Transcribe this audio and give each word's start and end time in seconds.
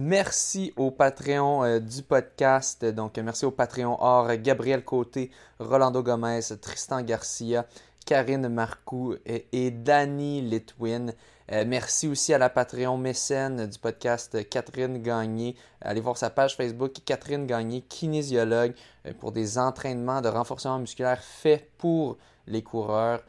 Merci 0.00 0.72
au 0.76 0.92
Patreon 0.92 1.64
euh, 1.64 1.80
du 1.80 2.04
podcast. 2.04 2.84
Donc, 2.84 3.18
merci 3.18 3.44
au 3.44 3.50
Patreon 3.50 3.96
or 3.98 4.36
Gabriel 4.36 4.84
Côté, 4.84 5.32
Rolando 5.58 6.04
Gomez, 6.04 6.38
Tristan 6.62 7.02
Garcia, 7.02 7.66
Karine 8.06 8.48
Marcoux 8.48 9.16
et, 9.26 9.48
et 9.50 9.72
Danny 9.72 10.40
Litwin. 10.40 11.12
Euh, 11.50 11.64
merci 11.66 12.06
aussi 12.06 12.32
à 12.32 12.38
la 12.38 12.48
Patreon 12.48 12.96
mécène 12.96 13.66
du 13.66 13.76
podcast 13.76 14.48
Catherine 14.48 15.02
Gagné. 15.02 15.56
Allez 15.80 16.00
voir 16.00 16.16
sa 16.16 16.30
page 16.30 16.54
Facebook 16.54 16.92
Catherine 17.04 17.48
Gagné, 17.48 17.80
kinésiologue, 17.80 18.74
euh, 19.04 19.12
pour 19.18 19.32
des 19.32 19.58
entraînements 19.58 20.20
de 20.20 20.28
renforcement 20.28 20.78
musculaire 20.78 21.20
faits 21.20 21.72
pour 21.76 22.18
les 22.46 22.62
coureurs 22.62 23.24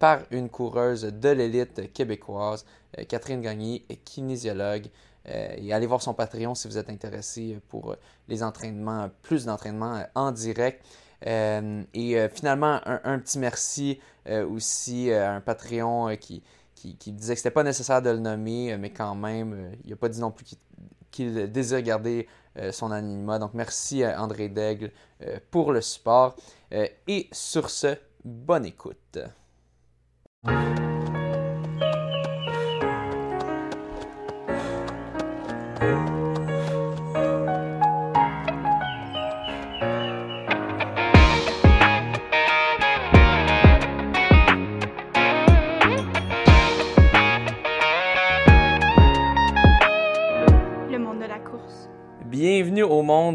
par 0.00 0.18
une 0.32 0.50
coureuse 0.50 1.04
de 1.04 1.28
l'élite 1.30 1.92
québécoise. 1.94 2.66
Catherine 3.08 3.40
Gagné, 3.40 3.86
kinésiologue. 4.04 4.88
Euh, 5.30 5.54
et 5.56 5.72
allez 5.72 5.86
voir 5.86 6.02
son 6.02 6.14
Patreon 6.14 6.54
si 6.54 6.68
vous 6.68 6.78
êtes 6.78 6.90
intéressé 6.90 7.60
pour 7.68 7.96
les 8.28 8.42
entraînements, 8.42 9.10
plus 9.22 9.44
d'entraînements 9.44 10.04
en 10.14 10.32
direct. 10.32 10.84
Euh, 11.26 11.82
et 11.94 12.18
euh, 12.18 12.28
finalement, 12.28 12.80
un, 12.84 13.18
petit 13.18 13.38
merci 13.38 14.00
aussi 14.26 15.12
à 15.12 15.34
un 15.34 15.40
Patreon 15.40 16.16
qui, 16.16 16.42
qui, 16.74 17.12
disait 17.12 17.34
que 17.34 17.40
ce 17.40 17.46
n'était 17.46 17.54
pas 17.54 17.62
nécessaire 17.62 18.02
de 18.02 18.10
le 18.10 18.18
nommer, 18.18 18.76
mais 18.76 18.90
quand 18.90 19.14
même, 19.14 19.72
il 19.84 19.90
n'a 19.90 19.96
pas 19.96 20.08
dit 20.08 20.20
non 20.20 20.30
plus 20.30 20.46
qu'il 21.10 21.50
désire 21.50 21.82
garder 21.82 22.28
son 22.70 22.90
anonymat. 22.90 23.38
Donc 23.38 23.54
merci 23.54 24.04
à 24.04 24.22
André 24.22 24.48
Daigle 24.48 24.92
pour 25.50 25.72
le 25.72 25.80
support. 25.80 26.36
et 26.70 27.28
sur 27.32 27.70
ce, 27.70 27.96
bonne 28.24 28.64
écoute. 28.64 29.18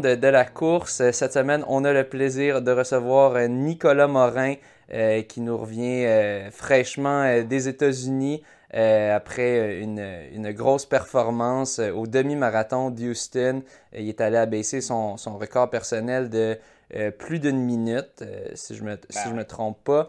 De 0.06 0.28
la 0.28 0.44
course. 0.44 1.10
Cette 1.10 1.32
semaine, 1.32 1.64
on 1.68 1.84
a 1.84 1.92
le 1.92 2.04
plaisir 2.04 2.62
de 2.62 2.70
recevoir 2.70 3.48
Nicolas 3.48 4.06
Morin 4.06 4.54
euh, 4.92 5.22
qui 5.22 5.40
nous 5.40 5.56
revient 5.58 6.04
euh, 6.04 6.48
fraîchement 6.52 7.22
euh, 7.22 7.42
des 7.42 7.66
États-Unis 7.66 8.44
après 8.72 9.80
une, 9.80 10.52
grosse 10.52 10.84
performance 10.84 11.78
au 11.78 12.06
demi-marathon 12.06 12.90
d'Houston. 12.90 13.62
il 13.96 14.08
est 14.08 14.20
allé 14.20 14.36
abaisser 14.36 14.82
son, 14.82 15.16
son 15.16 15.38
record 15.38 15.70
personnel 15.70 16.28
de 16.28 16.58
plus 17.16 17.38
d'une 17.38 17.58
minute, 17.58 18.22
si 18.54 18.74
je 18.74 18.84
ne 18.84 18.90
me, 18.90 18.98
si 19.08 19.28
je 19.30 19.32
me 19.32 19.44
trompe 19.44 19.78
pas. 19.82 20.08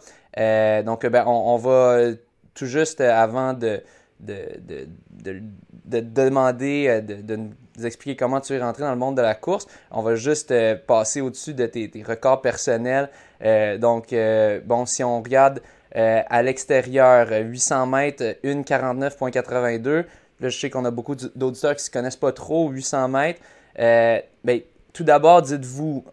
donc, 0.84 1.06
ben, 1.06 1.24
on, 1.28 1.56
va 1.56 2.12
tout 2.56 2.66
juste 2.66 3.00
avant 3.00 3.54
de, 3.54 3.82
de, 4.20 4.60
de, 4.60 5.42
de, 5.86 6.00
demander, 6.02 7.02
de, 7.02 7.38
expliquer 7.86 8.16
comment 8.16 8.42
tu 8.42 8.54
es 8.54 8.60
rentré 8.60 8.84
dans 8.84 8.92
le 8.92 8.98
monde 8.98 9.18
de 9.18 9.22
la 9.22 9.36
course. 9.36 9.68
On 9.92 10.02
va 10.02 10.16
juste 10.16 10.52
euh, 10.52 10.76
passer 10.76 11.22
au-dessus 11.22 11.54
de 11.54 11.66
tes, 11.66 11.92
records 12.08 12.42
personnels. 12.42 13.10
Euh, 13.44 13.78
donc, 13.78 14.14
euh, 14.14 14.60
bon, 14.64 14.86
si 14.86 15.04
on 15.04 15.22
regarde 15.22 15.62
à 15.96 16.44
l'extérieur, 16.44 17.30
800 17.32 17.88
mètres, 17.88 18.24
1,49,82. 18.44 19.90
Là, 19.90 20.06
je 20.42 20.50
sais 20.50 20.70
qu'on 20.70 20.86
a 20.86 20.92
beaucoup 20.92 21.16
d'auditeurs 21.16 21.72
qui 21.72 21.82
ne 21.82 21.86
se 21.86 21.90
connaissent 21.90 22.16
pas 22.16 22.32
trop, 22.32 22.70
800 22.70 23.08
mètres. 23.08 23.42
Ben, 23.76 24.62
tout 24.94 25.04
d'abord, 25.04 25.42
dites-vous, 25.42 26.06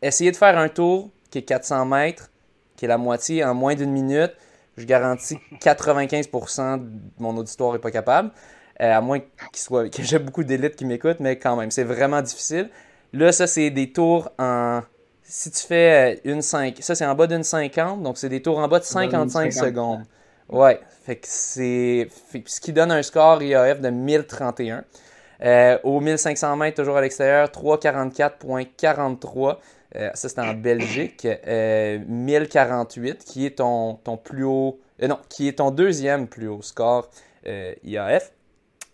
essayez 0.00 0.30
de 0.30 0.36
faire 0.36 0.56
un 0.56 0.70
tour 0.70 1.10
qui 1.30 1.38
est 1.38 1.42
400 1.42 1.84
mètres, 1.84 2.30
qui 2.76 2.86
est 2.86 2.88
la 2.88 2.96
moitié 2.96 3.44
en 3.44 3.52
moins 3.52 3.74
d'une 3.74 3.90
minute 3.90 4.32
je 4.76 4.84
garantis 4.84 5.38
que 5.38 5.56
95% 5.56 6.78
de 6.78 6.90
mon 7.18 7.36
auditoire 7.36 7.72
n'est 7.72 7.78
pas 7.78 7.90
capable. 7.90 8.30
Euh, 8.82 8.96
à 8.96 9.00
moins 9.00 9.20
qu'il 9.20 9.28
soit, 9.54 9.88
que 9.88 10.02
j'ai 10.02 10.18
beaucoup 10.18 10.44
d'élites 10.44 10.76
qui 10.76 10.84
m'écoutent, 10.84 11.20
mais 11.20 11.38
quand 11.38 11.56
même, 11.56 11.70
c'est 11.70 11.84
vraiment 11.84 12.20
difficile. 12.20 12.68
Là, 13.12 13.32
ça, 13.32 13.46
c'est 13.46 13.70
des 13.70 13.92
tours 13.92 14.30
en. 14.38 14.80
Si 15.22 15.50
tu 15.50 15.66
fais 15.66 16.16
euh, 16.16 16.30
une 16.30 16.42
5, 16.42 16.76
ça 16.80 16.94
c'est 16.94 17.06
en 17.06 17.14
bas 17.14 17.26
d'une 17.26 17.44
50, 17.44 18.02
donc 18.02 18.18
c'est 18.18 18.28
des 18.28 18.42
tours 18.42 18.58
en 18.58 18.68
bas 18.68 18.80
de 18.80 18.84
55 18.84 19.52
secondes. 19.52 20.04
Ouais, 20.48 20.80
fait 21.04 21.16
que 21.16 21.26
c'est. 21.28 22.08
Ce 22.46 22.60
qui 22.60 22.72
donne 22.72 22.90
un 22.90 23.02
score 23.02 23.42
IAF 23.42 23.80
de 23.80 23.88
1031. 23.88 24.84
Euh, 25.44 25.76
au 25.82 25.98
1500 26.00 26.56
mètres, 26.56 26.76
toujours 26.76 26.96
à 26.96 27.00
l'extérieur, 27.00 27.48
344.43. 27.48 29.56
Euh, 29.94 30.10
ça, 30.14 30.28
c'est 30.28 30.38
en 30.38 30.54
Belgique. 30.54 31.24
1048, 31.24 33.10
euh, 33.10 33.14
qui 33.24 33.46
est 33.46 33.58
ton, 33.58 33.96
ton 33.96 34.16
plus 34.16 34.44
haut. 34.44 34.78
Non, 35.00 35.18
qui 35.28 35.48
est 35.48 35.58
ton 35.58 35.72
deuxième 35.72 36.28
plus 36.28 36.46
haut 36.46 36.62
score 36.62 37.10
IAF, 37.44 38.30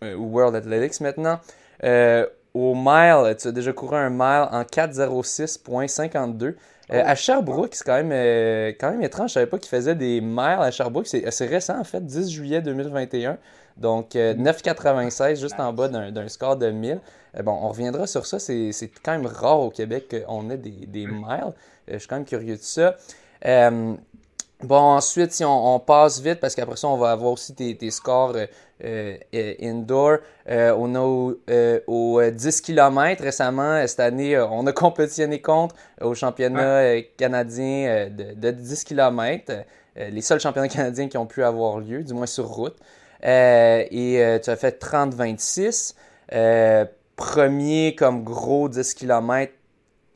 ou 0.03 0.25
World 0.25 0.55
Athletics 0.55 1.01
maintenant. 1.01 1.41
au 1.83 2.75
mile, 2.75 3.37
tu 3.39 3.49
as 3.49 3.53
déjà 3.53 3.73
couru 3.73 3.97
un 3.97 4.11
mile 4.11 4.49
en 4.51 4.63
406.52. 4.63 6.55
à 6.91 7.15
Sherbrooke, 7.15 7.75
c'est 7.75 7.85
quand 7.85 8.03
même, 8.03 8.75
quand 8.81 8.91
même 8.91 9.03
étrange. 9.03 9.31
Je 9.31 9.35
savais 9.35 9.47
pas 9.47 9.59
qu'il 9.59 9.69
faisait 9.69 9.95
des 9.95 10.21
miles 10.21 10.59
à 10.61 10.71
Sherbrooke. 10.71 11.07
C'est 11.07 11.47
récent, 11.47 11.79
en 11.79 11.85
fait, 11.85 12.05
10 12.05 12.31
juillet 12.31 12.61
2021. 12.61 13.39
Donc, 13.77 14.15
9,96 14.15 15.41
juste 15.41 15.61
en 15.61 15.73
bas 15.73 15.89
d'un 15.89 16.29
score 16.29 16.57
de 16.57 16.71
1000. 16.71 17.01
Euh, 17.37 17.43
bon, 17.43 17.53
on 17.53 17.69
reviendra 17.69 18.07
sur 18.07 18.27
ça. 18.27 18.39
C'est 18.39 18.73
quand 19.03 19.13
même 19.13 19.27
rare 19.27 19.61
au 19.61 19.71
Québec 19.71 20.15
qu'on 20.27 20.51
ait 20.51 20.57
des, 20.57 20.87
des 20.87 21.07
miles. 21.07 21.25
Euh, 21.43 21.53
je 21.89 21.99
suis 21.99 22.09
quand 22.09 22.17
même 22.17 22.25
curieux 22.25 22.57
de 22.57 22.63
ça. 22.63 22.97
Euh, 23.45 23.95
bon, 24.63 24.77
ensuite, 24.77 25.33
si 25.33 25.45
on, 25.45 25.79
passe 25.81 26.21
vite, 26.21 26.41
parce 26.41 26.55
qu'après 26.55 26.77
ça, 26.77 26.89
on 26.89 26.97
va 26.97 27.13
avoir 27.13 27.33
aussi 27.33 27.55
tes, 27.55 27.91
scores 27.91 28.37
indoor. 28.83 30.19
on 30.49 30.95
a 30.95 31.01
au, 31.87 32.23
10 32.31 32.61
km 32.61 33.23
récemment, 33.23 33.87
cette 33.87 34.01
année, 34.01 34.39
on 34.39 34.67
a 34.67 34.73
compétitionné 34.73 35.41
contre 35.41 35.75
au 36.01 36.15
championnat 36.15 37.03
canadien 37.17 38.09
de, 38.11 38.51
10 38.51 38.85
km. 38.85 39.53
les 39.97 40.21
seuls 40.21 40.41
championnats 40.41 40.69
canadiens 40.69 41.09
qui 41.09 41.17
ont 41.17 41.27
pu 41.27 41.43
avoir 41.43 41.81
lieu, 41.81 42.03
du 42.03 42.15
moins 42.15 42.27
sur 42.27 42.47
route. 42.47 42.77
et 43.23 44.39
tu 44.43 44.51
as 44.51 44.57
fait 44.57 44.83
30-26 44.83 45.95
premier 47.19 47.97
comme 47.97 48.23
gros 48.23 48.69
10 48.69 48.95
km 48.95 49.53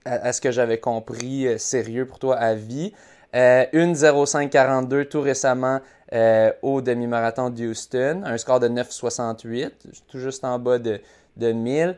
à, 0.05 0.33
ce 0.33 0.41
que 0.41 0.51
j'avais 0.51 0.79
compris 0.79 1.47
euh, 1.47 1.59
sérieux 1.59 2.07
pour 2.07 2.19
toi 2.19 2.37
à 2.37 2.55
vie. 2.55 2.93
Euh, 3.35 3.65
une 3.73 3.95
0542 3.95 5.07
tout 5.07 5.21
récemment 5.21 5.81
euh, 6.13 6.53
au 6.61 6.83
demi-marathon 6.83 7.49
de 7.49 7.69
Houston, 7.69 8.23
un 8.25 8.37
score 8.37 8.61
de 8.61 8.69
9,68, 8.69 9.71
tout 10.09 10.19
juste 10.19 10.45
en 10.45 10.59
bas 10.59 10.79
de, 10.79 11.01
de 11.39 11.53
1000. 11.53 11.97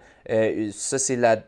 ça, 0.73 0.99
c'est 0.99 1.17
la 1.17 1.39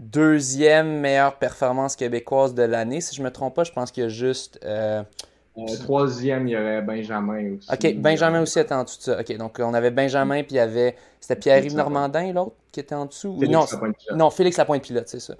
deuxième 0.00 1.00
meilleure 1.00 1.36
performance 1.36 1.96
québécoise 1.96 2.54
de 2.54 2.62
l'année. 2.62 3.00
Si 3.00 3.14
je 3.14 3.20
ne 3.20 3.26
me 3.26 3.30
trompe 3.30 3.54
pas, 3.54 3.64
je 3.64 3.72
pense 3.72 3.90
qu'il 3.90 4.02
y 4.02 4.06
a 4.06 4.08
juste 4.08 4.60
euh, 4.64 5.02
troisième, 5.80 6.48
il 6.48 6.52
y 6.52 6.56
aurait 6.56 6.82
Benjamin 6.82 7.56
aussi. 7.56 7.68
OK, 7.72 7.94
Benjamin 7.96 8.42
aussi 8.42 8.58
était 8.58 8.74
en 8.74 8.84
dessous 8.84 8.98
de 8.98 9.02
ça. 9.02 9.20
OK, 9.20 9.36
donc 9.36 9.58
on 9.60 9.74
avait 9.74 9.90
Benjamin, 9.90 10.42
puis 10.42 10.52
il 10.52 10.56
y 10.56 10.60
avait. 10.60 10.96
C'était 11.20 11.36
Pierre-Yves 11.36 11.76
Normandin, 11.76 12.32
l'autre, 12.32 12.56
qui 12.72 12.80
était 12.80 12.94
en 12.94 13.06
dessous 13.06 13.38
Félix 13.38 13.52
Non, 13.52 14.16
non, 14.16 14.30
Félix 14.30 14.56
Lapointe-Pilote, 14.56 15.08
c'est 15.08 15.20
ça. 15.20 15.34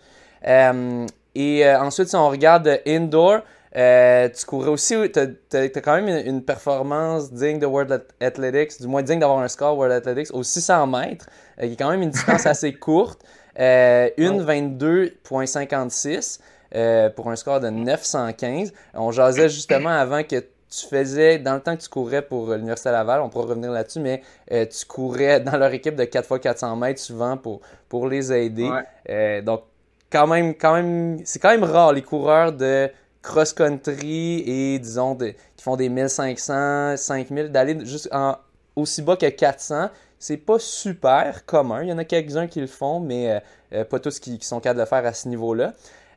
Euh, 0.46 1.06
et 1.34 1.66
euh, 1.66 1.80
ensuite, 1.80 2.08
si 2.08 2.16
on 2.16 2.28
regarde 2.28 2.80
Indoor, 2.86 3.40
tu 3.74 4.46
courais 4.46 4.68
aussi. 4.68 4.94
Tu 5.12 5.18
as, 5.18 5.68
quand 5.80 6.00
même 6.00 6.26
une, 6.26 6.44
performance 6.44 7.32
digne 7.32 7.58
de 7.58 7.66
World 7.66 8.04
Athletics, 8.20 8.80
du 8.80 8.86
moins 8.86 9.02
digne 9.02 9.18
d'avoir 9.18 9.40
un 9.40 9.48
score 9.48 9.76
World 9.76 9.92
Athletics, 9.92 10.34
au 10.34 10.42
600 10.42 10.86
mètres, 10.86 11.26
qui 11.58 11.66
est 11.72 11.76
quand 11.76 11.90
même 11.90 12.02
une 12.02 12.10
distance 12.10 12.46
assez 12.46 12.72
courte. 12.72 13.22
une 13.56 14.42
22,56. 14.42 16.40
Euh, 16.74 17.10
pour 17.10 17.28
un 17.28 17.36
score 17.36 17.60
de 17.60 17.68
915. 17.68 18.72
On 18.94 19.10
jasait 19.10 19.50
justement 19.50 19.90
avant 19.90 20.22
que 20.22 20.36
tu 20.36 20.86
faisais, 20.88 21.38
dans 21.38 21.54
le 21.54 21.60
temps 21.60 21.76
que 21.76 21.82
tu 21.82 21.88
courais 21.90 22.22
pour 22.22 22.50
l'Université 22.54 22.90
Laval, 22.90 23.20
on 23.20 23.28
pourra 23.28 23.44
revenir 23.44 23.70
là-dessus, 23.70 24.00
mais 24.00 24.22
euh, 24.50 24.64
tu 24.64 24.86
courais 24.86 25.38
dans 25.40 25.58
leur 25.58 25.70
équipe 25.74 25.96
de 25.96 26.04
4x400 26.04 26.78
mètres 26.78 27.00
souvent 27.00 27.36
pour, 27.36 27.60
pour 27.90 28.08
les 28.08 28.32
aider. 28.32 28.70
Euh, 29.10 29.42
donc, 29.42 29.64
quand 30.10 30.26
même, 30.26 30.54
quand 30.54 30.72
même, 30.72 31.18
c'est 31.24 31.38
quand 31.38 31.50
même 31.50 31.64
rare 31.64 31.92
les 31.92 32.02
coureurs 32.02 32.52
de 32.52 32.90
cross-country 33.22 34.42
et 34.46 34.78
disons 34.78 35.16
qui 35.16 35.62
font 35.62 35.76
des 35.76 35.88
1500, 35.88 36.96
5000, 36.96 37.50
d'aller 37.50 37.78
juste 37.84 38.08
en, 38.12 38.36
aussi 38.76 39.02
bas 39.02 39.16
que 39.16 39.28
400. 39.28 39.88
C'est 40.18 40.36
pas 40.36 40.58
super 40.58 41.44
commun. 41.46 41.82
Il 41.82 41.88
y 41.88 41.92
en 41.92 41.98
a 41.98 42.04
quelques-uns 42.04 42.46
qui 42.46 42.60
le 42.60 42.68
font, 42.68 43.00
mais 43.00 43.42
pas 43.90 43.98
tous 43.98 44.20
qui, 44.20 44.38
qui 44.38 44.46
sont 44.46 44.60
capables 44.60 44.78
de 44.78 44.82
le 44.82 44.88
faire 44.88 45.04
à 45.04 45.12
ce 45.12 45.28
niveau-là. 45.28 45.72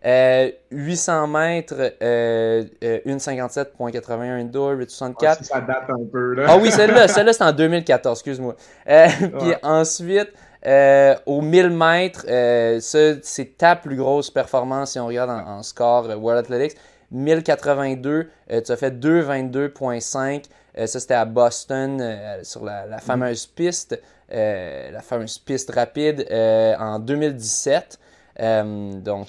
800 0.05 1.23
euh, 1.23 1.27
mètres, 1.27 1.93
euh, 2.01 2.63
1,57,81 3.05 4.41
indoor, 4.41 4.71
864. 4.73 5.43
ça 5.43 5.61
date 5.61 5.89
un 5.89 6.05
peu, 6.11 6.35
là. 6.35 6.45
ah 6.47 6.57
oui, 6.57 6.71
celle-là, 6.71 7.07
celle-là, 7.07 7.33
c'est 7.33 7.43
en 7.43 7.51
2014, 7.51 8.19
excuse-moi. 8.19 8.55
Euh, 8.87 9.07
puis 9.39 9.53
ensuite, 9.63 10.31
Euh, 10.65 11.15
au 11.27 11.41
1000 11.41 11.69
mètres, 11.69 12.25
euh, 12.27 12.79
ça, 12.79 13.21
c'est 13.21 13.57
ta 13.57 13.75
plus 13.75 13.95
grosse 13.95 14.31
performance 14.31 14.93
si 14.93 14.99
on 14.99 15.05
regarde 15.05 15.29
en, 15.29 15.61
score 15.61 16.09
euh, 16.09 16.15
World 16.15 16.43
Athletics. 16.43 16.75
1082, 17.15 18.29
tu 18.49 18.71
as 18.71 18.75
fait 18.75 18.91
2,22,5. 18.91 20.43
ça, 20.85 20.99
c'était 20.99 21.13
à 21.13 21.25
Boston, 21.25 22.17
sur 22.43 22.63
la, 22.63 22.85
la, 22.85 22.99
fameuse 22.99 23.45
piste, 23.45 23.99
la 24.29 25.01
fameuse 25.01 25.39
piste 25.39 25.71
rapide 25.71 26.27
en 26.31 26.99
2017. 26.99 27.99
donc, 28.39 29.27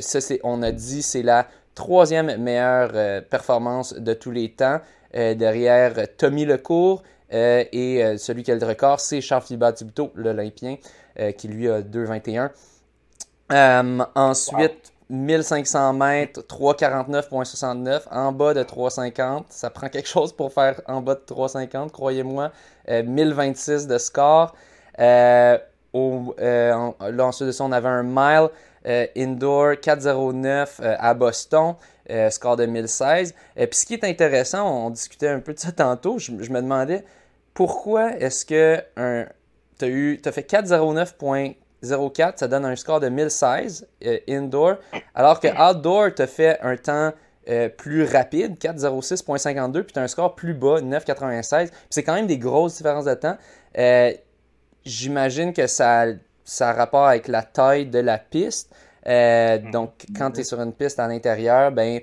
ça, 0.00 0.20
c'est, 0.20 0.40
on 0.44 0.62
a 0.62 0.72
dit, 0.72 1.02
c'est 1.02 1.22
la 1.22 1.48
troisième 1.74 2.36
meilleure 2.36 3.24
performance 3.24 3.94
de 3.94 4.12
tous 4.12 4.30
les 4.30 4.52
temps, 4.52 4.80
derrière 5.12 5.94
Tommy 6.16 6.44
Lecourt 6.44 7.02
euh, 7.32 7.64
et 7.72 8.04
euh, 8.04 8.18
celui 8.18 8.42
qui 8.42 8.52
a 8.52 8.56
le 8.56 8.66
record, 8.66 9.00
c'est 9.00 9.20
Charles-Philippe 9.20 9.60
Batibito, 9.60 10.12
l'Olympien, 10.14 10.76
euh, 11.18 11.32
qui 11.32 11.48
lui 11.48 11.68
a 11.68 11.80
2,21. 11.80 12.50
ensuite, 14.14 14.91
1500 15.12 15.92
mètres, 15.92 16.40
3,49,69, 16.40 18.02
en 18.10 18.32
bas 18.32 18.54
de 18.54 18.62
3,50. 18.62 19.44
Ça 19.50 19.70
prend 19.70 19.88
quelque 19.88 20.08
chose 20.08 20.32
pour 20.32 20.52
faire 20.52 20.80
en 20.86 21.00
bas 21.02 21.14
de 21.14 21.20
3,50, 21.20 21.90
croyez-moi. 21.90 22.50
1026 22.88 23.86
de 23.86 23.98
score. 23.98 24.54
Au, 25.92 26.34
là, 26.38 27.26
ensuite 27.26 27.46
de 27.46 27.52
ça, 27.52 27.64
on 27.64 27.72
avait 27.72 27.88
un 27.88 28.02
mile 28.02 28.48
indoor 29.16 29.74
4,09 29.74 30.80
à 30.80 31.14
Boston. 31.14 31.74
score 32.30 32.56
de 32.56 32.66
1016. 32.66 33.34
Et 33.56 33.66
puis 33.66 33.78
ce 33.78 33.86
qui 33.86 33.94
est 33.94 34.04
intéressant, 34.04 34.86
on, 34.86 34.90
discutait 34.90 35.28
un 35.28 35.40
peu 35.40 35.52
de 35.52 35.58
ça 35.58 35.72
tantôt, 35.76 36.18
je 36.18 36.32
me 36.32 36.60
demandais, 36.60 37.04
pourquoi 37.54 38.16
est-ce 38.16 38.46
que 38.46 38.82
tu 39.78 40.20
as, 40.24 40.32
fait 40.32 40.42
409.04, 41.82 42.32
ça 42.36 42.48
donne 42.48 42.64
un 42.64 42.76
score 42.76 43.00
de 43.00 43.08
1016 43.08 43.86
euh, 44.06 44.18
indoor, 44.28 44.76
alors 45.14 45.40
que 45.40 45.48
outdoor, 45.48 46.10
as 46.18 46.26
fait 46.26 46.58
un 46.60 46.76
temps 46.76 47.12
euh, 47.48 47.68
plus 47.68 48.04
rapide, 48.04 48.56
406.52, 48.58 49.82
puis 49.82 49.92
tu 49.92 49.98
as 49.98 50.02
un 50.02 50.08
score 50.08 50.34
plus 50.34 50.54
bas, 50.54 50.80
996. 50.80 51.72
C'est 51.90 52.02
quand 52.02 52.14
même 52.14 52.26
des 52.26 52.38
grosses 52.38 52.76
différences 52.76 53.04
de 53.04 53.14
temps. 53.14 53.36
Euh, 53.78 54.12
j'imagine 54.84 55.52
que 55.52 55.66
ça, 55.66 56.06
ça 56.44 56.70
a 56.70 56.72
rapport 56.72 57.06
avec 57.06 57.28
la 57.28 57.42
taille 57.42 57.86
de 57.86 57.98
la 57.98 58.18
piste. 58.18 58.70
donc, 59.72 60.06
quand 60.16 60.30
tu 60.32 60.40
es 60.40 60.44
sur 60.44 60.60
une 60.60 60.72
piste 60.72 61.00
à 61.00 61.08
l'intérieur, 61.08 61.72
ben, 61.72 62.00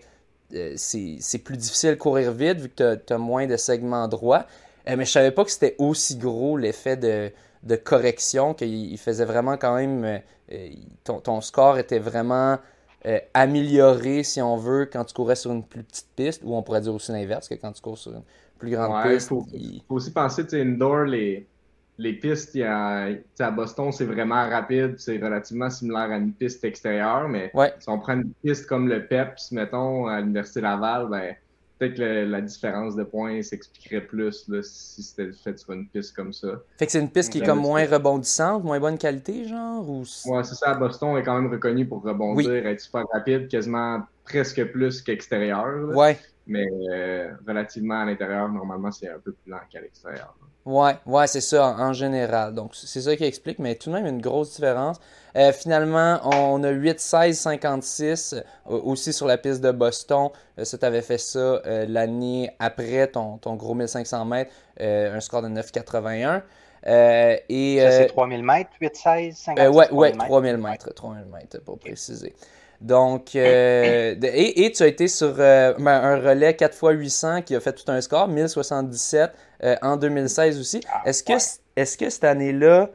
c'est 0.76 1.44
plus 1.44 1.56
difficile 1.56 1.92
de 1.92 1.96
courir 1.96 2.32
vite 2.34 2.60
vu 2.60 2.70
que 2.70 2.96
tu 2.96 3.14
as, 3.14 3.18
moins 3.18 3.48
de 3.48 3.56
segments 3.56 4.08
droits. 4.08 4.46
Mais 4.88 5.06
je 5.06 5.12
savais 5.12 5.32
pas 5.32 5.46
que 5.46 5.52
c'était 5.52 5.76
aussi 5.78 6.18
gros 6.18 6.58
l'effet 6.58 6.98
de, 6.98 7.32
de, 7.64 7.76
correction, 7.76 8.54
qu'il 8.54 8.98
faisait 8.98 9.26
vraiment 9.26 9.58
quand 9.58 9.76
même. 9.76 10.04
Euh, 10.04 10.18
euh, 10.52 10.70
ton, 11.04 11.20
ton, 11.20 11.42
score 11.42 11.78
était 11.78 12.00
vraiment 12.00 12.58
amélioré, 13.34 14.24
si 14.24 14.42
on 14.42 14.58
veut, 14.58 14.90
quand 14.92 15.06
tu 15.06 15.14
courais 15.14 15.36
sur 15.36 15.52
une 15.52 15.64
plus 15.64 15.84
petite 15.84 16.10
piste, 16.16 16.42
ou 16.44 16.56
on 16.56 16.64
pourrait 16.64 16.82
dire 16.82 16.94
aussi 16.94 17.12
l'inverse, 17.12 17.48
que 17.48 17.56
quand 17.56 17.72
tu 17.72 17.82
cours 17.82 17.98
sur 17.98 18.12
une 18.12 18.24
plus 18.58 18.72
grande 18.72 19.04
piste. 19.04 19.32
Il 19.54 19.82
faut, 19.88 19.96
aussi 19.96 20.12
penser, 20.12 20.44
tu 20.44 20.50
sais, 20.50 20.62
indoor, 20.62 21.06
les, 21.06 21.48
les 22.00 22.14
pistes, 22.14 22.58
a, 22.58 23.08
à 23.40 23.52
Boston, 23.52 23.92
c'est 23.92 24.06
vraiment 24.06 24.50
rapide, 24.50 24.96
c'est 24.98 25.18
relativement 25.18 25.70
similaire 25.70 26.12
à 26.12 26.18
une 26.18 26.34
piste 26.34 26.64
extérieure, 26.64 27.28
mais 27.28 27.52
si 27.80 27.90
on 27.90 28.00
prend 28.00 28.14
une 28.14 28.32
piste 28.44 28.66
comme 28.68 28.88
le 28.88 29.06
PEPS, 29.06 29.52
mettons, 29.52 30.08
à 30.08 30.20
l'Université 30.20 30.62
Laval, 30.62 31.08
ben 31.10 31.36
peut-être 31.80 31.96
que 31.96 32.26
la 32.30 32.42
différence 32.42 32.96
de 32.96 33.04
points 33.04 33.42
s'expliquerait 33.42 34.02
plus 34.02 34.46
là, 34.50 34.62
si 34.62 35.02
c'était 35.02 35.32
fait 35.32 35.58
sur 35.58 35.72
une 35.72 35.88
piste 35.88 36.16
comme 36.16 36.34
ça. 36.34 36.62
Fait 36.78 36.86
que 36.86 36.92
c'est 36.92 37.00
une 37.00 37.10
piste 37.10 37.32
qui 37.32 37.40
est 37.40 37.46
comme 37.46 37.62
moins 37.62 37.86
rebondissante, 37.86 38.64
moins 38.64 38.80
bonne 38.80 38.98
qualité, 38.98 39.48
genre 39.48 39.90
ou... 39.90 40.04
Ouais, 40.26 40.44
c'est 40.44 40.56
ça. 40.56 40.74
Boston 40.76 41.18
est 41.18 41.24
quand 41.24 41.42
même 41.42 41.52
reconnu 41.52 41.88
pour 41.88 42.04
rebondir, 42.04 42.68
être 42.68 42.82
super 42.82 43.06
rapide, 43.14 43.48
quasiment 43.48 44.04
presque 44.26 44.64
plus 44.72 45.02
qu'extérieur. 45.02 45.96
Ouais. 45.96 46.20
Mais 46.50 46.68
euh, 46.92 47.32
relativement 47.48 48.02
à 48.02 48.06
l'intérieur, 48.06 48.50
normalement, 48.50 48.92
c'est 48.92 49.10
un 49.10 49.20
peu 49.20 49.32
plus 49.32 49.52
lent 49.52 49.60
qu'à 49.70 49.80
l'extérieur. 49.82 50.36
Ouais, 50.66 50.94
ouais, 51.06 51.26
c'est 51.26 51.42
ça 51.42 51.76
en, 51.80 51.94
général. 51.94 52.54
Donc, 52.54 52.76
c'est 52.76 53.02
ça 53.02 53.16
qui 53.16 53.24
explique, 53.24 53.60
mais 53.60 53.76
tout 53.76 53.90
de 53.90 53.96
même 53.96 54.06
une 54.06 54.22
grosse 54.22 54.56
différence. 54.56 55.00
Euh, 55.36 55.52
finalement, 55.52 56.20
on 56.24 56.64
a 56.64 56.70
8, 56.70 57.00
16, 57.00 57.40
56 57.40 58.36
aussi 58.66 59.14
sur 59.14 59.26
la 59.26 59.38
piste 59.38 59.62
de 59.62 59.72
Boston. 59.72 60.30
Euh, 60.60 60.66
ça, 60.66 60.78
tu 60.78 60.86
avais 60.86 61.02
fait 61.02 61.18
ça 61.18 61.40
euh, 61.40 61.86
l'année 61.88 62.52
après 62.60 63.08
ton, 63.08 63.38
ton, 63.38 63.56
gros 63.56 63.74
1500 63.74 64.26
mètres, 64.26 64.52
un 64.80 65.20
score 65.22 65.42
de 65.42 65.48
9,81. 65.48 66.42
et, 67.50 67.80
ça, 67.80 67.92
c'est 67.92 68.08
3000 68.08 68.44
mètres, 68.44 68.70
8, 68.80 68.96
16, 68.96 69.36
56. 69.36 69.76
ouais, 69.76 69.92
ouais, 69.92 70.12
3000 70.12 70.58
mètres, 70.58 70.94
3000 70.94 71.26
mètres, 71.26 71.64
pour 71.64 71.80
préciser. 71.80 72.36
Donc, 72.82 73.36
et, 73.36 74.16
et, 74.66 74.72
tu 74.72 74.84
as 74.84 74.88
été 74.88 75.08
sur 75.08 75.34
ben, 75.34 75.78
un 75.88 76.18
relais 76.18 76.56
4 76.56 76.74
x 76.74 76.82
800 76.82 77.42
qui 77.42 77.56
a 77.56 77.60
fait 77.60 77.74
tout 77.74 77.92
un 77.92 78.00
score, 78.00 78.28
1077 78.28 79.32
en 79.82 79.98
2016 79.98 80.60
aussi. 80.60 80.80
Ah, 80.88 81.02
est-ce 81.06 81.24
que, 81.24 81.34
est-ce 81.76 81.98
que 81.98 82.10
cette 82.10 82.24
année-là, 82.24 82.90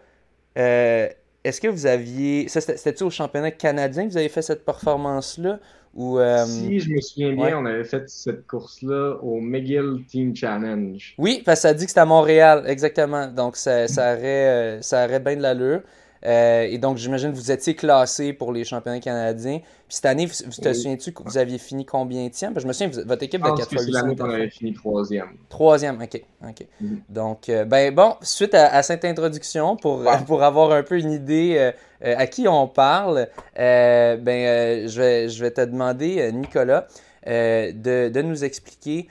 est-ce 1.44 1.60
que 1.60 1.68
vous 1.68 1.86
aviez. 1.86 2.48
C'était-tu 2.48 3.04
au 3.04 3.10
championnat 3.10 3.50
canadien 3.50 4.06
que 4.06 4.12
vous 4.12 4.16
avez 4.16 4.30
fait 4.30 4.42
cette 4.42 4.64
performance-là? 4.64 5.60
Ou, 5.94 6.18
euh, 6.18 6.44
Si 6.44 6.80
je 6.80 6.90
me 6.90 7.00
souviens 7.00 7.32
bien, 7.34 7.58
on 7.58 7.66
avait 7.66 7.84
fait 7.84 8.08
cette 8.08 8.46
course-là 8.46 9.18
au 9.22 9.40
McGill 9.40 10.04
Team 10.08 10.34
Challenge. 10.34 11.14
Oui, 11.18 11.42
parce 11.44 11.60
que 11.60 11.68
ça 11.68 11.74
dit 11.74 11.84
que 11.84 11.90
c'était 11.90 12.00
à 12.00 12.06
Montréal, 12.06 12.64
exactement. 12.66 13.28
Donc 13.28 13.56
ça, 13.56 13.86
ça, 13.86 14.14
aurait, 14.14 14.48
euh, 14.48 14.82
ça 14.82 15.04
aurait 15.04 15.20
bien 15.20 15.36
de 15.36 15.42
l'allure. 15.42 15.82
Euh, 16.26 16.66
et 16.68 16.78
donc, 16.78 16.96
j'imagine 16.96 17.32
que 17.32 17.36
vous 17.36 17.50
étiez 17.50 17.74
classé 17.74 18.32
pour 18.32 18.52
les 18.52 18.64
championnats 18.64 19.00
canadiens. 19.00 19.58
Puis 19.58 19.96
cette 19.96 20.06
année, 20.06 20.26
vous, 20.26 20.32
te 20.32 20.72
souviens-tu 20.72 21.12
que 21.12 21.22
vous 21.22 21.36
aviez 21.36 21.58
fini 21.58 21.84
combien 21.84 22.26
de 22.26 22.32
Je 22.32 22.66
me 22.66 22.72
souviens, 22.72 23.02
votre 23.04 23.22
équipe 23.22 23.42
de 23.42 23.56
4 23.56 23.74
fois 23.74 23.82
l'année 23.88 24.16
qu'on 24.16 24.30
avait 24.30 24.48
fini 24.48 24.72
troisième. 24.72 25.28
Troisième, 25.48 26.00
ok. 26.00 26.22
ok. 26.42 26.66
Mhm. 26.80 27.00
Donc, 27.10 27.48
euh, 27.48 27.64
ben 27.64 27.94
bon, 27.94 28.14
suite 28.22 28.54
à, 28.54 28.82
cette 28.82 29.04
introduction, 29.04 29.76
pour, 29.76 30.02
pour 30.26 30.42
avoir 30.42 30.72
un 30.72 30.82
peu 30.82 30.98
une 30.98 31.12
idée 31.12 31.56
euh, 31.58 32.14
à 32.16 32.26
qui 32.26 32.48
on 32.48 32.68
parle, 32.68 33.28
ben, 33.56 34.88
je, 34.88 35.00
vais, 35.00 35.28
je 35.28 35.44
vais 35.44 35.50
te 35.50 35.60
demander, 35.60 36.32
Nicolas, 36.32 36.86
de, 37.26 38.08
de 38.08 38.22
nous 38.22 38.44
expliquer 38.44 39.08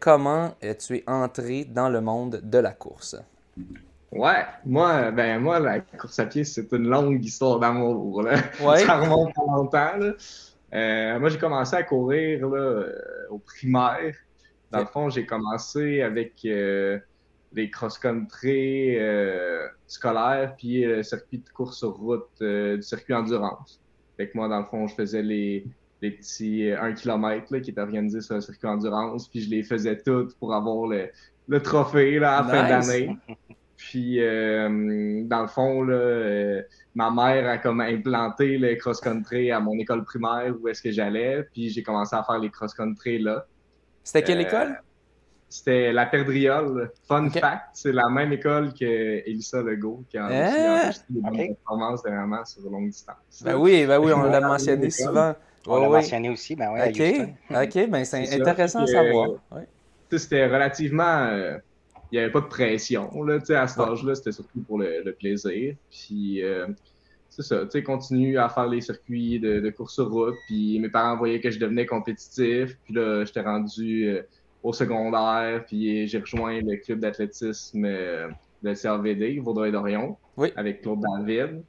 comment 0.00 0.52
tu 0.78 0.96
es 0.96 1.04
entré 1.06 1.64
dans 1.64 1.90
le 1.90 2.00
monde 2.00 2.40
de 2.42 2.58
la 2.58 2.72
course. 2.72 3.16
Ouais, 4.16 4.46
moi, 4.64 5.10
ben 5.10 5.38
moi, 5.40 5.58
la 5.58 5.80
course 5.80 6.18
à 6.18 6.26
pied, 6.26 6.44
c'est 6.44 6.72
une 6.72 6.88
longue 6.88 7.22
histoire 7.22 7.58
d'amour. 7.58 8.24
Ça 8.78 9.00
remonte 9.00 9.34
pas 9.34 9.42
longtemps. 9.46 9.96
Là. 9.98 10.12
Euh, 10.72 11.20
moi, 11.20 11.28
j'ai 11.28 11.38
commencé 11.38 11.76
à 11.76 11.82
courir 11.82 12.48
là, 12.48 12.58
euh, 12.58 12.92
au 13.30 13.38
primaire. 13.38 14.14
Dans 14.70 14.80
le 14.80 14.86
fond, 14.86 15.10
j'ai 15.10 15.26
commencé 15.26 16.00
avec 16.00 16.32
euh, 16.46 16.98
les 17.52 17.70
cross-country 17.70 18.96
scolaires, 19.86 20.54
puis 20.56 20.82
le 20.82 21.02
circuit 21.02 21.38
de 21.38 21.48
course 21.50 21.78
sur 21.78 21.96
route 21.96 22.28
du 22.40 22.82
circuit 22.82 23.14
endurance. 23.14 23.80
Fait 24.16 24.28
que 24.28 24.36
moi, 24.36 24.48
dans 24.48 24.60
le 24.60 24.66
fond, 24.66 24.86
je 24.86 24.94
faisais 24.94 25.22
les, 25.22 25.66
les 26.00 26.10
petits 26.10 26.70
1 26.70 26.94
km 26.94 27.58
qui 27.58 27.70
étaient 27.70 27.80
organisés 27.80 28.22
sur 28.22 28.34
le 28.34 28.40
circuit 28.40 28.66
endurance, 28.66 29.28
puis 29.28 29.42
je 29.42 29.50
les 29.50 29.62
faisais 29.62 29.98
toutes 29.98 30.34
pour 30.36 30.54
avoir 30.54 30.86
le, 30.88 31.10
le 31.48 31.62
trophée 31.62 32.18
là, 32.18 32.38
à 32.38 32.42
la 32.42 32.48
fin 32.48 32.68
d'année. 32.68 33.16
Puis, 33.88 34.20
euh, 34.20 35.22
dans 35.26 35.42
le 35.42 35.46
fond, 35.46 35.84
là, 35.84 35.94
euh, 35.94 36.62
ma 36.96 37.08
mère 37.08 37.48
a 37.48 37.58
comme 37.58 37.80
implanté 37.80 38.58
le 38.58 38.74
cross-country 38.74 39.52
à 39.52 39.60
mon 39.60 39.78
école 39.78 40.02
primaire 40.02 40.52
où 40.60 40.66
est-ce 40.66 40.82
que 40.82 40.90
j'allais. 40.90 41.44
Puis, 41.52 41.70
j'ai 41.70 41.84
commencé 41.84 42.16
à 42.16 42.24
faire 42.24 42.40
les 42.40 42.50
cross-country 42.50 43.20
là. 43.20 43.46
C'était 44.02 44.24
quelle 44.24 44.38
euh, 44.38 44.48
école? 44.48 44.82
C'était 45.48 45.92
la 45.92 46.06
Perdriole. 46.06 46.90
Fun 47.06 47.30
fact, 47.30 47.66
c'est 47.74 47.92
la 47.92 48.08
même 48.08 48.32
école 48.32 48.74
que 48.74 49.22
Elissa 49.24 49.62
Legault 49.62 50.02
qui 50.10 50.18
a 50.18 50.26
ah! 50.26 50.88
aussi 50.88 51.02
des 51.08 51.20
bonnes 51.20 51.54
performances 51.54 52.02
dernièrement 52.02 52.44
sur 52.44 52.68
longue 52.68 52.88
distance. 52.88 53.44
Ben 53.44 53.54
oui, 53.54 53.86
ben 53.86 54.00
oui, 54.00 54.12
on 54.12 54.24
l'a 54.24 54.40
mentionné 54.40 54.90
souvent. 54.90 55.32
On 55.68 55.80
l'a 55.80 55.88
mentionné 55.88 56.30
aussi, 56.30 56.56
ben 56.56 56.72
oui. 56.72 56.80
OK, 56.88 57.56
OK, 57.62 57.88
ben 57.88 58.04
c'est 58.04 58.34
intéressant 58.34 58.82
à 58.82 58.86
savoir. 58.88 59.28
C'était 60.10 60.46
relativement 60.46 61.60
il 62.12 62.16
n'y 62.16 62.18
avait 62.22 62.32
pas 62.32 62.40
de 62.40 62.46
pression. 62.46 63.22
Là, 63.22 63.38
à 63.48 63.66
cet 63.66 63.80
âge-là, 63.80 64.14
c'était 64.14 64.32
surtout 64.32 64.60
pour 64.60 64.78
le, 64.78 65.12
plaisir. 65.12 65.74
Puis, 65.90 66.42
euh, 66.42 66.66
c'est 67.30 67.42
ça, 67.42 67.64
tu 67.64 67.72
sais, 67.72 67.82
continue 67.82 68.38
à 68.38 68.48
faire 68.48 68.68
les 68.68 68.80
circuits 68.80 69.40
de, 69.40 69.70
course 69.70 69.94
sur 69.94 70.10
route. 70.10 70.34
Puis, 70.46 70.78
mes 70.78 70.88
parents 70.88 71.16
voyaient 71.16 71.40
que 71.40 71.50
je 71.50 71.58
devenais 71.58 71.86
compétitif. 71.86 72.76
Puis 72.84 72.94
là, 72.94 73.24
j'étais 73.24 73.40
rendu 73.40 74.08
euh, 74.08 74.22
au 74.62 74.72
secondaire. 74.72 75.64
Puis, 75.66 76.06
j'ai 76.06 76.18
rejoint 76.18 76.60
le 76.60 76.76
club 76.76 77.00
d'athlétisme 77.00 77.84
euh, 77.84 78.28
de 78.62 78.74
CRVD, 78.74 79.40
Vaudreuil-Dorion, 79.40 80.16
avec 80.54 80.82
Claude 80.82 81.00
David. 81.00 81.62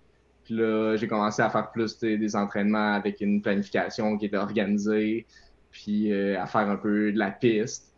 Puis 0.43 0.55
là, 0.55 0.95
j'ai 0.95 1.07
commencé 1.07 1.41
à 1.41 1.49
faire 1.49 1.71
plus 1.71 1.99
des 1.99 2.35
entraînements 2.35 2.93
avec 2.93 3.19
une 3.19 3.41
planification 3.41 4.17
qui 4.17 4.27
était 4.27 4.37
organisée. 4.37 5.25
Puis, 5.71 6.13
à 6.13 6.45
faire 6.45 6.69
un 6.69 6.77
peu 6.77 7.11
de 7.11 7.17
la 7.17 7.31
piste. 7.31 7.96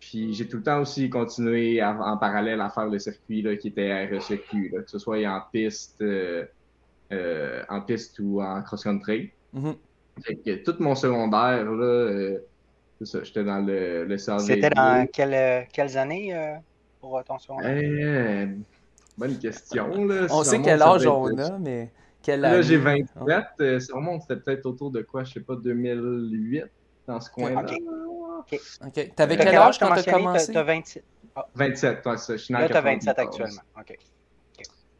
Puis 0.00 0.34
j'ai 0.34 0.46
tout 0.46 0.58
le 0.58 0.62
temps 0.62 0.80
aussi 0.80 1.08
continué 1.10 1.82
en 1.82 2.16
parallèle 2.16 2.60
à 2.60 2.70
faire 2.70 2.86
le 2.86 2.98
circuit 2.98 3.42
là, 3.42 3.56
qui 3.56 3.68
était 3.68 4.06
RSEQ, 4.06 4.70
là, 4.74 4.82
que 4.82 4.90
ce 4.90 4.98
soit 4.98 5.24
en 5.26 5.40
piste, 5.50 6.02
euh, 6.02 6.44
en 7.68 7.80
piste 7.80 8.18
ou 8.20 8.42
en 8.42 8.62
cross-country. 8.62 9.30
Mm-hmm. 9.54 10.62
tout 10.64 10.74
mon 10.80 10.94
secondaire, 10.94 11.64
là, 11.64 11.84
euh, 11.84 12.38
c'est 12.98 13.06
ça, 13.06 13.22
j'étais 13.24 13.44
dans 13.44 13.58
le, 13.58 14.04
le 14.04 14.18
C'était 14.18 14.70
dans 14.70 15.06
quelles 15.10 15.98
années 15.98 16.56
pour 17.00 17.22
ton 17.24 17.38
secondaire? 17.38 18.48
bonne 19.16 19.38
question. 19.38 20.06
Là. 20.06 20.26
On 20.30 20.44
sait 20.44 20.60
quel 20.60 20.82
âge 20.82 21.06
on 21.06 21.36
a, 21.38 21.58
mais 21.58 21.90
quel 22.22 22.44
âge? 22.44 22.54
Là, 22.54 22.62
j'ai 22.62 22.76
27. 22.76 23.08
Oh. 23.20 23.80
Sûrement, 23.80 24.20
c'était 24.20 24.36
peut-être 24.36 24.66
autour 24.66 24.90
de 24.90 25.02
quoi, 25.02 25.24
je 25.24 25.34
sais 25.34 25.40
pas, 25.40 25.56
2008, 25.56 26.64
dans 27.06 27.20
ce 27.20 27.30
coin-là. 27.30 27.64
OK. 28.52 28.60
OK. 28.86 29.14
T'avais 29.14 29.36
quel 29.36 29.56
âge 29.56 29.78
quand 29.78 29.94
t'as 29.94 30.10
commencé? 30.10 30.52
T'as 30.52 30.62
27. 30.62 31.04
27, 31.54 32.02
toi, 32.02 32.16
ça. 32.16 32.36
Je 32.36 32.42
suis 32.42 32.54
là, 32.54 32.68
t'as 32.68 32.80
27 32.80 33.18
actuellement. 33.18 33.62
OK. 33.78 33.96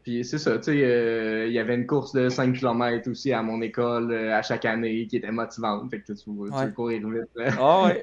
Puis 0.03 0.25
c'est 0.25 0.39
ça, 0.39 0.57
tu 0.59 0.63
sais, 0.63 0.85
euh, 0.85 1.49
il 1.49 1.53
y 1.53 1.59
avait 1.59 1.75
une 1.75 1.85
course 1.85 2.13
de 2.13 2.29
5 2.29 2.53
km 2.53 3.11
aussi 3.11 3.33
à 3.33 3.43
mon 3.43 3.61
école 3.61 4.13
euh, 4.13 4.37
à 4.37 4.41
chaque 4.41 4.65
année 4.65 5.05
qui 5.09 5.17
était 5.17 5.33
motivante. 5.33 5.91
Fait 5.91 5.99
que 5.99 6.13
tu, 6.13 6.31
veux, 6.31 6.49
ouais. 6.49 6.73
courir 6.73 7.09
vite 7.09 7.25
oh, 7.61 7.87
ouais. 7.87 8.03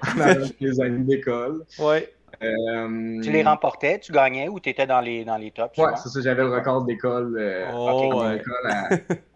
les 0.60 0.82
années 0.82 1.06
d'école. 1.06 1.64
Ouais. 1.80 2.14
Euh, 2.44 3.22
tu 3.22 3.32
les 3.32 3.44
remportais, 3.44 4.00
tu 4.00 4.12
gagnais 4.12 4.50
ou 4.50 4.60
tu 4.60 4.70
étais 4.70 4.86
dans 4.86 5.00
les, 5.00 5.24
dans 5.24 5.38
les 5.38 5.52
tops? 5.52 5.78
Ouais, 5.78 5.92
c'est 5.96 6.10
ça, 6.10 6.20
j'avais 6.22 6.44
le 6.44 6.54
record 6.54 6.84
d'école 6.84 7.38
euh, 7.40 7.72
oh, 7.74 8.22
ouais. 8.22 8.42
à, 8.70 8.90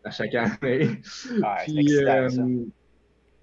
à, 0.03 0.11
chaque 0.11 0.35
année. 0.35 0.57
Puis, 1.65 1.89
ça, 2.03 2.27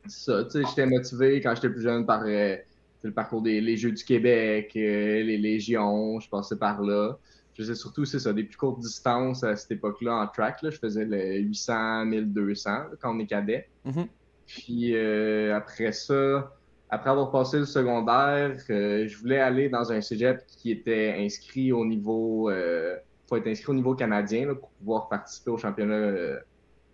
ça 0.06 0.44
tu 0.44 0.50
sais, 0.50 0.62
j'étais 0.68 0.86
motivé 0.86 1.40
quand 1.40 1.54
j'étais 1.54 1.70
plus 1.70 1.82
jeune 1.82 2.06
par 2.06 2.24
le 2.24 3.12
parcours 3.14 3.42
des 3.42 3.60
les 3.60 3.76
Jeux 3.76 3.92
du 3.92 4.04
Québec, 4.04 4.70
les 4.74 5.38
Légions, 5.38 6.20
je 6.20 6.28
passais 6.28 6.56
par 6.56 6.82
là 6.82 7.18
je 7.54 7.62
faisais 7.62 7.74
surtout, 7.74 8.04
c'est 8.04 8.18
ça, 8.18 8.32
des 8.32 8.44
plus 8.44 8.56
courtes 8.56 8.80
distances 8.80 9.44
à 9.44 9.54
cette 9.54 9.70
époque-là 9.70 10.16
en 10.16 10.26
track. 10.26 10.62
Là. 10.62 10.70
Je 10.70 10.78
faisais 10.78 11.04
le 11.04 11.38
800, 11.38 12.06
1200 12.06 12.70
quand 13.00 13.14
on 13.14 13.18
est 13.20 13.26
cadet. 13.26 13.68
Mm-hmm. 13.86 14.06
Puis 14.46 14.96
euh, 14.96 15.56
après 15.56 15.92
ça, 15.92 16.52
après 16.90 17.10
avoir 17.10 17.30
passé 17.30 17.58
le 17.58 17.64
secondaire, 17.64 18.56
euh, 18.70 19.06
je 19.06 19.18
voulais 19.18 19.38
aller 19.38 19.68
dans 19.68 19.92
un 19.92 20.00
cégep 20.00 20.44
qui 20.46 20.72
était 20.72 21.14
inscrit 21.16 21.72
au 21.72 21.86
niveau. 21.86 22.50
Euh, 22.50 22.96
faut 23.28 23.36
être 23.36 23.46
inscrit 23.46 23.70
au 23.70 23.74
niveau 23.74 23.94
canadien 23.94 24.46
là, 24.46 24.54
pour 24.54 24.70
pouvoir 24.70 25.08
participer 25.08 25.50
au 25.50 25.56
championnat 25.56 25.94
euh, 25.94 26.38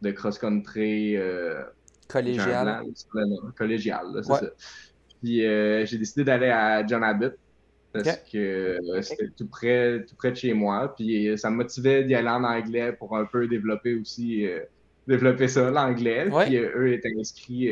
de 0.03 0.11
cross-country. 0.11 1.17
Collégial. 2.11 2.85
collégial, 3.57 4.07
c'est 4.23 4.33
ça. 4.33 4.51
Puis 5.23 5.41
j'ai 5.41 5.99
décidé 5.99 6.25
d'aller 6.25 6.49
à 6.49 6.87
John 6.87 7.03
Abbott 7.03 7.37
parce 7.93 8.17
que 8.33 8.39
euh, 8.39 9.03
c'était 9.03 9.29
tout 9.37 9.47
près, 9.47 10.05
tout 10.05 10.15
près 10.17 10.31
de 10.31 10.37
chez 10.37 10.55
moi. 10.55 10.95
Puis 10.95 11.29
euh, 11.29 11.37
ça 11.37 11.51
me 11.51 11.57
motivait 11.57 12.05
d'y 12.05 12.15
aller 12.15 12.29
en 12.29 12.45
anglais 12.45 12.93
pour 12.93 13.17
un 13.17 13.25
peu 13.25 13.49
développer 13.49 13.95
aussi, 13.95 14.47
euh, 14.47 14.61
développer 15.07 15.49
ça, 15.49 15.71
l'anglais. 15.71 16.29
Puis 16.45 16.57
eux 16.57 16.93
étaient 16.93 17.13
inscrits 17.19 17.71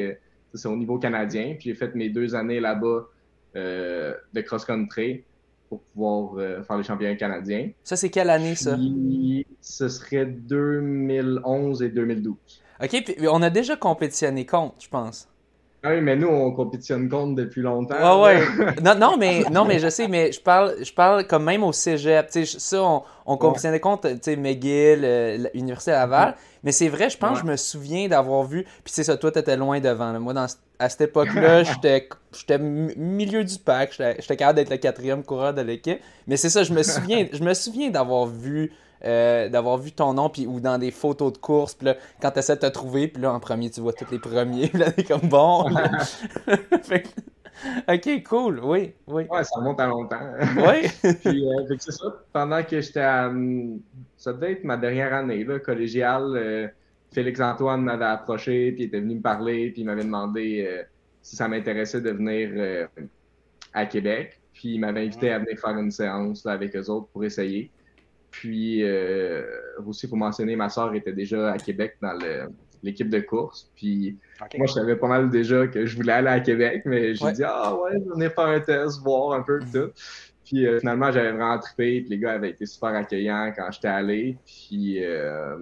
au 0.65 0.77
niveau 0.77 0.99
canadien. 0.99 1.55
Puis 1.59 1.71
j'ai 1.71 1.75
fait 1.75 1.95
mes 1.95 2.09
deux 2.09 2.35
années 2.35 2.61
là-bas 2.61 3.09
de 3.55 4.41
cross-country 4.41 5.25
pour 5.69 5.83
pouvoir 5.83 6.65
faire 6.65 6.79
les 6.79 6.85
championnats 6.85 7.17
canadiens. 7.17 7.71
Ça, 7.85 7.97
c'est 7.97 8.09
quelle 8.09 8.31
année, 8.31 8.55
ça? 8.55 8.79
ce 9.61 9.89
serait 9.89 10.25
2011 10.25 11.83
et 11.83 11.91
2012. 11.91 12.37
OK, 12.83 13.05
puis 13.05 13.29
on 13.29 13.43
a 13.43 13.51
déjà 13.51 13.77
compétitionné 13.77 14.47
contre, 14.47 14.77
je 14.81 14.89
pense. 14.89 15.29
Ah 15.85 15.91
oui, 15.91 16.01
mais 16.01 16.17
nous, 16.17 16.27
on 16.27 16.51
compétitionne 16.51 17.09
contre 17.09 17.37
depuis 17.37 17.63
longtemps. 17.63 18.21
Ouais, 18.21 18.37
ouais. 18.37 18.75
non, 18.83 18.97
non, 18.97 19.17
mais, 19.17 19.45
non, 19.53 19.65
mais 19.65 19.79
je 19.79 19.89
sais, 19.89 20.09
mais 20.09 20.33
je 20.33 20.41
parle, 20.41 20.75
je 20.83 20.93
parle 20.93 21.25
comme 21.25 21.45
même 21.45 21.63
au 21.63 21.73
cégep. 21.73 22.27
sais, 22.31 22.45
ça, 22.45 22.83
on, 22.83 23.03
on 23.27 23.37
compétitionnait 23.37 23.79
contre 23.79 24.09
McGill, 24.37 25.01
euh, 25.05 25.49
l'Université 25.55 25.93
Laval. 25.93 26.35
Mais 26.65 26.73
c'est 26.73 26.89
vrai, 26.89 27.11
je 27.11 27.17
pense, 27.17 27.39
je 27.39 27.45
me 27.45 27.57
souviens 27.57 28.09
d'avoir 28.09 28.43
vu. 28.43 28.65
Puis 28.65 28.93
c'est 28.93 29.05
ça, 29.05 29.17
toi, 29.17 29.31
t'étais 29.31 29.57
loin 29.57 29.79
devant. 29.79 30.19
Moi, 30.19 30.33
dans, 30.33 30.47
à 30.81 30.89
cette 30.89 31.01
époque-là, 31.09 31.63
j'étais 31.63 32.59
milieu 32.59 33.45
du 33.45 33.59
pack. 33.59 33.93
J'étais 33.93 34.37
capable 34.37 34.57
d'être 34.57 34.71
le 34.71 34.79
quatrième 34.79 35.23
coureur 35.23 35.55
de 35.55 35.63
l'équipe. 35.63 36.01
Mais 36.27 36.37
c'est 36.37 36.51
ça, 36.51 36.65
je 36.65 36.73
me 36.73 36.83
souviens, 36.83 37.29
je 37.33 37.43
me 37.45 37.55
souviens 37.55 37.91
d'avoir 37.91 38.27
vu 38.27 38.73
euh, 39.05 39.49
d'avoir 39.49 39.79
vu 39.79 39.93
ton 39.93 40.15
nom, 40.15 40.29
puis, 40.29 40.47
ou 40.47 40.61
dans 40.61 40.79
des 40.79 40.91
photos 40.91 41.33
de 41.33 41.39
course, 41.39 41.75
puis 41.75 41.87
là, 41.87 41.97
quand 42.21 42.33
tu 42.33 42.41
essaies 42.41 42.57
de 42.57 42.61
te 42.61 42.67
trouver, 42.67 43.09
puis 43.09 43.23
là, 43.23 43.33
en 43.33 43.41
premier, 43.41 43.71
tu 43.71 43.81
vois 43.81 43.93
tous 43.93 44.11
les 44.11 44.19
premiers, 44.19 44.69
puis 44.71 44.79
là, 44.79 44.91
t'es 44.91 45.05
comme 45.05 45.29
bon. 45.29 45.65
ok, 47.89 48.23
cool, 48.25 48.61
oui, 48.63 48.95
oui. 49.07 49.25
Ouais, 49.31 49.45
ça 49.45 49.61
monte 49.61 49.81
à 49.81 49.87
longtemps. 49.87 50.21
Oui. 50.57 50.89
puis, 51.25 51.47
euh, 51.47 51.77
c'est 51.79 51.93
ça, 51.93 52.07
pendant 52.33 52.63
que 52.63 52.81
j'étais 52.81 53.01
à. 53.01 53.29
Hum, 53.29 53.81
ça 54.17 54.33
devait 54.33 54.53
être 54.53 54.65
ma 54.65 54.77
dernière 54.77 55.15
année, 55.15 55.45
là, 55.45 55.61
collégiale. 55.61 56.37
Euh, 56.37 56.69
Félix-Antoine 57.13 57.83
m'avait 57.83 58.05
approché, 58.05 58.73
puis 58.73 58.83
il 58.83 58.87
était 58.87 59.01
venu 59.01 59.15
me 59.15 59.23
parler, 59.23 59.71
puis 59.71 59.83
il 59.83 59.85
m'avait 59.87 60.05
demandé 60.05 60.85
si 61.23 61.37
ça 61.37 61.49
m'intéressait 61.49 62.03
de 62.03 62.11
venir 62.11 62.89
à 63.73 63.87
Québec. 63.87 64.39
Puis 64.53 64.75
il 64.75 64.81
m'avait 64.81 65.07
invité 65.07 65.31
à 65.31 65.39
venir 65.39 65.59
faire 65.59 65.79
une 65.79 65.91
séance 65.91 66.45
là, 66.45 66.53
avec 66.53 66.75
eux 66.77 66.91
autres 66.91 67.07
pour 67.13 67.25
essayer. 67.25 67.71
Puis 68.31 68.83
euh, 68.83 69.45
aussi, 69.87 70.07
il 70.07 70.11
faut 70.11 70.17
mentionner, 70.17 70.57
ma 70.57 70.69
soeur 70.69 70.95
était 70.95 71.13
déjà 71.13 71.53
à 71.53 71.59
Québec 71.59 71.97
dans 72.01 72.17
l'équipe 72.83 73.09
de 73.09 73.21
course. 73.21 73.71
Puis 73.75 74.19
moi, 74.57 74.67
je 74.67 74.73
savais 74.73 74.97
pas 74.97 75.09
mal 75.09 75.31
déjà 75.31 75.67
que 75.67 75.87
je 75.87 75.97
voulais 75.97 76.13
aller 76.13 76.29
à 76.29 76.41
Québec, 76.41 76.83
mais 76.85 77.15
j'ai 77.15 77.33
dit 77.33 77.45
Ah 77.45 77.75
ouais, 77.75 77.99
on 78.15 78.21
est 78.21 78.31
faire 78.31 78.47
un 78.47 78.61
test, 78.61 79.01
voir 79.03 79.33
un 79.33 79.43
peu 79.43 79.61
tout. 79.61 79.91
Puis 80.45 80.67
euh, 80.67 80.79
finalement, 80.79 81.11
j'avais 81.11 81.33
vraiment 81.33 81.59
trippé. 81.59 82.01
Puis 82.03 82.11
les 82.11 82.19
gars 82.19 82.33
avaient 82.33 82.51
été 82.51 82.67
super 82.67 82.91
accueillants 82.91 83.53
quand 83.57 83.71
j'étais 83.71 83.89
allé. 83.89 84.37
Puis 84.47 85.05
euh, 85.05 85.57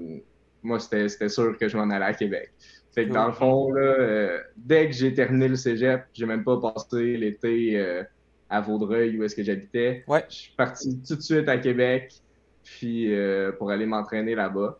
moi, 0.62 0.78
c'était 0.80 1.28
sûr 1.28 1.56
que 1.58 1.68
je 1.68 1.76
m'en 1.76 1.88
allais 1.90 2.04
à 2.04 2.14
Québec. 2.14 2.52
Fait 2.94 3.06
que 3.06 3.12
dans 3.12 3.26
le 3.26 3.32
fond, 3.32 3.72
là, 3.72 4.40
dès 4.56 4.86
que 4.86 4.92
j'ai 4.94 5.12
terminé 5.12 5.48
le 5.48 5.56
cégep, 5.56 6.06
j'ai 6.14 6.24
même 6.24 6.44
pas 6.44 6.58
passé 6.58 7.16
l'été 7.18 8.04
à 8.48 8.60
Vaudreuil 8.60 9.18
où 9.18 9.24
est-ce 9.24 9.36
que 9.36 9.42
j'habitais. 9.42 10.02
Ouais. 10.08 10.24
Je 10.30 10.34
suis 10.34 10.52
parti 10.56 10.98
tout 11.06 11.16
de 11.16 11.20
suite 11.20 11.48
à 11.48 11.58
Québec 11.58 12.22
puis 12.66 13.14
euh, 13.14 13.52
pour 13.52 13.70
aller 13.70 13.86
m'entraîner 13.86 14.34
là-bas. 14.34 14.78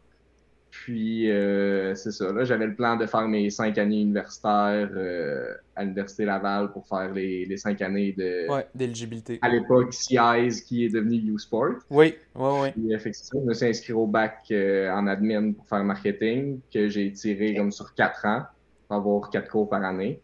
Puis 0.71 1.31
euh, 1.31 1.95
c'est 1.95 2.11
ça, 2.11 2.31
là, 2.33 2.45
j'avais 2.45 2.67
le 2.67 2.75
plan 2.75 2.97
de 2.97 3.07
faire 3.07 3.27
mes 3.29 3.49
cinq 3.49 3.79
années 3.79 4.01
universitaires 4.01 4.91
euh, 4.95 5.55
à 5.75 5.85
l'Université 5.85 6.27
Laval 6.27 6.71
pour 6.73 6.87
faire 6.87 7.13
les, 7.13 7.47
les 7.47 7.57
cinq 7.57 7.81
années 7.81 8.13
de 8.13 8.51
ouais, 8.51 8.67
d'éligibilité. 8.75 9.39
À 9.41 9.49
l'époque, 9.49 9.95
CIS 9.95 10.63
qui 10.67 10.85
est 10.85 10.91
devenu 10.91 11.17
U-Sport. 11.33 11.77
Oui, 11.89 12.15
oui, 12.35 12.51
oui. 12.61 12.71
Puis 12.73 12.93
effectivement, 12.93 13.41
je 13.45 13.49
me 13.49 13.55
suis 13.55 13.67
inscrit 13.67 13.93
au 13.95 14.07
bac 14.07 14.53
en 14.53 15.07
admin 15.07 15.53
pour 15.53 15.67
faire 15.67 15.83
marketing, 15.85 16.61
que 16.75 16.89
j'ai 16.89 17.11
tiré 17.13 17.55
comme 17.55 17.73
sur 17.73 17.95
quatre 17.95 18.27
ans, 18.27 18.43
pour 18.87 18.97
avoir 18.97 19.31
quatre 19.31 19.49
cours 19.49 19.71
par 19.71 19.83
année. 19.83 20.21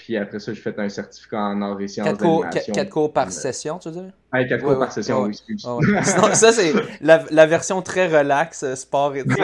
Puis 0.00 0.16
après 0.16 0.38
ça, 0.38 0.54
j'ai 0.54 0.60
fait 0.62 0.78
un 0.78 0.88
certificat 0.88 1.38
en 1.38 1.60
art 1.60 1.78
et 1.78 1.86
sciences 1.86 2.08
quatre 2.08 2.22
cours, 2.22 2.46
quatre 2.48 2.88
cours 2.88 3.12
par 3.12 3.30
session, 3.30 3.78
tu 3.78 3.90
veux 3.90 4.00
dire? 4.00 4.12
Quatre 4.48 4.62
cours 4.62 4.78
par 4.78 4.90
session, 4.90 5.24
oui, 5.24 5.28
excuse. 5.28 5.62
ça, 6.32 6.52
c'est 6.52 6.72
la, 7.02 7.22
la, 7.30 7.46
version 7.46 7.82
très 7.82 8.06
relax, 8.06 8.62
euh, 8.62 8.74
sport 8.76 9.14
et 9.14 9.24
tout. 9.24 9.36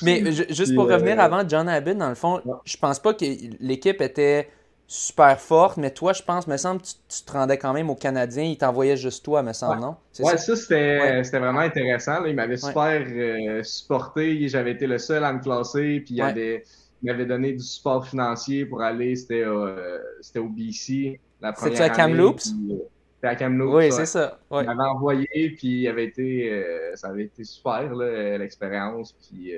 Mais 0.00 0.32
juste 0.32 0.74
pour 0.74 0.88
revenir 0.88 1.20
euh, 1.20 1.24
avant 1.24 1.46
John 1.46 1.68
Abbott, 1.68 1.98
dans 1.98 2.08
le 2.08 2.14
fond, 2.14 2.40
je 2.64 2.76
pense 2.78 2.98
pas 3.00 3.12
que 3.12 3.26
l'équipe 3.60 4.00
était 4.00 4.48
super 4.86 5.38
forte, 5.38 5.76
mais 5.76 5.90
toi, 5.90 6.14
je 6.14 6.22
pense, 6.22 6.46
me 6.46 6.56
semble, 6.56 6.80
tu, 6.80 6.94
tu 7.06 7.22
te 7.22 7.32
rendais 7.32 7.58
quand 7.58 7.74
même 7.74 7.90
aux 7.90 7.96
Canadiens, 7.96 8.44
ils 8.44 8.56
t'envoyaient 8.56 8.96
juste 8.96 9.22
toi, 9.22 9.42
me 9.42 9.52
semble, 9.52 9.82
non? 9.82 9.96
Ouais, 10.20 10.38
ça, 10.38 10.56
c'était 10.56 11.20
vraiment 11.38 11.60
intéressant. 11.60 12.20
Là. 12.20 12.28
Ils 12.28 12.34
m'avaient 12.34 12.56
super 12.56 13.04
euh, 13.06 13.62
supporté, 13.62 14.48
j'avais 14.48 14.72
été 14.72 14.86
le 14.86 14.96
seul 14.96 15.22
à 15.22 15.34
me 15.34 15.40
classer, 15.40 16.00
puis 16.00 16.14
il 16.14 16.16
y 16.16 16.22
avait 16.22 16.64
m'avait 17.06 17.26
donné 17.26 17.52
du 17.52 17.62
support 17.62 18.06
financier 18.06 18.66
pour 18.66 18.82
aller, 18.82 19.16
c'était 19.16 19.42
euh, 19.42 19.98
au 20.36 20.48
BC 20.48 21.20
la 21.40 21.52
première 21.52 21.72
C'était 21.72 21.90
à 21.90 21.90
Kamloops? 21.90 22.48
Euh, 22.48 22.76
c'était 23.14 23.28
à 23.28 23.36
Kamloops. 23.36 23.74
Oui, 23.74 23.92
c'est 23.92 24.06
ça. 24.06 24.38
Ouais. 24.50 24.62
Il 24.62 24.66
m'avait 24.66 24.88
envoyé, 24.88 25.54
puis 25.56 25.88
avait 25.88 26.04
été, 26.04 26.52
euh, 26.52 26.94
ça 26.96 27.08
avait 27.08 27.24
été 27.24 27.44
super, 27.44 27.94
l'expérience, 27.94 29.12
puis 29.12 29.52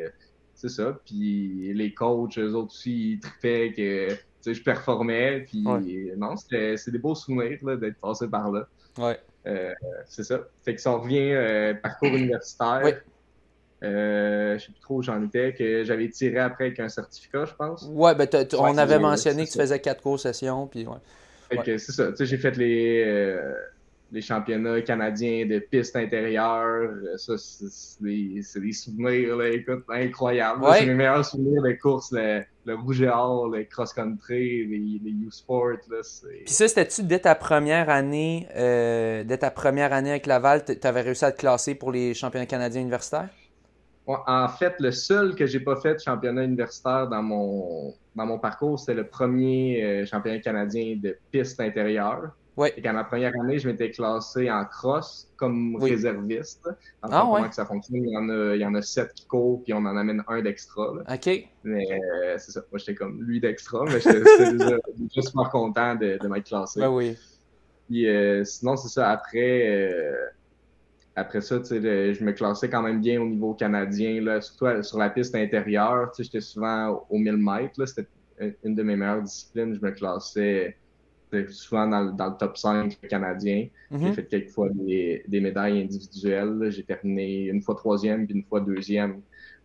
c'est 0.54 0.68
ça. 0.68 0.98
Puis 1.04 1.72
les 1.74 1.92
coachs, 1.92 2.38
eux 2.38 2.54
autres 2.54 2.72
aussi, 2.72 3.12
ils 3.12 3.20
trippaient 3.20 3.72
que 3.72 4.52
je 4.52 4.62
performais, 4.62 5.40
puis 5.40 5.64
non, 6.16 6.36
c'était 6.36 6.76
des 6.90 6.98
beaux 6.98 7.14
souvenirs 7.14 7.58
d'être 7.78 7.98
passé 7.98 8.28
par 8.28 8.50
là. 8.50 8.66
Ouais. 8.98 9.18
c'est 10.06 10.24
ça. 10.24 10.40
Fait 10.64 10.74
que 10.74 10.80
si 10.80 10.88
on 10.88 11.00
revient 11.00 11.74
parcours 11.82 12.08
universitaire, 12.08 13.02
euh, 13.82 14.58
je 14.58 14.66
sais 14.66 14.72
plus 14.72 14.80
trop 14.80 14.96
où 14.96 15.02
j'en 15.02 15.22
étais, 15.22 15.54
que 15.54 15.82
j'avais 15.84 16.08
tiré 16.08 16.38
après 16.38 16.66
avec 16.66 16.80
un 16.80 16.88
certificat, 16.88 17.46
je 17.46 17.54
pense. 17.54 17.88
Ouais, 17.90 18.14
ben 18.14 18.28
on 18.58 18.78
avait 18.78 18.98
mentionné 18.98 19.44
que 19.44 19.50
tu 19.50 19.58
faisais 19.58 19.80
quatre 19.80 20.02
cours 20.02 20.20
sessions, 20.20 20.66
puis 20.66 20.86
ouais. 20.86 20.98
c'est 21.64 21.92
ça. 21.92 22.10
Tu 22.10 22.18
sais, 22.18 22.26
j'ai 22.26 22.38
fait 22.38 22.56
les, 22.56 23.02
euh, 23.04 23.54
les 24.12 24.20
championnats 24.20 24.80
canadiens 24.82 25.46
de 25.46 25.58
piste 25.58 25.96
intérieure. 25.96 26.90
Ça, 27.16 27.34
c'est 27.38 28.00
des, 28.00 28.42
des, 28.54 28.72
souvenirs, 28.72 29.36
là, 29.36 29.48
écoute, 29.48 29.84
incroyables. 29.88 30.64
C'est 30.78 30.86
mes 30.86 30.94
meilleurs 30.94 31.24
souvenirs 31.24 31.62
de 31.62 31.72
course, 31.72 32.12
le, 32.12 32.42
le 32.66 32.74
rouge 32.76 33.02
et 33.02 33.08
or, 33.08 33.48
le 33.48 33.64
cross-country, 33.64 34.66
les, 34.66 35.00
les 35.02 35.26
U-Sport. 35.26 35.78
Puis 35.88 36.54
ça, 36.54 36.68
c'était-tu 36.68 37.02
dès 37.02 37.18
ta 37.20 37.34
première 37.34 37.90
année, 37.90 38.46
euh, 38.54 39.24
dès 39.24 39.38
ta 39.38 39.50
première 39.50 39.92
année 39.92 40.10
avec 40.10 40.26
Laval, 40.26 40.64
tu 40.64 40.86
avais 40.86 41.00
réussi 41.00 41.24
à 41.24 41.32
te 41.32 41.38
classer 41.38 41.74
pour 41.74 41.90
les 41.90 42.14
championnats 42.14 42.46
canadiens 42.46 42.82
universitaires? 42.82 43.28
En 44.06 44.48
fait, 44.48 44.74
le 44.80 44.90
seul 44.90 45.34
que 45.34 45.46
j'ai 45.46 45.60
pas 45.60 45.76
fait 45.76 45.94
de 45.94 46.00
championnat 46.00 46.44
universitaire 46.44 47.08
dans 47.08 47.22
mon, 47.22 47.94
dans 48.16 48.26
mon 48.26 48.38
parcours, 48.38 48.78
c'est 48.78 48.94
le 48.94 49.06
premier 49.06 49.84
euh, 49.84 50.06
championnat 50.06 50.40
canadien 50.40 50.98
de 51.00 51.16
piste 51.30 51.60
intérieure. 51.60 52.32
Oui. 52.56 52.68
Et 52.76 52.82
qu'à 52.82 52.92
ma 52.92 53.04
première 53.04 53.32
année, 53.40 53.58
je 53.58 53.68
m'étais 53.68 53.90
classé 53.90 54.50
en 54.50 54.64
cross 54.64 55.32
comme 55.36 55.76
réserviste. 55.76 56.68
En 57.02 57.08
ah, 57.10 57.20
comment 57.22 57.52
ça 57.52 57.64
fonctionne, 57.64 58.04
il 58.04 58.10
y, 58.10 58.16
en 58.16 58.28
a, 58.28 58.54
il 58.54 58.60
y 58.60 58.66
en 58.66 58.74
a 58.74 58.82
sept 58.82 59.14
qui 59.14 59.26
courent, 59.26 59.62
puis 59.62 59.72
on 59.72 59.78
en 59.78 59.96
amène 59.96 60.22
un 60.28 60.42
d'extra. 60.42 60.92
OK. 60.92 61.48
Mais 61.64 61.84
euh, 61.92 62.36
c'est 62.36 62.52
ça. 62.52 62.60
Moi, 62.70 62.78
j'étais 62.78 62.94
comme 62.94 63.22
lui 63.22 63.40
d'extra, 63.40 63.84
mais 63.84 64.00
j'étais 64.00 64.52
déjà, 64.52 64.76
déjà, 64.96 65.22
super 65.22 65.48
content 65.50 65.94
de, 65.94 66.18
de 66.20 66.28
m'être 66.28 66.46
classé. 66.46 66.80
Ben 66.80 66.90
oui. 66.90 67.16
Puis 67.88 68.06
euh, 68.06 68.44
sinon, 68.44 68.76
c'est 68.76 68.88
ça. 68.88 69.10
Après, 69.10 69.68
euh, 69.68 70.14
après 71.14 71.40
ça, 71.42 71.58
tu 71.60 71.66
sais, 71.66 72.14
je 72.14 72.24
me 72.24 72.32
classais 72.32 72.70
quand 72.70 72.82
même 72.82 73.00
bien 73.00 73.20
au 73.20 73.26
niveau 73.26 73.54
canadien, 73.54 74.20
là, 74.22 74.40
surtout 74.40 74.82
sur 74.82 74.98
la 74.98 75.10
piste 75.10 75.34
intérieure. 75.34 76.10
Tu 76.12 76.16
sais, 76.16 76.24
j'étais 76.24 76.40
souvent 76.40 77.06
au 77.10 77.18
1000 77.18 77.36
mètres. 77.36 77.84
C'était 77.84 78.08
une 78.64 78.74
de 78.74 78.82
mes 78.82 78.96
meilleures 78.96 79.22
disciplines. 79.22 79.74
Je 79.74 79.80
me 79.80 79.90
classais 79.90 80.76
souvent 81.50 81.86
dans, 81.86 82.02
le 82.02 82.38
top 82.38 82.56
5 82.56 82.98
canadien. 83.08 83.66
J'ai 83.90 83.96
mhm. 83.96 84.12
fait 84.14 84.24
quelques 84.24 84.50
fois 84.50 84.68
des, 84.70 85.24
médailles 85.28 85.82
individuelles. 85.82 86.70
J'ai 86.70 86.82
terminé 86.82 87.46
une 87.46 87.62
fois 87.62 87.74
troisième 87.74 88.26
puis 88.26 88.34
une 88.36 88.44
fois 88.44 88.60
deuxième 88.60 89.20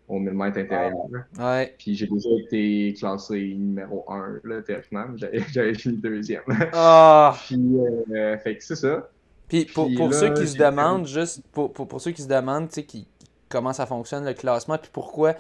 au 0.08 0.20
1000 0.20 0.34
mètres 0.34 0.58
intérieur. 0.58 0.96
Ouais. 1.40 1.76
Puis 1.78 1.96
j'ai 1.96 2.08
déjà 2.08 2.30
été 2.46 2.94
classé 2.98 3.54
numéro 3.56 4.06
1, 4.10 4.40
là, 4.44 4.62
théoriquement. 4.62 5.06
J'avais 5.52 5.74
fini 5.74 5.98
deuxième. 5.98 6.44
Ah! 6.74 7.36
puis, 7.46 7.78
euh, 8.12 8.38
fait 8.38 8.58
que 8.58 8.64
c'est 8.64 8.76
ça. 8.76 9.10
Puis 9.48 9.66
pour, 9.66 9.90
pour 9.96 10.14
ceux 10.14 10.34
qui 10.34 10.48
se 10.48 10.58
demandent, 10.58 11.08
juste 11.08 11.42
pour, 11.52 11.72
pour, 11.72 11.88
pour, 11.88 12.02
ceux 12.02 12.12
qui 12.12 12.22
se 12.22 12.28
demandent, 12.28 12.68
tu 12.68 12.76
sais, 12.76 12.84
qui, 12.84 13.08
comment 13.50 13.74
ça 13.74 13.86
fonctionne 13.86 14.26
le 14.26 14.34
classement, 14.34 14.78
puis 14.78 14.90
pourquoi, 14.92 15.36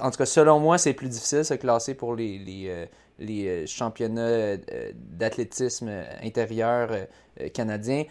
en 0.00 0.10
tout 0.10 0.18
cas, 0.18 0.26
selon 0.26 0.60
moi, 0.60 0.78
c'est 0.78 0.92
plus 0.92 1.08
difficile 1.08 1.38
de 1.38 1.44
se 1.44 1.54
classer 1.54 1.94
pour 1.94 2.14
les, 2.14 2.38
les, 2.38 2.68
euh, 2.68 2.86
les 3.22 3.46
euh, 3.46 3.66
championnats 3.66 4.22
euh, 4.22 4.56
d'athlétisme 4.94 5.90
intérieur 6.22 6.90
euh, 6.92 7.48
canadiens 7.54 8.04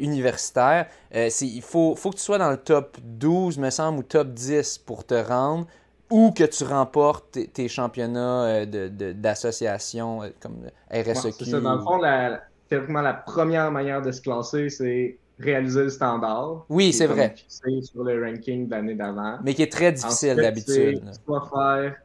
universitaires. 0.00 0.86
il 1.12 1.62
faut, 1.62 1.94
faut 1.94 2.10
que 2.10 2.16
tu 2.16 2.22
sois 2.22 2.38
dans 2.38 2.50
le 2.50 2.56
top 2.56 2.98
12, 3.02 3.58
me 3.58 3.70
semble, 3.70 4.00
ou 4.00 4.02
top 4.02 4.28
10 4.28 4.78
pour 4.78 5.06
te 5.06 5.14
rendre, 5.14 5.66
ou 6.10 6.32
que 6.32 6.44
tu 6.44 6.64
remportes 6.64 7.38
tes, 7.52 7.68
championnats 7.68 8.66
d'association 8.66 10.22
de, 10.22 10.34
comme 10.40 10.56
RSEQ. 10.90 11.44
c'est 11.44 11.50
ça. 11.50 11.60
Dans 11.60 11.76
le 11.76 11.82
fond, 11.82 11.98
la, 11.98 12.42
la 12.70 13.14
première 13.14 13.70
manière 13.70 14.02
de 14.02 14.10
se 14.10 14.20
classer, 14.20 14.68
c'est 14.68 15.18
réaliser 15.38 15.84
le 15.84 15.90
standard. 15.90 16.64
Oui, 16.68 16.92
c'est 16.92 17.06
vrai. 17.06 17.34
sur 17.48 18.04
le 18.04 18.24
ranking 18.24 18.66
de 18.66 18.70
l'année 18.70 18.94
d'avant. 18.94 19.38
Mais 19.42 19.54
qui 19.54 19.62
est 19.62 19.72
très 19.72 19.92
difficile 19.92 20.36
d'habitude. 20.36 21.00
Tu 21.00 21.18
dois 21.26 21.50
faire 21.52 21.96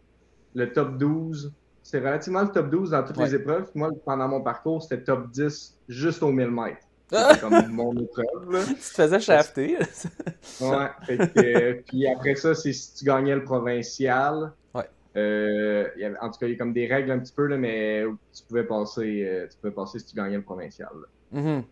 le 0.56 0.72
top 0.72 0.98
12 0.98 1.54
c'est 1.90 1.98
relativement 1.98 2.42
le 2.42 2.50
top 2.50 2.70
12 2.70 2.92
dans 2.92 3.04
toutes 3.04 3.18
les 3.18 3.34
épreuves. 3.34 3.72
Moi, 3.74 3.90
pendant 4.06 4.28
mon 4.28 4.42
parcours, 4.42 4.84
c'était 4.84 5.02
top 5.02 5.32
10 5.32 5.76
juste 5.88 6.22
aux 6.22 6.32
1000 6.32 6.52
mètres. 6.52 6.86
C'était 7.12 7.40
comme 7.40 7.68
mon 7.70 7.98
épreuve. 7.98 8.68
Tu 8.68 8.76
te 8.76 8.80
faisais 8.80 9.20
shafter. 9.20 9.80
ouais. 10.62 11.82
puis 11.88 12.08
après 12.08 12.36
ça, 12.36 12.54
c'est 12.54 12.72
si 12.72 12.94
tu 12.94 13.06
gagnais 13.06 13.34
le 13.34 13.44
provincial. 13.44 14.52
Ouais. 14.76 14.88
Euh, 15.16 15.88
en 16.22 16.30
tout 16.30 16.40
cas, 16.40 16.46
il 16.46 16.52
y 16.52 16.56
a 16.56 16.58
comme 16.58 16.74
des 16.74 16.88
règles 16.88 17.12
un 17.12 17.20
petit 17.20 17.34
peu, 17.34 17.46
là, 17.48 17.58
mais 17.58 18.04
tu 18.34 18.44
pouvais 18.48 18.64
passer, 18.64 19.24
euh, 19.26 19.48
tu 19.50 19.58
pouvais 19.58 19.74
passer 19.74 20.00
si 20.00 20.06
tu 20.06 20.16
gagnais 20.16 20.38
le 20.38 20.44
provincial. 20.44 20.90
Mm-hmm. 21.34 21.64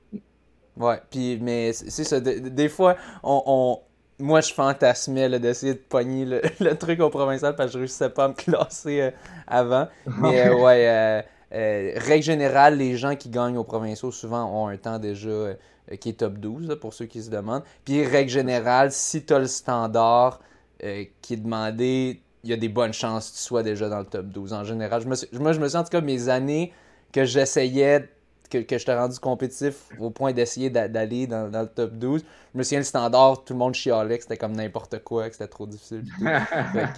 Ouais, 0.78 1.02
puis, 1.10 1.40
mais 1.42 1.74
c'est 1.74 2.04
ça. 2.04 2.20
Des, 2.20 2.70
fois, 2.70 2.96
on, 3.24 3.80
moi, 4.20 4.42
je 4.42 4.54
fantasmais 4.54 5.40
d'essayer 5.40 5.74
de 5.74 5.80
pogner 5.80 6.26
le, 6.60 6.74
truc 6.76 7.00
au 7.00 7.10
provincial 7.10 7.56
parce 7.56 7.70
que 7.70 7.74
je 7.74 7.80
réussissais 7.80 8.10
pas 8.10 8.26
à 8.26 8.28
me 8.30 8.34
classer 8.34 9.02
euh, 9.02 9.12
avant. 9.48 9.88
Mais 10.20 10.50
ouais, 10.50 11.24
règle 11.52 12.24
générale, 12.24 12.78
les 12.78 12.98
gens 12.98 13.16
qui 13.16 13.30
gagnent 13.30 13.58
au 13.58 13.64
provinciaux 13.64 14.12
souvent 14.12 14.46
ont 14.46 14.68
un 14.68 14.78
temps 14.78 15.00
déjà 15.00 15.56
qui 16.02 16.10
est 16.10 16.20
top 16.20 16.34
12, 16.34 16.78
pour 16.82 16.94
ceux 16.94 17.06
qui 17.06 17.24
se 17.24 17.30
demandent. 17.30 17.64
Puis 17.86 18.06
règle 18.06 18.30
générale, 18.30 18.92
si 18.92 19.24
tu 19.24 19.34
as 19.34 19.40
le 19.40 19.48
standard 19.48 20.42
qui 20.80 21.34
est 21.34 21.38
demandé, 21.38 22.22
il 22.44 22.50
y 22.50 22.54
a 22.54 22.58
des 22.58 22.70
bonnes 22.70 22.94
chances 22.94 23.32
que 23.32 23.36
tu 23.36 23.42
sois 23.42 23.64
déjà 23.64 23.90
dans 23.90 24.00
le 24.00 24.06
top 24.06 24.28
12 24.28 24.54
en 24.54 24.64
général. 24.64 25.02
Je 25.02 25.08
me 25.08 25.40
moi, 25.40 25.54
je 25.54 25.60
me 25.60 25.68
suis 25.68 25.78
en 25.78 25.84
tout 25.84 25.90
cas 25.90 26.02
mes 26.02 26.30
années 26.30 26.74
que 27.12 27.26
j'essayais 27.26 28.10
que, 28.50 28.60
que 28.60 28.78
je 28.78 28.86
t'ai 28.86 28.94
rendu 28.94 29.20
compétitif 29.20 29.90
au 30.00 30.10
point 30.10 30.32
d'essayer 30.32 30.70
d'aller 30.70 31.28
dans, 31.28 31.50
le 31.52 31.68
top 31.68 31.94
12. 31.94 32.24
Je 32.54 32.58
me 32.58 32.64
souviens 32.64 32.80
le 32.80 32.86
standard, 32.86 33.44
tout 33.44 33.54
le 33.54 33.60
monde 33.60 33.74
chialait 33.74 34.18
que 34.18 34.24
c'était 34.24 34.38
comme 34.38 34.54
n'importe 34.54 35.04
quoi, 35.04 35.28
que 35.28 35.34
c'était 35.34 35.48
trop 35.48 35.68
difficile. 35.68 36.04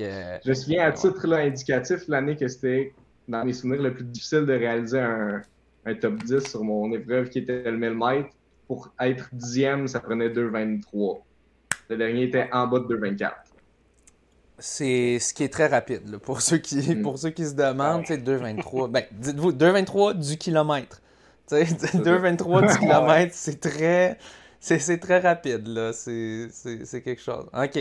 Euh, 0.02 0.38
je 0.43 0.49
me 0.49 0.54
souviens 0.54 0.86
à 0.86 0.91
titre 0.91 1.28
là, 1.28 1.38
indicatif 1.38 2.08
l'année 2.08 2.36
que 2.36 2.47
c'était 2.47 2.93
dans 3.28 3.43
mes 3.43 3.54
souvenirs 3.54 3.82
le 3.82 3.93
plus 3.93 4.06
difficile 4.06 4.45
de 4.45 4.54
réaliser 4.54 4.99
un, 4.99 5.41
top 5.99 6.23
10 6.23 6.47
sur 6.47 6.63
mon 6.63 6.91
épreuve 6.93 7.30
qui 7.30 7.39
était 7.39 7.63
le 7.63 7.78
1000 7.78 7.91
mètres. 7.91 8.30
Pour 8.67 8.93
être 8.99 9.30
dixième, 9.34 9.88
ça 9.88 9.99
prenait 9.99 10.30
2,23. 10.30 11.19
Le 11.89 11.97
dernier 11.97 12.23
était 12.23 12.47
en 12.54 12.67
bas 12.67 12.80
de 12.80 12.95
2,24. 12.95 13.32
C'est 14.60 15.19
ce 15.19 15.34
qui 15.34 15.43
est 15.43 15.54
très 15.54 15.67
rapide 15.67 16.17
pour, 16.17 16.41
ceux 16.41 16.58
qui, 16.58 16.95
mm. 16.95 17.02
pour 17.02 17.17
ceux 17.17 17.30
qui 17.30 17.45
se 17.45 17.54
demandent, 17.54 18.04
c'est 18.06 18.17
2,23. 18.17 18.89
Ben, 18.89 19.04
dites-vous, 19.12 19.54
2,23 19.54 20.19
du 20.19 20.38
kilomètre. 20.38 21.02
2,23 21.50 22.80
km, 22.80 23.32
c'est 23.34 23.60
très. 23.60 24.17
C'est 24.60 25.00
très 25.00 25.19
rapide, 25.19 25.67
là. 25.67 25.93
C'est 25.93 27.02
quelque 27.04 27.22
chose. 27.22 27.45
OK. 27.54 27.80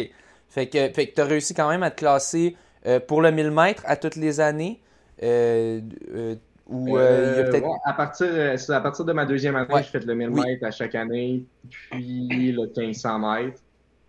Fait 0.49 0.67
que, 0.67 0.89
fait 0.93 1.09
que 1.09 1.15
tu 1.15 1.21
as 1.21 1.25
réussi 1.25 1.53
quand 1.53 1.69
même 1.69 1.83
à 1.83 1.91
te 1.91 1.99
classer 1.99 2.57
euh, 2.87 3.01
pour 3.01 3.21
le 3.21 3.31
1000 3.31 3.51
mètres 3.51 3.83
à 3.87 3.97
toutes 3.97 4.17
les 4.17 4.41
années. 4.41 4.81
Euh, 5.23 5.81
euh, 6.15 6.37
ou 6.69 6.97
à, 6.97 7.93
partir, 7.97 8.29
à 8.69 8.81
partir 8.81 9.05
de 9.05 9.13
ma 9.13 9.25
deuxième 9.25 9.57
année, 9.57 9.83
je 9.83 9.89
fais 9.89 10.01
le 10.01 10.15
1000 10.15 10.31
mètres 10.31 10.65
à 10.65 10.71
chaque 10.71 10.95
année, 10.95 11.45
puis 11.69 12.53
le 12.53 12.67
1500 12.67 13.19
mètres. 13.19 13.61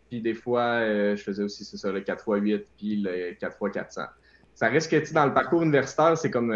Puis 0.10 0.22
des 0.22 0.34
fois, 0.34 0.86
je 1.15 1.22
faisais 1.22 1.43
aussi, 1.43 1.63
c'est 1.63 1.78
ça, 1.78 1.91
le 1.91 2.02
4x8, 2.02 2.63
puis 2.78 2.95
le 2.98 3.34
4x400. 3.34 4.08
Ça 4.56 4.67
reste 4.67 4.91
que, 4.91 5.13
dans 5.13 5.26
le 5.26 5.34
parcours 5.34 5.62
universitaire, 5.62 6.17
c'est 6.17 6.32
comme 6.32 6.54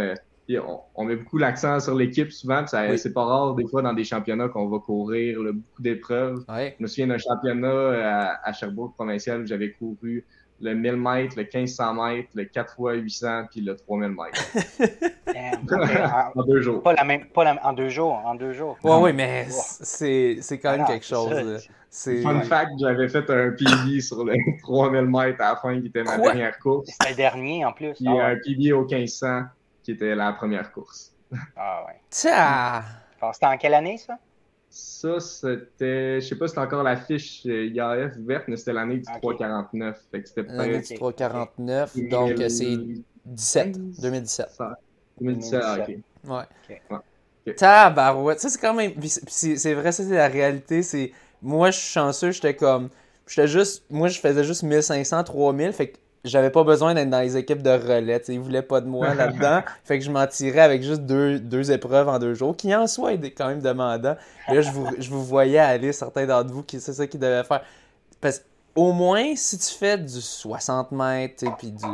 on, 0.95 1.03
met 1.05 1.15
beaucoup 1.15 1.37
l'accent 1.37 1.79
sur 1.79 1.95
l'équipe 1.95 2.31
souvent. 2.31 2.65
C'est 2.67 3.13
pas 3.13 3.23
rare 3.23 3.55
des 3.55 3.65
fois 3.65 3.81
dans 3.81 3.93
des 3.93 4.03
championnats 4.03 4.49
qu'on 4.49 4.67
va 4.67 4.79
courir 4.79 5.39
beaucoup 5.41 5.81
d'épreuves. 5.81 6.43
Je 6.49 6.73
me 6.79 6.87
souviens 6.87 7.07
d'un 7.07 7.17
championnat 7.17 7.69
à, 7.69 8.49
à, 8.49 8.53
Sherbrooke 8.53 8.95
provincial 8.95 9.41
où 9.41 9.45
j'avais 9.45 9.71
couru 9.71 10.25
le 10.61 10.75
1000 10.75 10.95
mètres, 10.95 11.35
le 11.37 11.43
1500 11.43 11.93
mètres, 11.93 12.29
le 12.35 12.45
4 12.45 12.77
x 12.95 13.03
800 13.03 13.43
puis 13.51 13.61
le 13.61 13.75
3000 13.75 14.09
mètres. 14.09 15.13
en 16.35 16.43
deux 16.43 16.61
jours. 16.61 16.83
Pas 16.83 16.93
la 16.93 17.03
même, 17.03 17.25
pas 17.27 17.43
la, 17.43 17.65
en 17.65 17.73
deux 17.73 17.89
jours, 17.89 18.13
en 18.13 18.35
deux 18.35 18.53
jours. 18.53 18.77
Ouais, 18.83 18.97
oui, 19.01 19.13
mais 19.13 19.47
c'est 19.49 20.59
quand 20.61 20.77
même 20.77 20.85
quelque 20.85 21.05
chose. 21.05 21.67
Fun 21.93 22.41
fact, 22.41 22.71
j'avais 22.79 23.07
fait 23.07 23.29
un 23.29 23.51
PB 23.51 24.01
sur 24.01 24.23
le 24.25 24.35
3000 24.63 25.01
mètres 25.05 25.41
à 25.41 25.49
la 25.51 25.55
fin 25.57 25.79
qui 25.79 25.87
était 25.87 26.03
ma 26.03 26.17
dernière 26.17 26.57
course. 26.57 26.89
C'était 26.89 27.11
le 27.11 27.15
dernier 27.15 27.65
en 27.65 27.71
plus. 27.71 27.93
Puis 27.93 28.07
ah 28.07 28.27
un 28.27 28.35
PB 28.35 28.73
au 28.73 28.83
1500 28.85 29.43
qui 29.83 29.91
était 29.91 30.15
la 30.15 30.33
première 30.33 30.71
course. 30.71 31.11
Ah 31.55 31.83
ouais. 31.87 31.99
Tiens! 32.09 32.83
C'était 33.31 33.45
en 33.45 33.57
quelle 33.57 33.73
année, 33.73 33.97
ça? 33.97 34.19
Ça, 34.69 35.19
c'était. 35.19 36.19
Je 36.19 36.27
sais 36.27 36.35
pas 36.35 36.47
si 36.47 36.51
c'était 36.51 36.65
encore 36.65 36.83
la 36.83 36.97
fiche 36.97 37.45
euh, 37.45 37.67
IAF 37.67 38.17
verte, 38.17 38.45
mais 38.47 38.57
c'était 38.57 38.73
l'année 38.73 38.97
du 38.97 39.03
349. 39.03 39.99
Fait 40.11 40.21
que 40.21 40.27
c'était 40.27 40.43
L'année 40.43 40.79
du 40.79 40.95
349, 40.95 41.97
donc 42.09 42.31
euh, 42.39 42.49
c'est 42.49 42.77
17, 43.25 44.01
2017. 44.01 44.59
2017, 45.21 45.61
ah, 45.63 45.77
ok. 45.79 45.87
Ouais. 46.27 46.43
okay. 47.45 47.55
Tabarouette. 47.55 48.39
Ça, 48.39 48.49
c'est 48.49 48.59
quand 48.59 48.73
même. 48.73 48.93
C'est 49.27 49.73
vrai, 49.73 49.91
ça, 49.91 50.03
c'est 50.03 50.15
la 50.15 50.27
réalité. 50.27 50.83
C'est. 50.83 51.11
Moi, 51.43 51.71
je 51.71 51.77
suis 51.77 51.91
chanceux, 51.91 52.31
j'étais 52.31 52.55
comme. 52.55 52.89
J'étais 53.27 53.47
juste. 53.47 53.83
Moi, 53.89 54.07
je 54.07 54.19
faisais 54.19 54.43
juste 54.43 54.63
1500, 54.63 55.23
3000. 55.23 55.73
Fait 55.73 55.89
que 55.89 55.97
j'avais 56.23 56.49
pas 56.49 56.63
besoin 56.63 56.93
d'être 56.93 57.09
dans 57.09 57.19
les 57.19 57.37
équipes 57.37 57.61
de 57.61 57.69
relais. 57.69 58.21
Ils 58.29 58.39
voulaient 58.39 58.61
pas 58.61 58.81
de 58.81 58.87
moi 58.87 59.13
là-dedans. 59.15 59.61
fait 59.83 59.99
que 59.99 60.05
je 60.05 60.09
m'en 60.11 60.25
tirais 60.25 60.61
avec 60.61 60.81
juste 60.81 61.01
deux, 61.01 61.39
deux 61.39 61.71
épreuves 61.71 62.07
en 62.07 62.17
deux 62.17 62.33
jours, 62.33 62.55
qui 62.55 62.73
en 62.73 62.87
soi 62.87 63.13
est 63.13 63.31
quand 63.31 63.47
même 63.47 63.61
demandant. 63.61 64.15
là, 64.47 64.61
je 64.61 64.71
vous, 64.71 64.87
je 64.97 65.09
vous 65.09 65.23
voyais 65.23 65.59
aller, 65.59 65.91
certains 65.91 66.25
d'entre 66.25 66.51
vous, 66.51 66.63
qui 66.63 66.79
c'est 66.79 66.93
ça 66.93 67.05
qu'ils 67.07 67.19
devaient 67.19 67.43
faire. 67.43 67.61
Parce 68.21 68.41
au 68.75 68.91
moins, 68.91 69.35
si 69.35 69.57
tu 69.57 69.69
fais 69.73 69.97
du 69.97 70.21
60 70.21 70.91
mètres, 70.91 71.45
puis 71.57 71.71
du. 71.71 71.85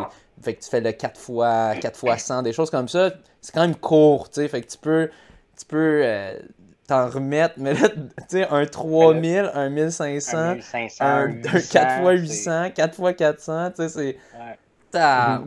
Fait 0.41 0.53
que 0.53 0.63
tu 0.63 0.69
fais 0.69 0.79
le 0.79 0.93
4 0.93 1.19
x 1.19 1.81
4 1.81 2.07
x 2.07 2.23
100, 2.23 2.43
des 2.43 2.53
choses 2.53 2.69
comme 2.69 2.87
ça, 2.87 3.11
c'est 3.41 3.53
quand 3.53 3.61
même 3.61 3.75
court, 3.75 4.29
tu 4.29 4.35
sais. 4.35 4.47
Fait 4.47 4.61
que 4.61 4.67
tu 4.67 4.77
peux. 4.77 5.09
Tu 5.57 5.65
peux. 5.65 6.01
Euh, 6.03 6.39
t'en 6.89 7.07
remettre, 7.09 7.55
mais 7.57 7.73
là, 7.73 7.89
tu 7.89 8.03
sais, 8.27 8.47
un 8.47 8.65
3000, 8.65 9.51
un 9.53 9.69
1500, 9.69 10.37
un, 10.37 10.53
1500, 10.55 11.05
un, 11.05 11.27
4x800, 11.27 12.73
4x400, 12.73 13.73
tu 13.73 13.75
sais, 13.75 13.89
c'est. 13.89 14.17
Ouais. 14.37 14.57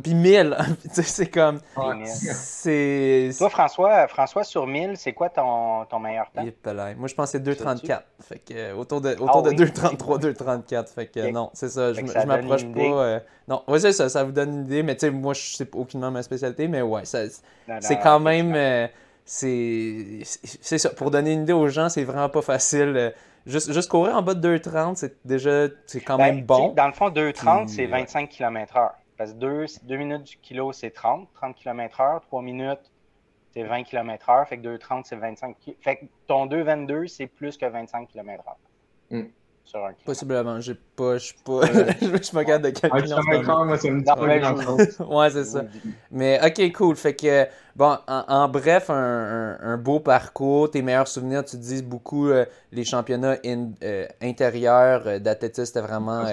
Puis 0.02 0.14
1000, 0.14 0.57
c'est 0.92 1.26
comme. 1.26 1.59
c'est. 2.05 3.31
Toi, 3.37 3.50
François, 3.50 4.07
François, 4.07 4.44
sur 4.44 4.68
1000, 4.68 4.96
c'est 4.96 5.12
quoi 5.12 5.31
ton, 5.31 5.85
ton 5.87 5.98
meilleur 5.98 6.31
temps? 6.31 6.44
Moi, 6.96 7.09
je 7.09 7.14
c'est 7.26 7.44
2,34. 7.44 8.02
Fait 8.20 8.38
que 8.38 8.55
euh, 8.55 8.76
autour 8.76 9.00
de, 9.00 9.14
autour 9.14 9.44
ah 9.44 9.50
de 9.50 9.64
2,33, 9.64 10.35
2,34. 10.35 10.94
Fait 10.94 11.07
que 11.07 11.31
non, 11.33 11.50
c'est 11.55 11.70
ça. 11.70 11.92
Je, 11.92 12.07
je 12.07 12.26
m'approche 12.26 12.66
pas. 12.66 12.81
Euh, 12.81 13.20
non, 13.48 13.64
ouais, 13.66 13.81
c'est 13.81 13.92
ça. 13.92 14.09
Ça 14.09 14.22
vous 14.22 14.33
donne 14.33 14.55
une 14.55 14.64
idée. 14.66 14.85
Mais 14.85 14.94
tu 14.94 15.07
sais, 15.07 15.11
moi, 15.11 15.35
je 15.35 15.57
sais 15.57 15.68
aucunement 15.72 16.12
ma 16.12 16.22
spécialité. 16.22 16.68
Mais 16.68 16.83
ouais, 16.83 17.02
c'est 17.05 17.98
quand 18.00 18.20
même. 18.20 18.55
Euh, 19.43 20.21
c'est 20.25 20.79
ça. 20.79 20.91
Pour 20.91 21.11
donner 21.11 21.33
une 21.33 21.43
idée 21.43 21.53
aux 21.53 21.69
gens, 21.69 21.89
c'est 21.89 22.05
vraiment 22.05 22.29
pas 22.29 22.43
facile. 22.43 22.95
Euh, 22.97 23.11
juste, 23.47 23.73
juste 23.73 23.89
courir 23.89 24.17
en 24.17 24.23
bas 24.23 24.35
de 24.35 24.59
2,30, 24.59 24.97
c'est 24.97 25.25
déjà 25.25 25.69
c'est 25.87 26.01
quand 26.01 26.17
ben, 26.17 26.35
même 26.35 26.45
bon. 26.45 26.73
Dans 26.75 26.87
le 26.87 26.93
fond, 26.93 27.09
2,30, 27.09 27.69
c'est 27.69 27.87
25 27.87 28.29
km/h. 28.29 28.91
Parce 29.17 29.33
que 29.33 29.39
2, 29.39 29.67
2 29.85 29.97
minutes 29.97 30.25
du 30.25 30.37
kilo, 30.39 30.73
c'est 30.73 30.91
30, 30.91 31.29
30 31.35 31.57
km/h. 31.57 32.21
3 32.23 32.43
minutes, 32.43 32.91
c'est 33.53 33.63
20 33.63 33.85
km/h. 33.85 34.47
Fait 34.47 34.59
que 34.59 34.63
2,30, 34.63 35.03
c'est 35.05 35.17
25 35.17 35.57
km. 35.61 35.79
Fait 35.81 35.97
que 35.97 36.05
ton 36.27 36.47
2,22, 36.47 37.07
c'est 37.07 37.27
plus 37.27 37.57
que 37.57 37.67
25 37.67 38.09
km/h. 38.09 38.55
Mm. 39.11 39.29
Possiblement, 40.05 40.61
j'ai 40.61 40.75
pas, 40.75 41.16
je 41.16 41.27
suis 41.27 41.37
pas, 41.44 41.61
je 42.01 42.22
suis 42.22 42.35
pas 42.35 42.44
capable 42.44 42.64
de 42.64 42.79
calculer. 42.79 43.14
ouais, 45.16 45.31
c'est 45.31 45.44
ça. 45.44 45.64
Mais 46.11 46.38
ok, 46.44 46.72
cool. 46.72 46.96
Fait 46.96 47.14
que, 47.14 47.46
bon, 47.75 47.96
en, 48.07 48.48
bref, 48.48 48.90
un, 48.90 49.57
un, 49.61 49.79
beau 49.79 50.01
parcours. 50.01 50.70
Tes 50.70 50.83
meilleurs 50.83 51.09
souvenirs, 51.09 51.44
tu 51.44 51.57
te 51.57 51.62
dis 51.62 51.83
beaucoup 51.83 52.29
euh, 52.29 52.44
les 52.70 52.85
championnats 52.85 53.38
euh, 53.46 54.07
intérieurs 54.20 55.07
euh, 55.07 55.18
d'athlétisme, 55.18 55.64
c'était 55.64 55.81
vraiment. 55.81 56.25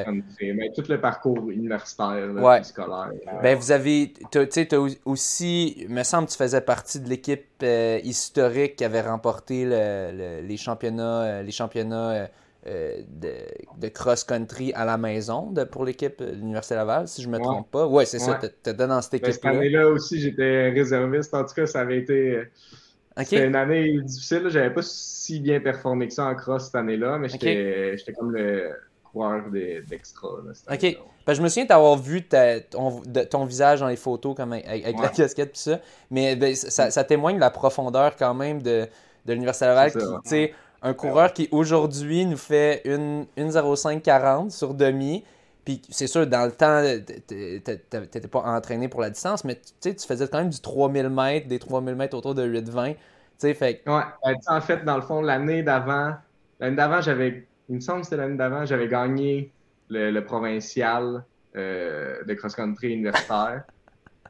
Mais 0.41 0.71
tout 0.75 0.83
le 0.89 0.99
parcours 0.99 1.49
universitaire, 1.49 2.31
ouais. 2.33 2.63
scolaire. 2.63 3.11
Ben, 3.41 3.57
vous 3.57 3.71
avez, 3.71 4.13
tu 4.31 4.47
sais, 4.49 4.67
aussi, 5.05 5.75
il 5.77 5.89
me 5.89 6.03
semble 6.03 6.27
que 6.27 6.31
tu 6.31 6.37
faisais 6.37 6.61
partie 6.61 6.99
de 6.99 7.07
l'équipe 7.07 7.63
historique 8.03 8.75
qui 8.75 8.83
avait 8.83 9.01
remporté 9.01 9.63
le, 9.65 10.41
les 10.45 10.57
championnats, 10.57 11.41
les 11.41 11.51
championnats 11.51 12.27
euh, 12.67 13.01
de, 13.07 13.87
cross-country 13.87 14.73
à 14.73 14.83
la 14.83 14.97
maison 14.97 15.53
pour 15.71 15.85
l'équipe 15.85 16.21
de 16.21 16.31
l'Université 16.31 16.75
Laval, 16.75 17.07
si 17.07 17.21
je 17.21 17.27
ne 17.29 17.33
me 17.33 17.39
trompe 17.39 17.71
pas. 17.71 17.87
Ouais, 17.87 18.05
c'est 18.05 18.19
ça, 18.19 18.37
tu 18.39 18.47
étais 18.47 18.73
dans 18.73 19.01
cette 19.01 19.13
équipe-là. 19.15 19.31
cette 19.33 19.45
année-là 19.45 19.87
aussi, 19.87 20.19
j'étais 20.19 20.69
réserviste. 20.69 21.33
En 21.33 21.45
tout 21.45 21.53
cas, 21.53 21.65
ça 21.65 21.81
avait 21.81 21.99
été. 21.99 22.43
C'était 23.17 23.47
une 23.47 23.55
année 23.55 24.01
difficile. 24.01 24.47
J'avais 24.47 24.73
pas 24.73 24.81
si 24.81 25.39
bien 25.39 25.59
performé 25.59 26.07
que 26.07 26.13
ça 26.13 26.25
en 26.25 26.35
cross 26.35 26.65
cette 26.65 26.75
année-là, 26.75 27.17
mais 27.17 27.29
j'étais 27.29 28.13
comme 28.13 28.31
le 28.31 28.71
coureur 29.03 29.43
d'extra. 29.87 30.29
ok. 30.71 30.97
Ben, 31.25 31.35
je 31.35 31.43
me 31.43 31.47
souviens 31.47 31.65
d'avoir 31.65 31.95
vu 31.95 32.27
ton, 32.27 33.45
visage 33.45 33.81
dans 33.81 33.87
les 33.87 33.95
photos 33.95 34.35
comme 34.35 34.51
avec, 34.53 34.99
la 34.99 35.09
casquette 35.09 35.51
et 35.51 35.59
ça, 35.59 35.79
mais 36.09 36.35
ben, 36.35 36.55
ça, 36.55 36.89
ça, 36.89 37.03
témoigne 37.03 37.35
de 37.35 37.41
la 37.41 37.51
profondeur 37.51 38.15
quand 38.15 38.33
même 38.33 38.63
de, 38.63 38.87
de 39.25 39.33
l'Université 39.33 39.65
Laval 39.65 39.91
qui, 39.91 40.49
un 40.81 40.93
coureur 40.93 41.33
qui 41.33 41.47
aujourd'hui 41.51 42.25
nous 42.25 42.37
fait 42.37 42.81
une 42.85 43.25
1.05.40 43.37 44.49
sur 44.49 44.73
demi. 44.73 45.23
Puis 45.65 45.81
c'est 45.89 46.07
sûr, 46.07 46.25
dans 46.25 46.45
le 46.45 46.51
temps, 46.51 46.81
t'étais 47.27 48.27
pas 48.27 48.39
entraîné 48.39 48.87
pour 48.87 49.01
la 49.01 49.09
distance, 49.09 49.43
mais 49.43 49.59
tu 49.81 49.93
faisais 49.93 50.27
quand 50.27 50.39
même 50.39 50.49
du 50.49 50.59
3000 50.59 51.09
mètres, 51.09 51.47
des 51.47 51.59
3000 51.59 51.95
mètres 51.95 52.17
autour 52.17 52.33
de 52.33 52.47
8,20. 52.47 52.95
Fait... 53.55 53.81
Ouais, 53.87 54.01
ben, 54.25 54.35
en 54.47 54.61
fait, 54.61 54.83
dans 54.83 54.95
le 54.95 55.01
fond, 55.01 55.21
l'année 55.21 55.63
d'avant, 55.63 56.13
l'année 56.59 56.75
d'avant, 56.75 57.01
j'avais, 57.01 57.47
il 57.69 57.75
me 57.75 57.79
semble 57.79 57.99
que 58.01 58.05
c'était 58.05 58.17
l'année 58.17 58.35
d'avant, 58.35 58.65
j'avais 58.65 58.87
gagné 58.87 59.51
le, 59.89 60.19
provincial 60.21 61.23
euh, 61.55 62.23
de 62.23 62.33
cross-country 62.33 62.93
universitaire. 62.93 63.63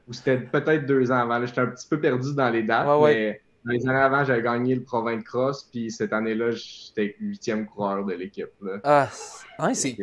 ou 0.07 0.13
c'était 0.13 0.37
peut-être 0.37 0.85
deux 0.85 1.11
ans 1.11 1.19
avant. 1.19 1.43
J'étais 1.45 1.61
un 1.61 1.67
petit 1.67 1.87
peu 1.87 1.99
perdu 1.99 2.35
dans 2.35 2.49
les 2.49 2.63
dates, 2.63 2.87
mais 3.03 3.41
les 3.65 3.87
années 3.87 3.99
avant, 3.99 4.23
j'avais 4.23 4.41
gagné 4.41 4.75
le 4.75 4.83
Provence 4.83 5.19
de 5.19 5.23
Cross, 5.23 5.67
puis 5.71 5.91
cette 5.91 6.13
année-là, 6.13 6.51
j'étais 6.51 7.15
huitième 7.19 7.65
coureur 7.65 8.05
de 8.05 8.13
l'équipe. 8.13 8.49
Ah, 8.83 9.09
c'est. 9.73 9.97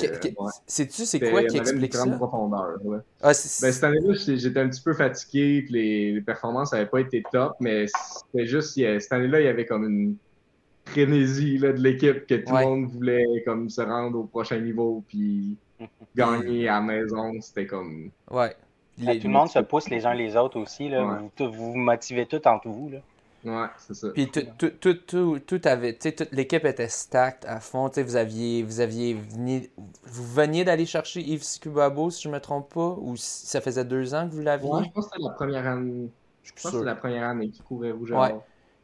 Sais-tu, 0.67 1.07
c'est 1.07 1.31
quoi 1.31 1.45
qui 1.45 1.57
explique 1.57 1.95
ça? 1.95 2.07
profondeur. 2.07 2.77
Ah, 3.23 3.29
ben, 3.29 3.33
cette 3.35 3.85
année-là, 3.85 4.15
j'étais 4.15 4.61
un 4.61 4.69
petit 4.69 4.83
peu 4.83 4.93
fatigué, 4.93 5.63
puis 5.63 5.73
les, 6.15 6.21
performances 6.21 6.73
n'avaient 6.73 6.87
pas 6.87 7.01
été 7.01 7.23
top, 7.33 7.55
mais 7.61 7.87
c'était 7.87 8.47
juste, 8.47 8.75
cette 8.75 9.13
année-là, 9.13 9.41
il 9.41 9.45
y 9.45 9.49
avait 9.49 9.67
comme 9.67 9.85
une 9.85 10.17
frénésie 10.85 11.59
là, 11.59 11.73
de 11.73 11.81
l'équipe 11.81 12.27
que 12.27 12.35
tout 12.35 12.55
le 12.55 12.65
monde 12.65 12.87
voulait 12.87 13.43
comme 13.45 13.69
se 13.69 13.81
rendre 13.81 14.19
au 14.19 14.25
prochain 14.25 14.61
niveau, 14.61 15.03
puis 15.09 15.57
gagner 16.17 16.69
à 16.69 16.75
la 16.75 16.81
maison, 16.83 17.33
c'était 17.41 17.67
comme. 17.67 18.11
Ouais. 18.31 18.55
tout 18.99 19.05
le 19.05 19.29
monde 19.29 19.49
se 19.49 19.59
pousse 19.61 19.89
les 19.89 20.05
uns 20.05 20.15
les 20.15 20.37
autres 20.37 20.61
aussi. 20.61 20.89
Là. 20.89 21.23
Vous, 21.39 21.51
vous 21.51 21.75
motivez 21.75 22.27
tout 22.27 22.47
entre 22.47 22.69
vous. 22.69 22.91
Là. 22.91 22.99
Ouais, 23.45 23.67
c'est 23.79 23.95
ça. 23.95 24.09
Puis 24.11 24.31
tout, 24.31 24.43
tout, 24.81 24.95
tout, 24.95 25.39
tout, 25.39 25.61
avait, 25.65 25.95
toute 25.95 26.31
l'équipe 26.33 26.65
était 26.65 26.89
stacked 26.89 27.49
à 27.49 27.61
fond. 27.61 27.91
Vous 27.95 28.17
aviez, 28.17 28.63
vous 28.63 28.81
aviez 28.81 29.15
venu, 29.15 29.71
vous 30.05 30.27
veniez 30.27 30.65
d'aller 30.65 30.87
chercher 30.87 31.21
Yves 31.21 31.45
Sikubabo, 31.45 32.11
si 32.11 32.23
je 32.23 32.29
me 32.29 32.41
trompe 32.41 32.75
pas, 32.75 32.97
ou 32.99 33.17
ça 33.17 33.61
faisait 33.61 33.85
deux 33.85 34.15
ans 34.15 34.29
que 34.29 34.35
vous 34.35 34.41
l'aviez? 34.41 34.69
Ouais, 34.69 34.85
je 34.85 34.91
pense 34.91 35.07
que 35.07 35.11
c'était 35.13 35.29
la 35.29 35.35
première 35.35 35.67
année. 35.67 36.11
Je 36.43 36.53
pense 36.53 36.73
que 36.73 36.79
c'est 36.79 36.85
la 36.85 36.95
première 36.95 37.25
année 37.25 37.51
qui 37.51 37.63
courait 37.63 37.93
rouge 37.93 38.13
ouais. 38.13 38.35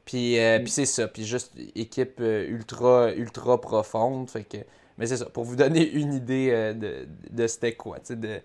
Puis, 0.04 0.38
euh, 0.38 0.58
mm. 0.58 0.62
puis 0.62 0.70
c'est 0.70 0.86
ça. 0.86 1.08
Puis 1.08 1.24
juste 1.24 1.52
équipe 1.74 2.20
euh, 2.20 2.46
ultra, 2.48 3.12
ultra 3.12 3.60
profonde. 3.60 4.28
Fait 4.30 4.44
que, 4.44 4.58
mais 4.98 5.06
c'est 5.06 5.16
ça. 5.16 5.26
Pour 5.26 5.44
vous 5.44 5.56
donner 5.56 5.88
une 5.92 6.12
idée 6.12 6.50
euh, 6.50 6.72
de, 6.74 7.08
de 7.30 7.46
c'était 7.46 7.74
quoi, 7.74 7.98
de, 8.08 8.40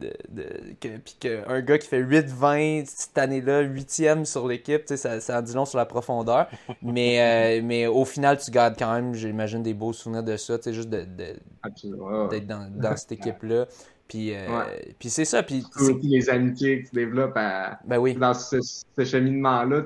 de, 0.00 0.12
de 0.30 0.44
que, 0.80 0.88
puis 0.98 1.16
qu'un 1.20 1.60
gars 1.60 1.78
qui 1.78 1.86
fait 1.86 2.02
8-20 2.02 2.84
cette 2.86 3.18
année-là, 3.18 3.62
8e 3.64 4.24
sur 4.24 4.46
l'équipe, 4.46 4.82
ça, 4.86 5.20
ça 5.20 5.38
en 5.38 5.42
dit 5.42 5.54
long 5.54 5.64
sur 5.64 5.78
la 5.78 5.86
profondeur. 5.86 6.48
mais, 6.82 7.60
euh, 7.60 7.62
mais 7.64 7.86
au 7.86 8.04
final, 8.04 8.38
tu 8.38 8.50
gardes 8.50 8.76
quand 8.78 8.92
même, 8.94 9.14
j'imagine, 9.14 9.62
des 9.62 9.74
beaux 9.74 9.92
souvenirs 9.92 10.22
de 10.22 10.36
ça, 10.36 10.58
juste 10.66 10.88
d'être 10.88 11.16
de, 11.16 12.38
dans, 12.46 12.70
dans, 12.74 12.96
cette 12.96 13.12
équipe-là. 13.12 13.66
Puis, 14.08 14.34
euh, 14.34 14.64
puis 14.98 15.08
c'est 15.08 15.24
ça. 15.24 15.42
Puis, 15.42 15.64
les 16.02 16.28
amitiés 16.30 16.82
que 16.82 16.88
tu 16.88 16.94
développes 16.96 17.36
à, 17.36 17.78
ben 17.84 17.98
oui. 17.98 18.14
dans 18.14 18.34
ce, 18.34 18.58
ce 18.60 19.04
cheminement-là, 19.04 19.84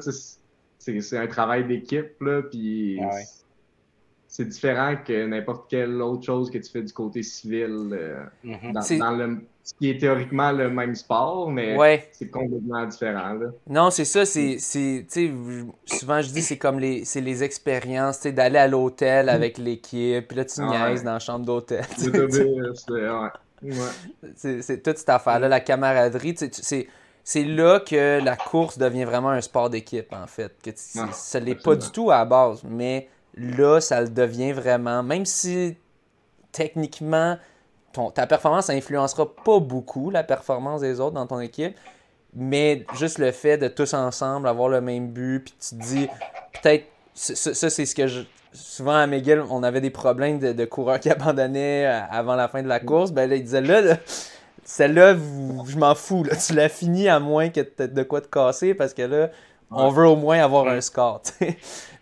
c'est 0.78 1.18
un 1.18 1.26
travail 1.26 1.66
d'équipe. 1.66 2.12
Puis 2.50 2.98
c'est 4.34 4.46
différent 4.46 4.96
que 4.96 5.26
n'importe 5.26 5.70
quelle 5.70 6.02
autre 6.02 6.24
chose 6.24 6.50
que 6.50 6.58
tu 6.58 6.68
fais 6.68 6.82
du 6.82 6.92
côté 6.92 7.22
civil 7.22 7.90
euh, 7.92 8.24
mm-hmm. 8.44 8.98
dans, 8.98 9.12
le 9.12 9.38
ce 9.62 9.74
qui 9.74 9.88
est 9.90 10.00
théoriquement 10.00 10.50
le 10.50 10.70
même 10.70 10.96
sport, 10.96 11.48
mais 11.52 12.08
c'est 12.10 12.30
complètement 12.30 12.84
différent. 12.84 13.38
Non, 13.68 13.90
c'est 13.90 14.04
ça, 14.04 14.26
c'est, 14.26 14.58
souvent 14.58 16.20
je 16.20 16.32
dis 16.32 16.42
c'est 16.42 16.58
comme 16.58 16.80
les, 16.80 17.04
c'est 17.04 17.20
les 17.20 17.44
expériences, 17.44 18.26
d'aller 18.26 18.58
à 18.58 18.66
l'hôtel 18.66 19.28
avec 19.28 19.56
l'équipe, 19.56 20.26
puis 20.26 20.36
là 20.36 20.44
tu 20.44 20.62
niaises 20.62 21.04
dans 21.04 21.12
la 21.12 21.18
chambre 21.20 21.46
d'hôtel. 21.46 21.84
C'est, 24.34 24.62
c'est 24.62 24.82
toute 24.82 24.98
cette 24.98 25.10
affaire-là, 25.10 25.46
la 25.46 25.60
camaraderie, 25.60 26.34
c'est, 26.36 26.88
c'est 27.22 27.44
là 27.44 27.78
que 27.78 28.20
la 28.20 28.34
course 28.34 28.78
devient 28.78 29.04
vraiment 29.04 29.30
un 29.30 29.40
sport 29.40 29.70
d'équipe, 29.70 30.12
en 30.12 30.26
fait. 30.26 30.52
Que 30.60 30.70
ah, 30.98 31.08
ça 31.12 31.38
ne 31.38 31.46
l'est 31.46 31.62
pas 31.62 31.76
du 31.76 31.88
tout 31.90 32.10
à 32.10 32.16
la 32.16 32.24
base, 32.24 32.64
mais 32.68 33.08
là, 33.36 33.80
ça 33.80 34.00
le 34.00 34.08
devient 34.08 34.52
vraiment. 34.52 35.02
Même 35.02 35.26
si 35.26 35.76
techniquement, 36.52 37.36
ta 38.14 38.26
performance 38.26 38.70
influencera 38.70 39.32
pas 39.34 39.60
beaucoup 39.60 40.10
la 40.10 40.22
performance 40.22 40.80
des 40.80 41.00
autres 41.00 41.14
dans 41.14 41.26
ton 41.26 41.40
équipe, 41.40 41.76
mais 42.34 42.84
juste 42.96 43.18
le 43.18 43.32
fait 43.32 43.58
de 43.58 43.68
tous 43.68 43.94
ensemble 43.94 44.48
avoir 44.48 44.68
le 44.68 44.80
même 44.80 45.08
but, 45.08 45.40
puis 45.40 45.54
tu 45.60 45.76
te 45.76 45.82
dis, 45.82 46.08
peut-être, 46.52 46.86
ça, 47.14 47.70
c'est 47.70 47.86
ce 47.86 47.94
que 47.94 48.06
je. 48.06 48.22
Souvent 48.52 48.94
à 48.94 49.08
McGill, 49.08 49.42
on 49.50 49.64
avait 49.64 49.80
des 49.80 49.90
problèmes 49.90 50.38
de, 50.38 50.64
coureurs 50.64 51.00
qui 51.00 51.10
abandonnaient 51.10 51.86
euh, 51.86 52.00
avant 52.08 52.36
la 52.36 52.46
fin 52.46 52.62
de 52.62 52.68
la 52.68 52.78
course. 52.78 53.10
Ben 53.10 53.28
là, 53.28 53.34
ils 53.34 53.42
disaient 53.42 53.60
là, 53.60 53.96
celle-là, 54.62 55.14
je 55.14 55.76
m'en 55.76 55.96
fous. 55.96 56.22
Là. 56.22 56.36
Tu 56.36 56.54
l'as 56.54 56.68
fini 56.68 57.08
à 57.08 57.18
moins 57.18 57.48
que 57.48 57.60
tu 57.60 57.88
de 57.88 58.02
quoi 58.04 58.20
te 58.20 58.28
casser 58.28 58.74
parce 58.74 58.94
que 58.94 59.02
là, 59.02 59.30
on 59.72 59.88
veut 59.88 60.06
au 60.06 60.14
moins 60.14 60.38
avoir 60.38 60.68
un 60.68 60.80
score. 60.80 61.22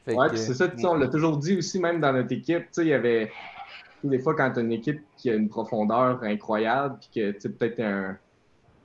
Ouais, 0.06 0.36
c'est 0.36 0.54
ça, 0.54 0.70
on 0.84 0.94
l'a 0.94 1.08
toujours 1.08 1.36
dit 1.38 1.56
aussi, 1.58 1.78
même 1.78 2.00
dans 2.00 2.12
notre 2.12 2.32
équipe. 2.32 2.66
Il 2.78 2.86
y 2.86 2.92
avait 2.92 3.30
des 4.04 4.18
fois, 4.18 4.34
quand 4.34 4.50
tu 4.52 4.58
as 4.58 4.62
une 4.62 4.72
équipe 4.72 5.02
qui 5.16 5.30
a 5.30 5.34
une 5.34 5.48
profondeur 5.48 6.22
incroyable, 6.22 6.98
puis 7.00 7.22
que 7.22 7.38
tu 7.38 7.50
peut-être 7.50 7.80
un, 7.80 8.16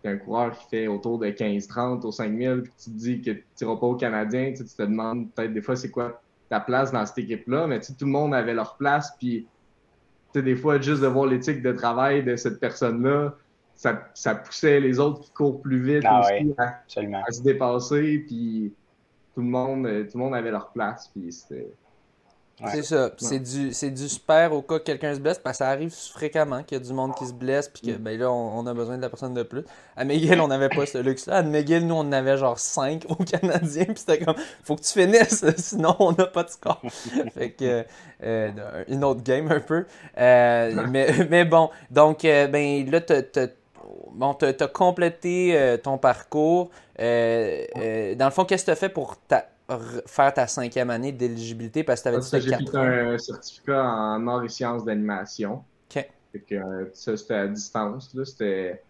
un 0.05 0.17
coureur 0.17 0.57
qui 0.57 0.67
fait 0.69 0.87
autour 0.87 1.17
de 1.19 1.27
15-30 1.27 2.05
au 2.05 2.11
5000, 2.11 2.61
puis 2.63 2.71
tu 2.77 2.91
te 2.91 2.95
dis 2.95 3.21
que 3.21 3.31
tu 3.31 3.43
n'iras 3.61 3.77
pas 3.77 3.87
au 3.87 3.95
Canadien, 3.95 4.53
tu 4.55 4.63
te 4.63 4.83
demandes 4.83 5.31
peut-être 5.33 5.53
des 5.53 5.61
fois 5.61 5.75
c'est 5.75 5.89
quoi 5.89 6.21
ta 6.49 6.59
place 6.59 6.91
dans 6.91 7.05
cette 7.05 7.17
équipe-là, 7.17 7.67
mais 7.67 7.79
tout 7.79 7.93
le 7.99 8.07
monde 8.07 8.33
avait 8.33 8.53
leur 8.53 8.77
place, 8.77 9.13
puis 9.17 9.47
des 10.41 10.55
fois, 10.55 10.79
juste 10.79 11.01
de 11.01 11.07
voir 11.07 11.27
l'éthique 11.27 11.61
de 11.61 11.71
travail 11.71 12.23
de 12.23 12.35
cette 12.35 12.59
personne-là, 12.59 13.33
ça, 13.75 14.09
ça, 14.13 14.35
poussait 14.35 14.79
les 14.79 14.99
autres 14.99 15.21
qui 15.21 15.31
courent 15.31 15.61
plus 15.61 15.81
vite 15.81 16.03
ah 16.05 16.21
aussi 16.21 16.53
à, 16.57 17.31
se 17.31 17.41
dépasser, 17.43 18.23
puis 18.27 18.73
tout 19.37 19.43
le 19.43 19.49
monde, 19.49 19.83
tout 20.11 20.17
le 20.17 20.23
monde 20.23 20.33
avait 20.33 20.49
leur 20.49 20.69
place, 20.69 21.11
puis 21.13 21.31
c'était 21.31 21.67
C'est 22.73 22.81
ça. 22.81 23.11
C'est 23.17 23.37
du, 23.37 23.69
du 23.69 24.09
super 24.09 24.51
au 24.51 24.63
cas 24.63 24.79
que 24.79 24.83
quelqu'un 24.83 25.13
se 25.13 25.19
blesse, 25.19 25.37
parce 25.37 25.59
que 25.59 25.63
ça 25.63 25.69
arrive 25.69 25.91
fréquemment 25.91 26.63
qu'il 26.63 26.79
y 26.79 26.81
a 26.81 26.83
du 26.83 26.91
monde 26.91 27.13
qui 27.13 27.27
se 27.27 27.33
blesse, 27.33 27.69
puis 27.69 27.83
que 27.83 27.95
mm. 27.95 28.01
ben 28.01 28.19
là, 28.19 28.31
on, 28.31 28.65
a 28.65 28.73
besoin 28.73 28.97
de 28.97 29.03
la 29.03 29.09
personne 29.09 29.35
de 29.35 29.43
plus. 29.43 29.63
À 29.95 30.05
McGill, 30.05 30.41
on 30.41 30.47
n'avait 30.47 30.69
pas 30.69 30.87
ce 30.87 30.97
luxe-là. 30.97 31.35
À 31.35 31.43
McGill, 31.43 31.85
nous, 31.85 31.93
on 31.93 31.99
en 31.99 32.11
avait 32.13 32.35
genre 32.35 32.57
5 32.57 33.05
au 33.09 33.15
Canadien, 33.23 33.85
puis 33.85 33.97
c'était 33.97 34.25
comme, 34.25 34.37
faut 34.63 34.75
que 34.75 34.81
tu 34.81 34.99
finisses, 34.99 35.45
sinon 35.57 35.95
on 35.99 36.13
n'a 36.13 36.25
pas 36.25 36.41
de 36.41 36.49
score. 36.49 36.81
fait 37.35 37.51
que, 37.51 37.85
euh, 38.23 38.83
une 38.87 39.03
autre 39.03 39.21
game 39.21 39.51
un 39.51 39.59
peu. 39.59 39.85
Euh, 40.17 40.87
mais, 40.89 41.27
mais 41.29 41.45
bon, 41.45 41.69
donc, 41.91 42.25
euh, 42.25 42.47
ben 42.47 42.89
là, 42.89 43.01
t'as 43.01 43.21
bon, 44.11 44.35
as 44.41 44.67
complété 44.67 45.77
ton 45.83 45.97
parcours. 45.97 46.69
dans 46.97 47.05
le 47.05 48.31
fond, 48.31 48.45
qu'est-ce 48.45 48.63
que 48.63 48.71
tu 48.71 48.71
as 48.71 48.75
fait 48.75 48.89
pour 48.89 49.17
ta 49.27 49.47
faire 50.05 50.33
ta 50.33 50.47
cinquième 50.47 50.89
année 50.89 51.11
d'éligibilité? 51.11 51.83
Parce 51.83 52.01
que 52.01 52.09
tu 52.09 52.15
avais 52.15 52.19
dit 52.19 52.31
que 52.31 52.39
J'ai 52.39 52.71
fait 52.71 52.77
un 52.77 53.17
certificat 53.17 53.83
en 53.83 54.27
arts 54.27 54.43
et 54.43 54.49
sciences 54.49 54.85
d'animation. 54.85 55.63
OK. 56.35 56.51
Euh, 56.51 56.85
ça, 56.93 57.17
c'était 57.17 57.33
à 57.33 57.47
distance. 57.47 58.15
C'était. 58.23 58.81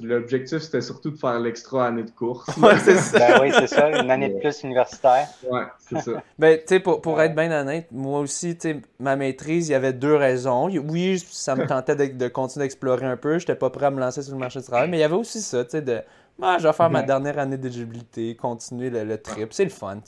L'objectif, 0.00 0.58
c'était 0.58 0.80
surtout 0.80 1.10
de 1.10 1.16
faire 1.16 1.38
l'extra 1.38 1.86
année 1.86 2.04
de 2.04 2.10
course. 2.10 2.48
Ouais, 2.58 2.78
c'est 2.78 2.96
ça. 2.96 3.18
ben 3.18 3.38
oui, 3.42 3.52
c'est 3.52 3.66
ça, 3.66 3.90
une 3.90 4.10
année 4.10 4.30
de 4.30 4.38
plus 4.38 4.62
universitaire. 4.62 5.28
Ouais, 5.50 5.64
c'est 5.78 6.00
ça. 6.00 6.22
ben, 6.38 6.58
tu 6.58 6.64
sais, 6.66 6.80
pour, 6.80 7.00
pour 7.00 7.20
être 7.20 7.34
bien 7.34 7.50
honnête, 7.52 7.86
moi 7.90 8.20
aussi, 8.20 8.56
tu 8.56 8.70
sais, 8.70 8.80
ma 8.98 9.16
maîtrise, 9.16 9.68
il 9.68 9.72
y 9.72 9.74
avait 9.74 9.92
deux 9.92 10.14
raisons. 10.14 10.68
Oui, 10.68 11.18
ça 11.30 11.56
me 11.56 11.66
tentait 11.66 11.96
de, 11.96 12.06
de 12.06 12.28
continuer 12.28 12.64
d'explorer 12.64 13.06
un 13.06 13.16
peu. 13.16 13.38
Je 13.38 13.44
n'étais 13.44 13.54
pas 13.54 13.70
prêt 13.70 13.86
à 13.86 13.90
me 13.90 14.00
lancer 14.00 14.22
sur 14.22 14.32
le 14.32 14.38
marché 14.38 14.60
du 14.60 14.66
travail, 14.66 14.88
mais 14.88 14.98
il 14.98 15.00
y 15.00 15.04
avait 15.04 15.14
aussi 15.14 15.40
ça, 15.40 15.64
tu 15.64 15.72
sais, 15.72 15.82
de 15.82 16.00
ah, 16.42 16.56
je 16.58 16.66
vais 16.66 16.72
faire 16.72 16.90
ma 16.90 17.02
dernière 17.02 17.38
année 17.38 17.58
d'éligibilité, 17.58 18.34
continuer 18.34 18.90
le, 18.90 19.18
trip. 19.18 19.52
C'est 19.52 19.64
le 19.64 19.70
fun. 19.70 19.98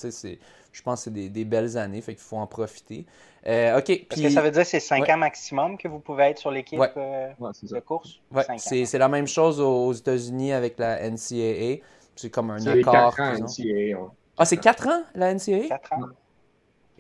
Je 0.72 0.82
pense 0.82 1.04
que 1.04 1.10
c'est 1.14 1.28
des, 1.28 1.44
belles 1.44 1.76
années, 1.76 2.00
fait 2.00 2.14
qu'il 2.14 2.22
faut 2.22 2.38
en 2.38 2.46
profiter. 2.46 3.04
Euh, 3.46 3.78
OK. 3.78 3.90
Est-ce 3.90 4.22
que 4.22 4.30
ça 4.30 4.40
veut 4.40 4.50
dire 4.50 4.62
que 4.62 4.68
c'est 4.68 4.80
5 4.80 5.08
ans 5.10 5.18
maximum 5.18 5.76
que 5.76 5.86
vous 5.86 5.98
pouvez 5.98 6.24
être 6.24 6.38
sur 6.38 6.50
l'équipe 6.50 6.80
euh, 6.96 7.28
de 7.38 7.80
course? 7.80 8.20
Ouais, 8.30 8.44
c'est 8.56 8.98
la 8.98 9.08
même 9.08 9.26
chose 9.26 9.60
aux, 9.60 9.92
États-Unis 9.92 10.52
avec 10.52 10.78
la 10.78 11.10
NCAA. 11.10 11.82
C'est 12.16 12.30
comme 12.30 12.50
un 12.50 12.66
accord. 12.66 13.14
4 13.14 13.20
ans, 13.20 13.44
NCAA. 13.44 13.98
Ah, 14.38 14.44
c'est 14.44 14.56
4 14.56 14.88
ans, 14.88 15.02
la 15.14 15.34
NCAA? 15.34 15.68
4 15.68 15.92
ans. 15.92 15.98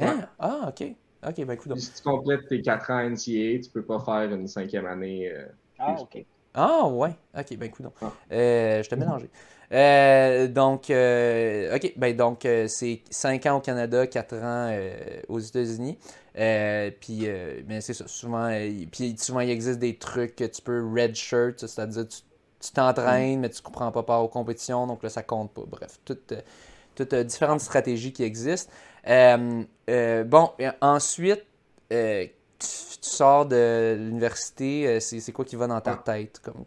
Hein? 0.00 0.28
Ah, 0.38 0.68
OK. 0.68 0.94
OK, 1.26 1.44
ben 1.44 1.52
écoute. 1.52 1.78
Si 1.78 1.92
tu 1.94 2.02
complètes 2.02 2.48
tes 2.48 2.60
4 2.60 2.90
ans 2.90 3.08
NCAA, 3.08 3.60
tu 3.62 3.70
peux 3.72 3.84
pas 3.84 4.00
faire 4.00 4.32
une 4.32 4.48
cinquième 4.48 4.86
année. 4.86 5.30
Euh, 5.30 5.46
ah, 5.78 5.96
OK. 6.00 6.24
Ah, 6.54 6.86
ouais. 6.86 7.14
Ok, 7.36 7.56
ben, 7.56 7.66
écoute. 7.66 7.86
Ah. 8.02 8.12
Euh, 8.32 8.82
je 8.82 8.88
t'ai 8.88 8.96
mélangé. 8.96 9.30
Euh, 9.72 10.48
donc, 10.48 10.90
euh, 10.90 11.74
ok, 11.76 11.94
ben, 11.96 12.16
donc, 12.16 12.46
c'est 12.68 13.00
5 13.10 13.46
ans 13.46 13.56
au 13.56 13.60
Canada, 13.60 14.06
4 14.06 14.34
ans 14.36 14.76
aux 15.28 15.38
États-Unis. 15.38 15.98
puis, 17.00 17.26
ben, 17.66 17.80
c'est 17.80 17.94
ça. 17.94 18.06
Souvent, 18.06 18.50
puis 18.90 19.16
souvent, 19.18 19.40
il 19.40 19.50
existe 19.50 19.78
des 19.78 19.96
trucs 19.96 20.36
que 20.36 20.44
tu 20.44 20.62
peux 20.62 20.84
redshirt, 20.86 21.58
c'est-à-dire 21.58 22.06
tu 22.08 22.70
t'entraînes, 22.72 23.40
mais 23.40 23.50
tu 23.50 23.60
comprends 23.60 23.90
pas 23.90 24.02
part 24.04 24.22
aux 24.22 24.28
compétitions, 24.28 24.86
donc 24.86 25.02
là, 25.02 25.08
ça 25.08 25.22
compte 25.22 25.52
pas. 25.52 25.62
Bref, 25.66 25.98
toutes, 26.04 26.34
toutes 26.94 27.14
différentes 27.14 27.60
stratégies 27.60 28.12
qui 28.12 28.24
existent. 28.24 28.72
bon, 29.06 30.50
ensuite, 30.80 31.44
tu 31.88 32.91
sors 33.04 33.46
de 33.46 33.96
l'université, 33.98 34.86
euh, 34.86 35.00
c'est 35.00 35.32
quoi 35.32 35.44
qui 35.44 35.56
va 35.56 35.66
dans 35.66 35.80
ta 35.80 35.96
tête? 35.96 36.40
Comme 36.42 36.64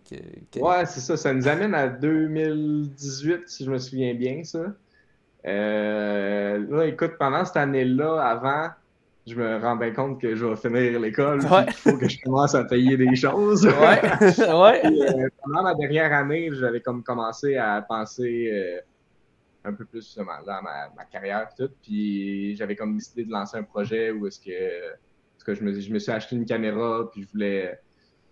Ouais, 0.61 0.85
c'est 0.85 0.99
ça. 0.99 1.17
Ça 1.17 1.33
nous 1.33 1.47
amène 1.47 1.73
à 1.73 1.87
2018, 1.87 3.47
si 3.47 3.65
je 3.65 3.71
me 3.71 3.77
souviens 3.77 4.13
bien, 4.13 4.43
ça. 4.43 4.65
Euh, 5.45 6.65
là, 6.69 6.85
écoute, 6.87 7.13
pendant 7.17 7.45
cette 7.45 7.57
année-là, 7.57 8.19
avant, 8.19 8.69
je 9.25 9.35
me 9.35 9.59
rendais 9.59 9.93
compte 9.93 10.19
que 10.19 10.35
je 10.35 10.45
vais 10.45 10.55
finir 10.55 10.99
l'école, 10.99 11.39
il 11.41 11.73
faut 11.73 11.97
que 11.97 12.09
je 12.09 12.21
commence 12.21 12.53
à 12.53 12.65
payer 12.65 12.97
des 12.97 13.15
choses. 13.15 13.65
Ouais, 13.65 14.01
ouais. 14.21 14.85
Euh, 14.85 15.29
pendant 15.43 15.63
ma 15.63 15.75
dernière 15.75 16.11
année, 16.13 16.49
j'avais 16.53 16.81
comme 16.81 17.01
commencé 17.03 17.55
à 17.55 17.81
penser 17.81 18.81
un 19.63 19.73
peu 19.73 19.85
plus 19.85 20.15
dans 20.17 20.25
ma, 20.25 20.89
ma 20.95 21.05
carrière 21.05 21.47
et 21.51 21.63
tout, 21.63 21.71
puis 21.81 22.55
j'avais 22.55 22.75
comme 22.75 22.95
décidé 22.95 23.23
de 23.23 23.31
lancer 23.31 23.57
un 23.57 23.63
projet 23.63 24.11
où 24.11 24.27
est-ce 24.27 24.39
que 24.39 24.51
je 25.53 25.63
me, 25.63 25.79
je 25.79 25.91
me 25.91 25.99
suis 25.99 26.11
acheté 26.11 26.35
une 26.35 26.45
caméra, 26.45 27.09
puis 27.11 27.23
je 27.23 27.27
voulais, 27.31 27.79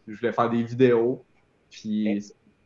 je 0.08 0.15
voulais 0.17 0.32
faire 0.32 0.49
des 0.49 0.63
vidéos. 0.63 1.23
Puis 1.69 2.23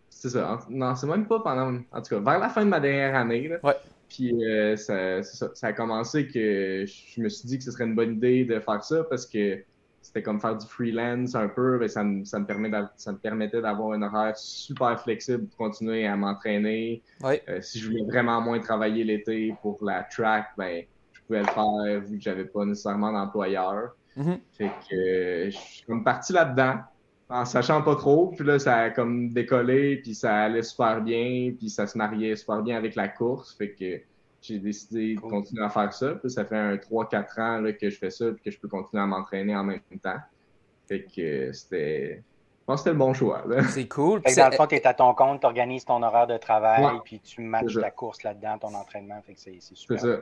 c'est 0.09 0.29
ça. 0.29 0.59
Non, 0.69 0.95
c'est 0.95 1.07
même 1.07 1.27
pas 1.27 1.39
pendant. 1.39 1.79
En 1.91 2.01
tout 2.01 2.15
cas, 2.15 2.19
vers 2.19 2.39
la 2.39 2.49
fin 2.49 2.63
de 2.65 2.69
ma 2.69 2.79
dernière 2.79 3.15
année. 3.15 3.51
ouais. 3.63 3.75
Puis 4.09 4.33
euh, 4.45 4.77
ça, 4.77 5.21
ça, 5.21 5.49
ça, 5.53 5.67
a 5.67 5.73
commencé 5.73 6.27
que 6.27 6.85
je 6.85 7.21
me 7.21 7.27
suis 7.27 7.45
dit 7.45 7.57
que 7.57 7.63
ce 7.65 7.71
serait 7.71 7.83
une 7.83 7.95
bonne 7.95 8.13
idée 8.13 8.45
de 8.45 8.57
faire 8.61 8.81
ça 8.81 9.03
parce 9.03 9.25
que 9.25 9.61
c'était 10.01 10.23
comme 10.23 10.39
faire 10.39 10.55
du 10.55 10.65
freelance 10.65 11.35
un 11.35 11.49
peu. 11.49 11.77
Mais 11.77 11.89
ça, 11.89 12.03
me, 12.03 12.23
ça, 12.23 12.39
me 12.39 12.45
permet 12.45 12.71
ça 12.95 13.11
me 13.11 13.17
permettait 13.17 13.61
d'avoir 13.61 13.91
un 13.91 14.01
horaire 14.01 14.37
super 14.37 14.99
flexible 15.01 15.47
pour 15.47 15.57
continuer 15.57 16.07
à 16.07 16.15
m'entraîner. 16.15 17.03
Ouais. 17.21 17.43
Euh, 17.49 17.59
si 17.61 17.79
je 17.79 17.89
voulais 17.89 18.05
vraiment 18.05 18.39
moins 18.39 18.59
travailler 18.59 19.03
l'été 19.03 19.53
pour 19.61 19.83
la 19.83 20.03
track, 20.03 20.47
ben, 20.57 20.85
je 21.11 21.21
pouvais 21.23 21.41
le 21.41 21.47
faire 21.47 22.01
vu 22.01 22.17
que 22.17 22.23
j'avais 22.23 22.45
pas 22.45 22.63
nécessairement 22.63 23.11
d'employeur. 23.11 23.96
Mm-hmm. 24.17 24.39
Fait 24.57 24.71
que 24.89 24.95
euh, 24.95 25.51
je 25.51 25.57
suis 25.57 25.85
comme 25.85 26.03
parti 26.03 26.33
là-dedans 26.33 26.79
en 27.29 27.45
sachant 27.45 27.81
pas 27.81 27.95
trop. 27.95 28.27
Puis 28.35 28.45
là, 28.45 28.59
ça 28.59 28.77
a 28.77 28.89
comme 28.89 29.29
décollé, 29.29 29.97
puis 29.97 30.15
ça 30.15 30.43
allait 30.43 30.63
super 30.63 31.01
bien, 31.01 31.53
puis 31.57 31.69
ça 31.69 31.87
se 31.87 31.97
mariait 31.97 32.35
super 32.35 32.61
bien 32.61 32.77
avec 32.77 32.95
la 32.95 33.07
course. 33.07 33.55
Fait 33.55 33.71
que 33.71 34.01
j'ai 34.41 34.59
décidé 34.59 35.15
de 35.15 35.19
continuer 35.19 35.63
à 35.63 35.69
faire 35.69 35.93
ça. 35.93 36.15
Puis 36.15 36.31
ça 36.31 36.45
fait 36.45 36.57
un 36.57 36.75
3-4 36.75 37.41
ans 37.41 37.61
là, 37.61 37.73
que 37.73 37.89
je 37.89 37.97
fais 37.97 38.11
ça, 38.11 38.31
puis 38.31 38.41
que 38.43 38.51
je 38.51 38.59
peux 38.59 38.67
continuer 38.67 39.03
à 39.03 39.07
m'entraîner 39.07 39.55
en 39.55 39.63
même 39.63 39.81
temps. 40.01 40.19
Fait 40.87 41.03
que 41.03 41.51
c'était. 41.51 42.23
Je 42.67 42.73
pense 42.73 42.81
que 42.81 42.89
c'était 42.89 42.93
le 42.95 42.99
bon 42.99 43.13
choix. 43.13 43.43
C'est 43.69 43.87
cool. 43.87 44.21
Fait 44.25 44.33
que 44.33 44.39
dans 44.41 44.49
le 44.49 44.55
fond, 44.57 44.67
tu 44.67 44.75
es 44.75 44.85
à 44.85 44.93
ton 44.93 45.13
compte, 45.13 45.39
tu 45.39 45.45
organises 45.45 45.85
ton 45.85 46.03
horaire 46.03 46.27
de 46.27 46.35
travail, 46.35 46.85
puis 47.05 47.21
tu 47.21 47.39
matches 47.39 47.75
la 47.75 47.91
course 47.91 48.23
là-dedans, 48.23 48.57
ton 48.57 48.73
entraînement. 48.75 49.21
Fait 49.25 49.35
que 49.35 49.39
c'est 49.39 49.61
super. 49.61 49.97
C'est 49.97 50.05
ça. 50.05 50.17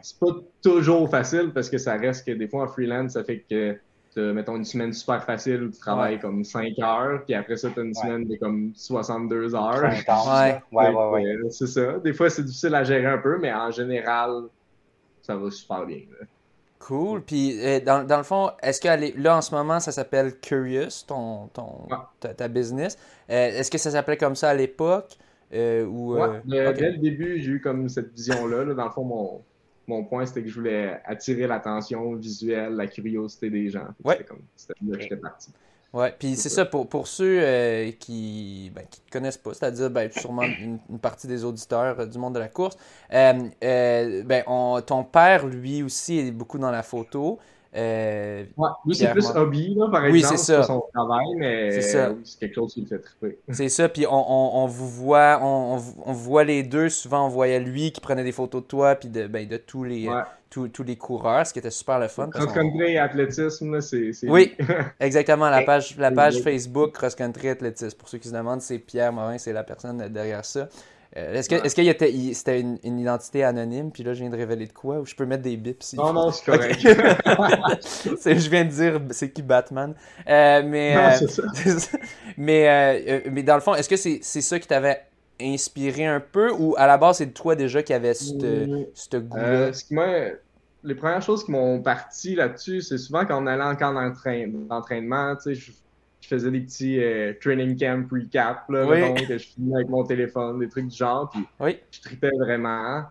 C'est 0.00 0.18
pas 0.18 0.32
toujours 0.62 1.10
facile 1.10 1.52
parce 1.52 1.68
que 1.68 1.76
ça 1.76 1.96
reste 1.96 2.26
que 2.26 2.32
des 2.32 2.48
fois 2.48 2.64
en 2.64 2.68
freelance, 2.68 3.12
ça 3.12 3.24
fait 3.24 3.40
que 3.40 3.78
tu 4.14 4.20
mettons 4.20 4.56
une 4.56 4.64
semaine 4.64 4.94
super 4.94 5.22
facile 5.24 5.64
où 5.64 5.70
tu 5.70 5.78
travailles 5.78 6.18
comme 6.18 6.42
5 6.42 6.78
heures, 6.78 7.22
puis 7.26 7.34
après 7.34 7.58
ça, 7.58 7.68
tu 7.68 7.80
as 7.80 7.82
une 7.82 7.92
semaine 7.92 8.24
de 8.24 8.36
comme 8.36 8.72
62 8.74 9.54
heures. 9.54 9.82
Ouais, 9.82 10.62
ouais, 10.72 10.88
ouais. 10.88 11.24
Euh, 11.26 11.50
c'est 11.50 11.66
ça. 11.66 11.98
Des 11.98 12.14
fois, 12.14 12.30
c'est 12.30 12.44
difficile 12.44 12.74
à 12.74 12.82
gérer 12.82 13.06
un 13.06 13.18
peu, 13.18 13.38
mais 13.38 13.52
en 13.52 13.70
général, 13.70 14.44
ça 15.20 15.36
va 15.36 15.50
super 15.50 15.84
bien. 15.84 16.00
Cool. 16.86 17.22
Puis, 17.22 17.58
euh, 17.64 17.80
dans, 17.80 18.06
dans, 18.06 18.18
le 18.18 18.24
fond, 18.24 18.50
est-ce 18.62 18.78
que 18.78 19.18
là, 19.18 19.38
en 19.38 19.40
ce 19.40 19.54
moment, 19.54 19.80
ça 19.80 19.90
s'appelle 19.90 20.38
Curious, 20.38 21.04
ton, 21.06 21.46
ton, 21.46 21.88
ta, 22.20 22.48
business? 22.48 22.98
Euh, 23.30 23.58
est-ce 23.58 23.70
que 23.70 23.78
ça 23.78 23.90
s'appelait 23.90 24.18
comme 24.18 24.36
ça 24.36 24.50
à 24.50 24.54
l'époque? 24.54 25.16
ou, 25.50 26.14
ouais, 26.14 26.42
dès 26.44 26.90
le 26.90 26.98
début, 26.98 27.40
j'ai 27.40 27.52
eu 27.52 27.60
comme 27.60 27.88
cette 27.88 28.12
vision-là. 28.12 28.64
Là. 28.64 28.74
Dans 28.74 28.84
le 28.84 28.90
fond, 28.90 29.04
mon, 29.04 29.42
mon 29.86 30.04
point, 30.04 30.26
c'était 30.26 30.42
que 30.42 30.48
je 30.48 30.54
voulais 30.56 31.00
attirer 31.06 31.46
l'attention 31.46 32.16
visuelle, 32.16 32.74
la 32.74 32.86
curiosité 32.86 33.48
des 33.48 33.70
gens. 33.70 33.86
C'était 34.56 34.74
là 34.86 34.96
que 34.96 35.02
j'étais 35.02 35.16
parti. 35.16 35.52
Ouais, 35.94 36.12
puis 36.18 36.34
c'est 36.34 36.48
ça. 36.48 36.64
pour, 36.64 36.88
pour 36.88 37.06
ceux 37.06 37.38
euh, 37.40 37.92
qui 37.92 38.68
ne 38.68 38.74
ben, 38.74 38.84
qui 38.90 39.00
connaissent 39.12 39.38
pas, 39.38 39.54
c'est-à-dire 39.54 39.90
ben, 39.90 40.10
sûrement 40.10 40.42
une, 40.42 40.80
partie 41.00 41.28
des 41.28 41.44
auditeurs 41.44 42.00
euh, 42.00 42.06
du 42.06 42.18
monde 42.18 42.34
de 42.34 42.40
la 42.40 42.48
course. 42.48 42.76
Euh, 43.12 44.22
ben, 44.24 44.42
ton 44.84 45.04
père, 45.04 45.46
lui 45.46 45.84
aussi, 45.84 46.18
est 46.18 46.32
beaucoup 46.32 46.58
dans 46.58 46.72
la 46.72 46.82
photo. 46.82 47.38
Ouais, 47.72 48.46
lui, 48.84 48.94
c'est 48.96 49.12
plus 49.12 49.30
hobby, 49.36 49.74
là, 49.76 49.88
par 49.88 50.04
exemple. 50.04 50.12
Oui, 50.12 50.22
c'est 50.22 50.36
ça. 50.36 50.64
son 50.64 50.82
travail, 50.92 51.26
mais 51.36 51.80
c'est 51.80 52.38
quelque 52.40 52.54
chose 52.56 52.74
qui 52.74 52.80
le 52.80 52.86
fait 52.88 52.98
triper. 52.98 53.38
C'est 53.48 53.68
ça, 53.68 53.88
puis 53.88 54.04
on, 54.08 54.12
on, 54.56 54.66
vous 54.66 54.88
voit, 54.88 55.38
on, 55.42 55.80
on, 56.06 56.12
voit 56.12 56.44
les 56.44 56.62
deux. 56.64 56.88
Souvent, 56.88 57.26
on 57.26 57.28
voyait 57.28 57.60
lui 57.60 57.92
qui 57.92 58.00
prenait 58.00 58.24
des 58.24 58.32
photos 58.32 58.62
de 58.62 58.66
toi, 58.66 58.94
puis 58.96 59.08
de, 59.08 59.26
ben, 59.26 59.46
de 59.46 59.56
tous, 59.56 59.82
les, 59.84 60.08
tous, 60.54 60.68
tous, 60.68 60.84
les 60.84 60.94
coureurs, 60.94 61.44
ce 61.44 61.52
qui 61.52 61.58
était 61.58 61.70
super 61.70 61.98
le 61.98 62.06
fun. 62.06 62.28
Cross-country 62.30 62.92
et 62.92 62.98
athlétisme, 62.98 63.80
c'est. 63.80 64.12
Oui, 64.28 64.54
exactement. 65.00 65.50
La 65.50 65.62
page, 65.62 65.96
la 65.98 66.12
page 66.12 66.40
Facebook 66.42 66.92
Cross-country 66.92 67.48
athlétisme. 67.48 67.96
Pour 67.98 68.08
ceux 68.08 68.18
qui 68.18 68.28
se 68.28 68.34
demandent, 68.34 68.62
c'est 68.62 68.78
Pierre 68.78 69.12
Morin, 69.12 69.36
c'est 69.38 69.52
la 69.52 69.64
personne 69.64 70.08
derrière 70.08 70.44
ça. 70.44 70.68
Euh, 71.16 71.34
est-ce 71.34 71.48
que 71.48 71.56
est-ce 71.56 71.74
qu'il 71.74 72.34
c'était 72.34 72.60
une, 72.60 72.78
une, 72.82 72.98
identité 72.98 73.44
anonyme, 73.44 73.92
puis 73.92 74.02
là 74.02 74.14
je 74.14 74.20
viens 74.20 74.30
de 74.30 74.36
révéler 74.36 74.66
de 74.66 74.72
quoi, 74.72 74.98
ou 74.98 75.06
je 75.06 75.14
peux 75.14 75.26
mettre 75.26 75.44
des 75.44 75.56
bips 75.56 75.94
Non, 75.94 76.12
non, 76.12 76.32
c'est 76.32 76.44
correct. 76.44 76.80
je 76.82 78.50
viens 78.50 78.64
de 78.64 78.70
dire 78.70 79.00
c'est 79.10 79.30
qui 79.30 79.42
Batman. 79.42 79.94
Euh, 80.28 80.62
mais, 80.64 80.94
non, 80.96 81.10
c'est 81.54 81.78
ça. 81.78 81.98
mais, 82.36 83.22
mais 83.30 83.44
dans 83.44 83.54
le 83.54 83.60
fond, 83.60 83.74
est-ce 83.74 83.88
que 83.88 83.96
c'est 83.96 84.20
ça 84.22 84.58
qui 84.58 84.66
t'avait 84.66 85.02
inspiré 85.40 86.06
un 86.06 86.20
peu, 86.20 86.52
ou 86.52 86.74
à 86.76 86.86
la 86.86 86.98
base 86.98 87.18
c'est 87.18 87.32
toi 87.32 87.56
déjà 87.56 87.82
qui 87.82 87.92
avait 87.92 88.14
ce 88.14 88.34
mm. 88.34 89.18
goût-là? 89.18 89.70
Euh, 89.92 90.34
les 90.84 90.94
premières 90.94 91.22
choses 91.22 91.44
qui 91.44 91.50
m'ont 91.50 91.80
parti 91.80 92.34
là-dessus, 92.34 92.82
c'est 92.82 92.98
souvent 92.98 93.24
quand 93.24 93.42
on 93.42 93.46
allait 93.46 93.62
en 93.62 93.74
camp 93.74 93.92
d'entraînement, 93.92 95.34
tu 95.36 95.54
sais, 95.54 95.72
je 96.20 96.28
faisais 96.28 96.50
des 96.50 96.60
petits 96.60 97.02
euh, 97.02 97.32
training 97.40 97.78
camp 97.78 98.06
recap, 98.10 98.68
là, 98.68 99.12
que 99.12 99.38
je 99.38 99.46
filmais 99.46 99.76
avec 99.76 99.88
mon 99.88 100.04
téléphone, 100.04 100.58
des 100.58 100.68
trucs 100.68 100.88
du 100.88 100.96
genre, 100.96 101.30
puis 101.30 101.46
oui. 101.60 101.78
je 101.90 102.00
tripais 102.00 102.30
vraiment. 102.38 103.04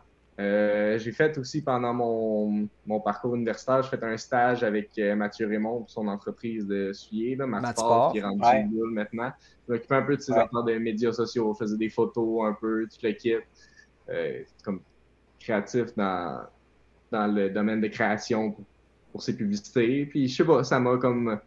Euh, 0.44 0.98
j'ai 1.00 1.12
fait 1.12 1.38
aussi 1.38 1.62
pendant 1.62 1.94
mon, 1.94 2.68
mon, 2.86 3.00
parcours 3.00 3.36
universitaire, 3.36 3.82
j'ai 3.84 3.90
fait 3.90 4.04
un 4.04 4.18
stage 4.18 4.64
avec 4.64 4.90
euh, 4.98 5.16
Mathieu 5.16 5.48
Raymond 5.48 5.80
pour 5.80 5.90
son 5.90 6.08
entreprise 6.08 6.68
de 6.68 6.92
suyer, 6.92 7.36
là, 7.36 7.48
Matsport, 7.48 8.12
qui 8.12 8.18
est 8.18 8.24
rendu 8.24 8.44
ouais. 8.44 8.68
maintenant. 8.92 9.32
Je 9.68 9.74
m'occupais 9.74 9.96
un 9.96 10.02
peu 10.02 10.18
de 10.18 10.22
ses 10.22 10.34
affaires 10.34 10.64
de 10.64 10.78
médias 10.78 11.14
sociaux, 11.14 11.54
je 11.54 11.64
faisais 11.64 11.78
des 11.78 11.90
photos 11.90 12.46
un 12.46 12.54
peu, 12.54 12.86
tout 12.88 12.98
l'équipe. 13.04 13.44
Euh, 14.10 14.44
comme 14.66 14.82
créatif 15.40 15.96
dans, 15.96 16.42
dans 17.10 17.28
le 17.28 17.50
domaine 17.50 17.80
de 17.80 17.88
création 17.88 18.52
pour, 18.52 18.66
pour 19.12 19.24
ses 19.24 19.36
publicités. 19.36 20.06
Puis 20.06 20.28
je 20.28 20.36
sais 20.36 20.46
pas, 20.46 20.64
ça 20.66 20.80
m'a 20.80 20.98
comme 20.98 21.40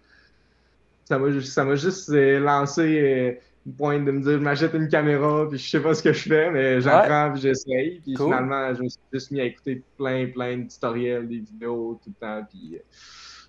ça 1.05 1.19
m'a 1.19 1.41
ça 1.43 1.65
m'a 1.65 1.75
juste 1.75 2.09
euh, 2.11 2.39
lancé 2.41 3.41
point 3.73 3.99
de 3.99 4.11
me 4.11 4.21
dire, 4.21 4.33
je 4.33 4.37
m'achète 4.39 4.75
une 4.75 4.89
caméra, 4.89 5.47
puis 5.49 5.59
je 5.59 5.69
sais 5.69 5.81
pas 5.81 5.95
ce 5.95 6.03
que 6.03 6.13
je 6.13 6.29
fais, 6.29 6.51
mais 6.51 6.81
j'apprends, 6.81 7.33
puis 7.33 7.43
j'essaye. 7.43 8.01
Puis 8.01 8.17
finalement, 8.17 8.75
je 8.75 8.83
me 8.83 8.89
suis 8.89 9.01
juste 9.13 9.31
mis 9.31 9.41
à 9.41 9.45
écouter 9.45 9.83
plein, 9.97 10.27
plein 10.29 10.59
de 10.59 10.69
tutoriels, 10.69 11.29
des 11.29 11.39
vidéos 11.39 12.01
tout 12.03 12.11
le 12.21 12.27
temps, 12.27 12.47
puis 12.49 12.77
euh, 12.77 12.79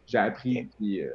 j'ai 0.05 0.17
appris, 0.17 0.67
puis 0.77 1.01
euh, 1.01 1.11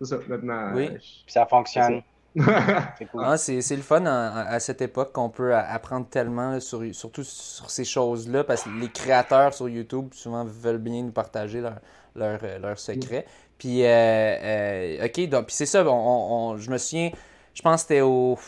c'est 0.00 0.08
ça, 0.08 0.18
maintenant. 0.28 0.74
Oui, 0.74 0.88
puis 0.88 1.24
ça 1.28 1.46
fonctionne. 1.46 2.02
c'est 2.34 3.04
cool. 3.12 3.22
ah, 3.24 3.36
c'est 3.36 3.76
le 3.76 3.82
fun 3.82 4.06
à, 4.06 4.58
cette 4.58 4.80
époque 4.80 5.12
qu'on 5.12 5.28
peut 5.28 5.54
apprendre 5.54 6.08
tellement, 6.08 6.58
sur, 6.60 6.82
surtout 6.92 7.24
sur 7.24 7.70
ces 7.70 7.84
choses-là, 7.84 8.42
parce 8.42 8.62
que 8.64 8.70
les 8.70 8.88
créateurs 8.88 9.52
sur 9.54 9.68
YouTube 9.68 10.08
souvent 10.12 10.44
veulent 10.44 10.78
bien 10.78 11.02
nous 11.02 11.12
partager 11.12 11.60
leurs 11.60 11.80
leur, 12.14 12.40
leur 12.60 12.78
secrets. 12.78 13.26
Puis, 13.58 13.84
euh, 13.84 15.04
ok, 15.04 15.28
donc, 15.28 15.46
puis 15.46 15.54
c'est 15.54 15.66
ça, 15.66 15.84
on, 15.86 16.56
je 16.58 16.70
me 16.70 16.78
souviens, 16.78 17.10
je 17.54 17.62
pense 17.62 17.82
que 17.82 17.88
c'était 17.88 18.00
au. 18.00 18.38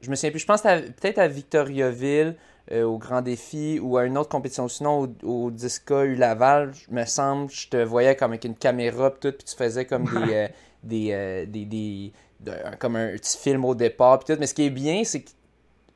Je 0.00 0.10
me 0.10 0.14
souviens 0.14 0.30
plus. 0.30 0.40
Je 0.40 0.46
pense 0.46 0.62
peut-être 0.62 1.18
à 1.18 1.28
Victoriaville, 1.28 2.36
euh, 2.72 2.84
au 2.84 2.98
Grand 2.98 3.22
Défi, 3.22 3.78
ou 3.80 3.96
à 3.96 4.04
une 4.04 4.18
autre 4.18 4.28
compétition. 4.28 4.68
Sinon, 4.68 5.08
au, 5.22 5.26
au 5.26 5.50
Disca 5.50 6.04
U 6.04 6.14
Laval, 6.14 6.72
je 6.74 6.94
me 6.94 7.04
semble, 7.04 7.50
je 7.50 7.68
te 7.68 7.76
voyais 7.76 8.14
comme 8.16 8.32
avec 8.32 8.44
une 8.44 8.56
caméra, 8.56 9.10
puis 9.10 9.20
tout, 9.30 9.36
puis 9.36 9.46
tu 9.46 9.56
faisais 9.56 9.84
comme 9.84 10.04
des. 10.04 10.34
Euh, 10.34 10.48
des, 10.82 11.08
euh, 11.12 11.46
des, 11.46 11.64
des 11.64 12.12
comme 12.78 12.96
un 12.96 13.12
petit 13.12 13.38
film 13.38 13.64
au 13.64 13.74
départ, 13.74 14.20
puis 14.20 14.32
tout. 14.32 14.40
Mais 14.40 14.46
ce 14.46 14.54
qui 14.54 14.66
est 14.66 14.70
bien, 14.70 15.02
c'est 15.04 15.22
que. 15.22 15.30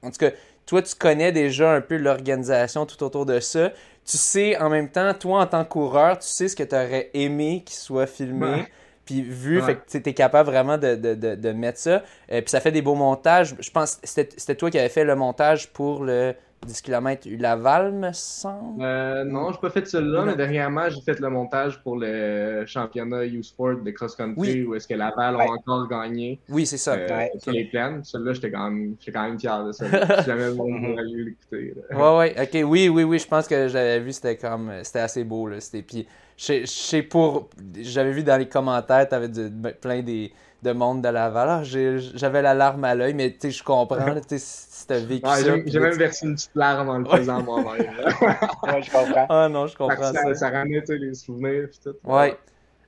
En 0.03 0.11
tout 0.11 0.19
cas, 0.19 0.31
toi, 0.67 0.83
tu 0.83 0.95
connais 0.95 1.31
déjà 1.31 1.73
un 1.75 1.81
peu 1.81 1.97
l'organisation 1.97 2.87
tout 2.87 3.03
autour 3.03 3.27
de 3.27 3.39
ça. 3.41 3.71
Tu 4.05 4.17
sais, 4.17 4.57
en 4.59 4.71
même 4.71 4.89
temps, 4.91 5.13
toi, 5.15 5.43
en 5.43 5.47
tant 5.47 5.65
que 5.65 5.69
coureur, 5.69 6.19
tu 6.19 6.27
sais 6.27 6.49
ce 6.49 6.57
que 6.57 6.63
tu 6.63 6.75
aurais 6.75 7.11
aimé 7.13 7.63
qu'il 7.67 7.77
soit 7.77 8.07
filmé. 8.07 8.67
Puis 9.11 9.23
vu, 9.23 9.61
fait 9.61 9.75
que 9.75 9.99
tu 9.99 10.09
es 10.09 10.15
capable 10.15 10.49
vraiment 10.49 10.79
de, 10.79 10.95
de, 10.95 11.15
de, 11.35 11.53
mettre 11.53 11.81
ça. 11.81 12.05
Euh, 12.31 12.41
puis 12.43 12.45
ça 12.47 12.61
fait 12.61 12.71
des 12.71 12.81
beaux 12.81 12.95
montages. 12.95 13.57
Je 13.59 13.71
pense 13.73 13.97
que 13.97 14.07
c'était 14.07 14.55
toi 14.55 14.71
qui 14.71 14.79
avais 14.79 14.89
fait 14.89 15.03
le 15.03 15.17
montage 15.17 15.73
pour 15.73 16.05
le 16.05 16.37
10 16.67 16.83
km 16.83 17.29
Laval, 17.39 17.93
me 17.93 18.13
semble? 18.13 18.83
Euh, 18.83 19.25
non, 19.25 19.51
je 19.51 19.57
n'ai 19.57 19.61
pas 19.61 19.71
fait 19.71 19.87
celui-là, 19.87 20.25
mais 20.27 20.37
dernièrement, 20.37 20.91
j'ai 20.91 21.01
fait 21.01 21.19
le 21.19 21.31
montage 21.31 21.83
pour 21.83 21.97
le 21.97 22.65
championnat 22.67 23.25
U-Sport 23.25 23.77
de 23.83 23.91
cross-country 23.91 24.65
où 24.65 24.75
est-ce 24.75 24.87
que 24.87 24.95
Laval 24.95 25.37
ont 25.37 25.53
encore 25.53 25.89
gagné. 25.89 26.39
Oui, 26.51 26.67
c'est 26.67 26.77
ça. 26.77 26.95
Euh, 26.95 27.27
sur 27.39 27.53
les 27.53 27.65
plaines. 27.65 28.05
Celui-là, 28.05 28.33
j'étais 28.35 28.51
quand, 28.51 28.71
même, 28.71 28.95
quand 29.13 29.23
même 29.23 29.41
fier 29.41 29.65
de 29.65 29.73
ça. 29.73 29.87
si 30.21 30.27
jamais 30.27 30.49
le 30.49 30.55
monde 30.55 30.99
l'écouter. 31.05 31.75
Ouais, 31.91 32.19
ouais, 32.19 32.35
ok. 32.41 32.69
Oui, 32.69 32.89
oui, 32.89 33.05
oui, 33.05 33.19
je 33.19 33.27
pense 33.27 33.49
que 33.49 33.69
j'avais 33.69 34.01
vu, 34.01 34.13
c'était 34.13 34.37
comme. 34.37 34.71
C'était 34.83 35.01
assez 35.01 35.25
beau, 35.25 35.47
là. 35.47 35.57
Puis. 35.87 36.07
J'avais 36.39 38.13
vu 38.13 38.23
dans 38.23 38.39
les 38.39 38.49
commentaires, 38.49 39.07
tu 39.07 39.15
avais 39.15 39.29
ben, 39.29 39.75
plein 39.79 40.01
des, 40.01 40.33
de 40.63 40.73
monde 40.73 41.03
de 41.03 41.09
la 41.09 41.31
valeur. 41.31 41.65
J'avais 41.65 42.43
la 42.43 42.55
larme 42.55 42.85
à 42.85 42.95
l'œil, 42.95 43.15
mais 43.15 43.37
tu 43.39 43.51
je 43.51 43.63
comprends. 43.63 44.15
Tu 44.29 44.37
si 44.39 44.87
t'as 44.87 44.99
vécu 44.99 45.29
J'ai 45.67 45.81
même 45.81 45.95
versé 45.95 46.27
une 46.27 46.35
petite 46.35 46.55
larme 46.55 46.89
en 46.89 46.99
le 46.99 47.05
faisant 47.05 47.43
moi-même. 47.43 47.81
ouais, 48.23 48.83
je 48.83 48.91
comprends. 48.91 49.27
Ah 49.29 49.49
non, 49.49 49.67
je 49.67 49.77
comprends 49.77 50.13
ça. 50.13 50.35
Ça, 50.35 50.51
ramène 50.51 50.83
les 50.89 51.15
souvenirs. 51.15 51.69
Puis 51.71 51.81
tout. 51.83 51.97
Ouais. 52.05 52.37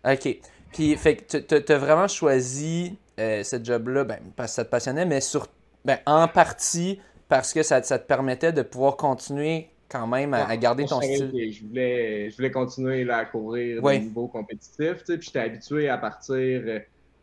Ok. 0.05 0.39
Puis, 0.73 0.97
fait 0.97 1.17
que 1.17 1.37
tu 1.37 1.73
as 1.73 1.79
vraiment 1.79 2.09
choisi 2.09 2.97
euh, 3.21 3.43
ce 3.43 3.63
job-là 3.63 4.05
ben, 4.05 4.19
parce 4.37 4.53
que 4.53 4.55
ça 4.57 4.65
te 4.65 4.71
passionnait, 4.71 5.05
mais 5.05 5.21
sur, 5.21 5.47
ben, 5.85 5.99
en 6.07 6.29
partie 6.29 6.99
parce 7.29 7.53
que 7.53 7.63
ça, 7.63 7.83
ça 7.83 7.99
te 7.99 8.07
permettait 8.07 8.53
de 8.53 8.63
pouvoir 8.63 8.97
continuer 8.97 9.69
quand 9.89 10.07
même 10.07 10.33
à, 10.33 10.57
garder 10.57 10.87
ton 10.87 11.01
style. 11.01 11.31
Je 11.53 11.65
voulais, 11.65 12.31
je 12.31 12.37
voulais 12.37 12.51
continuer 12.51 13.09
à 13.11 13.25
courir 13.27 13.83
ouais. 13.85 13.99
niveau 13.99 14.27
compétitif. 14.27 15.05
Puis 15.05 15.19
j'étais 15.21 15.41
habitué 15.41 15.89
à 15.89 15.99
partir 15.99 16.37
euh, 16.37 16.79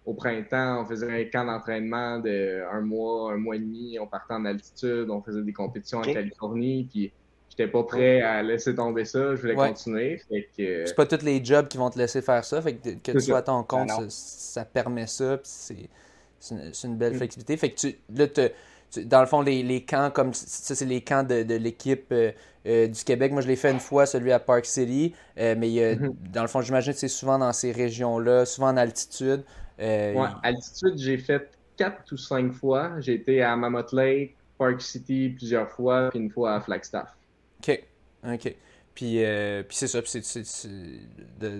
au 0.09 0.13
printemps, 0.15 0.81
on 0.81 0.85
faisait 0.87 1.21
un 1.21 1.23
camp 1.25 1.45
d'entraînement 1.45 2.17
de 2.17 2.63
un 2.71 2.81
mois, 2.81 3.31
un 3.33 3.37
mois 3.37 3.55
et 3.55 3.59
demi, 3.59 3.99
on 3.99 4.07
partait 4.07 4.33
en 4.33 4.43
altitude, 4.43 5.07
on 5.11 5.21
faisait 5.21 5.43
des 5.43 5.53
compétitions 5.53 5.99
en 5.99 6.01
Californie, 6.01 6.87
puis 6.89 7.11
j'étais 7.47 7.67
pas 7.67 7.83
prêt 7.83 8.23
à 8.23 8.41
laisser 8.41 8.73
tomber 8.73 9.05
ça, 9.05 9.35
je 9.35 9.41
voulais 9.41 9.53
continuer. 9.53 10.19
C'est 10.57 10.95
pas 10.95 11.05
tous 11.05 11.23
les 11.23 11.45
jobs 11.45 11.67
qui 11.67 11.77
vont 11.77 11.91
te 11.91 11.99
laisser 11.99 12.23
faire 12.23 12.43
ça, 12.43 12.59
fait 12.59 12.73
que, 12.73 12.89
que 12.89 13.11
tu 13.11 13.21
sois 13.21 13.37
à 13.37 13.41
ton 13.43 13.61
compte, 13.61 13.91
ça, 14.09 14.65
permet 14.65 15.05
ça, 15.05 15.37
puis 15.37 15.87
c'est 16.39 16.87
une, 16.87 16.97
belle 16.97 17.13
mm. 17.13 17.17
flexibilité. 17.17 17.57
Fait 17.57 17.69
que 17.69 17.79
tu, 17.79 17.95
là, 18.15 18.25
dans 19.05 19.19
le 19.19 19.27
fond, 19.27 19.41
les, 19.41 19.61
les 19.61 19.85
camps 19.85 20.09
comme 20.09 20.33
ça, 20.33 20.73
c'est 20.73 20.85
les 20.85 21.01
camps 21.01 21.21
de, 21.23 21.43
de 21.43 21.53
l'équipe 21.53 22.07
euh, 22.11 22.31
euh, 22.65 22.87
du 22.87 23.03
Québec. 23.03 23.31
Moi, 23.31 23.41
je 23.41 23.47
l'ai 23.47 23.55
fait 23.55 23.69
une 23.69 23.79
fois, 23.79 24.07
celui 24.07 24.31
à 24.31 24.39
Park 24.39 24.65
City. 24.65 25.13
Euh, 25.37 25.53
mais 25.55 25.67
mm-hmm. 25.67 26.31
dans 26.33 26.41
le 26.41 26.47
fond, 26.47 26.61
j'imagine 26.61 26.93
que 26.93 26.99
c'est 26.99 27.07
souvent 27.07 27.37
dans 27.37 27.53
ces 27.53 27.71
régions-là, 27.71 28.45
souvent 28.45 28.69
en 28.69 28.77
altitude. 28.77 29.43
Ouais, 29.79 30.27
altitude, 30.43 30.97
j'ai 30.97 31.17
fait 31.17 31.51
quatre 31.77 32.11
ou 32.11 32.17
cinq 32.17 32.51
fois. 32.53 32.99
J'ai 32.99 33.13
été 33.13 33.41
à 33.41 33.55
Mammoth 33.55 33.93
Lake, 33.93 34.35
Park 34.57 34.81
City 34.81 35.29
plusieurs 35.29 35.69
fois, 35.69 36.09
puis 36.09 36.19
une 36.19 36.29
fois 36.29 36.55
à 36.55 36.61
Flagstaff. 36.61 37.15
OK. 37.61 37.83
OK. 38.25 38.55
Puis, 38.99 39.23
euh, 39.23 39.63
puis 39.63 39.77
c'est 39.77 39.87
ça, 39.87 40.01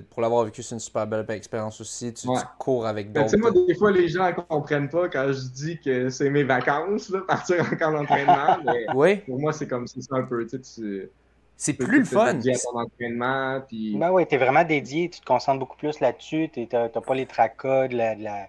pour 0.09 0.21
l'avoir 0.21 0.43
vécu, 0.43 0.61
c'est 0.61 0.75
une 0.75 0.79
super 0.81 1.07
belle 1.07 1.25
expérience 1.29 1.79
aussi. 1.79 2.13
Tu, 2.13 2.27
cours 2.57 2.85
avec 2.85 3.13
d'autres. 3.13 3.27
Tu 3.27 3.31
sais, 3.31 3.37
moi, 3.37 3.51
des 3.51 3.75
fois, 3.75 3.91
les 3.91 4.09
gens 4.09 4.27
ne 4.27 4.33
comprennent 4.33 4.89
pas 4.89 5.07
quand 5.07 5.31
je 5.31 5.47
dis 5.47 5.79
que 5.79 6.09
c'est 6.09 6.29
mes 6.29 6.43
vacances, 6.43 7.09
là, 7.09 7.21
partir 7.27 7.61
en 7.61 7.77
camp 7.77 7.93
d'entraînement. 7.93 8.57
mais 8.93 9.17
pour 9.25 9.39
moi, 9.39 9.53
c'est 9.53 9.69
comme 9.69 9.87
ça 9.87 10.17
un 10.17 10.23
peu. 10.23 10.45
Tu 10.45 10.59
sais, 10.61 11.09
c'est 11.59 11.73
plus 11.73 11.99
le 11.99 12.05
fun. 12.05 12.39
Tu 12.39 12.51
ton 12.53 12.79
entraînement. 12.79 13.59
Puis... 13.67 13.97
Ben 13.97 14.11
ouais, 14.11 14.25
tu 14.25 14.35
es 14.35 14.37
vraiment 14.37 14.63
dédié, 14.63 15.09
tu 15.09 15.19
te 15.19 15.25
concentres 15.25 15.59
beaucoup 15.59 15.75
plus 15.75 15.99
là-dessus. 15.99 16.49
Tu 16.53 16.67
n'as 16.71 16.87
pas 16.87 17.15
les 17.15 17.25
tracas 17.25 17.89
de 17.89 17.97
la, 17.97 18.47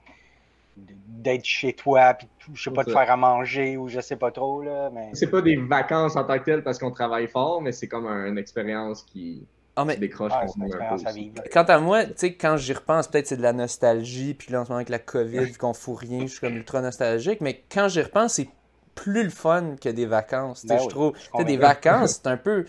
d'être 0.77 1.45
chez 1.45 1.73
toi, 1.73 2.15
puis 2.15 2.29
je 2.55 2.63
sais 2.63 2.71
pas, 2.71 2.85
de 2.85 2.93
faire 2.93 3.11
à 3.11 3.17
manger 3.17 3.77
ou 3.77 3.89
je 3.89 4.01
sais 4.01 4.15
pas 4.15 4.31
trop. 4.31 4.63
Là, 4.63 4.91
mais... 4.95 5.11
C'est 5.15 5.27
pas 5.27 5.43
des 5.43 5.57
vacances 5.57 6.15
en 6.15 6.23
tant 6.23 6.39
que 6.39 6.45
telles 6.45 6.63
parce 6.63 6.79
qu'on 6.79 6.93
travaille 6.93 7.27
fort, 7.27 7.61
mais 7.61 7.73
c'est 7.73 7.89
comme 7.89 8.07
une 8.07 8.39
expérience 8.39 9.03
qui, 9.03 9.45
ah, 9.75 9.85
mais... 9.85 9.97
décroche. 9.97 10.31
Ah, 10.33 10.47
Quant 11.53 11.65
à 11.65 11.79
moi, 11.81 12.05
tu 12.05 12.13
sais, 12.15 12.35
quand 12.35 12.57
j'y 12.57 12.73
repense, 12.73 13.09
peut-être 13.09 13.27
c'est 13.27 13.37
de 13.37 13.43
la 13.43 13.53
nostalgie, 13.53 14.35
puis 14.35 14.53
là 14.53 14.61
en 14.61 14.65
ce 14.65 14.69
moment 14.69 14.77
avec 14.77 14.89
la 14.89 15.01
COVID, 15.01 15.47
vu 15.47 15.59
qu'on 15.59 15.75
fout 15.75 15.99
rien, 15.99 16.21
je 16.21 16.27
suis 16.27 16.41
comme 16.41 16.57
ultra 16.57 16.81
nostalgique, 16.81 17.41
mais 17.41 17.61
quand 17.73 17.89
j'y 17.89 18.03
repense, 18.03 18.35
c'est 18.35 18.49
plus 18.95 19.25
le 19.25 19.31
fun 19.31 19.75
que 19.81 19.89
des 19.89 20.07
vacances. 20.07 20.65
Ben 20.65 20.79
je 20.79 20.87
trouve. 20.87 21.15
des 21.45 21.57
vacances, 21.57 22.21
c'est 22.23 22.29
un 22.29 22.37
peu. 22.37 22.67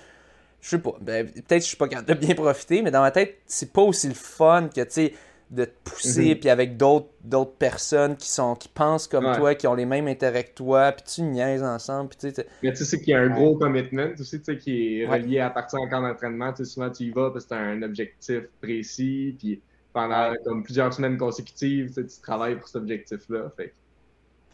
Je 0.62 0.70
sais 0.70 0.80
pas. 0.80 0.96
Ben, 1.02 1.26
peut-être 1.26 1.48
que 1.48 1.56
je 1.56 1.68
suis 1.68 1.78
pas 1.78 1.88
capable 1.88 2.08
de 2.08 2.26
bien 2.26 2.36
profiter, 2.36 2.82
mais 2.82 2.92
dans 2.92 3.02
ma 3.02 3.12
tête, 3.12 3.40
c'est 3.46 3.74
pas 3.74 3.82
aussi 3.82 4.08
le 4.08 4.14
fun 4.14 4.70
que, 4.74 4.82
tu 4.82 4.90
sais 4.90 5.14
de 5.52 5.66
te 5.66 5.72
pousser, 5.84 6.30
mhm. 6.30 6.40
puis 6.40 6.50
avec 6.50 6.78
d'autres 6.78 7.56
personnes 7.60 8.16
qui 8.16 8.30
sont 8.30 8.56
qui 8.56 8.70
pensent 8.70 9.08
comme 9.08 9.36
toi, 9.36 9.54
qui 9.54 9.68
ont 9.68 9.74
les 9.76 9.86
mêmes 9.86 10.08
intérêts 10.08 10.46
que 10.46 10.54
toi, 10.54 10.94
puis 10.94 11.04
tu 11.04 11.22
niaises 11.24 11.62
ensemble. 11.62 12.10
Puis 12.10 12.34
tu 12.34 12.42
Mais 12.64 12.72
tu 12.72 12.86
sais 12.86 13.00
qu'il 13.00 13.10
y 13.10 13.14
a 13.14 13.20
un 13.20 13.30
gros 13.30 13.58
commitment 13.58 14.12
aussi, 14.18 14.40
tu 14.40 14.46
sais, 14.46 14.58
qui 14.58 15.02
est 15.02 15.06
relié 15.06 15.40
à 15.40 15.50
partir 15.50 15.80
en 15.82 15.90
camp 15.90 16.02
d'entraînement. 16.02 16.54
Tu 16.54 16.64
sais, 16.64 16.72
souvent, 16.72 16.90
tu 16.90 17.04
y 17.04 17.12
vas 17.12 17.32
parce 17.32 17.44
que 17.46 17.50
tu 17.50 17.56
as 17.56 17.60
un 17.60 17.82
objectif 17.82 18.44
précis, 18.62 19.36
puis 19.38 19.62
pendant 19.92 20.34
comme 20.46 20.64
plusieurs 20.64 20.94
semaines 20.94 21.18
consécutives, 21.18 21.94
tu 21.94 22.22
travailles 22.22 22.56
pour 22.56 22.68
cet 22.68 22.78
objectif-là. 22.78 23.52
Fait 23.58 23.74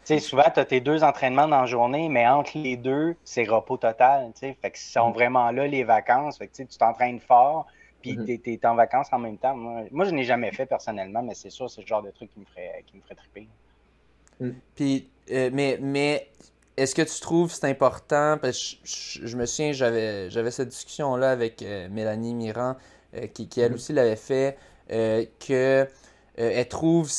sais, 0.07 0.19
souvent, 0.19 0.49
tu 0.53 0.59
as 0.59 0.65
tes 0.65 0.79
deux 0.79 1.03
entraînements 1.03 1.47
dans 1.47 1.61
la 1.61 1.65
journée, 1.65 2.07
mais 2.07 2.25
entre 2.27 2.57
les 2.57 2.77
deux, 2.77 3.15
c'est 3.23 3.43
repos 3.43 3.77
total. 3.77 4.31
Tu 4.33 4.39
sais, 4.39 4.57
fait 4.61 4.71
que 4.71 4.79
sont 4.79 5.09
mm. 5.09 5.13
vraiment 5.13 5.51
là 5.51 5.67
les 5.67 5.83
vacances. 5.83 6.37
Fait 6.37 6.47
que, 6.47 6.55
tu 6.55 6.77
t'entraînes 6.77 7.19
fort, 7.19 7.67
puis 8.01 8.15
mm-hmm. 8.15 8.41
tu 8.41 8.53
es, 8.53 8.65
en 8.65 8.75
vacances 8.75 9.07
en 9.11 9.19
même 9.19 9.37
temps. 9.37 9.55
Moi, 9.55 10.05
je 10.05 10.11
n'ai 10.11 10.23
jamais 10.23 10.51
fait 10.51 10.65
personnellement, 10.65 11.21
mais 11.21 11.35
c'est 11.35 11.49
sûr, 11.49 11.69
c'est 11.69 11.81
le 11.81 11.87
genre 11.87 12.01
de 12.01 12.11
truc 12.11 12.31
qui 12.33 12.39
me 12.39 12.45
ferait, 12.45 12.83
qui 12.87 12.97
me 12.97 13.01
ferait 13.01 13.15
triper. 13.15 13.47
Mm. 14.39 14.49
Puis, 14.75 15.09
euh, 15.31 15.49
mais, 15.51 15.77
mais 15.81 16.29
est-ce 16.77 16.95
que 16.95 17.01
tu 17.01 17.19
trouves 17.19 17.51
c'est 17.51 17.67
important? 17.67 18.37
Parce 18.41 18.75
que 18.75 19.27
je, 19.27 19.35
me 19.35 19.45
souviens, 19.45 19.73
j'avais, 19.73 20.51
cette 20.51 20.69
discussion-là 20.69 21.31
avec 21.31 21.61
euh, 21.61 21.89
Mélanie 21.89 22.33
Mirand, 22.33 22.77
euh, 23.15 23.27
qui, 23.27 23.49
elle 23.57 23.71
mm-hmm. 23.71 23.75
aussi 23.75 23.93
l'avait 23.93 24.15
fait, 24.15 24.57
que 24.89 25.87
elle 26.37 26.67
trouve, 26.67 27.09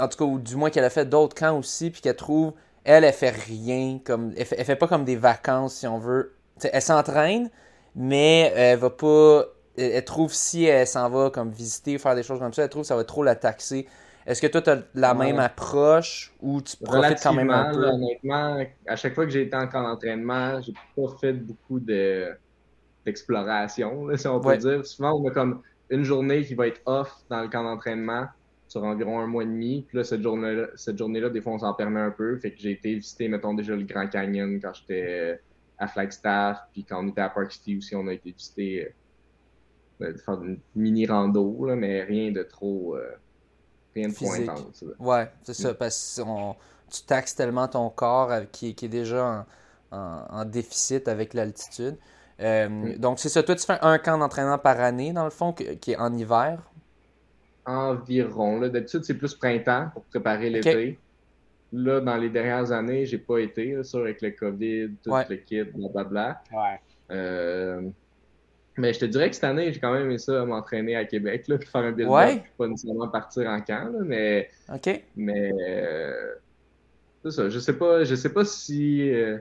en 0.00 0.08
tout 0.08 0.18
cas, 0.18 0.24
ou 0.24 0.38
du 0.38 0.56
moins 0.56 0.70
qu'elle 0.70 0.84
a 0.84 0.90
fait 0.90 1.06
d'autres 1.06 1.34
camps 1.34 1.58
aussi, 1.58 1.90
puis 1.90 2.00
qu'elle 2.00 2.16
trouve, 2.16 2.52
elle, 2.84 3.04
elle 3.04 3.12
fait 3.12 3.30
rien, 3.30 4.00
comme, 4.04 4.32
elle 4.36 4.44
fait, 4.44 4.62
fait 4.64 4.76
pas 4.76 4.88
comme 4.88 5.04
des 5.04 5.16
vacances, 5.16 5.76
si 5.76 5.86
on 5.86 5.98
veut. 5.98 6.34
elle 6.62 6.82
s'entraîne, 6.82 7.50
mais 7.94 8.52
elle 8.54 8.78
va 8.78 8.90
pas 8.90 9.44
elle, 9.76 10.04
trouve 10.04 10.32
si 10.32 10.64
elle 10.64 10.86
s'en 10.86 11.08
va 11.08 11.30
comme 11.30 11.50
visiter, 11.50 11.98
faire 11.98 12.14
des 12.14 12.22
choses 12.22 12.38
comme 12.38 12.52
ça, 12.52 12.62
elle 12.62 12.68
trouve 12.68 12.82
que 12.82 12.88
ça 12.88 12.96
va 12.96 13.04
trop 13.04 13.22
la 13.22 13.34
taxer. 13.34 13.86
Est-ce 14.26 14.40
que 14.40 14.46
toi, 14.46 14.62
tu 14.62 14.70
as 14.70 14.82
la 14.94 15.12
même 15.12 15.38
approche 15.38 16.32
ou 16.40 16.62
tu 16.62 16.76
profites 16.78 17.22
quand 17.22 17.34
même 17.34 17.50
un 17.50 17.72
peu? 17.72 17.86
Honnêtement, 17.86 18.64
à 18.86 18.96
chaque 18.96 19.14
fois 19.14 19.26
que 19.26 19.30
j'ai 19.30 19.42
été 19.42 19.56
en 19.56 19.68
camp 19.68 19.82
d'entraînement, 19.82 20.62
j'ai 20.62 20.72
pas 20.72 21.08
fait 21.20 21.34
beaucoup 21.34 21.78
de, 21.78 22.30
d'exploration, 23.04 24.08
si 24.16 24.26
on 24.26 24.40
peut 24.40 24.56
dire. 24.56 24.86
Souvent, 24.86 25.20
on 25.20 25.28
a 25.28 25.30
comme 25.30 25.60
une 25.90 26.04
journée 26.04 26.42
qui 26.44 26.54
va 26.54 26.68
être 26.68 26.80
off 26.86 27.14
dans 27.28 27.42
le 27.42 27.48
camp 27.48 27.64
d'entraînement 27.64 28.26
sur 28.74 28.82
environ 28.82 29.20
un 29.20 29.28
mois 29.28 29.44
et 29.44 29.46
demi. 29.46 29.84
Puis 29.86 29.98
là, 29.98 30.02
cette 30.02 30.22
journée-là, 30.22 30.66
cette 30.74 30.98
journée-là, 30.98 31.30
des 31.30 31.40
fois, 31.40 31.52
on 31.52 31.58
s'en 31.60 31.74
permet 31.74 32.00
un 32.00 32.10
peu. 32.10 32.36
Fait 32.40 32.50
que 32.50 32.58
j'ai 32.58 32.72
été 32.72 32.96
visiter, 32.96 33.28
mettons, 33.28 33.54
déjà 33.54 33.76
le 33.76 33.84
Grand 33.84 34.08
Canyon 34.08 34.58
quand 34.60 34.72
j'étais 34.74 35.40
à 35.78 35.86
Flagstaff. 35.86 36.58
Puis 36.72 36.84
quand 36.84 37.04
on 37.04 37.06
était 37.06 37.20
à 37.20 37.28
Park 37.28 37.52
City 37.52 37.76
aussi, 37.76 37.94
on 37.94 38.08
a 38.08 38.12
été 38.12 38.32
visiter, 38.32 38.86
euh, 38.86 38.90
ben, 40.00 40.18
faire 40.18 40.42
une 40.42 40.58
mini 40.74 41.06
rando, 41.06 41.66
là, 41.66 41.76
mais 41.76 42.02
rien 42.02 42.32
de 42.32 42.42
trop, 42.42 42.96
euh, 42.96 43.12
rien 43.94 44.08
de 44.08 44.14
trop 44.14 44.32
intense. 44.32 44.84
Ouais, 44.98 45.30
c'est 45.42 45.54
ça, 45.54 45.72
parce 45.74 46.20
que 46.20 46.92
tu 46.92 47.02
taxes 47.04 47.36
tellement 47.36 47.68
ton 47.68 47.88
corps 47.90 48.32
euh, 48.32 48.42
qui, 48.50 48.74
qui 48.74 48.86
est 48.86 48.88
déjà 48.88 49.46
en, 49.92 50.26
en, 50.30 50.44
déficit 50.44 51.06
avec 51.06 51.32
l'altitude. 51.32 51.96
Euh, 52.40 52.98
donc, 52.98 53.20
c'est 53.20 53.28
ça. 53.28 53.44
Toi, 53.44 53.54
tu 53.54 53.64
fais 53.64 53.78
un 53.82 53.98
camp 53.98 54.18
d'entraînement 54.18 54.58
par 54.58 54.80
année, 54.80 55.12
dans 55.12 55.22
le 55.22 55.30
fond, 55.30 55.52
qui 55.52 55.92
est 55.92 55.96
en 55.96 56.12
hiver? 56.12 56.58
Environ. 57.66 58.60
D'habitude, 58.60 59.04
c'est 59.04 59.18
plus 59.18 59.34
printemps 59.34 59.88
pour 59.92 60.04
préparer 60.04 60.50
l'été. 60.50 60.98
Là, 61.72 62.00
dans 62.00 62.16
les 62.16 62.30
dernières 62.30 62.70
années, 62.70 63.04
j'ai 63.04 63.18
pas 63.18 63.38
été, 63.38 63.74
là, 63.74 63.82
avec 63.94 64.22
le 64.22 64.30
COVID, 64.30 64.90
tout 65.02 65.10
le 65.28 65.36
kit, 65.36 65.62
blablabla. 65.64 66.42
Ouais. 66.52 66.80
Euh, 67.10 67.82
mais 68.76 68.92
je 68.92 69.00
te 69.00 69.04
dirais 69.04 69.28
que 69.28 69.34
cette 69.34 69.44
année, 69.44 69.72
j'ai 69.72 69.80
quand 69.80 69.92
même 69.92 70.04
aimé 70.06 70.18
ça 70.18 70.44
m'entraîner 70.44 70.96
à 70.96 71.04
Québec, 71.04 71.48
là, 71.48 71.58
faire 71.58 71.82
un 71.82 71.92
build-up, 71.92 72.42
pas 72.58 72.68
nécessairement 72.68 73.08
partir 73.08 73.48
en 73.48 73.60
camp, 73.60 73.90
là, 73.92 73.98
mais. 74.04 74.50
OK. 74.72 75.02
Mais. 75.16 75.52
Euh, 75.68 76.34
c'est 77.24 77.30
ça. 77.30 77.48
Je 77.48 77.58
sais 77.58 77.76
pas, 77.76 78.04
je 78.04 78.14
sais 78.14 78.32
pas 78.32 78.44
si. 78.44 79.10
Euh, 79.10 79.38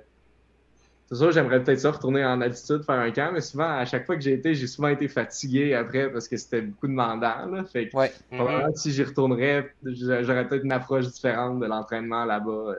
c'est 1.13 1.19
sûr, 1.19 1.31
j'aimerais 1.31 1.63
peut-être 1.63 1.79
ça 1.79 1.91
retourner 1.91 2.25
en 2.25 2.41
altitude, 2.41 2.83
faire 2.83 2.95
un 2.95 3.11
camp, 3.11 3.31
mais 3.33 3.41
souvent, 3.41 3.69
à 3.69 3.85
chaque 3.85 4.05
fois 4.05 4.15
que 4.15 4.21
j'ai 4.21 4.33
été, 4.33 4.55
j'ai 4.55 4.67
souvent 4.67 4.87
été 4.87 5.07
fatigué 5.07 5.73
après 5.73 6.11
parce 6.11 6.27
que 6.27 6.37
c'était 6.37 6.61
beaucoup 6.61 6.87
demandant. 6.87 7.45
Là. 7.45 7.63
Fait 7.65 7.89
que, 7.89 7.97
ouais. 7.97 8.11
Si 8.75 8.91
j'y 8.91 9.03
retournerais, 9.03 9.73
j'aurais 9.83 10.47
peut-être 10.47 10.63
une 10.63 10.71
approche 10.71 11.07
différente 11.07 11.59
de 11.59 11.65
l'entraînement 11.65 12.25
là-bas 12.25 12.51
euh, 12.51 12.75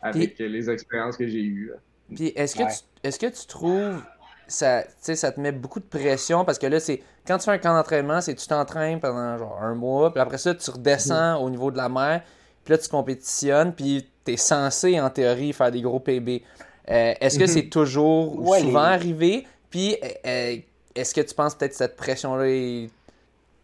avec 0.00 0.38
les 0.38 0.70
expériences 0.70 1.16
que 1.16 1.26
j'ai 1.26 1.42
eues. 1.42 1.72
Puis 2.14 2.32
est-ce 2.34 2.56
que, 2.56 2.62
tu, 2.62 2.84
est-ce 3.02 3.18
que 3.18 3.26
tu 3.26 3.46
trouves 3.46 4.02
ça, 4.48 4.84
ça 5.00 5.32
te 5.32 5.40
met 5.40 5.52
beaucoup 5.52 5.80
de 5.80 5.84
pression? 5.84 6.44
Parce 6.44 6.58
que 6.58 6.66
là, 6.66 6.80
c'est 6.80 7.02
quand 7.26 7.38
tu 7.38 7.44
fais 7.44 7.52
un 7.52 7.58
camp 7.58 7.74
d'entraînement, 7.74 8.20
c'est 8.20 8.34
tu 8.34 8.46
t'entraînes 8.46 9.00
pendant 9.00 9.38
genre 9.38 9.58
un 9.62 9.74
mois, 9.74 10.12
puis 10.12 10.20
après 10.20 10.38
ça, 10.38 10.54
tu 10.54 10.70
redescends 10.70 11.34
mm-hmm. 11.34 11.44
au 11.44 11.50
niveau 11.50 11.70
de 11.70 11.76
la 11.76 11.88
mer, 11.88 12.22
puis 12.64 12.72
là, 12.72 12.78
tu 12.78 12.88
compétitionnes, 12.88 13.72
puis 13.74 14.06
tu 14.24 14.32
es 14.32 14.36
censé, 14.36 15.00
en 15.00 15.10
théorie, 15.10 15.52
faire 15.52 15.70
des 15.70 15.82
gros 15.82 16.00
PB. 16.00 16.42
Euh, 16.90 17.14
est-ce 17.20 17.38
que 17.38 17.44
mhm. 17.44 17.48
c'est 17.48 17.68
toujours 17.68 18.38
ou 18.38 18.54
souvent 18.54 18.80
arrivé? 18.80 19.46
Puis, 19.70 19.96
euh, 20.02 20.08
euh, 20.26 20.56
est-ce 20.94 21.14
que 21.14 21.20
tu 21.20 21.34
penses 21.34 21.54
peut-être 21.54 21.72
que 21.72 21.76
cette 21.76 21.96
pression-là 21.96 22.48
est, 22.48 22.90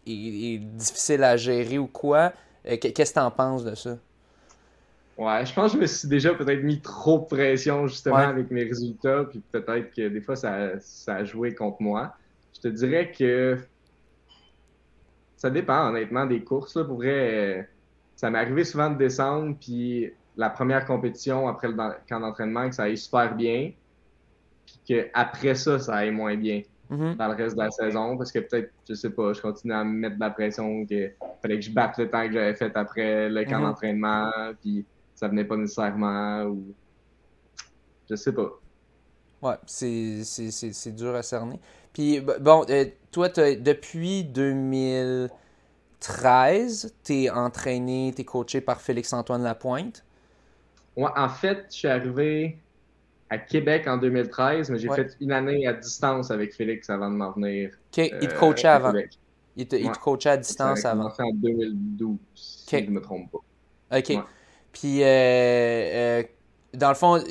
difficile 0.05 1.23
à 1.23 1.37
gérer 1.37 1.77
ou 1.77 1.87
quoi? 1.87 2.33
Qu'est-ce 2.63 3.13
que 3.13 3.19
tu 3.19 3.19
en 3.19 3.29
penses 3.29 3.63
de 3.63 3.75
ça? 3.75 3.97
Ouais, 5.17 5.45
je 5.45 5.53
pense 5.53 5.73
que 5.73 5.77
je 5.77 5.81
me 5.81 5.85
suis 5.85 6.07
déjà 6.07 6.33
peut-être 6.33 6.63
mis 6.63 6.79
trop 6.79 7.19
de 7.19 7.25
pression 7.25 7.85
justement 7.87 8.15
avec 8.15 8.49
mes 8.49 8.63
résultats, 8.63 9.25
puis 9.29 9.41
peut-être 9.51 9.93
que 9.93 10.07
des 10.07 10.21
fois 10.21 10.35
ça, 10.35 10.71
a 11.07 11.23
joué 11.25 11.53
contre 11.53 11.81
moi. 11.81 12.15
Je 12.55 12.61
te 12.61 12.67
dirais 12.69 13.11
que 13.11 13.59
ça 15.37 15.49
dépend 15.49 15.89
honnêtement 15.89 16.25
des 16.25 16.41
courses. 16.41 16.75
Là. 16.75 16.85
Pour 16.85 16.97
vrai, 16.97 17.69
ça 18.15 18.31
m'est 18.31 18.39
arrivé 18.39 18.63
souvent 18.63 18.89
de 18.89 18.97
descendre, 18.97 19.55
puis 19.59 20.11
la 20.39 20.49
première 20.49 20.85
compétition 20.85 21.47
après 21.49 21.67
le 21.67 21.75
camp 22.07 22.21
d'entraînement, 22.21 22.69
que 22.69 22.75
ça 22.75 22.83
aille 22.83 22.97
super 22.97 23.35
bien, 23.35 23.73
puis 24.65 24.79
qu'après 24.87 25.53
ça, 25.53 25.77
ça 25.79 25.95
aille 25.95 26.11
moins 26.11 26.37
bien 26.37 26.61
mm-hmm. 26.89 27.17
dans 27.17 27.27
le 27.27 27.35
reste 27.35 27.57
de 27.57 27.61
la 27.61 27.71
saison, 27.71 28.17
parce 28.17 28.31
que 28.31 28.39
peut-être, 28.39 28.71
je 28.87 28.93
sais 28.93 29.09
pas, 29.09 29.33
je 29.33 29.41
continue 29.41 29.73
à 29.73 29.83
me 29.83 29.91
mettre 29.91 30.15
de 30.15 30.21
la 30.21 30.29
pression, 30.29 30.85
qu'il 30.85 31.13
fallait 31.41 31.59
que 31.59 31.65
je 31.65 31.71
batte 31.71 31.97
le 31.97 32.09
temps 32.09 32.25
que 32.25 32.31
j'avais 32.31 32.55
fait 32.55 32.71
après 32.75 33.27
le 33.27 33.43
camp 33.43 33.57
mm-hmm. 33.57 33.61
d'entraînement, 33.63 34.31
puis 34.61 34.85
ça 35.13 35.27
venait 35.27 35.43
pas 35.43 35.57
nécessairement, 35.57 36.45
ou 36.45 36.73
je 38.09 38.15
sais 38.15 38.31
pas. 38.31 38.49
Ouais, 39.41 39.55
c'est 39.65 40.95
dur 40.95 41.15
à 41.15 41.21
cerner. 41.21 41.59
Puis, 41.91 42.21
bon, 42.39 42.65
euh, 42.69 42.85
toi, 43.11 43.27
depuis 43.27 44.23
2013, 44.23 46.95
tu 47.03 47.23
es 47.23 47.29
entraîné, 47.29 48.13
tu 48.15 48.21
es 48.21 48.25
coaché 48.25 48.61
par 48.61 48.79
Félix-Antoine 48.79 49.43
Lapointe 49.43 50.05
en 51.03 51.29
fait, 51.29 51.65
je 51.69 51.75
suis 51.75 51.87
arrivé 51.87 52.59
à 53.29 53.37
Québec 53.37 53.87
en 53.87 53.97
2013, 53.97 54.69
mais 54.69 54.79
j'ai 54.79 54.89
fait 54.89 55.15
une 55.19 55.31
année 55.31 55.67
à 55.67 55.73
distance 55.73 56.31
avec 56.31 56.53
Félix 56.53 56.89
avant 56.89 57.09
de 57.11 57.15
m'en 57.15 57.31
venir. 57.31 57.71
OK, 57.91 57.97
il 57.97 58.09
te 58.09 58.25
euh, 58.25 58.39
coachait 58.39 58.67
avant. 58.67 58.93
Il 59.55 59.67
te, 59.67 59.99
coachait 59.99 60.29
à 60.29 60.37
distance 60.37 60.85
avant. 60.85 61.11
en 61.19 61.31
2012, 61.33 62.17
si 62.33 62.79
je 62.79 62.85
ne 62.85 62.91
me 62.91 63.01
trompe 63.01 63.29
pas. 63.31 63.97
OK. 63.97 64.13
Puis, 64.71 65.03
euh, 65.03 65.05
euh, 65.05 66.23
dans 66.73 66.89
le 66.89 66.95
fond, 66.95 67.21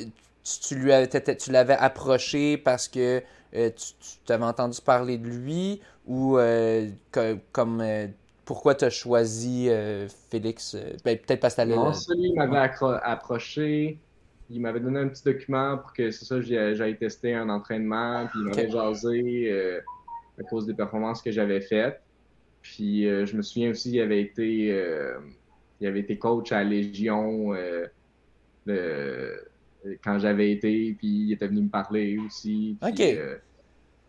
tu, 0.43 0.75
lui 0.75 0.91
tu 1.37 1.51
l'avais 1.51 1.75
approché 1.75 2.57
parce 2.57 2.87
que 2.87 3.21
tu, 3.51 3.93
tu 4.25 4.31
avais 4.31 4.45
entendu 4.45 4.79
parler 4.81 5.17
de 5.17 5.27
lui 5.27 5.81
ou 6.07 6.37
comme 7.51 7.83
pourquoi 8.49 8.73
tu 8.73 8.83
as 8.83 8.89
choisi 8.89 9.69
euh, 9.69 10.07
Félix 10.31 10.73
euh, 10.73 10.93
ben, 11.05 11.15
Peut-être 11.19 11.39
parce 11.39 11.53
que 11.53 11.61
tu 11.61 11.67
Non, 11.67 11.93
celui, 11.93 12.29
il 12.29 12.33
m'avait 12.33 12.71
approché. 13.03 13.99
Il 14.49 14.59
m'avait 14.59 14.79
donné 14.79 15.01
un 15.01 15.07
petit 15.07 15.23
document 15.23 15.77
pour 15.77 15.93
que 15.93 16.09
c'est 16.09 16.25
ça, 16.25 16.41
j'aille 16.41 16.97
tester 16.97 17.35
un 17.35 17.47
entraînement. 17.49 18.25
Puis 18.25 18.39
il 18.39 18.45
m'avait 18.45 18.71
jasé 18.71 19.51
euh, 19.51 19.79
à 20.39 20.43
cause 20.49 20.65
des 20.65 20.73
performances 20.73 21.21
que 21.21 21.31
j'avais 21.31 21.61
faites. 21.61 22.01
Puis 22.63 23.03
je 23.03 23.37
me 23.37 23.43
souviens 23.43 23.69
aussi, 23.69 23.91
il 23.91 24.01
avait 24.01 24.21
été, 24.21 24.75
il 25.79 25.87
avait 25.87 25.99
été 25.99 26.17
coach 26.17 26.51
à 26.51 26.63
Légion 26.63 27.53
quand 30.03 30.17
j'avais 30.17 30.51
été. 30.51 30.95
Puis 30.97 31.07
il 31.07 31.33
était 31.33 31.47
venu 31.47 31.61
me 31.61 31.69
parler 31.69 32.17
aussi. 32.17 32.79
OK 32.81 32.99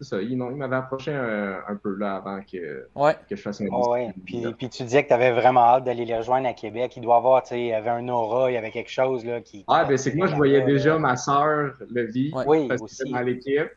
ça. 0.05 0.21
Il, 0.21 0.37
m'avait 0.37 0.77
approché 0.77 1.13
un, 1.13 1.77
peu 1.83 1.95
là 1.97 2.17
avant 2.17 2.41
que, 2.41 2.87
que 3.29 3.37
je 3.37 3.43
fasse 3.43 3.61
un 3.61 3.67
oh, 3.71 3.93
ouais. 3.93 4.13
puis, 4.25 4.45
puis, 4.57 4.69
tu 4.69 4.83
disais 4.85 5.03
que 5.03 5.09
tu 5.09 5.15
avais 5.15 5.33
vraiment 5.33 5.61
hâte 5.61 5.85
d'aller 5.85 6.05
les 6.05 6.17
rejoindre 6.17 6.49
à 6.49 6.53
Québec. 6.53 6.93
Il 6.97 7.03
doit 7.03 7.17
avoir, 7.17 7.43
tu 7.43 7.51
sais, 7.51 7.61
il 7.61 7.67
y 7.67 7.73
avait 7.73 7.91
un 7.91 8.09
aura, 8.09 8.51
il 8.51 8.55
y 8.55 8.57
avait 8.57 8.71
quelque 8.71 8.91
chose 8.91 9.25
là, 9.25 9.41
qui. 9.41 9.65
Ah, 9.69 9.85
ben 9.85 9.97
c'est 9.97 10.13
que 10.13 10.17
moi, 10.17 10.27
je 10.27 10.37
voyais 10.37 10.63
déjà 10.63 10.99
ma 10.99 11.17
soeur, 11.17 11.75
Levi, 11.91 12.33
oui, 12.47 12.69
parce 12.69 12.81
que 12.83 13.11
dans 13.11 13.21
l'équipe. 13.21 13.71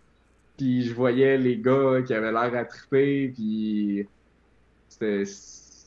Puis 0.58 0.84
je 0.84 0.94
voyais 0.94 1.38
les 1.38 1.58
gars 1.58 2.02
qui 2.06 2.14
avaient 2.14 2.32
l'air 2.32 2.56
à 2.56 2.66
triper, 2.66 3.30
puis 3.30 4.08
c'était. 4.88 5.24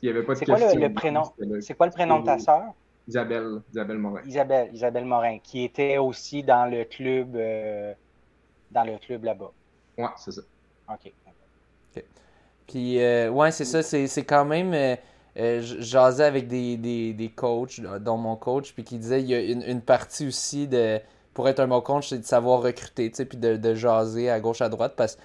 Il 0.02 0.10
n'y 0.10 0.16
avait 0.16 0.24
pas 0.24 0.34
de 0.34 0.38
C'est 0.38 0.44
quoi 0.44 0.58
le, 0.58 0.92
prénom? 0.92 1.22
C'est 1.60 1.74
quoi 1.74 1.86
le 1.86 1.92
prénom 1.92 2.20
de 2.20 2.26
ta 2.26 2.38
sœur? 2.38 2.62
Isabelle, 3.08 3.60
Isabelle 3.70 3.98
Morin. 3.98 4.20
Isabelle, 4.26 4.70
Isabelle 4.72 5.04
Morin, 5.04 5.38
qui 5.38 5.64
était 5.64 5.98
aussi 5.98 6.42
dans 6.42 6.70
le 6.70 6.84
club, 6.84 7.36
euh, 7.36 7.94
dans 8.72 8.84
le 8.84 8.98
club 8.98 9.24
là-bas. 9.24 9.52
Ouais, 9.98 10.08
c'est 10.16 10.32
ça. 10.32 10.42
OK. 10.88 11.12
Puis, 12.66 13.00
euh, 13.00 13.30
ouais, 13.30 13.50
c'est 13.50 13.64
ça. 13.64 13.82
C'est 13.82 14.24
quand 14.24 14.44
même. 14.44 14.74
Euh, 14.74 14.96
euh 15.38 15.60
J'asais 15.62 16.24
avec 16.24 16.48
des, 16.48 16.76
des, 16.76 17.12
des, 17.12 17.28
coachs, 17.28 17.80
dont 18.00 18.16
mon 18.16 18.36
coach, 18.36 18.72
puis 18.74 18.84
qui 18.84 18.98
disait 18.98 19.20
il 19.20 19.28
y 19.28 19.34
a 19.34 19.40
une, 19.40 19.62
une, 19.62 19.80
partie 19.80 20.26
aussi 20.26 20.66
de. 20.66 21.00
Pour 21.32 21.48
être 21.48 21.60
un 21.60 21.68
bon 21.68 21.82
coach, 21.82 22.08
c'est 22.08 22.18
de 22.18 22.24
savoir 22.24 22.62
recruter, 22.62 23.10
tu 23.10 23.16
sais, 23.16 23.24
puis 23.26 23.36
de, 23.36 23.56
de, 23.56 23.74
jaser 23.74 24.30
à 24.30 24.40
gauche, 24.40 24.62
à 24.62 24.70
droite. 24.70 24.94
Parce 24.96 25.16
que 25.16 25.20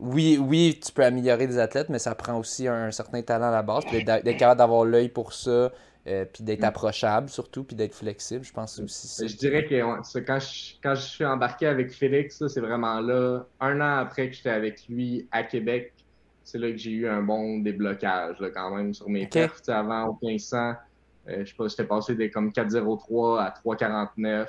oui, 0.00 0.36
oui, 0.36 0.80
tu 0.84 0.90
peux 0.92 1.04
améliorer 1.04 1.46
des 1.46 1.58
athlètes, 1.58 1.88
mais 1.88 2.00
ça 2.00 2.14
prend 2.16 2.36
aussi 2.36 2.66
un, 2.66 2.90
certain 2.90 3.22
talent 3.22 3.48
à 3.48 3.52
la 3.52 3.62
base. 3.62 3.84
Puis 3.84 4.04
d'être 4.04 4.36
capable 4.36 4.58
d'avoir 4.58 4.84
l'œil 4.84 5.08
pour 5.08 5.32
ça, 5.32 5.70
euh, 6.08 6.24
puis 6.24 6.42
d'être 6.42 6.62
mm. 6.62 6.64
approchable 6.64 7.28
surtout, 7.28 7.62
puis 7.62 7.76
d'être 7.76 7.94
flexible, 7.94 8.44
je 8.44 8.52
pense 8.52 8.78
aussi. 8.80 9.28
Je 9.28 9.36
dirais 9.36 9.64
que 9.64 10.20
quand, 10.20 10.40
je, 10.40 10.74
quand 10.82 10.94
je 10.96 11.02
suis 11.02 11.24
embarqué 11.24 11.66
avec 11.66 11.92
Félix, 11.92 12.44
c'est 12.48 12.60
vraiment 12.60 13.00
là, 13.00 13.44
un 13.60 13.80
an 13.80 13.98
après 13.98 14.28
que 14.28 14.34
j'étais 14.34 14.50
avec 14.50 14.88
lui 14.88 15.28
à 15.30 15.44
Québec, 15.44 15.92
c'est 16.42 16.58
là 16.58 16.70
que 16.72 16.76
j'ai 16.76 16.90
eu 16.90 17.08
un 17.08 17.22
bon 17.22 17.60
déblocage 17.60 18.40
là, 18.40 18.50
quand 18.50 18.74
même 18.74 18.92
sur 18.92 19.08
mes 19.08 19.26
okay. 19.26 19.46
perfs. 19.46 19.68
Avant, 19.68 20.08
au 20.08 20.18
1500, 20.22 20.72
euh, 21.28 21.44
je 21.44 21.44
sais 21.44 21.54
pas, 21.56 21.68
j'étais 21.68 21.84
passé 21.84 22.16
de 22.16 22.26
comme 22.26 22.50
4,03 22.50 23.40
à 23.40 23.54
3,49. 23.64 24.46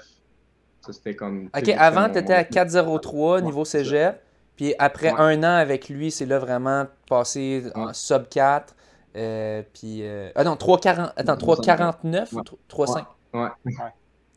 Ça, 0.81 0.91
c'était 0.91 1.15
comme... 1.15 1.49
OK, 1.55 1.69
avant, 1.69 2.09
tu 2.09 2.17
étais 2.17 2.33
à 2.33 2.43
4,03 2.43 3.43
niveau 3.43 3.63
cégep, 3.63 4.19
puis 4.55 4.73
après 4.79 5.09
un 5.09 5.43
an 5.43 5.55
avec 5.55 5.87
lui, 5.87 6.09
c'est 6.09 6.25
là 6.25 6.39
vraiment 6.39 6.87
passé 7.07 7.63
en 7.75 7.93
sub 7.93 8.27
4 8.27 8.75
euh, 9.15 9.61
puis. 9.73 9.99
Euh... 10.01 10.31
Ah 10.35 10.43
non, 10.43 10.55
3,49 10.55 11.13
Attends, 11.15 11.35
3,49 11.35 12.33
ou 12.33 12.41
3,5 12.69 13.05
Ouais. 13.33 13.49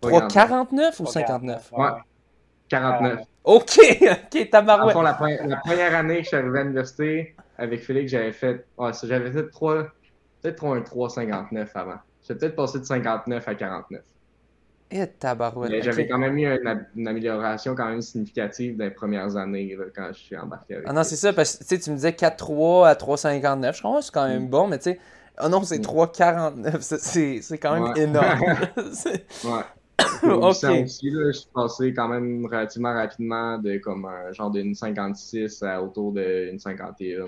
3,49 0.02 1.02
ou 1.02 1.06
59 1.06 1.72
Ouais. 1.72 1.88
49. 2.68 3.20
Ok, 3.44 3.78
ok, 4.02 4.50
tabarouette. 4.50 4.92
Fond, 4.92 5.02
la, 5.02 5.16
la, 5.44 5.56
première 5.56 5.94
année 5.94 6.18
que 6.18 6.22
je 6.22 6.28
suis 6.28 6.36
arrivé 6.36 6.58
à 6.58 6.62
l'université, 6.62 7.36
avec 7.58 7.84
Félix, 7.84 8.10
j'avais 8.10 8.32
fait. 8.32 8.66
Ouais, 8.76 8.90
j'avais 9.04 9.30
fait 9.30 9.48
3. 9.48 9.84
Peut-être 10.42 10.64
un 10.64 10.80
3,59 10.80 11.68
avant. 11.74 11.94
J'ai 12.26 12.34
peut-être 12.34 12.56
passé 12.56 12.80
de 12.80 12.84
59 12.84 13.46
à 13.46 13.54
49. 13.54 14.02
Et 14.90 15.06
tabarouette. 15.06 15.70
Mais 15.70 15.82
j'avais 15.82 16.06
quand 16.06 16.18
même 16.18 16.38
eu 16.38 16.46
une, 16.46 17.08
amélioration 17.08 17.74
quand 17.74 17.86
même 17.86 18.02
significative 18.02 18.76
dans 18.76 18.84
les 18.84 18.90
premières 18.90 19.36
années 19.36 19.76
quand 19.94 20.08
je 20.12 20.18
suis 20.18 20.36
embarqué 20.36 20.74
avec 20.74 20.86
Ah 20.88 20.92
non, 20.92 21.02
c'est 21.02 21.16
ça, 21.16 21.32
parce 21.32 21.56
que 21.56 21.74
tu 21.74 21.90
me 21.90 21.96
disais 21.96 22.10
4-3 22.10 22.86
à 22.86 22.94
3,59. 22.94 23.74
Je 23.74 23.82
crois 23.82 23.98
que 23.98 24.04
c'est 24.04 24.12
quand 24.12 24.28
même 24.28 24.44
mm. 24.44 24.48
bon, 24.48 24.68
mais 24.68 24.78
tu 24.78 24.84
sais, 24.84 25.00
oh 25.42 25.48
non, 25.48 25.62
c'est 25.64 25.78
3,49. 25.78 26.76
Mm. 26.76 27.40
C'est 27.42 27.58
quand 27.58 27.80
même 27.80 27.96
énorme. 27.96 28.40
ouais. 29.44 29.64
ok. 30.22 30.64
Aussi, 30.84 31.10
là, 31.10 31.32
je 31.32 31.38
suis 31.38 31.48
passé 31.52 31.92
quand 31.92 32.08
même 32.08 32.46
relativement 32.46 32.94
rapidement 32.94 33.58
de 33.58 33.78
comme 33.78 34.04
un 34.04 34.32
genre 34.32 34.50
d'une 34.50 34.74
56 34.74 35.62
à 35.62 35.82
autour 35.82 36.12
d'une 36.12 36.58
51. 36.58 37.24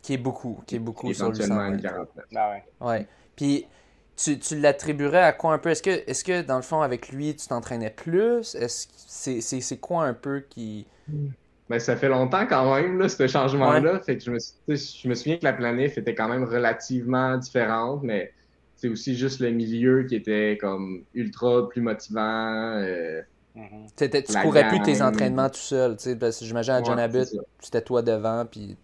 Qui 0.00 0.14
est 0.14 0.18
beaucoup, 0.18 0.60
qui 0.66 0.76
est 0.76 0.78
beaucoup 0.78 1.12
sur 1.12 1.28
le 1.28 1.34
149. 1.34 2.08
Ah 2.34 2.50
ouais. 2.50 2.64
ouais. 2.80 3.06
Puis 3.36 3.66
tu, 4.16 4.38
tu 4.38 4.58
l'attribuerais 4.58 5.22
à 5.22 5.32
quoi 5.32 5.52
un 5.52 5.58
peu? 5.58 5.70
Est-ce 5.70 5.82
que, 5.82 5.90
est 5.90 6.26
que 6.26 6.42
dans 6.42 6.56
le 6.56 6.62
fond, 6.62 6.80
avec 6.80 7.08
lui, 7.08 7.34
tu 7.34 7.46
t'entraînais 7.48 7.90
plus? 7.90 8.54
Est-ce 8.54 8.88
c'est, 8.96 9.76
quoi 9.78 10.04
un 10.04 10.14
peu 10.14 10.44
qui. 10.48 10.86
Ben, 11.68 11.78
ça 11.78 11.96
fait 11.96 12.08
longtemps 12.08 12.46
quand 12.46 12.74
même, 12.74 12.98
là, 12.98 13.08
ce 13.08 13.26
changement-là. 13.26 14.00
Fait 14.00 14.18
que 14.18 14.24
je 14.24 14.30
me, 14.30 14.38
je 14.68 15.08
me 15.08 15.14
souviens 15.14 15.38
que 15.38 15.44
la 15.44 15.52
planète 15.52 15.96
était 15.96 16.14
quand 16.14 16.28
même 16.28 16.44
relativement 16.44 17.38
différente, 17.38 18.02
mais 18.02 18.32
c'est 18.76 18.88
aussi 18.88 19.16
juste 19.16 19.40
le 19.40 19.50
milieu 19.50 20.04
qui 20.04 20.16
était 20.16 20.58
comme 20.60 21.04
ultra 21.14 21.68
plus 21.68 21.80
motivant. 21.80 22.76
Euh, 22.76 23.22
mm-hmm. 23.56 24.24
Tu 24.26 24.38
courais 24.42 24.68
plus 24.68 24.82
tes 24.82 25.00
entraînements 25.00 25.48
tout 25.48 25.56
seul. 25.56 25.96
J'imagine 26.42 26.74
à 26.74 26.82
John 26.82 26.98
Abbott, 26.98 27.28
c'était 27.60 27.82
toi 27.82 28.02
devant, 28.02 28.44
puis 28.44 28.76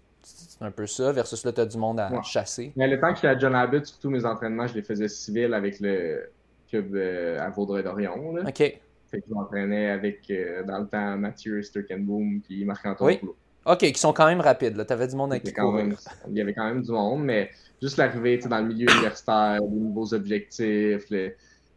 c'est 0.60 0.66
un 0.66 0.70
peu 0.70 0.86
ça, 0.86 1.10
versus 1.10 1.42
là, 1.42 1.52
tu 1.52 1.60
as 1.62 1.66
du 1.66 1.78
monde 1.78 1.98
à 2.00 2.20
chasser. 2.22 2.72
Mais 2.76 2.86
le 2.86 3.00
temps 3.00 3.08
que 3.08 3.14
j'étais 3.14 3.28
à 3.28 3.38
John 3.38 3.54
Abbott, 3.54 3.86
surtout 3.86 4.10
mes 4.10 4.26
entraînements, 4.26 4.66
je 4.66 4.74
les 4.74 4.82
faisais 4.82 5.08
civils 5.08 5.54
avec 5.54 5.80
le 5.80 6.30
club 6.68 6.94
euh, 6.94 7.40
à 7.40 7.48
Vaudreuil-Dorion. 7.48 8.40
OK. 8.46 8.56
Fait 8.56 8.80
que 9.10 9.24
je 9.26 9.32
m'entraînais 9.32 9.88
avec, 9.88 10.30
euh, 10.30 10.62
dans 10.64 10.80
le 10.80 10.86
temps, 10.86 11.16
Mathieu 11.16 11.62
Sturkenboom 11.62 12.42
puis 12.42 12.66
Marc-Antoine 12.66 13.16
oui. 13.22 13.30
OK, 13.64 13.78
qui 13.78 13.98
sont 13.98 14.12
quand 14.12 14.26
même 14.26 14.40
rapides. 14.40 14.84
Tu 14.86 14.92
avais 14.92 15.08
du 15.08 15.16
monde 15.16 15.32
avec 15.32 15.44
qui 15.44 15.52
Il 16.28 16.36
y 16.36 16.40
avait 16.42 16.52
quand 16.52 16.66
même 16.66 16.82
du 16.82 16.92
monde, 16.92 17.24
mais 17.24 17.50
juste 17.80 17.96
l'arrivée 17.96 18.36
dans 18.38 18.58
le 18.58 18.66
milieu 18.66 18.86
universitaire, 18.90 19.60
les 19.62 19.80
nouveaux 19.80 20.12
objectifs, 20.12 21.10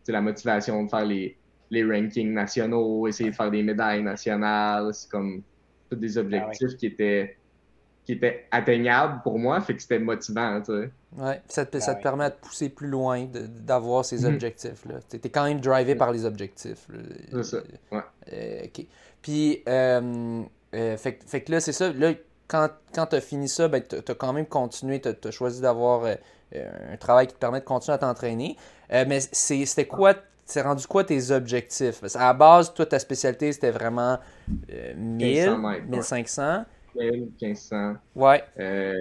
la 0.08 0.22
motivation 0.22 0.84
de 0.84 0.90
faire 0.90 1.06
les, 1.06 1.38
les 1.70 1.86
rankings 1.86 2.34
nationaux, 2.34 3.08
essayer 3.08 3.32
de 3.32 3.36
faire 3.36 3.50
des 3.50 3.64
médailles 3.64 4.04
nationales, 4.04 4.94
c'est 4.94 5.10
comme 5.10 5.42
tous 5.90 5.96
des 5.96 6.18
objectifs 6.18 6.72
ah 6.74 6.78
qui 6.78 6.86
étaient 6.88 7.38
qui 8.06 8.14
étaient 8.14 8.46
atteignables 8.52 9.22
pour 9.24 9.40
moi, 9.40 9.62
fait 9.62 9.76
que 9.76 9.82
c'était 9.82 10.00
motivant, 10.00 10.62
tu 10.62 10.74
sais. 10.74 10.90
Ouais, 11.18 11.42
ça 11.48 11.66
te, 11.66 11.80
ça 11.80 11.96
te 11.96 12.02
permet 12.02 12.30
de 12.30 12.36
pousser 12.36 12.70
plus 12.70 12.88
loin, 12.88 13.28
d'avoir 13.32 14.04
ces 14.04 14.26
mhm. 14.26 14.34
objectifs-là. 14.34 14.96
Tu 15.10 15.18
es 15.24 15.30
quand 15.30 15.46
même 15.46 15.62
drivé 15.62 15.96
par 15.96 16.12
les 16.12 16.26
objectifs. 16.26 16.88
C'est 17.32 17.44
ça, 17.44 17.58
ouais. 17.92 18.02
Euh, 18.34 18.66
OK. 18.66 18.86
Puis, 19.22 19.64
euh, 19.70 20.44
euh, 20.76 20.98
fait, 20.98 21.20
fait, 21.26 21.42
que 21.42 21.52
là, 21.52 21.60
c'est 21.60 21.72
ça. 21.72 21.92
Là, 21.94 22.14
quand, 22.48 22.70
quand 22.94 23.08
tu 23.08 23.16
as 23.16 23.22
fini 23.22 23.48
ça, 23.48 23.68
ben, 23.68 23.82
tu 23.82 23.96
as 23.96 24.16
quand 24.16 24.34
même 24.34 24.46
continué, 24.46 25.02
tu 25.02 25.10
as, 25.10 25.32
choisi 25.32 25.62
d'avoir 25.62 26.04
euh, 26.06 26.16
un 26.92 26.98
travail 26.98 27.28
qui 27.28 27.34
te 27.34 27.40
permet 27.40 27.60
de 27.60 27.66
continuer 27.66 27.96
à 27.96 28.00
t'entraîner. 28.00 28.58
Euh, 28.92 29.06
mais 29.08 29.20
c'était 29.22 29.86
quoi, 29.86 30.14
c'est 30.46 30.62
rendu 30.62 30.86
quoi 30.88 31.04
tes 31.04 31.32
objectifs? 31.32 32.02
Parce 32.02 32.16
à 32.16 32.28
la 32.28 32.34
base, 32.34 32.74
toi, 32.74 32.86
ta 32.86 33.00
spécialité, 33.00 33.52
c'était 33.52 33.72
vraiment 33.72 34.20
1000, 34.48 34.96
1500. 34.98 35.88
1500. 35.88 36.44
Ouais. 36.44 36.64
Euh, 38.60 38.94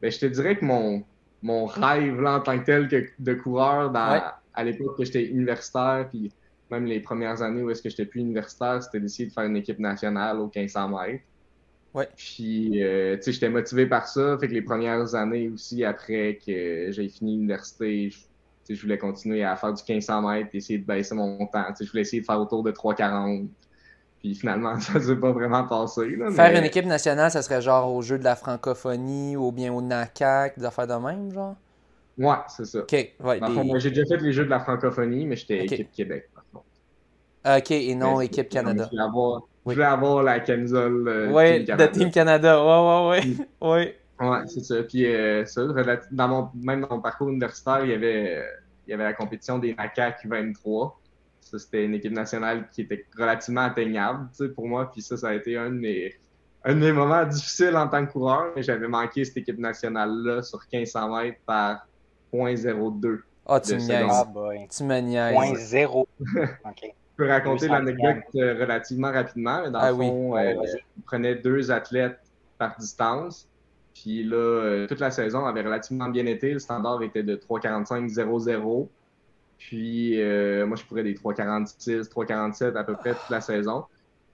ben, 0.00 0.10
je 0.10 0.18
te 0.18 0.26
dirais 0.26 0.56
que 0.56 0.64
mon, 0.64 1.02
mon 1.42 1.66
rêve 1.66 2.20
là, 2.20 2.36
en 2.36 2.40
tant 2.40 2.58
que 2.58 2.64
tel 2.64 2.88
que 2.88 3.04
de 3.18 3.34
coureur, 3.34 3.92
à 3.94 4.64
l'époque 4.64 4.96
que 4.96 5.04
j'étais 5.04 5.26
universitaire, 5.26 6.08
puis 6.10 6.32
même 6.70 6.84
les 6.84 7.00
premières 7.00 7.42
années 7.42 7.62
où 7.62 7.70
est-ce 7.70 7.82
que 7.82 7.90
j'étais 7.90 8.06
plus 8.06 8.20
universitaire, 8.20 8.82
c'était 8.82 9.00
d'essayer 9.00 9.28
de 9.28 9.32
faire 9.32 9.44
une 9.44 9.56
équipe 9.56 9.78
nationale 9.78 10.38
aux 10.38 10.50
1500 10.54 10.88
mètres. 10.88 11.24
Ouais. 11.92 12.08
Puis, 12.16 12.82
euh, 12.84 13.16
tu 13.16 13.24
sais, 13.24 13.32
j'étais 13.32 13.48
motivé 13.48 13.86
par 13.86 14.06
ça. 14.06 14.38
Fait 14.38 14.46
que 14.46 14.52
les 14.52 14.62
premières 14.62 15.14
années 15.16 15.48
aussi, 15.48 15.84
après 15.84 16.38
que 16.44 16.92
j'ai 16.92 17.08
fini 17.08 17.32
l'université, 17.32 18.10
je, 18.10 18.74
je 18.74 18.80
voulais 18.80 18.98
continuer 18.98 19.42
à 19.42 19.56
faire 19.56 19.72
du 19.72 19.82
1500 19.82 20.22
mètres, 20.22 20.50
essayer 20.52 20.78
de 20.78 20.84
baisser 20.84 21.16
mon 21.16 21.46
temps. 21.46 21.64
Tu 21.70 21.76
sais, 21.76 21.84
je 21.86 21.90
voulais 21.90 22.02
essayer 22.02 22.20
de 22.20 22.26
faire 22.26 22.40
autour 22.40 22.62
de 22.62 22.70
3,40. 22.70 23.48
Puis 24.20 24.34
finalement, 24.34 24.78
ça 24.80 25.00
s'est 25.00 25.16
pas 25.16 25.32
vraiment 25.32 25.64
passé. 25.66 26.16
Faire 26.32 26.56
une 26.56 26.64
équipe 26.64 26.86
nationale, 26.86 27.30
ça 27.30 27.42
serait 27.42 27.62
genre 27.62 27.92
au 27.92 28.02
jeu 28.02 28.18
de 28.18 28.24
la 28.24 28.36
francophonie 28.36 29.36
ou 29.36 29.50
bien 29.50 29.72
au 29.72 29.80
NACAC, 29.80 30.58
des 30.58 30.64
affaires 30.64 30.86
de 30.86 30.94
même, 30.94 31.32
genre? 31.32 31.56
Ouais, 32.18 32.36
c'est 32.48 32.66
ça. 32.66 32.80
OK. 32.80 32.92
Ouais, 32.92 33.40
J'ai 33.78 33.90
déjà 33.90 34.04
fait 34.04 34.22
les 34.22 34.32
jeux 34.32 34.44
de 34.44 34.50
la 34.50 34.60
francophonie, 34.60 35.24
mais 35.24 35.36
j'étais 35.36 35.64
équipe 35.64 35.90
Québec, 35.92 36.28
par 36.34 36.44
contre. 36.52 36.66
OK, 37.58 37.70
et 37.70 37.94
non 37.94 38.20
équipe 38.20 38.50
Canada. 38.50 38.90
Je 38.92 39.72
voulais 39.72 39.84
avoir 39.84 40.22
la 40.22 40.40
camisole 40.40 41.06
euh, 41.08 41.30
ouais, 41.30 41.60
de 41.60 41.86
Team 41.86 42.10
Canada. 42.10 42.62
Ouais, 42.62 43.20
ouais, 43.20 43.36
ouais. 43.60 43.68
ouais. 43.68 43.96
Ouais, 44.20 44.38
c'est 44.46 44.64
ça. 44.64 44.82
Puis 44.82 45.06
euh, 45.06 45.44
ça, 45.46 45.62
dans 46.10 46.28
mon, 46.28 46.48
même 46.54 46.82
dans 46.82 46.96
mon 46.96 47.00
parcours 47.00 47.30
universitaire, 47.30 47.84
il 47.84 47.90
y 47.90 47.94
avait, 47.94 48.42
il 48.86 48.90
y 48.90 48.94
avait 48.94 49.04
la 49.04 49.12
compétition 49.14 49.58
des 49.58 49.74
NACA 49.74 50.10
Q23. 50.22 50.92
Ça, 51.50 51.58
c'était 51.58 51.84
une 51.84 51.94
équipe 51.94 52.12
nationale 52.12 52.68
qui 52.70 52.82
était 52.82 53.04
relativement 53.18 53.62
atteignable 53.62 54.28
pour 54.54 54.66
moi. 54.66 54.90
Puis 54.90 55.02
ça, 55.02 55.16
ça 55.16 55.28
a 55.28 55.34
été 55.34 55.56
un 55.56 55.70
de 55.70 55.76
mes, 55.76 56.14
un 56.64 56.74
de 56.74 56.80
mes 56.80 56.92
moments 56.92 57.24
difficiles 57.24 57.76
en 57.76 57.88
tant 57.88 58.06
que 58.06 58.12
coureur. 58.12 58.52
Mais 58.54 58.62
j'avais 58.62 58.88
manqué 58.88 59.24
cette 59.24 59.36
équipe 59.36 59.58
nationale-là 59.58 60.42
sur 60.42 60.60
1500 60.72 61.16
mètres 61.16 61.38
par 61.44 61.86
0.02. 62.32 63.20
Ah, 63.46 63.56
oh, 63.56 63.60
tu 63.60 63.74
me 63.74 63.80
niaises. 63.80 64.06
Ah, 64.08 64.26
tu 64.76 64.84
me 64.84 65.00
niaises. 65.00 65.58
0. 65.58 66.08
OK 66.64 66.94
peux 67.20 67.28
raconter 67.28 67.68
l'anecdote 67.68 68.24
euh, 68.36 68.54
relativement 68.58 69.12
rapidement. 69.12 69.62
Mais 69.62 69.70
dans 69.70 69.78
ah 69.78 69.90
le 69.90 69.96
fond, 69.96 70.36
euh, 70.36 70.54
on 70.98 71.00
prenait 71.02 71.34
deux 71.34 71.70
athlètes 71.70 72.18
par 72.56 72.76
distance. 72.78 73.46
Puis 73.94 74.24
là, 74.24 74.36
euh, 74.36 74.86
toute 74.86 75.00
la 75.00 75.10
saison 75.10 75.44
avait 75.44 75.60
relativement 75.60 76.08
bien 76.08 76.24
été. 76.24 76.52
Le 76.52 76.58
standard 76.58 77.02
était 77.02 77.22
de 77.22 77.36
3,45-0-0. 77.36 78.88
Puis 79.60 80.16
moi, 80.66 80.76
je 80.76 80.84
pourrais 80.84 81.04
des 81.04 81.14
3,46, 81.14 82.08
3,47 82.08 82.76
à 82.76 82.82
peu 82.82 82.94
près 82.94 83.14
toute 83.14 83.30
la 83.30 83.40
saison. 83.40 83.84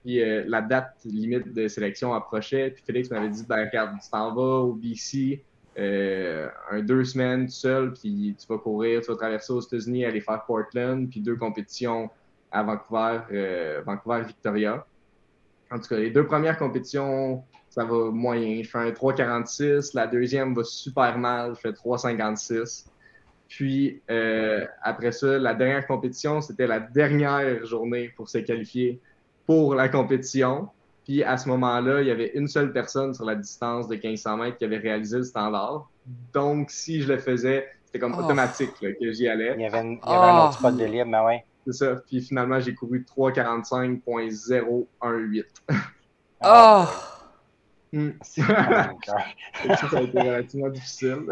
Puis 0.03 0.19
la 0.47 0.61
date 0.61 0.95
limite 1.05 1.53
de 1.53 1.67
sélection 1.67 2.13
approchait. 2.13 2.71
Puis 2.71 2.83
Félix 2.83 3.11
m'avait 3.11 3.29
dit, 3.29 3.45
ben 3.47 3.65
regarde, 3.65 3.91
tu 4.01 4.09
t'en 4.09 4.33
vas 4.33 4.61
au 4.61 4.73
BC, 4.73 5.43
un 5.77 6.81
deux 6.81 7.03
semaines 7.03 7.45
tout 7.45 7.51
seul, 7.51 7.93
puis 7.93 8.35
tu 8.39 8.47
vas 8.47 8.57
courir, 8.57 9.01
tu 9.01 9.07
vas 9.11 9.17
traverser 9.17 9.53
aux 9.53 9.61
États-Unis, 9.61 10.05
aller 10.05 10.21
faire 10.21 10.43
Portland, 10.45 11.09
puis 11.09 11.19
deux 11.19 11.35
compétitions 11.35 12.09
à 12.51 12.63
Vancouver, 12.63 13.19
euh, 13.31 13.81
Vancouver 13.85 14.23
Victoria. 14.25 14.85
En 15.71 15.79
tout 15.79 15.87
cas, 15.87 15.97
les 15.97 16.11
deux 16.11 16.25
premières 16.25 16.57
compétitions, 16.57 17.43
ça 17.69 17.83
va 17.83 18.09
moyen. 18.09 18.63
Je 18.63 18.69
fais 18.69 18.77
un 18.77 18.91
3,46. 18.91 19.91
La 19.93 20.07
deuxième 20.07 20.55
va 20.55 20.63
super 20.63 21.17
mal. 21.17 21.55
Je 21.55 21.59
fais 21.59 21.71
3,56. 21.71 22.85
Puis 23.47 24.01
euh, 24.09 24.65
après 24.81 25.11
ça, 25.11 25.37
la 25.37 25.53
dernière 25.53 25.85
compétition, 25.87 26.41
c'était 26.41 26.65
la 26.67 26.79
dernière 26.79 27.65
journée 27.65 28.11
pour 28.15 28.29
se 28.29 28.37
qualifier 28.39 28.99
pour 29.45 29.75
la 29.75 29.89
compétition. 29.89 30.69
Puis 31.05 31.23
à 31.23 31.37
ce 31.37 31.47
moment-là, 31.49 32.01
il 32.01 32.07
y 32.07 32.11
avait 32.11 32.31
une 32.33 32.47
seule 32.47 32.73
personne 32.73 33.13
sur 33.13 33.25
la 33.25 33.35
distance 33.35 33.87
de 33.87 33.95
1500 33.95 34.37
mètres 34.37 34.57
qui 34.57 34.65
avait 34.65 34.77
réalisé 34.77 35.17
le 35.17 35.23
standard. 35.23 35.89
Donc, 36.33 36.69
si 36.69 37.01
je 37.01 37.07
le 37.07 37.17
faisais, 37.17 37.69
c'était 37.85 37.99
comme 37.99 38.15
oh. 38.17 38.23
automatique 38.23 38.73
que 38.79 39.11
j'y 39.13 39.29
allais. 39.29 39.53
Il 39.55 39.61
y 39.61 39.65
avait, 39.65 39.83
il 39.83 39.99
y 40.05 40.13
avait 40.13 40.27
un 40.27 40.45
autre 40.45 40.59
spot 40.59 40.75
de 40.75 40.83
libre, 40.83 41.09
mais 41.09 41.21
ouais. 41.21 41.45
C'est 41.65 41.73
ça. 41.73 41.95
Puis 42.07 42.21
finalement, 42.21 42.59
j'ai 42.59 42.75
couru 42.75 43.05
3,45.018. 43.17 45.45
Ah! 46.39 46.87
Oh. 46.87 46.91
ça, 48.21 48.43
a 48.45 48.91
été 50.01 50.19
relativement 50.19 50.69
difficile. 50.69 51.25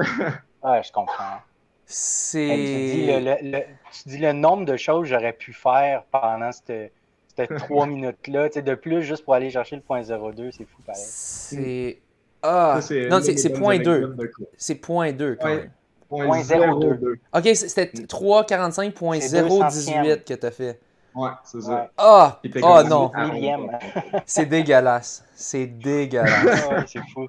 ouais, 0.63 0.81
je 0.83 0.91
comprends. 0.91 1.37
C'est. 1.85 2.47
Tu, 2.47 2.55
dis 2.55 3.07
le, 3.07 3.59
tu 3.91 4.09
dis 4.09 4.17
le 4.17 4.33
nombre 4.33 4.65
de 4.65 4.75
choses 4.75 5.03
que 5.03 5.09
j'aurais 5.09 5.33
pu 5.33 5.53
faire 5.53 6.03
pendant 6.11 6.51
cette, 6.51 6.91
cette 7.35 7.55
3 7.57 7.85
minutes-là. 7.85 8.49
De 8.49 8.75
plus, 8.75 9.03
juste 9.03 9.23
pour 9.23 9.35
aller 9.35 9.49
chercher 9.49 9.75
le 9.75 9.81
point 9.81 10.01
02, 10.01 10.51
c'est 10.51 10.65
fou 10.65 10.81
pareil. 10.85 11.03
C'est. 11.05 11.99
Ah! 12.41 12.79
non, 13.09 13.19
c'est 13.21 13.53
point 13.53 13.79
2. 13.79 14.15
C'est 14.57 14.75
point 14.75 15.11
2 15.11 15.37
quand 15.39 15.47
même. 15.47 15.71
Ok, 16.11 17.49
c'était 17.55 17.85
345.018 17.85 20.23
que 20.23 20.35
t'as 20.35 20.51
fait. 20.51 20.79
Ouais, 21.15 21.31
c'est 21.43 21.61
ça. 21.61 21.89
Ah! 21.97 22.39
Oh, 22.61 22.83
non! 22.87 23.11
c'est 24.25 24.45
dégueulasse. 24.45 25.25
C'est 25.33 25.65
dégueulasse. 25.65 26.85
c'est 26.87 27.01
fou. 27.13 27.27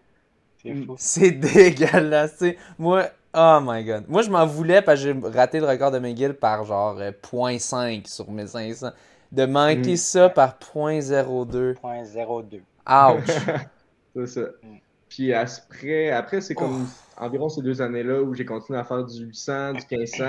C'est 0.60 0.74
fou. 0.74 0.94
C'est 0.98 1.30
dégueulasse. 1.30 2.42
moi, 2.78 3.08
oh 3.36 3.60
my 3.62 3.84
god. 3.84 4.04
Moi, 4.08 4.22
je 4.22 4.30
m'en 4.30 4.46
voulais 4.46 4.82
parce 4.82 5.02
que 5.02 5.12
j'ai 5.12 5.28
raté 5.28 5.60
le 5.60 5.66
record 5.66 5.90
de 5.90 5.98
McGill 5.98 6.34
par 6.34 6.64
genre 6.64 6.98
0.5 6.98 7.98
euh, 7.98 8.02
sur 8.06 8.30
mes 8.30 8.46
500. 8.46 8.90
De 9.32 9.44
manquer 9.44 9.92
mm. 9.92 9.96
ça 9.96 10.28
par 10.28 10.58
0.02. 10.58 11.74
0.02. 11.74 12.60
Ouch! 12.88 13.24
c'est 14.16 14.26
ça. 14.26 14.40
Mm. 14.40 14.76
Puis 15.08 15.32
après, 15.32 16.10
après 16.10 16.40
c'est 16.40 16.54
comme 16.54 16.86
environ 17.16 17.48
ces 17.48 17.62
deux 17.62 17.80
années-là 17.80 18.22
où 18.22 18.34
j'ai 18.34 18.44
continué 18.44 18.78
à 18.78 18.84
faire 18.84 19.04
du 19.04 19.24
800, 19.24 19.74
du 19.74 19.80
1500. 19.90 20.24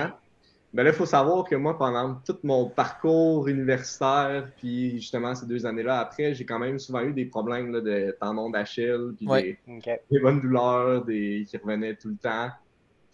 ben 0.73 0.83
là, 0.83 0.91
il 0.91 0.95
faut 0.95 1.05
savoir 1.05 1.43
que 1.45 1.55
moi, 1.55 1.77
pendant 1.77 2.15
tout 2.25 2.37
mon 2.43 2.69
parcours 2.69 3.47
universitaire, 3.47 4.49
puis 4.57 4.91
justement 4.97 5.33
ces 5.33 5.45
deux 5.45 5.65
années-là 5.65 5.99
après, 5.99 6.35
j'ai 6.35 6.45
quand 6.45 6.59
même 6.59 6.79
souvent 6.79 7.01
eu 7.01 7.13
des 7.13 7.25
problèmes 7.25 7.71
là, 7.71 7.81
de 7.81 8.15
tendons 8.19 8.49
d'Achille, 8.49 9.13
puis 9.17 9.27
des, 9.65 10.19
bonnes 10.21 10.41
douleurs 10.41 11.03
des... 11.03 11.45
qui 11.49 11.57
revenaient 11.57 11.95
tout 11.95 12.09
le 12.09 12.17
temps. 12.17 12.49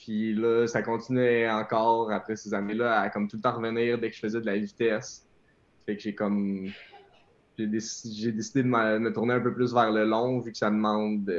Puis 0.03 0.33
là, 0.33 0.67
ça 0.67 0.81
continuait 0.81 1.49
encore 1.49 2.11
après 2.11 2.35
ces 2.35 2.53
années-là 2.53 2.99
à 2.99 3.09
comme 3.09 3.29
tout 3.29 3.37
le 3.37 3.41
temps 3.41 3.55
revenir 3.55 3.97
dès 3.97 4.09
que 4.09 4.15
je 4.15 4.19
faisais 4.19 4.41
de 4.41 4.45
la 4.45 4.57
vitesse. 4.57 5.25
Fait 5.85 5.95
que 5.95 6.01
j'ai 6.01 6.13
comme 6.13 6.67
j'ai 7.57 7.67
décidé, 7.67 8.63
de 8.63 8.67
me 8.67 9.13
tourner 9.13 9.35
un 9.35 9.39
peu 9.39 9.53
plus 9.53 9.73
vers 9.73 9.91
le 9.91 10.03
long 10.03 10.39
vu 10.39 10.51
que 10.51 10.57
ça 10.57 10.69
demande 10.69 11.31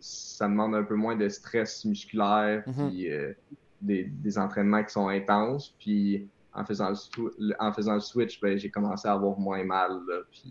ça 0.00 0.48
demande 0.48 0.74
un 0.74 0.84
peu 0.84 0.94
moins 0.94 1.16
de 1.16 1.28
stress 1.28 1.84
musculaire 1.84 2.64
mm-hmm. 2.66 2.88
puis 2.88 3.12
euh, 3.12 3.34
des, 3.82 4.04
des, 4.04 4.38
entraînements 4.38 4.82
qui 4.82 4.92
sont 4.92 5.08
intenses. 5.08 5.74
Puis 5.78 6.28
en 6.54 6.64
faisant 6.64 6.92
le, 7.38 7.54
en 7.60 7.72
faisant 7.74 7.94
le 7.94 8.00
switch 8.00 8.40
ben, 8.40 8.56
j'ai 8.56 8.70
commencé 8.70 9.06
à 9.06 9.12
avoir 9.12 9.38
moins 9.38 9.64
mal 9.64 10.00
puis 10.30 10.50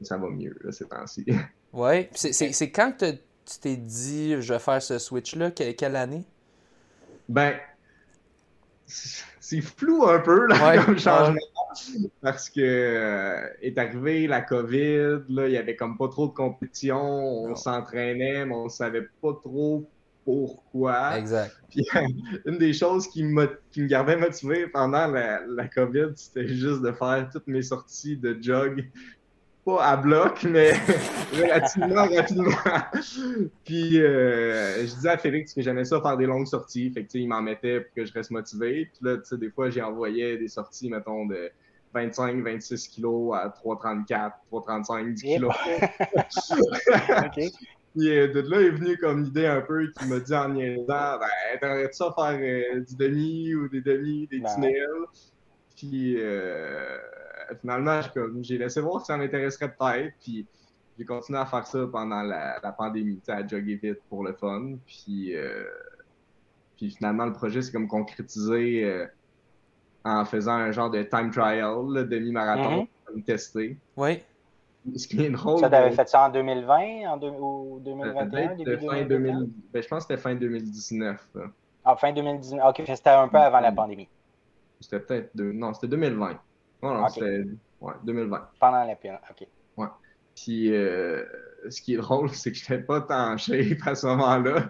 ça 0.00 0.16
va 0.16 0.30
mieux 0.30 0.56
là, 0.64 0.72
ces 0.72 0.88
temps-ci. 0.88 1.26
Ouais. 1.72 2.10
C'est 2.14 2.72
quand 2.72 2.96
que 2.98 3.14
tu 3.50 3.58
t'es 3.58 3.76
dit 3.76 4.40
je 4.40 4.52
vais 4.52 4.58
faire 4.58 4.82
ce 4.82 4.98
switch 4.98 5.34
là 5.34 5.50
quelle 5.50 5.96
année? 5.96 6.24
Ben 7.28 7.54
c'est 8.86 9.60
flou 9.60 10.06
un 10.06 10.20
peu 10.20 10.46
là, 10.46 10.84
comme 10.84 10.98
changement. 10.98 11.38
Parce 12.20 12.50
que 12.50 12.60
euh, 12.60 13.46
est 13.62 13.78
arrivé 13.78 14.26
la 14.26 14.42
COVID, 14.42 15.22
là, 15.28 15.46
il 15.46 15.52
y 15.52 15.56
avait 15.56 15.76
comme 15.76 15.96
pas 15.96 16.08
trop 16.08 16.26
de 16.26 16.32
compétition, 16.32 17.00
on 17.00 17.54
s'entraînait, 17.54 18.44
mais 18.44 18.54
on 18.54 18.68
savait 18.68 19.06
pas 19.22 19.32
trop 19.44 19.88
pourquoi. 20.24 21.18
Exact. 21.18 21.54
Puis, 21.70 21.86
une 22.46 22.58
des 22.58 22.72
choses 22.72 23.08
qui, 23.08 23.22
me, 23.22 23.58
qui 23.70 23.82
me 23.82 23.86
gardait 23.86 24.16
motivé 24.16 24.66
pendant 24.66 25.06
la, 25.06 25.40
la 25.46 25.68
COVID, 25.68 26.08
c'était 26.16 26.48
juste 26.48 26.82
de 26.82 26.92
faire 26.92 27.28
toutes 27.32 27.46
mes 27.46 27.62
sorties 27.62 28.16
de 28.16 28.36
jog 28.40 28.84
pas 29.64 29.84
à 29.84 29.96
bloc, 29.96 30.44
mais 30.44 30.72
relativement 31.32 32.06
rapidement. 32.06 32.50
Puis 33.64 34.00
euh, 34.00 34.86
je 34.86 34.94
disais 34.94 35.10
à 35.10 35.18
Félix 35.18 35.54
que 35.54 35.62
j'aimais 35.62 35.84
ça 35.84 36.00
faire 36.00 36.16
des 36.16 36.26
longues 36.26 36.46
sorties. 36.46 36.90
Fait 36.90 37.04
que 37.04 37.18
il 37.18 37.28
m'en 37.28 37.42
mettait 37.42 37.80
pour 37.80 37.94
que 37.94 38.04
je 38.04 38.12
reste 38.12 38.30
motivé. 38.30 38.90
Puis 38.92 39.00
là, 39.02 39.16
tu 39.18 39.24
sais, 39.24 39.36
des 39.36 39.50
fois, 39.50 39.70
j'ai 39.70 39.82
envoyé 39.82 40.38
des 40.38 40.48
sorties, 40.48 40.88
mettons, 40.88 41.26
de 41.26 41.50
25, 41.94 42.42
26 42.42 42.88
kilos 42.88 43.34
à 43.36 43.48
3,34, 43.48 44.32
3,35, 44.52 45.14
10 45.14 45.22
kilos. 45.22 45.54
OK. 47.26 47.50
Puis 47.96 48.08
euh, 48.08 48.28
de 48.28 48.40
là 48.40 48.60
est 48.60 48.70
venu 48.70 48.96
comme 48.98 49.24
l'idée 49.24 49.46
un 49.46 49.62
peu 49.62 49.90
qui 49.90 50.06
m'a 50.06 50.20
dit 50.20 50.34
en 50.34 50.50
niaisant 50.50 50.84
Ben, 50.86 51.58
t'arrêtes 51.60 51.94
ça 51.94 52.14
faire 52.16 52.38
euh, 52.40 52.80
du 52.80 52.94
demi 52.94 53.54
ou 53.54 53.68
des 53.68 53.80
demi, 53.80 54.28
des 54.28 54.38
ben. 54.38 54.54
tunnels. 54.54 55.06
Puis 55.76 56.14
euh, 56.18 56.98
finalement, 57.60 58.00
j'ai 58.42 58.58
laissé 58.58 58.80
voir 58.80 59.00
si 59.00 59.06
ça 59.06 59.16
m'intéresserait 59.16 59.74
peut-être. 59.74 60.14
Puis 60.20 60.46
j'ai 60.98 61.04
continué 61.04 61.38
à 61.38 61.46
faire 61.46 61.66
ça 61.66 61.86
pendant 61.90 62.22
la, 62.22 62.74
pandémie, 62.76 63.20
à 63.28 63.46
jogger 63.46 63.76
vite 63.76 64.00
pour 64.08 64.24
le 64.24 64.34
fun. 64.34 64.74
Puis, 64.86 65.34
euh, 65.34 65.64
puis 66.76 66.90
finalement, 66.90 67.26
le 67.26 67.32
projet 67.32 67.62
s'est 67.62 67.72
comme 67.72 67.88
concrétisé 67.88 68.84
euh, 68.84 69.06
en 70.04 70.24
faisant 70.24 70.52
un 70.52 70.72
genre 70.72 70.90
de 70.90 71.02
time 71.02 71.30
trial, 71.30 71.86
le 71.88 72.04
demi-marathon, 72.04 72.86
pour 73.06 73.16
me 73.16 73.22
tester. 73.22 73.76
Oui. 73.96 74.22
Ce 74.96 75.06
qui 75.06 75.24
est 75.24 75.30
drôle. 75.30 75.60
Ça, 75.60 75.68
t'avais 75.68 75.92
fait 75.92 76.08
ça 76.08 76.26
en 76.26 76.30
2020 76.30 77.10
en 77.10 77.20
ou 77.22 77.80
2021, 77.84 78.54
début 78.56 78.76
2020? 79.06 79.46
Ben, 79.72 79.82
je 79.82 79.88
pense 79.88 80.06
que 80.06 80.14
c'était 80.14 80.22
fin 80.22 80.34
2019. 80.34 81.28
Ah, 81.84 81.96
fin 81.96 82.12
2019. 82.12 82.64
Ok, 82.66 82.82
c'était 82.86 83.10
un 83.10 83.28
peu 83.28 83.38
avant 83.38 83.60
la 83.60 83.72
pandémie. 83.72 84.08
C'était 84.80 85.00
peut-être. 85.00 85.34
Non, 85.34 85.74
c'était 85.74 85.88
2020. 85.88 86.38
Non, 86.82 86.94
non, 86.94 87.08
c'était 87.08 87.44
ouais, 87.80 87.92
2020. 88.04 88.48
Pendant 88.58 88.96
période, 88.96 89.20
OK. 89.30 89.46
Ouais. 89.76 89.86
Puis, 90.34 90.74
euh, 90.74 91.24
ce 91.68 91.80
qui 91.82 91.94
est 91.94 91.98
drôle, 91.98 92.30
c'est 92.34 92.52
que 92.52 92.58
je 92.58 92.72
n'étais 92.72 92.84
pas 92.84 93.00
tant 93.00 93.36
shape 93.36 93.78
à 93.86 93.94
ce 93.94 94.06
moment-là. 94.06 94.68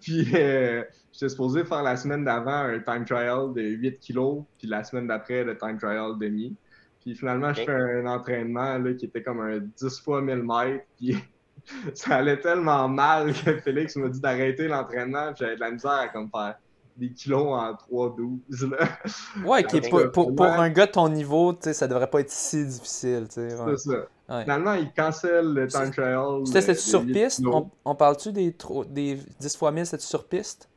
Puis, 0.00 0.28
euh, 0.34 0.82
j'étais 1.12 1.28
supposé 1.28 1.64
faire 1.64 1.82
la 1.82 1.96
semaine 1.96 2.24
d'avant 2.24 2.50
un 2.50 2.78
time 2.80 3.04
trial 3.04 3.52
de 3.54 3.62
8 3.62 3.98
kilos, 3.98 4.44
puis 4.58 4.66
la 4.68 4.84
semaine 4.84 5.06
d'après, 5.06 5.44
le 5.44 5.56
time 5.56 5.78
trial 5.78 6.18
demi. 6.18 6.56
Puis 7.02 7.16
finalement, 7.16 7.52
je 7.52 7.62
fais 7.64 7.72
un 7.72 8.06
entraînement 8.06 8.78
là, 8.78 8.94
qui 8.94 9.06
était 9.06 9.22
comme 9.22 9.40
un 9.40 9.58
10 9.58 10.00
fois 10.00 10.22
1000 10.22 10.36
mètres. 10.44 10.84
Puis 10.96 11.16
ça 11.94 12.16
allait 12.16 12.40
tellement 12.40 12.88
mal 12.88 13.32
que 13.32 13.58
Félix 13.58 13.96
m'a 13.96 14.08
dit 14.08 14.20
d'arrêter 14.20 14.68
l'entraînement. 14.68 15.34
J'avais 15.34 15.56
de 15.56 15.60
la 15.60 15.72
misère 15.72 15.90
à 15.90 16.08
comme 16.08 16.30
faire 16.30 16.56
des 16.96 17.12
kilos 17.12 17.46
en 17.46 17.72
3-12. 17.74 19.44
Ouais, 19.44 19.64
qui 19.64 19.80
pour, 19.80 20.10
pour, 20.12 20.42
un 20.42 20.70
gars 20.70 20.86
de 20.86 20.92
ton 20.92 21.08
niveau, 21.08 21.56
ça 21.60 21.88
devrait 21.88 22.10
pas 22.10 22.20
être 22.20 22.30
si 22.30 22.64
difficile. 22.64 23.26
C'est 23.30 23.50
ça. 23.50 24.06
Finalement, 24.42 24.74
il 24.74 24.92
cancelle 24.92 25.52
le 25.52 25.66
time 25.66 25.90
trial. 25.90 26.46
C'était 26.46 26.74
sur 26.74 27.04
piste 27.04 27.42
On, 27.44 27.70
on 27.84 27.94
parle-tu 27.94 28.32
des, 28.32 28.56
des 28.88 29.18
10 29.40 29.56
fois 29.56 29.72
1000 29.72 29.86
C'était 29.86 30.02
sur 30.02 30.24
piste 30.24 30.68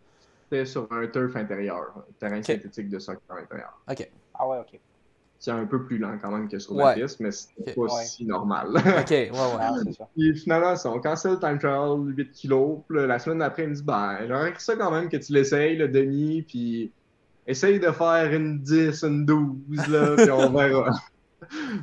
C'était 0.43 0.65
sur 0.65 0.87
un 0.91 1.07
turf 1.07 1.35
intérieur, 1.35 1.93
un 1.97 2.13
terrain 2.19 2.41
synthétique 2.41 2.89
de 2.89 2.99
soccer 2.99 3.37
intérieur. 3.37 3.79
Ok. 3.89 4.09
Ah 4.33 4.47
ouais, 4.47 4.59
ok 4.59 4.79
c'est 5.39 5.51
un 5.51 5.65
peu 5.65 5.83
plus 5.83 5.97
lent 5.97 6.17
quand 6.21 6.31
même 6.31 6.47
que 6.47 6.59
sur 6.59 6.75
la 6.75 6.93
piste, 6.93 7.19
mais 7.19 7.31
c'est 7.31 7.75
pas 7.75 7.87
si 8.03 8.25
normal. 8.25 8.69
ok, 8.69 9.09
ouais, 9.09 9.29
ouais. 9.31 9.91
ça. 9.97 10.07
Puis 10.15 10.35
finalement, 10.37 10.73
on 10.85 10.99
cancelle 10.99 11.33
le 11.33 11.39
time 11.39 11.59
trial 11.59 11.99
8 12.17 12.31
kilos. 12.31 12.79
Puis 12.87 13.05
la 13.05 13.19
semaine 13.19 13.39
d'après, 13.39 13.63
il 13.63 13.69
me 13.69 13.75
dit 13.75 13.83
Ben, 13.83 14.17
j'aimerais 14.21 14.53
ça 14.57 14.75
quand 14.75 14.91
même 14.91 15.09
que 15.09 15.17
tu 15.17 15.33
l'essayes, 15.33 15.75
le 15.75 15.87
demi, 15.87 16.41
puis 16.41 16.91
essaye 17.45 17.79
de 17.79 17.91
faire 17.91 18.33
une 18.33 18.59
10, 18.61 19.03
une 19.03 19.25
12, 19.25 19.87
là, 19.89 20.15
puis 20.17 20.31
on 20.31 20.49
verra. 20.57 20.91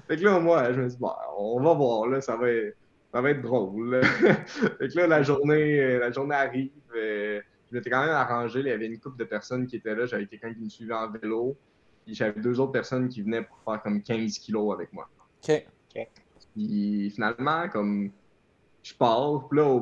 fait 0.08 0.16
que 0.16 0.24
là, 0.24 0.40
moi, 0.40 0.72
je 0.72 0.80
me 0.80 0.88
dis 0.88 0.96
Bah, 0.98 1.16
on 1.38 1.60
va 1.60 1.74
voir, 1.74 2.08
là, 2.08 2.20
ça 2.20 2.36
va 2.36 2.50
être, 2.50 2.76
ça 3.12 3.20
va 3.20 3.30
être 3.30 3.42
drôle. 3.42 4.00
fait 4.04 4.88
que 4.88 4.96
là, 4.96 5.06
la 5.06 5.22
journée, 5.22 5.98
la 5.98 6.10
journée 6.10 6.34
arrive. 6.34 6.70
Euh, 6.96 7.40
je 7.70 7.76
m'étais 7.76 7.88
quand 7.88 8.02
même 8.02 8.10
arrangé, 8.10 8.60
il 8.60 8.66
y 8.66 8.70
avait 8.70 8.86
une 8.86 8.98
couple 8.98 9.18
de 9.18 9.24
personnes 9.24 9.66
qui 9.66 9.76
étaient 9.76 9.94
là, 9.94 10.04
j'avais 10.04 10.26
quelqu'un 10.26 10.52
qui 10.52 10.60
me 10.60 10.68
suivait 10.68 10.94
en 10.94 11.10
vélo. 11.10 11.56
Puis 12.04 12.14
j'avais 12.14 12.40
deux 12.40 12.58
autres 12.60 12.72
personnes 12.72 13.08
qui 13.08 13.22
venaient 13.22 13.42
pour 13.42 13.58
faire 13.64 13.82
comme 13.82 14.02
15 14.02 14.38
kilos 14.38 14.74
avec 14.74 14.92
moi. 14.92 15.08
OK. 15.42 15.66
Puis 16.54 17.10
finalement, 17.14 17.68
comme 17.68 18.10
je 18.82 18.94
pars, 18.94 19.46
puis 19.48 19.58
là, 19.58 19.80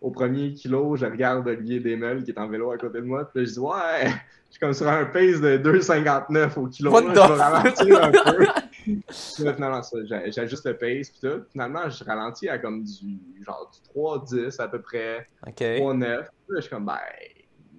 au, 0.00 0.10
premier 0.10 0.52
kilo, 0.52 0.96
je 0.96 1.06
regarde 1.06 1.46
Olivier 1.46 1.80
Desmeules 1.80 2.24
qui 2.24 2.30
est 2.30 2.38
en 2.38 2.48
vélo 2.48 2.70
à 2.70 2.78
côté 2.78 3.00
de 3.00 3.06
moi, 3.06 3.24
puis 3.24 3.40
là, 3.40 3.46
je 3.46 3.52
dis 3.52 3.58
Ouais, 3.58 4.10
je 4.50 4.52
suis 4.52 4.60
comme 4.60 4.74
sur 4.74 4.88
un 4.88 5.04
pace 5.06 5.40
de 5.40 5.58
2,59 5.58 6.58
au 6.58 6.66
kilo. 6.66 6.90
What 6.90 7.02
je 7.02 7.08
vais 7.08 7.20
ralentir 7.20 8.04
un 8.04 8.10
peu. 8.10 8.46
puis 8.82 9.02
là, 9.38 9.54
finalement, 9.54 9.80
j'ajuste 10.26 10.66
le 10.66 10.76
pace, 10.76 11.10
puis 11.10 11.20
tout. 11.22 11.44
Finalement, 11.52 11.88
je 11.88 12.04
ralentis 12.04 12.48
à 12.48 12.58
comme 12.58 12.82
du 12.82 13.44
genre 13.44 13.70
du 13.72 14.00
3,10 14.00 14.60
à 14.60 14.68
peu 14.68 14.80
près. 14.80 15.28
OK. 15.46 15.60
3,9. 15.60 15.98
Puis 15.98 16.06
là, 16.06 16.24
je 16.56 16.60
suis 16.60 16.70
comme 16.70 16.86
Ben, 16.86 16.98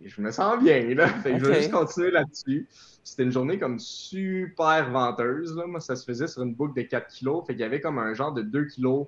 je 0.06 0.22
me 0.22 0.32
sens 0.32 0.62
bien, 0.62 0.94
là. 0.96 1.08
Fait 1.08 1.34
que 1.34 1.40
je 1.40 1.46
vais 1.46 1.56
juste 1.56 1.72
continuer 1.72 2.12
là-dessus. 2.12 2.68
C'était 3.04 3.24
une 3.24 3.32
journée 3.32 3.58
comme 3.58 3.80
super 3.80 4.90
venteuse. 4.92 5.56
Là. 5.56 5.66
Moi, 5.66 5.80
ça 5.80 5.96
se 5.96 6.06
faisait 6.06 6.28
sur 6.28 6.44
une 6.44 6.54
boucle 6.54 6.76
de 6.76 6.88
4 6.88 7.08
kilos. 7.08 7.46
Fait 7.46 7.54
qu'il 7.54 7.62
y 7.62 7.66
avait 7.66 7.82
comme 7.82 7.98
un 8.00 8.14
genre 8.14 8.34
de 8.34 8.42
2 8.42 8.66
kilos 8.66 9.08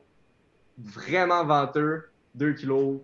vraiment 0.77 1.45
venteux, 1.45 2.03
2 2.35 2.53
kilos 2.53 3.01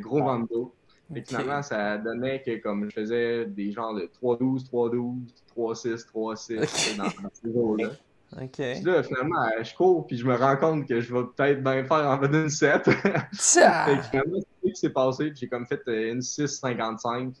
gros 0.00 0.22
ventre 0.22 0.48
d'eau. 0.48 0.74
Et 1.14 1.22
finalement, 1.22 1.62
ça 1.62 1.96
donnait 1.96 2.42
que 2.42 2.58
comme 2.58 2.84
je 2.84 2.90
faisais 2.90 3.46
des 3.46 3.72
genres 3.72 3.94
de 3.94 4.10
3-12, 4.22 4.68
3-12, 4.70 5.16
3-6, 5.56 6.06
3-6 6.06 6.96
dans, 6.96 7.08
ces 7.32 7.48
eaux-là. 7.48 7.90
OK. 8.32 8.50
Puis 8.56 8.82
là, 8.82 9.02
finalement, 9.02 9.46
je 9.62 9.74
cours, 9.74 10.06
puis 10.06 10.18
je 10.18 10.26
me 10.26 10.34
rends 10.34 10.58
compte 10.58 10.86
que 10.86 11.00
je 11.00 11.14
vais 11.14 11.24
peut-être 11.34 11.62
bien 11.62 11.82
faire 11.84 12.10
en 12.10 12.20
fait 12.20 12.26
une 12.36 12.50
7. 12.50 12.84
fait 12.84 12.90
que 12.92 14.02
finalement, 14.10 14.38
c'est 14.38 14.40
ce 14.40 14.47
qui 14.70 14.80
s'est 14.80 14.90
passé. 14.90 15.32
J'ai 15.34 15.48
comme 15.48 15.66
fait 15.66 15.82
euh, 15.88 16.12
une 16.12 16.20
6,55. 16.20 17.34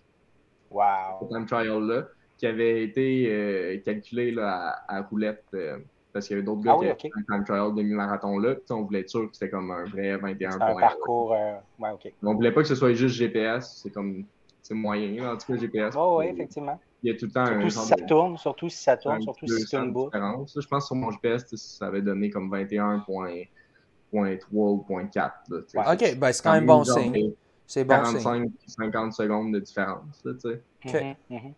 Wow. 0.70 1.28
Time 1.30 1.46
trial-là 1.46 2.08
qui 2.38 2.46
avait 2.46 2.84
été 2.84 3.26
euh, 3.28 3.78
calculé 3.84 4.30
là, 4.30 4.82
à, 4.86 5.02
roulette 5.02 5.44
euh, 5.54 5.78
parce 6.12 6.26
qu'il 6.26 6.36
y 6.36 6.38
avait 6.38 6.46
d'autres 6.46 6.62
gars 6.62 6.74
ah 6.76 6.78
qui 6.78 6.86
avaient 6.86 6.98
fait 6.98 7.10
un 7.16 7.22
time 7.34 7.44
trial 7.44 7.74
demi-marathon 7.74 8.38
là. 8.38 8.54
on 8.70 8.82
voulait 8.82 9.00
être 9.00 9.10
sûr 9.10 9.28
que 9.28 9.36
c'était 9.36 9.50
comme 9.50 9.70
un 9.70 9.84
vrai 9.84 10.16
21 10.16 10.50
points. 10.50 10.68
Un 10.68 10.74
parcours. 10.74 11.34
Euh... 11.34 11.56
Ouais, 11.78 11.90
ok. 11.90 12.12
On 12.22 12.34
voulait 12.34 12.52
pas 12.52 12.62
que 12.62 12.68
ce 12.68 12.74
soit 12.76 12.94
juste 12.94 13.16
GPS. 13.16 13.80
C'est 13.82 13.90
comme. 13.90 14.24
C'est 14.62 14.74
moyen, 14.74 15.32
en 15.32 15.36
tout 15.36 15.52
cas, 15.52 15.58
GPS. 15.58 15.94
Oh, 15.96 16.16
oui, 16.18 16.26
effectivement. 16.26 16.78
Il 17.02 17.10
y 17.10 17.14
a 17.14 17.18
tout 17.18 17.26
le 17.26 17.32
temps 17.32 17.46
surtout 17.46 17.64
un. 17.64 17.70
Si 17.70 17.88
ça 17.88 17.96
tourne, 17.96 18.36
surtout 18.36 18.68
si 18.68 18.82
ça 18.82 18.96
tourne, 18.96 19.22
surtout 19.22 19.46
si 19.46 19.62
c'est 19.66 19.76
une. 19.76 19.94
Je 19.94 20.68
pense 20.68 20.84
que 20.84 20.86
sur 20.86 20.96
mon 20.96 21.10
GPS, 21.10 21.46
ça 21.56 21.86
avait 21.86 22.02
donné 22.02 22.28
comme 22.28 22.50
21 22.50 22.98
points. 23.00 23.42
3 24.12 24.70
ou 24.70 24.84
4. 25.12 25.34
Ouais, 25.50 25.62
ok, 25.92 26.18
ben 26.18 26.32
c'est 26.32 26.42
quand 26.42 26.52
même 26.52 26.66
bon 26.66 26.84
signe. 26.84 27.32
C'est 27.66 27.84
bon 27.84 27.94
45 27.96 28.50
50 28.66 29.12
secondes 29.12 29.52
de 29.52 29.60
différence. 29.60 30.24
Là, 30.24 30.32
tu 30.34 30.50
sais. 30.50 30.62
OK. 30.86 31.16
Mm 31.28 31.36
-hmm. 31.36 31.52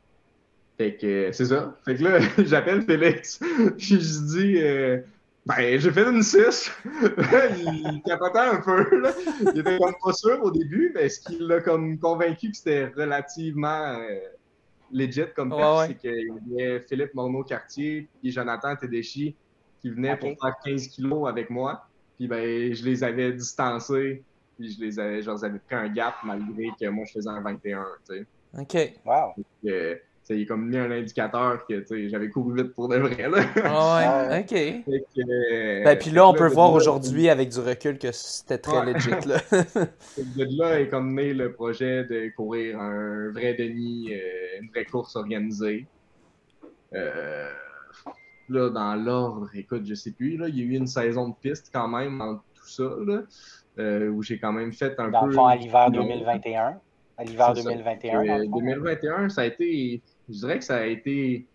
Fait 0.77 0.97
que 0.97 1.31
c'est 1.33 1.45
ça. 1.45 1.77
Fait 1.85 1.95
que 1.95 2.03
là, 2.05 2.19
j'appelle 2.39 2.83
Félix. 2.83 3.39
Puis 3.79 4.01
je 4.01 4.35
dis 4.35 4.55
euh, 4.63 5.01
Ben, 5.47 5.79
j'ai 5.79 5.91
fait 5.91 6.09
une 6.09 6.23
6. 6.23 6.73
il 6.85 8.03
capotait 8.05 8.39
un 8.39 8.61
peu. 8.61 9.01
Là. 9.01 9.13
Il 9.53 9.61
était 9.61 9.79
comme 9.79 9.95
pas 10.03 10.13
sûr 10.13 10.43
au 10.43 10.51
début, 10.51 10.91
mais 10.95 11.03
est-ce 11.03 11.21
qu'il 11.21 11.47
l'a 11.47 11.61
comme 11.61 11.99
convaincu 11.99 12.51
que 12.51 12.57
c'était 12.57 12.87
relativement 12.87 13.99
euh, 13.99 14.19
legit 14.91 15.33
comme 15.37 15.53
ouais, 15.53 15.89
c'est 15.89 15.99
qu'il 15.99 16.33
y 16.49 16.63
avait 16.63 16.81
Philippe 16.89 17.15
Morneau-Cartier 17.15 18.09
et 18.25 18.31
Jonathan 18.31 18.75
Tedeschi 18.75 19.37
qui 19.81 19.91
venaient 19.91 20.17
pour 20.17 20.31
faire 20.41 20.57
15 20.65 20.89
kilos 20.89 21.29
avec 21.29 21.51
moi. 21.51 21.87
Puis 22.21 22.29
ben, 22.29 22.75
je 22.75 22.85
les 22.85 23.03
avais 23.03 23.33
distancés, 23.33 24.23
puis 24.59 24.75
je 24.75 24.85
les 24.85 24.99
avais, 24.99 25.23
je 25.23 25.31
avais 25.31 25.59
pris 25.59 25.75
un 25.75 25.89
gap 25.89 26.17
malgré 26.23 26.69
que 26.79 26.87
moi 26.89 27.07
je 27.07 27.13
faisais 27.13 27.31
un 27.31 27.41
21, 27.41 27.83
tu 28.07 28.15
sais. 28.15 28.27
OK. 28.59 28.93
Wow. 29.07 29.43
Euh, 29.65 29.95
il 30.29 30.43
est 30.43 30.47
comme 30.47 30.69
mis 30.69 30.77
un 30.77 30.91
indicateur 30.91 31.65
que 31.67 31.83
j'avais 32.09 32.29
couru 32.29 32.63
vite 32.63 32.75
pour 32.75 32.89
de 32.89 32.99
vrai. 32.99 33.27
Là. 33.27 33.39
Ah 33.65 34.29
ouais, 34.29 34.41
ok. 34.87 34.93
Euh, 35.19 35.85
ben, 35.85 35.99
puis 35.99 36.11
là, 36.11 36.29
on 36.29 36.35
peut 36.35 36.47
voir 36.47 36.75
aujourd'hui 36.75 37.31
avec 37.31 37.49
du 37.49 37.59
recul 37.59 37.99
que 37.99 38.13
c'était 38.13 38.59
très 38.59 38.85
legit. 38.85 39.09
Là. 39.27 39.41
de 40.19 40.59
là 40.59 40.79
est 40.79 40.89
comme 40.89 41.15
né 41.15 41.33
le 41.33 41.53
projet 41.53 42.05
de 42.05 42.29
courir 42.37 42.79
un 42.79 43.31
vrai 43.31 43.55
demi, 43.55 44.13
euh, 44.13 44.61
une 44.61 44.69
vraie 44.69 44.85
course 44.85 45.17
organisée. 45.17 45.87
Euh, 46.93 47.49
là, 48.51 48.71
dans 48.71 48.95
l'ordre, 48.95 49.49
écoute, 49.55 49.87
je 49.87 49.95
sais 49.95 50.13
plus, 50.13 50.37
là, 50.37 50.49
il 50.49 50.59
y 50.59 50.61
a 50.61 50.65
eu 50.65 50.77
une 50.77 50.87
saison 50.87 51.29
de 51.29 51.35
piste 51.41 51.71
quand 51.73 51.89
même 51.89 52.19
dans 52.19 52.37
tout 52.55 52.69
ça, 52.69 52.91
là, 53.07 53.23
où 54.11 54.23
j'ai 54.23 54.39
quand 54.39 54.53
même 54.53 54.73
fait 54.73 54.99
un 54.99 55.11
dans 55.11 55.21
peu... 55.21 55.27
Dans 55.27 55.27
le 55.27 55.33
fond, 55.33 55.47
à 55.47 55.57
l'hiver 55.57 55.91
2021. 55.91 56.81
À 57.17 57.25
l'hiver 57.25 57.53
2021. 57.55 58.27
Ça. 58.27 58.45
2021, 58.47 59.29
ça 59.29 59.43
a 59.43 59.45
été 59.47 60.03
je 60.31 60.39
dirais 60.39 60.59
que 60.59 60.65
ça 60.65 60.77
a 60.77 60.87
été 60.87 61.47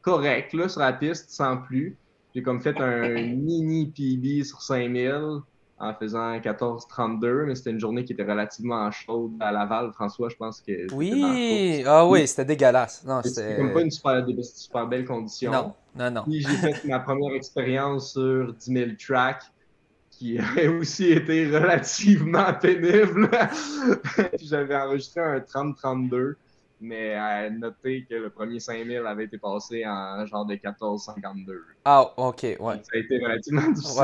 correct 0.00 0.52
là, 0.54 0.68
sur 0.68 0.80
la 0.80 0.92
piste, 0.92 1.30
sans 1.30 1.58
plus. 1.58 1.96
J'ai 2.34 2.42
comme 2.42 2.60
fait 2.60 2.78
un 2.80 3.08
mini 3.36 3.86
PB 3.86 4.44
sur 4.44 4.62
5000 4.62 5.40
en 5.78 5.94
faisant 5.94 6.38
14-32, 6.38 7.46
mais 7.46 7.54
c'était 7.54 7.70
une 7.70 7.80
journée 7.80 8.04
qui 8.04 8.12
était 8.12 8.22
relativement 8.22 8.90
chaude 8.90 9.32
à 9.40 9.52
Laval. 9.52 9.92
François, 9.92 10.28
je 10.28 10.36
pense 10.36 10.60
que. 10.60 10.92
Oui, 10.94 11.82
ah 11.86 12.06
oui, 12.06 12.26
c'était 12.26 12.44
dégueulasse. 12.44 13.04
c'était 13.24 13.56
comme 13.56 13.72
pas 13.72 13.82
une 13.82 13.90
super, 13.90 14.24
super 14.42 14.86
belle 14.86 15.04
condition. 15.04 15.50
Non, 15.50 15.74
non, 15.94 16.10
non. 16.10 16.22
Puis 16.24 16.40
j'ai 16.40 16.56
fait 16.72 16.84
ma 16.88 17.00
première 17.00 17.34
expérience 17.34 18.12
sur 18.12 18.52
10 18.54 18.72
000 18.72 18.90
tracks 18.98 19.44
qui 20.10 20.38
a 20.38 20.44
aussi 20.78 21.12
été 21.12 21.46
relativement 21.46 22.52
pénible. 22.60 23.28
J'avais 24.40 24.76
enregistré 24.76 25.20
un 25.20 25.38
30-32 25.38 26.36
mais 26.82 27.14
à 27.14 27.48
noter 27.48 28.04
que 28.10 28.16
le 28.16 28.28
premier 28.28 28.58
5000 28.58 29.06
avait 29.06 29.24
été 29.24 29.38
passé 29.38 29.86
en 29.86 30.26
genre 30.26 30.44
de 30.44 30.56
14,52. 30.56 31.60
Ah, 31.84 32.12
ok, 32.16 32.42
ouais. 32.42 32.58
ça 32.58 32.90
a 32.92 32.98
été 32.98 33.18
relativement 33.18 33.68
difficile. 33.70 34.02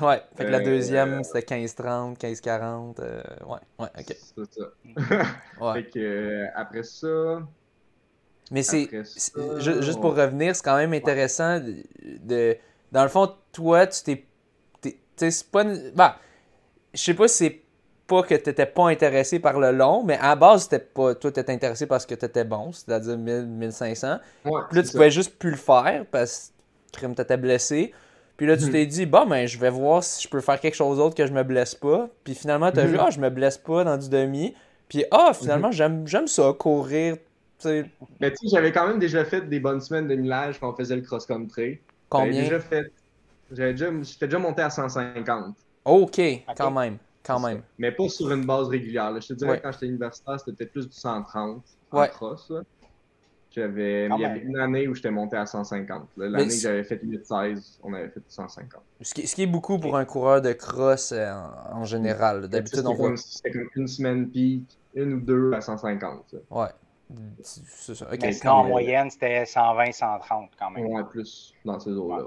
Ouais, 0.00 0.06
ouais. 0.06 0.22
fait 0.34 0.44
que 0.46 0.50
la 0.50 0.58
euh, 0.58 0.64
deuxième, 0.64 1.22
c'était 1.22 1.56
15,30, 1.56 2.18
15,40. 2.18 3.00
Euh, 3.00 3.22
ouais, 3.46 3.58
ouais, 3.78 3.88
ok. 3.98 4.16
C'est 4.16 4.54
ça. 4.54 4.62
ouais. 5.60 5.72
Fait 5.74 5.90
que 5.90 5.98
euh, 5.98 6.46
après 6.56 6.82
ça. 6.82 7.42
Mais 8.50 8.62
c'est. 8.62 8.88
Juste 9.58 10.00
pour 10.00 10.14
revenir, 10.16 10.54
c'est 10.54 10.64
quand 10.64 10.76
même 10.76 10.92
intéressant 10.92 11.60
de, 11.60 12.56
Dans 12.92 13.02
le 13.02 13.08
fond, 13.08 13.32
toi, 13.52 13.86
tu 13.86 14.02
t'es. 14.02 14.24
Tu 14.82 14.94
sais, 15.16 15.30
c'est 15.30 15.50
pas. 15.50 15.64
Bah, 15.94 16.16
je 16.92 17.00
sais 17.00 17.14
pas 17.14 17.28
si 17.28 17.36
c'est 17.36 17.60
pas 18.06 18.22
que 18.22 18.34
tu 18.34 18.48
n'étais 18.48 18.66
pas 18.66 18.88
intéressé 18.88 19.38
par 19.38 19.58
le 19.58 19.72
long, 19.72 20.02
mais 20.04 20.18
à 20.18 20.28
la 20.28 20.36
base, 20.36 20.68
pas, 20.68 21.14
toi, 21.14 21.32
tu 21.32 21.40
étais 21.40 21.52
intéressé 21.52 21.86
parce 21.86 22.04
que 22.06 22.14
tu 22.14 22.24
étais 22.24 22.44
bon, 22.44 22.72
c'est-à-dire 22.72 23.16
1000, 23.16 23.46
1500. 23.46 24.18
puis 24.42 24.52
là, 24.72 24.82
tu 24.82 24.92
pouvais 24.92 25.10
juste 25.10 25.38
plus 25.38 25.50
le 25.50 25.56
faire 25.56 26.04
parce 26.10 26.52
que 26.92 27.06
tu 27.06 27.20
étais 27.20 27.36
blessé. 27.36 27.92
Puis 28.36 28.46
là, 28.46 28.56
tu 28.56 28.64
mhm. 28.64 28.72
t'es 28.72 28.86
dit, 28.86 29.06
bon, 29.06 29.26
ben, 29.26 29.46
je 29.46 29.58
vais 29.58 29.70
voir 29.70 30.02
si 30.02 30.22
je 30.22 30.28
peux 30.28 30.40
faire 30.40 30.58
quelque 30.58 30.74
chose 30.74 30.98
d'autre 30.98 31.14
que 31.14 31.26
je 31.26 31.32
me 31.32 31.44
blesse 31.44 31.74
pas. 31.74 32.08
Puis 32.24 32.34
finalement, 32.34 32.70
tu 32.72 32.80
as 32.80 32.86
vu, 32.86 32.94
mhm. 32.94 33.04
ah, 33.06 33.10
je 33.10 33.20
me 33.20 33.30
blesse 33.30 33.58
pas 33.58 33.84
dans 33.84 33.96
du 33.96 34.08
demi. 34.08 34.54
Puis, 34.88 35.04
ah, 35.10 35.32
finalement, 35.32 35.68
mhm. 35.68 36.06
j'aime 36.06 36.26
ça, 36.26 36.52
courir. 36.58 37.16
Mais 37.64 38.30
tu 38.30 38.36
sais, 38.36 38.48
j'avais 38.48 38.72
quand 38.72 38.86
même 38.86 38.98
déjà 38.98 39.24
fait 39.24 39.48
des 39.48 39.60
bonnes 39.60 39.80
semaines 39.80 40.08
de 40.08 40.14
millage 40.14 40.58
quand 40.60 40.72
on 40.72 40.76
faisait 40.76 40.96
le 40.96 41.02
cross-country. 41.02 41.80
Combien? 42.08 42.32
J'avais 42.32 42.42
déjà 42.44 42.60
fait. 42.60 42.92
J'avais 43.50 43.72
déjà, 43.72 43.90
j'étais 44.02 44.26
déjà 44.26 44.38
monté 44.38 44.62
à 44.62 44.70
150. 44.70 45.54
OK, 45.84 46.20
quand 46.56 46.70
même. 46.70 46.98
Quand 47.24 47.40
même. 47.40 47.62
Mais 47.78 47.90
pas 47.90 48.08
sur 48.08 48.30
une 48.30 48.44
base 48.44 48.68
régulière. 48.68 49.18
Je 49.20 49.28
te 49.28 49.32
dirais 49.32 49.58
que 49.58 49.62
quand 49.62 49.72
j'étais 49.72 49.86
universitaire, 49.86 50.38
c'était 50.38 50.52
peut-être 50.52 50.72
plus 50.72 50.88
du 50.88 50.94
130 50.94 51.62
en 51.90 52.06
cross. 52.08 52.52
J'avais 53.50 54.06
il 54.06 54.20
y 54.20 54.24
avait 54.24 54.40
une 54.40 54.58
année 54.58 54.88
où 54.88 54.94
j'étais 54.96 55.12
monté 55.12 55.36
à 55.36 55.46
150. 55.46 56.08
L'année 56.16 56.48
que 56.48 56.54
j'avais 56.54 56.82
fait 56.82 56.96
8-16, 56.96 57.78
on 57.84 57.94
avait 57.94 58.08
fait 58.08 58.20
150. 58.26 58.82
Ce 59.00 59.14
qui, 59.14 59.28
ce 59.28 59.34
qui, 59.36 59.42
est 59.42 59.46
beaucoup 59.46 59.78
pour 59.78 59.96
un 59.96 60.04
coureur 60.04 60.42
de 60.42 60.52
cross 60.52 61.12
euh, 61.12 61.32
en, 61.72 61.84
général. 61.84 62.48
D'habitude, 62.48 62.84
on 62.84 62.94
voit. 62.94 63.16
C'était 63.16 63.52
comme 63.52 63.68
une 63.76 63.86
semaine 63.86 64.28
pique, 64.28 64.76
une 64.94 65.14
ou 65.14 65.20
deux 65.20 65.52
à 65.52 65.60
150. 65.60 66.34
Ouais. 66.50 66.66
C'est 67.42 67.94
ça. 67.94 68.06
Mais 68.10 68.46
en 68.46 68.64
moyenne, 68.64 69.10
c'était 69.10 69.44
120-130 69.44 70.48
quand 70.58 70.70
même. 70.70 70.86
Ouais, 70.86 71.04
plus 71.04 71.54
dans 71.64 71.78
ces 71.78 71.90
eaux-là. 71.90 72.24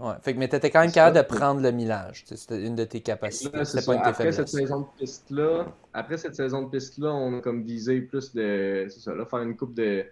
Ouais. 0.00 0.14
Fait 0.22 0.32
que, 0.32 0.38
mais 0.38 0.48
t'étais 0.48 0.70
quand 0.70 0.80
même 0.80 0.92
capable 0.92 1.16
de 1.18 1.22
prendre 1.22 1.60
le 1.60 1.72
millage. 1.72 2.24
C'était 2.26 2.64
une 2.64 2.74
de 2.74 2.84
tes 2.84 3.00
capacités. 3.00 3.64
C'était 3.66 3.84
pas 3.84 3.94
une 3.96 4.00
après 4.02 4.32
cette 4.32 4.48
saison 4.48 4.80
de 4.80 4.86
piste-là, 4.98 5.66
après 5.92 6.16
cette 6.16 6.34
saison 6.34 6.62
de 6.62 6.70
piste-là, 6.70 7.12
on 7.12 7.38
a 7.38 7.40
comme 7.40 7.62
visé 7.62 8.00
plus 8.00 8.32
de. 8.34 8.86
C'est 8.88 9.00
ça, 9.00 9.14
là, 9.14 9.26
faire 9.26 9.40
une 9.40 9.56
coupe 9.56 9.74
de, 9.74 10.06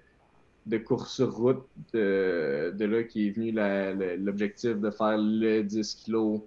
de 0.67 0.79
course 0.79 1.15
sur 1.15 1.35
route. 1.35 1.67
De, 1.95 2.75
de 2.77 2.85
là 2.85 3.03
qui 3.05 3.29
est 3.29 3.31
venu 3.31 3.51
l'objectif 4.19 4.77
de 4.77 4.91
faire 4.91 5.17
le 5.17 5.63
10 5.63 6.05
kg 6.05 6.43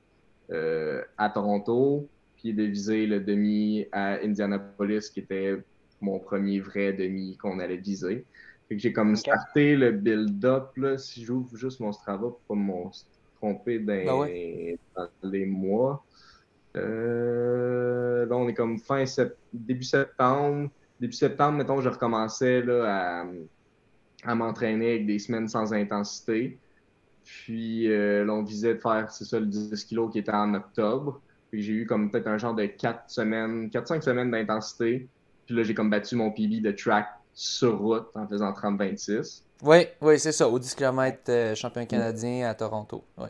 euh, 0.52 1.02
à 1.18 1.30
Toronto, 1.30 2.08
puis 2.36 2.54
de 2.54 2.64
viser 2.64 3.08
le 3.08 3.22
demi 3.22 3.88
à 3.92 4.20
Indianapolis, 4.24 5.10
qui 5.10 5.22
était 5.22 5.58
mon 6.02 6.20
premier 6.20 6.60
vrai 6.60 6.94
demi 6.94 7.38
qu'on 7.38 7.60
allait 7.60 7.78
viser. 7.78 8.26
Fait 8.68 8.76
que 8.76 8.82
j'ai 8.82 8.94
comme 8.94 9.16
starté 9.16 9.76
le 9.76 9.92
build-up, 9.92 10.78
si 10.98 11.24
j'ouvre 11.24 11.56
juste 11.56 11.80
mon 11.80 11.92
Strava 11.92 12.28
pour 12.28 12.40
pas 12.48 12.56
mon 12.56 12.92
trompé 13.36 13.80
ben 13.80 14.06
dans, 14.06 14.26
les 15.24 15.46
mois. 15.46 16.06
Euh, 16.78 18.26
là, 18.26 18.36
on 18.36 18.48
est 18.48 18.54
comme 18.54 18.80
fin 18.80 19.04
début 19.52 19.84
septembre. 19.84 20.70
Début 21.00 21.14
septembre, 21.14 21.58
mettons, 21.58 21.82
je 21.82 21.90
recommençais 21.90 22.62
là, 22.62 23.26
à, 24.24 24.36
m'entraîner 24.36 24.92
avec 24.92 25.08
des 25.08 25.20
semaines 25.20 25.48
sans 25.48 25.74
intensité. 25.74 26.58
Puis 27.24 27.92
euh, 27.92 28.24
là, 28.24 28.34
on 28.34 28.44
visait 28.44 28.76
de 28.76 28.80
faire, 28.80 29.12
c'est 29.12 29.26
ça, 29.26 29.40
le 29.40 29.48
10 29.48 29.84
kg 29.86 30.12
qui 30.12 30.20
était 30.20 30.32
en 30.32 30.54
octobre. 30.54 31.20
Puis 31.50 31.62
j'ai 31.62 31.74
eu 31.74 31.86
comme 31.86 32.10
peut-être 32.10 32.28
un 32.28 32.38
genre 32.38 32.56
de 32.56 32.66
4 32.66 33.10
semaines, 33.10 33.68
4-5 33.68 34.02
semaines 34.02 34.32
d'intensité. 34.32 35.10
Puis 35.46 35.56
là, 35.56 35.64
j'ai 35.64 35.74
comme 35.74 35.90
battu 35.90 36.16
mon 36.16 36.32
PB 36.32 36.62
de 36.62 36.72
track 36.72 37.08
sur 37.34 37.80
route 37.80 38.08
en 38.16 38.28
faisant 38.28 38.52
30-26. 38.52 39.44
Oui, 39.64 39.86
oui, 40.02 40.20
c'est 40.20 40.32
ça, 40.32 40.48
au 40.48 40.58
10 40.58 40.76
km 40.76 41.20
euh, 41.30 41.56
champion 41.56 41.86
canadien 41.86 42.50
à 42.50 42.56
Toronto. 42.56 43.04
Ouais. 43.18 43.30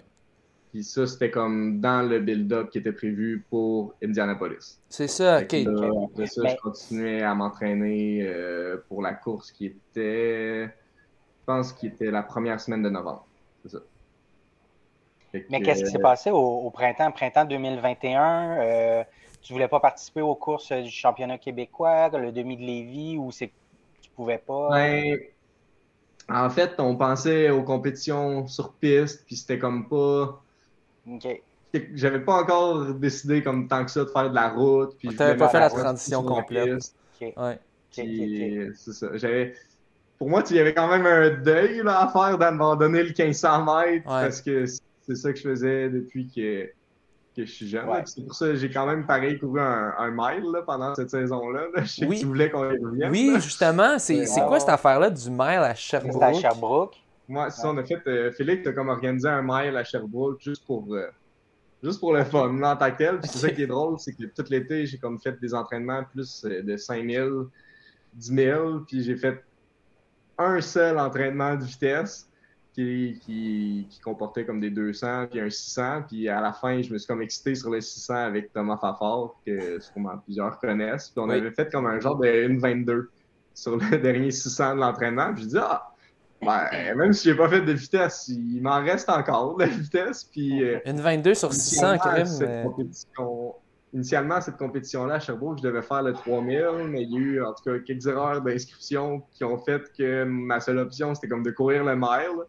Puis 0.71 0.85
ça, 0.85 1.05
c'était 1.05 1.29
comme 1.29 1.81
dans 1.81 2.01
le 2.07 2.19
build-up 2.19 2.69
qui 2.69 2.77
était 2.77 2.93
prévu 2.93 3.45
pour 3.49 3.93
Indianapolis. 4.01 4.79
C'est 4.87 5.09
ça, 5.09 5.41
ok. 5.41 5.53
après 5.53 6.27
ça, 6.27 6.47
je 6.47 6.55
continuais 6.61 7.21
à 7.21 7.35
m'entraîner 7.35 8.25
euh, 8.25 8.77
pour 8.87 9.01
la 9.01 9.13
course 9.13 9.51
qui 9.51 9.65
était, 9.65 10.67
je 10.67 11.45
pense, 11.45 11.73
qui 11.73 11.87
était 11.87 12.09
la 12.09 12.23
première 12.23 12.61
semaine 12.61 12.83
de 12.83 12.89
novembre. 12.89 13.27
C'est 13.63 13.71
ça. 13.73 13.79
Mais 15.49 15.61
qu'est-ce 15.61 15.83
qui 15.83 15.91
s'est 15.91 15.99
passé 15.99 16.31
au, 16.31 16.69
printemps, 16.71 17.11
printemps 17.11 17.45
2021? 17.45 18.57
Euh, 18.59 19.03
tu 19.41 19.53
voulais 19.53 19.67
pas 19.67 19.79
participer 19.79 20.21
aux 20.21 20.35
courses 20.35 20.71
du 20.71 20.89
championnat 20.89 21.37
québécois, 21.37 22.09
le 22.09 22.31
demi 22.31 22.57
de 22.57 22.61
Lévis, 22.61 23.17
ou 23.17 23.31
c'est 23.31 23.47
que 23.47 23.53
tu 24.01 24.09
pouvais 24.15 24.37
pas? 24.37 24.69
Ben, 24.71 25.19
en 26.29 26.49
fait, 26.49 26.75
on 26.77 26.95
pensait 26.95 27.49
aux 27.49 27.63
compétitions 27.63 28.47
sur 28.47 28.73
piste, 28.73 29.25
puis 29.25 29.35
c'était 29.35 29.59
comme 29.59 29.87
pas. 29.87 30.41
OK. 31.09 31.41
J'avais 31.93 32.19
pas 32.19 32.41
encore 32.41 32.93
décidé 32.93 33.41
comme 33.41 33.67
tant 33.67 33.85
que 33.85 33.91
ça 33.91 34.03
de 34.03 34.09
faire 34.09 34.29
de 34.29 34.35
la 34.35 34.49
route. 34.49 34.95
Puis 34.97 35.15
t'avais 35.15 35.37
pas 35.37 35.49
fait 35.49 35.59
la 35.59 35.69
transition 35.69 36.23
complète. 36.23 36.93
Ouais. 37.21 37.59
c'est 37.91 38.93
ça. 38.93 39.07
Pour 40.17 40.29
moi, 40.29 40.43
il 40.49 40.55
y 40.55 40.59
avait 40.59 40.73
quand 40.73 40.87
même 40.87 41.05
un 41.05 41.29
deuil 41.31 41.81
là, 41.83 42.01
à 42.01 42.07
faire 42.09 42.37
d'abandonner 42.37 43.03
le 43.03 43.09
1500 43.09 43.65
mètres 43.65 44.03
parce 44.05 44.41
que 44.41 44.65
c'est 44.65 45.15
ça 45.15 45.31
que 45.31 45.39
je 45.39 45.49
faisais 45.49 45.89
depuis 45.89 46.27
que 46.27 46.69
que 47.35 47.45
je 47.45 47.51
suis 47.51 47.67
jeune. 47.67 47.87
C'est 48.05 48.25
pour 48.25 48.35
ça 48.35 48.47
que 48.47 48.55
j'ai 48.55 48.69
quand 48.69 48.85
même 48.85 49.05
pareil 49.05 49.39
couru 49.39 49.59
un, 49.59 49.93
un 49.97 50.11
mile 50.11 50.53
pendant 50.65 50.93
cette 50.95 51.09
saison-là. 51.09 51.67
Je 51.77 51.85
sais 51.85 52.05
oui. 52.05 52.17
que 52.17 52.21
tu 52.21 52.27
voulais 52.27 52.49
qu'on 52.49 52.69
y 52.71 52.77
revienne. 52.77 53.11
Oui, 53.11 53.31
justement. 53.35 53.97
C'est 53.99 54.25
quoi 54.47 54.59
cette 54.59 54.69
affaire-là 54.69 55.09
du 55.09 55.29
mile 55.29 55.61
à 55.61 55.73
Sherbrooke? 55.75 56.23
à 56.23 56.33
Sherbrooke? 56.33 56.95
Moi, 57.27 57.49
c'est 57.49 57.61
ça, 57.61 57.69
on 57.69 57.77
a 57.77 57.83
fait. 57.83 58.01
Euh, 58.07 58.31
Philippe, 58.31 58.67
as 58.67 58.73
comme 58.73 58.89
organisé 58.89 59.29
un 59.29 59.41
mile 59.41 59.77
à 59.77 59.83
Sherbrooke 59.85 60.41
juste 60.41 60.65
pour, 60.65 60.85
euh, 60.93 61.07
juste 61.81 61.99
pour 61.99 62.13
le 62.13 62.25
fun, 62.25 62.61
en 62.61 62.75
tant 62.75 62.91
que 62.91 62.97
tel. 62.97 63.19
c'est 63.23 63.37
ça 63.37 63.49
qui 63.49 63.63
est 63.63 63.67
drôle, 63.67 63.97
c'est 63.99 64.13
que 64.13 64.25
tout 64.25 64.45
l'été, 64.49 64.85
j'ai 64.85 64.97
comme 64.97 65.17
fait 65.17 65.39
des 65.39 65.53
entraînements 65.53 66.03
plus 66.03 66.43
euh, 66.43 66.61
de 66.61 66.75
5000, 66.75 67.45
10 68.15 68.35
000, 68.35 68.79
puis 68.81 69.03
j'ai 69.03 69.15
fait 69.15 69.41
un 70.37 70.59
seul 70.59 70.99
entraînement 70.99 71.55
de 71.55 71.63
vitesse 71.63 72.27
qui, 72.73 73.19
qui, 73.25 73.99
comportait 74.03 74.45
comme 74.45 74.59
des 74.59 74.69
200 74.69 75.27
puis 75.29 75.39
un 75.39 75.49
600. 75.49 76.03
Puis 76.07 76.29
à 76.29 76.41
la 76.41 76.53
fin, 76.53 76.81
je 76.81 76.91
me 76.91 76.97
suis 76.97 77.07
comme 77.07 77.21
excité 77.21 77.55
sur 77.55 77.69
le 77.69 77.81
600 77.81 78.15
avec 78.15 78.53
Thomas 78.53 78.77
Fafard, 78.77 79.35
que 79.45 79.79
sûrement 79.79 80.17
plusieurs 80.23 80.59
connaissent. 80.59 81.09
Puis 81.09 81.19
on 81.19 81.29
avait 81.29 81.51
fait 81.51 81.71
comme 81.71 81.85
un 81.85 81.99
genre 81.99 82.17
de 82.17 82.27
1,22. 82.27 83.07
sur 83.53 83.77
le 83.77 83.97
dernier 84.01 84.31
600 84.31 84.75
de 84.75 84.79
l'entraînement. 84.79 85.33
Puis 85.33 85.43
je 85.43 85.49
dis, 85.49 85.57
ah, 85.57 85.91
ben, 86.41 86.95
même 86.95 87.13
si 87.13 87.29
j'ai 87.29 87.35
pas 87.35 87.49
fait 87.49 87.61
de 87.61 87.73
vitesse, 87.73 88.27
il 88.29 88.61
m'en 88.61 88.81
reste 88.81 89.09
encore 89.09 89.57
de 89.57 89.63
la 89.63 89.69
vitesse. 89.69 90.23
Puis, 90.23 90.63
Une 90.85 90.99
22 90.99 91.35
sur 91.35 91.53
600, 91.53 91.97
quand 91.99 92.13
même. 92.13 92.25
Initialement, 93.93 94.39
cette 94.41 94.57
compétition-là 94.57 95.15
à 95.15 95.19
Sherbrooke, 95.19 95.59
je 95.59 95.63
devais 95.63 95.81
faire 95.81 96.03
le 96.03 96.13
3000, 96.13 96.87
mais 96.89 97.03
il 97.03 97.11
y 97.11 97.15
a 97.15 97.19
eu 97.19 97.43
en 97.43 97.53
tout 97.53 97.63
cas 97.63 97.79
quelques 97.79 98.07
erreurs 98.07 98.41
d'inscription 98.41 99.23
qui 99.33 99.43
ont 99.43 99.57
fait 99.57 99.81
que 99.97 100.23
ma 100.23 100.59
seule 100.59 100.79
option, 100.79 101.13
c'était 101.13 101.27
comme 101.27 101.43
de 101.43 101.51
courir 101.51 101.83
le 101.83 101.95
mile. 101.95 102.45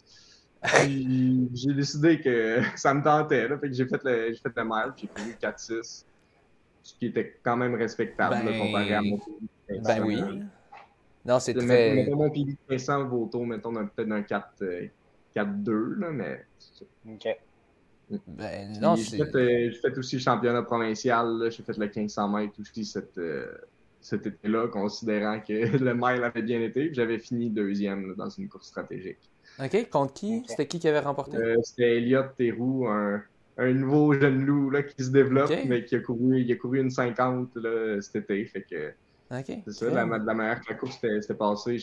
Puis 0.62 1.48
j'ai 1.54 1.74
décidé 1.74 2.20
que 2.20 2.60
ça 2.76 2.94
me 2.94 3.02
tentait. 3.02 3.48
Là, 3.48 3.58
fait 3.58 3.68
que 3.68 3.74
j'ai 3.74 3.86
fait 3.86 4.00
le, 4.04 4.34
fait 4.34 4.52
le 4.56 4.64
mile, 4.64 4.92
j'ai 4.96 5.08
couru 5.08 5.36
4-6 5.40 6.04
ce 6.82 6.94
qui 6.94 7.06
était 7.06 7.38
quand 7.42 7.56
même 7.56 7.74
respectable 7.74 8.44
ben... 8.44 8.58
comparé 8.58 8.94
à 8.94 9.02
mon 9.02 9.18
PB. 9.18 9.82
Ben 9.84 10.04
oui. 10.04 10.42
Non, 11.24 11.38
c'est 11.38 11.54
très. 11.54 11.94
Mettons 11.94 12.16
mon 12.16 12.30
PB 12.30 12.56
de 12.68 12.78
500 12.78 13.04
vaut 13.08 13.24
autour, 13.24 13.46
mettons, 13.46 13.72
peut-être 13.72 14.08
d'un 14.08 14.22
4-2, 14.22 14.90
euh, 15.68 15.94
là, 15.98 16.10
mais. 16.10 16.44
OK. 17.08 17.28
Ben, 18.26 18.72
non, 18.80 18.96
j'ai 18.96 19.16
fait, 19.16 19.34
euh, 19.34 19.70
fait, 19.80 19.98
aussi 19.98 20.16
le 20.16 20.22
championnat 20.22 20.62
provincial, 20.62 21.48
j'ai 21.50 21.62
fait 21.62 21.76
le 21.76 21.86
1500 21.86 22.28
mètres 22.28 22.60
aussi 22.60 22.84
cet, 22.84 23.16
euh, 23.18 23.46
cet 24.00 24.26
été-là, 24.26 24.68
considérant 24.68 25.40
que 25.40 25.52
le 25.78 25.94
mile 25.94 26.24
avait 26.24 26.42
bien 26.42 26.60
été, 26.60 26.92
j'avais 26.92 27.18
fini 27.18 27.50
deuxième 27.50 28.14
dans 28.16 28.28
une 28.28 28.48
course 28.48 28.68
stratégique. 28.68 29.18
OK, 29.62 29.90
contre 29.90 30.12
qui? 30.14 30.42
C'était 30.46 30.66
qui 30.66 30.78
qui 30.78 30.88
avait 30.88 31.00
remporté? 31.00 31.36
C'était 31.62 31.98
Elliot 31.98 32.24
Théroux, 32.36 32.86
un, 32.88 33.22
un 33.58 33.72
nouveau 33.72 34.14
jeune 34.14 34.44
loup 34.44 34.70
là, 34.70 34.82
qui 34.82 35.04
se 35.04 35.10
développe, 35.10 35.52
mais 35.66 35.84
qui 35.84 35.96
a 35.96 36.00
couru, 36.00 36.40
il 36.40 36.50
a 36.52 36.56
couru 36.56 36.80
une 36.80 36.90
50 36.90 37.56
là, 37.56 38.00
cet 38.00 38.16
été. 38.16 38.44
Fait 38.46 38.62
que 38.62 38.92
c'est 39.30 39.72
ça, 39.72 39.90
la, 39.90 40.04
la, 40.04 40.34
manière 40.34 40.60
que 40.60 40.70
la 40.70 40.76
course 40.76 40.98
s'était 41.00 41.34
passée, 41.34 41.78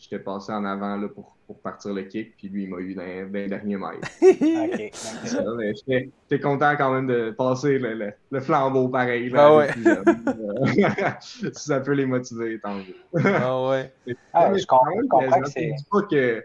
j'étais 0.00 0.18
passé 0.18 0.52
en 0.52 0.64
avant 0.64 0.96
là, 0.96 1.08
pour, 1.08 1.36
pour, 1.46 1.58
partir 1.60 1.92
le 1.92 2.02
kick, 2.02 2.36
puis 2.36 2.48
lui, 2.48 2.64
il 2.64 2.70
m'a 2.70 2.78
eu 2.78 2.94
dans, 2.94 3.02
dans 3.02 3.32
les 3.32 3.48
derniers 3.48 3.76
mètres. 3.76 4.08
J'étais 5.86 6.40
content 6.40 6.74
quand 6.76 6.94
même 6.94 7.06
de 7.06 7.30
passer 7.30 7.78
le, 7.78 8.12
le, 8.30 8.40
flambeau 8.40 8.88
pareil. 8.88 9.28
Là, 9.28 9.46
ah 9.46 9.56
ouais. 9.56 9.68
si 11.20 11.50
ça 11.52 11.80
peut 11.80 11.92
les 11.92 12.06
motiver, 12.06 12.58
tant 12.60 12.76
mieux. 12.76 12.96
ah 13.24 13.68
ouais. 13.68 13.92
Ah, 14.32 14.56
je 14.56 14.64
comprends, 14.64 15.40
que 15.40 15.50
c'est. 15.50 15.72
pas 15.90 16.02
que 16.02 16.44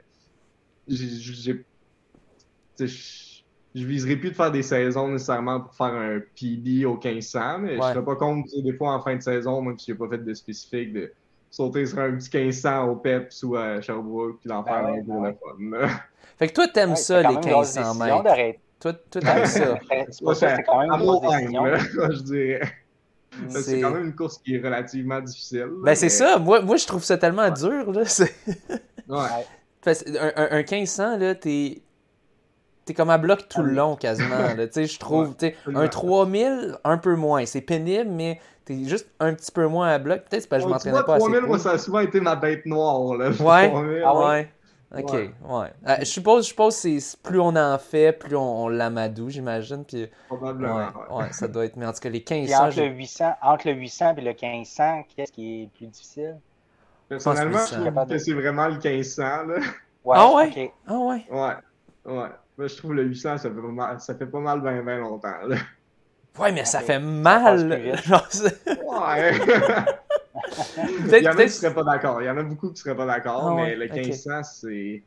j'ai 0.87 1.65
je 3.75 3.85
viserai 3.85 4.15
plus 4.15 4.29
de 4.31 4.35
faire 4.35 4.51
des 4.51 4.63
saisons 4.63 5.09
nécessairement 5.09 5.59
pour 5.59 5.75
faire 5.75 5.93
un 5.93 6.19
PB 6.19 6.85
au 6.85 6.97
1500, 6.97 7.59
mais 7.59 7.71
je 7.71 7.75
ne 7.75 7.81
serais 7.81 8.05
pas 8.05 8.15
contre, 8.15 8.49
des 8.55 8.73
fois 8.73 8.93
en 8.93 9.01
fin 9.01 9.17
de 9.17 9.21
saison, 9.21 9.61
même 9.61 9.77
si 9.77 9.87
j'ai 9.87 9.95
pas 9.95 10.07
fait 10.07 10.17
de 10.17 10.33
spécifique, 10.33 10.93
de 10.93 11.11
sauter 11.55 11.85
sur 11.85 11.99
un 11.99 12.11
petit 12.17 12.29
1500 12.37 12.89
au 12.89 12.95
PEPS 12.97 13.43
ou 13.43 13.55
à 13.55 13.79
Sherbrooke, 13.79 14.39
puis 14.41 14.49
d'en 14.49 14.61
ben 14.61 14.71
faire 14.71 14.87
un 14.87 15.27
le 15.27 15.33
fun. 15.33 15.87
Fait 16.37 16.49
que 16.49 16.53
toi, 16.53 16.67
t'aimes 16.67 16.97
ça, 16.97 17.21
les 17.21 17.37
1500 17.37 17.95
mètres. 17.95 18.57
Toi, 18.77 18.93
toi 19.09 19.21
t'aimes 19.21 19.45
ça. 19.45 19.79
c'est 20.35 20.63
quand 20.63 20.79
même 20.79 20.91
une 20.91 21.77
je 22.11 22.21
dirais. 22.23 22.71
C'est 23.49 23.79
quand 23.79 23.91
même 23.91 24.05
une 24.07 24.15
course 24.15 24.37
qui 24.39 24.55
est 24.55 24.59
relativement 24.59 25.21
difficile. 25.21 25.69
ben, 25.81 25.95
c'est 25.95 26.09
ça. 26.09 26.37
Moi, 26.37 26.61
moi, 26.61 26.75
je 26.75 26.85
trouve 26.85 27.03
ça 27.03 27.17
tellement 27.17 27.49
dur. 27.49 27.89
Là. 27.91 28.03
ouais. 29.07 29.45
Un, 29.85 30.31
un, 30.35 30.47
un 30.51 30.63
1500, 30.63 31.17
là, 31.17 31.35
t'es 31.35 31.81
t'es 32.85 32.93
comme 32.93 33.09
à 33.09 33.17
bloc 33.17 33.47
tout 33.49 33.63
le 33.63 33.73
long 33.73 33.95
quasiment. 33.95 34.47
je 34.57 34.99
trouve, 34.99 35.35
un 35.73 35.87
3000, 35.87 36.77
un 36.83 36.97
peu 36.97 37.15
moins. 37.15 37.45
C'est 37.45 37.61
pénible, 37.61 38.09
mais 38.09 38.39
t'es 38.63 38.83
juste 38.85 39.09
un 39.19 39.33
petit 39.33 39.51
peu 39.51 39.67
moins 39.67 39.89
à 39.89 39.99
bloc. 39.99 40.23
Peut-être 40.29 40.47
parce 40.47 40.63
que 40.63 40.69
je 40.69 40.73
m'entraînais 40.73 41.03
pas 41.03 41.17
3000, 41.17 41.41
moi, 41.41 41.59
ça 41.59 41.71
a 41.71 41.77
souvent 41.77 41.99
été 41.99 42.19
ma 42.21 42.35
bête 42.35 42.65
noire. 42.65 43.15
Là, 43.15 43.29
ouais, 43.29 44.01
ah 44.05 44.17
ouais. 44.17 44.49
Ok, 44.97 45.11
ouais. 45.11 45.31
Euh, 45.87 45.95
je 45.99 46.05
suppose, 46.05 46.43
je 46.43 46.49
suppose 46.49 46.81
que 46.81 47.17
plus 47.27 47.39
on 47.39 47.55
en 47.55 47.77
fait, 47.77 48.13
plus 48.13 48.35
on, 48.35 48.69
l'amadoue, 48.69 49.29
j'imagine. 49.29 49.83
Puis, 49.83 50.07
Probablement. 50.27 50.87
Ouais, 51.09 51.31
ça 51.31 51.47
doit 51.47 51.65
être. 51.65 51.75
Mais 51.75 51.85
en 51.85 51.91
tout 51.91 51.99
cas, 51.99 52.09
les 52.09 52.19
1500. 52.19 52.65
entre, 52.65 52.79
le 52.79 52.87
800, 52.87 53.33
entre 53.41 53.67
le 53.67 53.73
800 53.73 54.15
et 54.15 54.21
le 54.21 54.31
1500, 54.31 55.03
qu'est-ce 55.15 55.31
qui 55.31 55.63
est 55.63 55.69
plus 55.75 55.87
difficile? 55.87 56.37
Personnellement, 57.09 57.59
je 57.69 57.75
trouve 57.75 58.07
que 58.07 58.17
c'est 58.17 58.33
vraiment 58.33 58.67
le 58.67 58.75
1500. 58.75 59.21
Là. 59.21 59.55
Ouais, 60.05 60.15
ah 60.17 60.33
ouais? 60.33 60.73
Ah 60.87 60.97
ouais? 60.97 61.25
Ouais. 61.29 61.53
Ouais. 62.05 62.29
Moi, 62.57 62.67
je 62.67 62.75
trouve 62.77 62.93
le 62.93 63.03
800, 63.03 63.37
ça 63.37 63.49
fait 63.49 63.61
pas 63.61 63.67
mal, 63.67 63.99
ça 63.99 64.15
fait 64.15 64.25
pas 64.25 64.39
mal 64.39 64.61
bien, 64.61 64.81
bien 64.81 64.99
longtemps. 64.99 65.45
Là. 65.47 65.57
Ouais, 66.39 66.51
mais 66.51 66.65
ça 66.65 66.81
fait 66.81 66.99
mal. 66.99 67.71
Ouais. 67.71 69.33
Il 71.17 71.23
y 71.23 71.29
en 71.29 71.31
a 71.31 71.43
qui 71.43 71.49
seraient 71.49 71.73
pas 71.73 71.83
d'accord. 71.83 72.21
Il 72.21 72.25
y 72.25 72.29
en 72.29 72.37
a 72.37 72.43
beaucoup 72.43 72.71
qui 72.71 72.81
seraient 72.81 72.95
pas 72.95 73.05
d'accord, 73.05 73.47
ah 73.47 73.55
mais 73.55 73.75
le 73.75 73.87
1500, 73.87 74.43
c'est. 74.43 75.03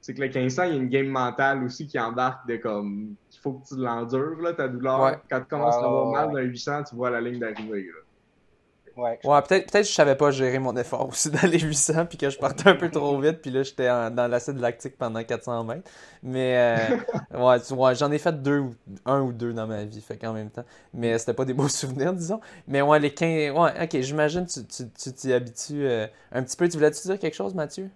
C'est 0.00 0.14
que 0.14 0.20
le 0.20 0.26
1500, 0.26 0.64
il 0.64 0.68
y 0.70 0.72
a 0.72 0.76
une 0.76 0.88
game 0.88 1.06
mentale 1.06 1.62
aussi 1.62 1.86
qui 1.86 1.98
embarque 1.98 2.48
de 2.48 2.56
comme. 2.56 3.14
Il 3.32 3.38
faut 3.38 3.52
que 3.52 3.68
tu 3.68 3.76
l'endures, 3.76 4.40
là, 4.40 4.52
ta 4.52 4.66
douleur. 4.66 5.20
Quand 5.30 5.40
tu 5.40 5.46
commences 5.46 5.76
à 5.76 5.78
avoir 5.78 6.10
mal 6.10 6.32
d'un 6.34 6.42
800, 6.42 6.84
tu 6.84 6.96
vois 6.96 7.10
la 7.10 7.20
ligne 7.20 7.38
d'arrivée, 7.38 7.88
là. 8.96 9.02
Ouais, 9.24 9.42
peut-être 9.42 9.70
peut 9.70 9.78
que 9.80 9.84
je 9.84 9.92
savais 9.92 10.16
pas 10.16 10.30
gérer 10.30 10.58
mon 10.58 10.76
effort 10.76 11.08
aussi 11.08 11.30
dans 11.30 11.46
les 11.48 11.58
800 11.58 12.06
puis 12.06 12.18
que 12.18 12.30
je 12.30 12.38
partais 12.38 12.68
un 12.68 12.74
peu 12.74 12.90
trop 12.90 13.18
vite 13.20 13.40
puis 13.40 13.50
là 13.50 13.62
j'étais 13.62 13.86
dans 13.86 14.30
l'acide 14.30 14.58
lactique 14.58 14.96
pendant 14.98 15.22
400 15.22 15.64
mètres. 15.64 15.88
Mais 16.22 16.78
euh, 17.34 17.58
ouais, 17.74 17.94
j'en 17.94 18.10
ai 18.12 18.18
fait 18.18 18.42
deux 18.42 18.64
un 19.04 19.20
ou 19.20 19.32
deux 19.32 19.52
dans 19.52 19.66
ma 19.66 19.84
vie, 19.84 20.00
fait 20.00 20.16
qu'en 20.16 20.32
même 20.32 20.50
temps. 20.50 20.64
Mais 20.94 21.18
c'était 21.18 21.34
pas 21.34 21.44
des 21.44 21.54
beaux 21.54 21.68
souvenirs, 21.68 22.12
disons. 22.12 22.40
Mais 22.68 22.82
ouais, 22.82 22.98
les 22.98 23.12
15. 23.12 23.52
Ouais, 23.56 23.70
ok, 23.82 24.00
j'imagine 24.00 24.46
tu 24.46 24.64
t'y 24.64 24.90
tu, 24.90 25.12
tu, 25.12 25.32
habitues 25.32 25.86
euh, 25.86 26.06
un 26.32 26.42
petit 26.42 26.56
peu. 26.56 26.68
Tu 26.68 26.76
voulais-tu 26.76 27.02
dire 27.02 27.18
quelque 27.18 27.34
chose, 27.34 27.54
Mathieu? 27.54 27.90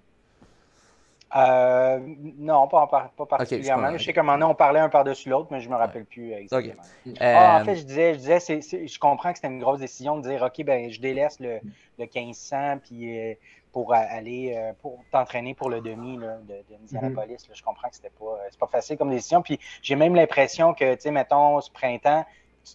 Euh, 1.36 1.98
non, 2.38 2.66
pas, 2.68 2.86
pas 2.86 3.26
particulièrement. 3.26 3.96
je 3.96 4.04
sais 4.04 4.12
comment 4.12 4.38
on 4.42 4.54
parlait 4.54 4.80
un 4.80 4.88
par-dessus 4.88 5.28
l'autre, 5.28 5.48
mais 5.50 5.60
je 5.60 5.68
me 5.68 5.74
rappelle 5.74 6.04
plus 6.04 6.32
exactement. 6.32 6.82
Ah, 7.20 7.58
en 7.60 7.64
fait, 7.64 7.76
je 7.76 7.84
disais, 7.84 8.14
je, 8.14 8.18
disais 8.18 8.86
je 8.86 8.98
comprends 8.98 9.32
que 9.32 9.38
c'était 9.38 9.52
une 9.52 9.60
grosse 9.60 9.80
décision 9.80 10.18
de 10.18 10.28
dire 10.28 10.42
OK, 10.42 10.64
ben 10.64 10.90
je 10.90 11.00
délaisse 11.00 11.38
le, 11.40 11.60
le 11.98 12.04
1500 12.04 12.78
puis, 12.82 13.18
euh, 13.18 13.34
pour 13.72 13.92
aller 13.92 14.54
euh, 14.56 14.72
pour 14.80 15.04
t'entraîner 15.10 15.52
pour 15.52 15.68
le 15.68 15.82
demi 15.82 16.16
là, 16.16 16.38
de, 16.48 16.54
de 16.54 16.82
Indianapolis. 16.82 17.46
je 17.52 17.62
comprends 17.62 17.88
que 17.88 17.96
c'était 17.96 18.12
pas, 18.18 18.38
pas 18.58 18.66
facile 18.68 18.96
comme 18.96 19.10
décision. 19.10 19.42
Puis 19.42 19.58
j'ai 19.82 19.96
même 19.96 20.14
l'impression 20.14 20.72
que, 20.72 20.94
tu 20.94 21.02
sais, 21.02 21.10
mettons, 21.10 21.60
ce 21.60 21.70
printemps, 21.70 22.24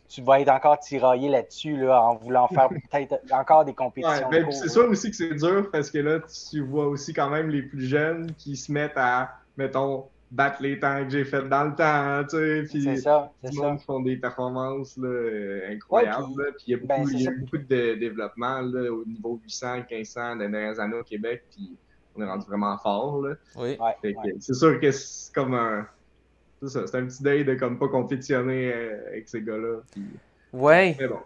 tu 0.07 0.21
vas 0.21 0.39
être 0.39 0.49
encore 0.49 0.79
tiraillé 0.79 1.29
là-dessus 1.29 1.77
là, 1.77 2.01
en 2.01 2.15
voulant 2.15 2.47
faire 2.47 2.69
peut-être 2.91 3.15
encore 3.31 3.65
des 3.65 3.73
compétitions. 3.73 4.29
Ouais, 4.29 4.45
c'est 4.51 4.69
sûr 4.69 4.89
aussi 4.89 5.09
que 5.09 5.15
c'est 5.15 5.35
dur 5.35 5.69
parce 5.71 5.89
que 5.89 5.99
là, 5.99 6.19
tu 6.51 6.61
vois 6.61 6.87
aussi 6.87 7.13
quand 7.13 7.29
même 7.29 7.49
les 7.49 7.63
plus 7.63 7.85
jeunes 7.85 8.33
qui 8.35 8.55
se 8.55 8.71
mettent 8.71 8.97
à, 8.97 9.31
mettons, 9.57 10.05
battre 10.31 10.61
les 10.61 10.79
temps 10.79 11.03
que 11.03 11.09
j'ai 11.09 11.25
fait 11.25 11.47
dans 11.49 11.65
le 11.65 11.75
temps, 11.75 12.23
tu 12.23 12.37
sais, 12.37 12.63
puis 12.69 12.83
c'est 12.83 12.97
ça, 12.97 13.31
tout 13.43 13.51
le 13.53 13.61
monde 13.61 13.81
font 13.81 13.99
des 13.99 14.15
performances 14.15 14.95
là, 14.97 15.69
incroyables, 15.69 16.53
puis, 16.57 16.65
il 16.67 16.71
y 16.71 16.73
a 16.75 16.77
ben, 16.77 17.01
beaucoup, 17.01 17.09
il 17.11 17.21
y 17.21 17.27
a 17.27 17.31
beaucoup 17.31 17.57
de 17.57 17.95
développement 17.95 18.61
là, 18.61 18.91
au 18.91 19.03
niveau 19.05 19.39
800, 19.43 19.83
1500 19.91 20.37
des 20.37 20.47
dernières 20.47 20.79
années 20.79 20.97
au 20.97 21.03
Québec, 21.03 21.43
puis 21.51 21.75
on 22.15 22.21
est 22.21 22.25
rendu 22.25 22.45
vraiment 22.47 22.77
fort, 22.77 23.21
là. 23.21 23.35
Oui. 23.57 23.77
C'est 24.39 24.53
sûr 24.53 24.79
que 24.79 24.91
c'est 24.91 25.33
comme 25.33 25.53
un 25.53 25.85
c'est 26.61 26.69
ça, 26.69 26.87
c'est 26.87 26.97
un 26.97 27.05
petit 27.05 27.23
deuil 27.23 27.43
de 27.43 27.55
comme 27.55 27.79
pas 27.79 27.87
compétitionner 27.87 28.71
euh, 28.71 29.07
avec 29.07 29.27
ces 29.27 29.41
gars-là. 29.41 29.79
Ouais. 30.53 30.95
Mais 30.99 31.07
bon. 31.07 31.19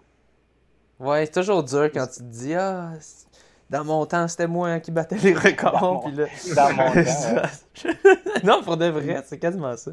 Ouais, 1.00 1.26
c'est 1.26 1.34
toujours 1.34 1.64
dur 1.64 1.90
quand 1.94 2.08
tu 2.08 2.20
te 2.20 2.24
dis 2.24 2.54
Ah, 2.54 2.94
dans 3.70 3.84
mon 3.84 4.06
temps, 4.06 4.28
c'était 4.28 4.48
moi 4.48 4.80
qui 4.80 4.92
battais 4.92 5.18
les 5.18 5.34
records. 5.34 6.06
Puis 6.06 6.16
là... 6.16 6.26
Dans 6.56 6.74
mon 6.74 6.94
temps. 6.94 7.90
non, 8.44 8.64
pour 8.64 8.78
de 8.78 8.86
vrai, 8.86 9.22
c'est 9.26 9.40
quasiment 9.40 9.76
ça. 9.76 9.92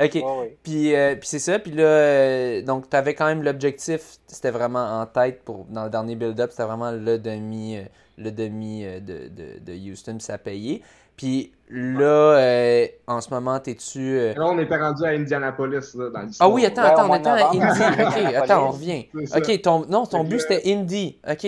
OK. 0.00 0.18
Puis, 0.62 0.94
euh, 0.94 1.14
puis 1.14 1.28
c'est 1.28 1.38
ça. 1.38 1.58
Puis 1.58 1.72
là, 1.72 1.84
euh, 1.84 2.62
donc, 2.62 2.90
tu 2.90 2.96
avais 2.96 3.14
quand 3.14 3.26
même 3.26 3.42
l'objectif, 3.42 4.18
c'était 4.26 4.50
vraiment 4.50 5.00
en 5.00 5.06
tête 5.06 5.42
pour 5.44 5.66
dans 5.66 5.84
le 5.84 5.90
dernier 5.90 6.16
build-up, 6.16 6.50
c'était 6.50 6.64
vraiment 6.64 6.90
le 6.90 7.18
demi, 7.18 7.78
le 8.18 8.32
demi 8.32 8.82
de, 8.84 9.28
de, 9.28 9.58
de 9.60 9.90
Houston, 9.90 10.18
ça 10.18 10.38
payé. 10.38 10.82
Puis 11.20 11.52
là, 11.68 12.38
euh, 12.38 12.86
en 13.06 13.20
ce 13.20 13.28
moment, 13.28 13.60
t'es-tu. 13.60 13.98
Euh... 13.98 14.32
Là, 14.32 14.46
on 14.46 14.58
était 14.58 14.78
rendu 14.78 15.04
à 15.04 15.08
Indianapolis, 15.08 15.94
là, 15.94 16.08
dans 16.08 16.26
Ah 16.40 16.48
oui, 16.48 16.64
attends, 16.64 16.82
attends, 16.82 17.10
on 17.10 17.14
était 17.14 17.28
à 17.28 17.50
Indy. 17.50 17.60
Ok, 17.60 18.34
attends, 18.36 18.68
on 18.68 18.70
revient. 18.70 19.06
Ok, 19.36 19.60
ton, 19.60 19.84
non, 19.86 20.06
ton 20.06 20.24
but 20.24 20.40
c'était 20.40 20.62
Indy. 20.72 21.18
Ok. 21.28 21.46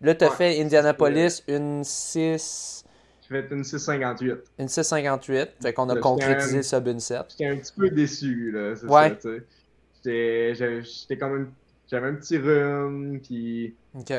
Là, 0.00 0.14
t'as 0.14 0.30
fait 0.30 0.58
Indianapolis, 0.58 1.42
une 1.48 1.84
6. 1.84 2.82
Je 3.20 3.28
fait 3.28 3.46
une 3.50 3.60
6,58. 3.60 4.38
Une 4.58 4.66
6,58. 4.66 5.48
Fait 5.60 5.74
qu'on 5.74 5.90
a 5.90 5.96
concrétisé 5.96 6.56
le 6.56 6.62
sub 6.62 6.98
7. 6.98 7.26
J'étais 7.28 7.46
un 7.46 7.56
petit 7.56 7.72
peu 7.76 7.90
déçu, 7.90 8.52
là. 8.52 8.74
C'est 8.74 8.86
ouais. 8.86 9.08
ça, 9.10 9.16
tu 9.16 9.44
sais. 10.02 10.54
J'étais 10.54 11.18
quand 11.18 11.28
même. 11.28 11.50
J'avais 11.90 12.08
un 12.08 12.14
petit 12.14 12.38
rhume, 12.38 13.20
puis. 13.22 13.74
Ok 13.94 14.14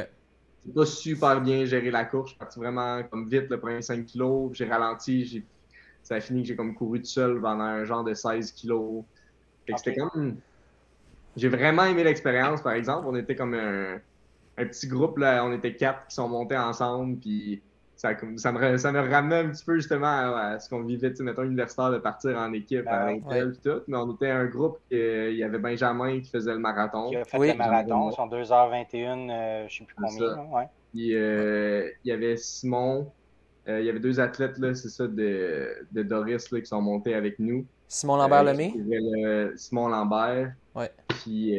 j'ai 0.66 0.74
pas 0.74 0.86
super 0.86 1.41
bien 1.41 1.66
géré 1.66 1.89
la 1.91 2.05
course. 2.05 2.28
Je 2.28 2.32
suis 2.32 2.39
parti 2.39 2.59
vraiment 2.59 3.01
comme 3.09 3.28
vite 3.28 3.49
le 3.49 3.59
premier 3.59 3.82
5 3.82 4.05
kilos. 4.05 4.51
J'ai 4.53 4.66
ralenti. 4.66 5.43
Ça 6.03 6.16
a 6.16 6.22
fini 6.22 6.41
que 6.41 6.49
j'ai 6.49 6.55
comme 6.55 6.76
couru 6.76 6.99
tout 6.99 7.05
seul 7.05 7.41
pendant 7.41 7.64
un 7.64 7.84
genre 7.84 8.03
de 8.03 8.14
16 8.14 8.51
kilos. 8.51 9.03
Fait 9.66 9.74
que 9.74 9.80
c'était 9.80 9.99
comme. 9.99 10.38
J'ai 11.36 11.47
vraiment 11.47 11.86
aimé 11.86 12.03
l'expérience, 12.03 12.62
par 12.62 12.74
exemple. 12.74 13.07
On 13.07 13.16
était 13.16 13.36
comme 13.36 13.53
un. 13.53 13.99
un 14.57 14.66
petit 14.66 14.88
groupe, 14.88 15.18
là, 15.18 15.43
on 15.45 15.53
était 15.53 15.76
quatre 15.76 16.07
qui 16.07 16.16
sont 16.16 16.28
montés 16.28 16.57
ensemble, 16.57 17.18
puis 17.18 17.62
ça, 18.01 18.09
ça, 18.37 18.51
me, 18.51 18.77
ça 18.77 18.91
me 18.91 18.99
ramenait 18.99 19.41
un 19.41 19.49
petit 19.49 19.63
peu 19.63 19.75
justement 19.75 20.07
à, 20.07 20.57
ce 20.59 20.67
qu'on 20.67 20.81
vivait, 20.81 21.13
mettons, 21.19 21.43
universitaire, 21.43 21.91
de 21.91 21.99
partir 21.99 22.35
en 22.35 22.51
équipe 22.51 22.87
à 22.87 23.03
ah 23.03 23.11
l'hôtel 23.11 23.53
et 23.55 23.69
tout. 23.69 23.81
Mais 23.87 23.95
on 23.95 24.15
était 24.15 24.31
un 24.31 24.45
groupe, 24.45 24.79
il 24.89 25.35
y 25.35 25.43
avait 25.43 25.59
Benjamin 25.59 26.19
qui 26.19 26.31
faisait 26.31 26.53
le 26.53 26.57
marathon. 26.57 27.11
Qui 27.11 27.17
a 27.17 27.25
fait 27.25 27.37
le 27.37 27.53
marathon, 27.53 28.11
son 28.11 28.25
2h21, 28.25 29.29
euh, 29.29 29.65
je 29.67 29.77
sais 29.77 29.83
plus 29.83 29.95
combien. 29.95 30.35
ouais. 30.51 30.67
Puis 30.91 31.15
euh, 31.15 31.91
il 32.03 32.09
y 32.09 32.11
avait 32.11 32.37
Simon, 32.37 33.07
euh, 33.67 33.79
il 33.79 33.85
y 33.85 33.89
avait 33.91 33.99
deux 33.99 34.19
athlètes, 34.19 34.57
là, 34.57 34.73
c'est 34.73 34.89
ça, 34.89 35.05
de, 35.05 35.85
de 35.91 36.01
Doris, 36.01 36.49
là, 36.49 36.59
qui 36.59 36.65
sont 36.65 36.81
montés 36.81 37.13
avec 37.13 37.37
nous. 37.37 37.67
Simon 37.87 38.15
Lambert-Lemay? 38.15 39.53
Simon 39.57 39.89
Lambert. 39.89 40.53
Ouais. 40.73 40.89
Puis, 41.07 41.55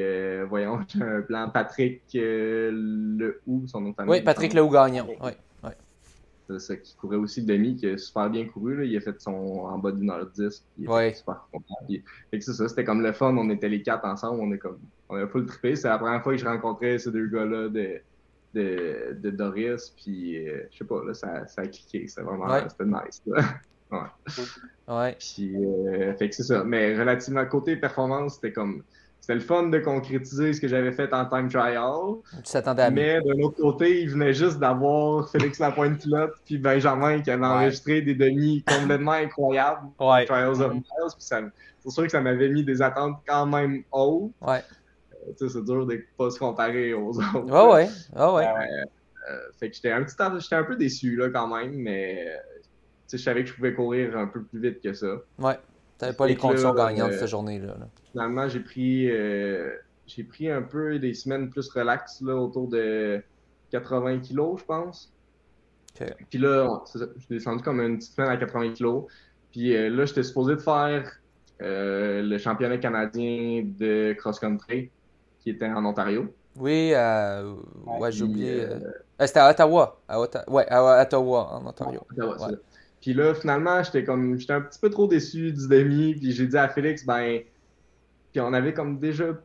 voyons, 0.48 0.80
j'ai 0.88 1.04
un 1.04 1.20
plan. 1.20 1.48
Patrick 1.50 2.02
Le 2.14 3.40
Hou, 3.46 3.62
son 3.68 3.80
nom 3.80 3.94
Oui, 4.08 4.22
Patrick 4.22 4.54
Le 4.54 4.66
Gagnon. 4.66 5.06
Ouais 5.22 5.36
ça, 6.58 6.76
qui 6.76 6.94
courait 6.96 7.16
aussi 7.16 7.42
demi, 7.42 7.76
qui 7.76 7.88
a 7.88 7.98
super 7.98 8.30
bien 8.30 8.46
couru. 8.46 8.76
Là. 8.76 8.84
Il 8.84 8.96
a 8.96 9.00
fait 9.00 9.20
son 9.20 9.30
en 9.30 9.78
bas 9.78 9.92
d'une 9.92 10.10
heure 10.10 10.26
dix. 10.30 10.64
Il 10.78 10.84
était 10.84 11.14
super 11.14 11.46
content. 11.52 11.74
c'est 12.32 12.40
ça, 12.40 12.68
c'était 12.68 12.84
comme 12.84 13.02
le 13.02 13.12
fun. 13.12 13.36
On 13.36 13.50
était 13.50 13.68
les 13.68 13.82
quatre 13.82 14.04
ensemble. 14.04 14.40
On 14.40 14.52
est 14.52 14.58
comme 14.58 14.78
on 15.08 15.16
a 15.16 15.26
full 15.26 15.46
trippé. 15.46 15.76
C'est 15.76 15.88
la 15.88 15.98
première 15.98 16.22
fois 16.22 16.32
que 16.32 16.38
je 16.38 16.46
rencontrais 16.46 16.98
ces 16.98 17.10
deux 17.10 17.26
gars-là 17.26 17.68
de, 17.68 18.00
de, 18.54 19.16
de, 19.20 19.30
Doris. 19.30 19.94
Puis 19.96 20.48
euh, 20.48 20.66
je 20.70 20.78
sais 20.78 20.84
pas, 20.84 21.02
là, 21.04 21.14
ça, 21.14 21.46
ça 21.46 21.62
a 21.62 21.66
cliqué. 21.66 22.06
C'était 22.08 22.22
vraiment 22.22 22.68
c'était 22.68 22.84
nice. 22.84 23.22
ouais. 23.90 23.98
Ouais. 24.88 25.16
Puis 25.18 25.54
euh, 25.56 26.14
fait 26.14 26.28
que 26.28 26.34
c'est 26.34 26.44
ça. 26.44 26.64
Mais 26.64 26.98
relativement 26.98 27.44
côté 27.46 27.76
performance, 27.76 28.36
c'était 28.36 28.52
comme 28.52 28.82
c'était 29.22 29.34
le 29.34 29.40
fun 29.40 29.68
de 29.68 29.78
concrétiser 29.78 30.52
ce 30.52 30.60
que 30.60 30.66
j'avais 30.66 30.90
fait 30.90 31.14
en 31.14 31.24
time 31.26 31.48
trial. 31.48 32.16
Mais 32.92 33.20
d'un 33.20 33.40
autre 33.44 33.56
côté, 33.56 34.02
il 34.02 34.10
venait 34.10 34.34
juste 34.34 34.58
d'avoir 34.58 35.30
Félix 35.30 35.60
Lapointe-Pilote 35.60 36.32
puis 36.44 36.58
Benjamin 36.58 37.20
qui 37.20 37.30
avait 37.30 37.46
enregistré 37.46 38.02
des 38.02 38.16
demi 38.16 38.64
complètement 38.64 39.12
incroyables. 39.12 39.86
Ouais. 40.00 40.24
Trials 40.24 40.60
of 40.60 40.72
Miles. 40.72 40.82
C'est 41.20 41.90
sûr 41.90 42.02
que 42.02 42.08
ça 42.08 42.20
m'avait 42.20 42.48
mis 42.48 42.64
des 42.64 42.82
attentes 42.82 43.18
quand 43.24 43.46
même 43.46 43.84
hautes. 43.92 44.32
Ouais. 44.40 44.58
Euh, 45.12 45.30
tu 45.38 45.46
sais, 45.46 45.52
c'est 45.52 45.64
dur 45.64 45.86
de 45.86 46.04
pas 46.18 46.30
se 46.30 46.40
comparer 46.40 46.92
aux 46.92 47.16
autres. 47.16 47.44
Ouais, 47.44 47.74
ouais. 47.74 48.28
Ouais. 48.28 48.44
Euh, 48.44 48.84
euh, 49.30 49.38
fait 49.60 49.70
que 49.70 49.76
j'étais 49.76 49.92
un 49.92 50.02
petit 50.02 50.16
j'étais 50.40 50.56
un 50.56 50.64
peu 50.64 50.74
déçu 50.74 51.14
là 51.14 51.30
quand 51.30 51.46
même, 51.46 51.74
mais 51.74 52.26
je 53.08 53.18
savais 53.18 53.44
que 53.44 53.50
je 53.50 53.54
pouvais 53.54 53.72
courir 53.72 54.18
un 54.18 54.26
peu 54.26 54.42
plus 54.42 54.58
vite 54.58 54.82
que 54.82 54.92
ça. 54.92 55.14
Ouais. 55.38 55.58
T'avais 56.02 56.16
pas 56.16 56.26
les 56.26 56.34
conditions 56.34 56.74
gagnantes 56.74 57.12
de 57.12 57.16
cette 57.16 57.28
journée-là. 57.28 57.76
là 57.78 57.88
finalement, 58.10 58.48
j'ai 58.48 58.58
pris, 58.58 59.08
euh, 59.08 59.70
j'ai 60.08 60.24
pris 60.24 60.50
un 60.50 60.62
peu 60.62 60.98
des 60.98 61.14
semaines 61.14 61.48
plus 61.48 61.68
relax, 61.70 62.20
là, 62.22 62.34
autour 62.34 62.66
de 62.66 63.22
80 63.70 64.18
kilos, 64.18 64.58
je 64.58 64.64
pense. 64.64 65.12
Puis 66.28 66.40
là, 66.40 66.82
je 66.92 66.98
suis 67.20 67.28
descendu 67.30 67.62
comme 67.62 67.80
une 67.80 67.98
petite 67.98 68.14
semaine 68.14 68.30
à 68.30 68.36
80 68.36 68.72
kilos. 68.72 69.04
Puis 69.52 69.76
euh, 69.76 69.90
là, 69.90 70.04
j'étais 70.04 70.24
supposé 70.24 70.56
de 70.56 70.60
faire 70.60 71.08
euh, 71.60 72.20
le 72.20 72.36
championnat 72.36 72.78
canadien 72.78 73.62
de 73.64 74.12
cross-country 74.18 74.90
qui 75.38 75.50
était 75.50 75.68
en 75.68 75.84
Ontario. 75.84 76.34
Oui, 76.56 76.94
ouais, 77.86 78.10
j'ai 78.10 78.24
oublié. 78.24 78.66
C'était 79.20 79.38
à 79.38 79.50
Ottawa. 79.50 80.00
À 80.08 80.20
Ouais, 80.20 80.66
à 80.68 81.02
Ottawa, 81.02 81.48
en 81.52 81.64
Ontario. 81.64 82.00
Puis 83.02 83.12
là, 83.12 83.34
finalement, 83.34 83.82
j'étais 83.82 84.04
comme 84.04 84.38
j'étais 84.38 84.52
un 84.52 84.60
petit 84.62 84.78
peu 84.78 84.88
trop 84.88 85.08
déçu 85.08 85.52
du 85.52 85.68
demi. 85.68 86.14
Puis 86.14 86.32
j'ai 86.32 86.46
dit 86.46 86.56
à 86.56 86.68
Félix, 86.68 87.04
ben, 87.04 87.40
puis 88.30 88.40
on 88.40 88.52
avait 88.52 88.72
comme 88.72 88.98
déjà 88.98 89.36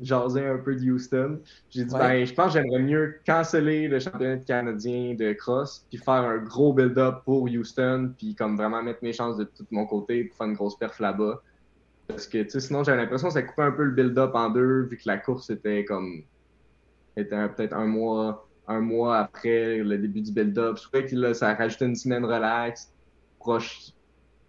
jasé 0.00 0.44
un 0.44 0.58
peu 0.58 0.74
de 0.74 0.90
Houston. 0.90 1.40
J'ai 1.70 1.84
dit, 1.84 1.94
ben, 1.94 2.24
je 2.24 2.34
pense 2.34 2.52
que 2.52 2.58
j'aimerais 2.58 2.82
mieux 2.82 3.20
canceller 3.24 3.86
le 3.86 4.00
championnat 4.00 4.38
canadien 4.38 5.14
de 5.14 5.32
cross, 5.32 5.86
puis 5.88 5.98
faire 5.98 6.14
un 6.14 6.38
gros 6.38 6.72
build-up 6.72 7.22
pour 7.24 7.44
Houston, 7.44 8.12
puis 8.18 8.34
comme 8.34 8.56
vraiment 8.56 8.82
mettre 8.82 8.98
mes 9.02 9.12
chances 9.12 9.36
de 9.36 9.44
tout 9.44 9.64
mon 9.70 9.86
côté 9.86 10.24
pour 10.24 10.36
faire 10.36 10.48
une 10.48 10.54
grosse 10.54 10.76
perf 10.76 10.98
là-bas. 10.98 11.40
Parce 12.08 12.26
que, 12.26 12.42
tu 12.42 12.50
sais, 12.50 12.60
sinon, 12.60 12.82
j'avais 12.82 13.00
l'impression 13.00 13.28
que 13.28 13.34
ça 13.34 13.42
coupait 13.42 13.62
un 13.62 13.70
peu 13.70 13.84
le 13.84 13.92
build-up 13.92 14.32
en 14.34 14.50
deux, 14.50 14.82
vu 14.82 14.96
que 14.96 15.04
la 15.06 15.18
course 15.18 15.48
était 15.50 15.84
comme. 15.84 16.24
était 17.16 17.48
peut-être 17.48 17.74
un 17.74 17.86
mois, 17.86 18.48
un 18.66 18.80
mois 18.80 19.18
après 19.18 19.78
le 19.78 19.96
début 19.98 20.20
du 20.20 20.32
build-up. 20.32 20.78
Je 20.78 20.82
trouvais 20.82 21.06
que 21.06 21.14
là, 21.14 21.32
ça 21.32 21.54
rajoutait 21.54 21.86
une 21.86 21.94
semaine 21.94 22.24
relax, 22.24 22.92
proche, 23.44 23.92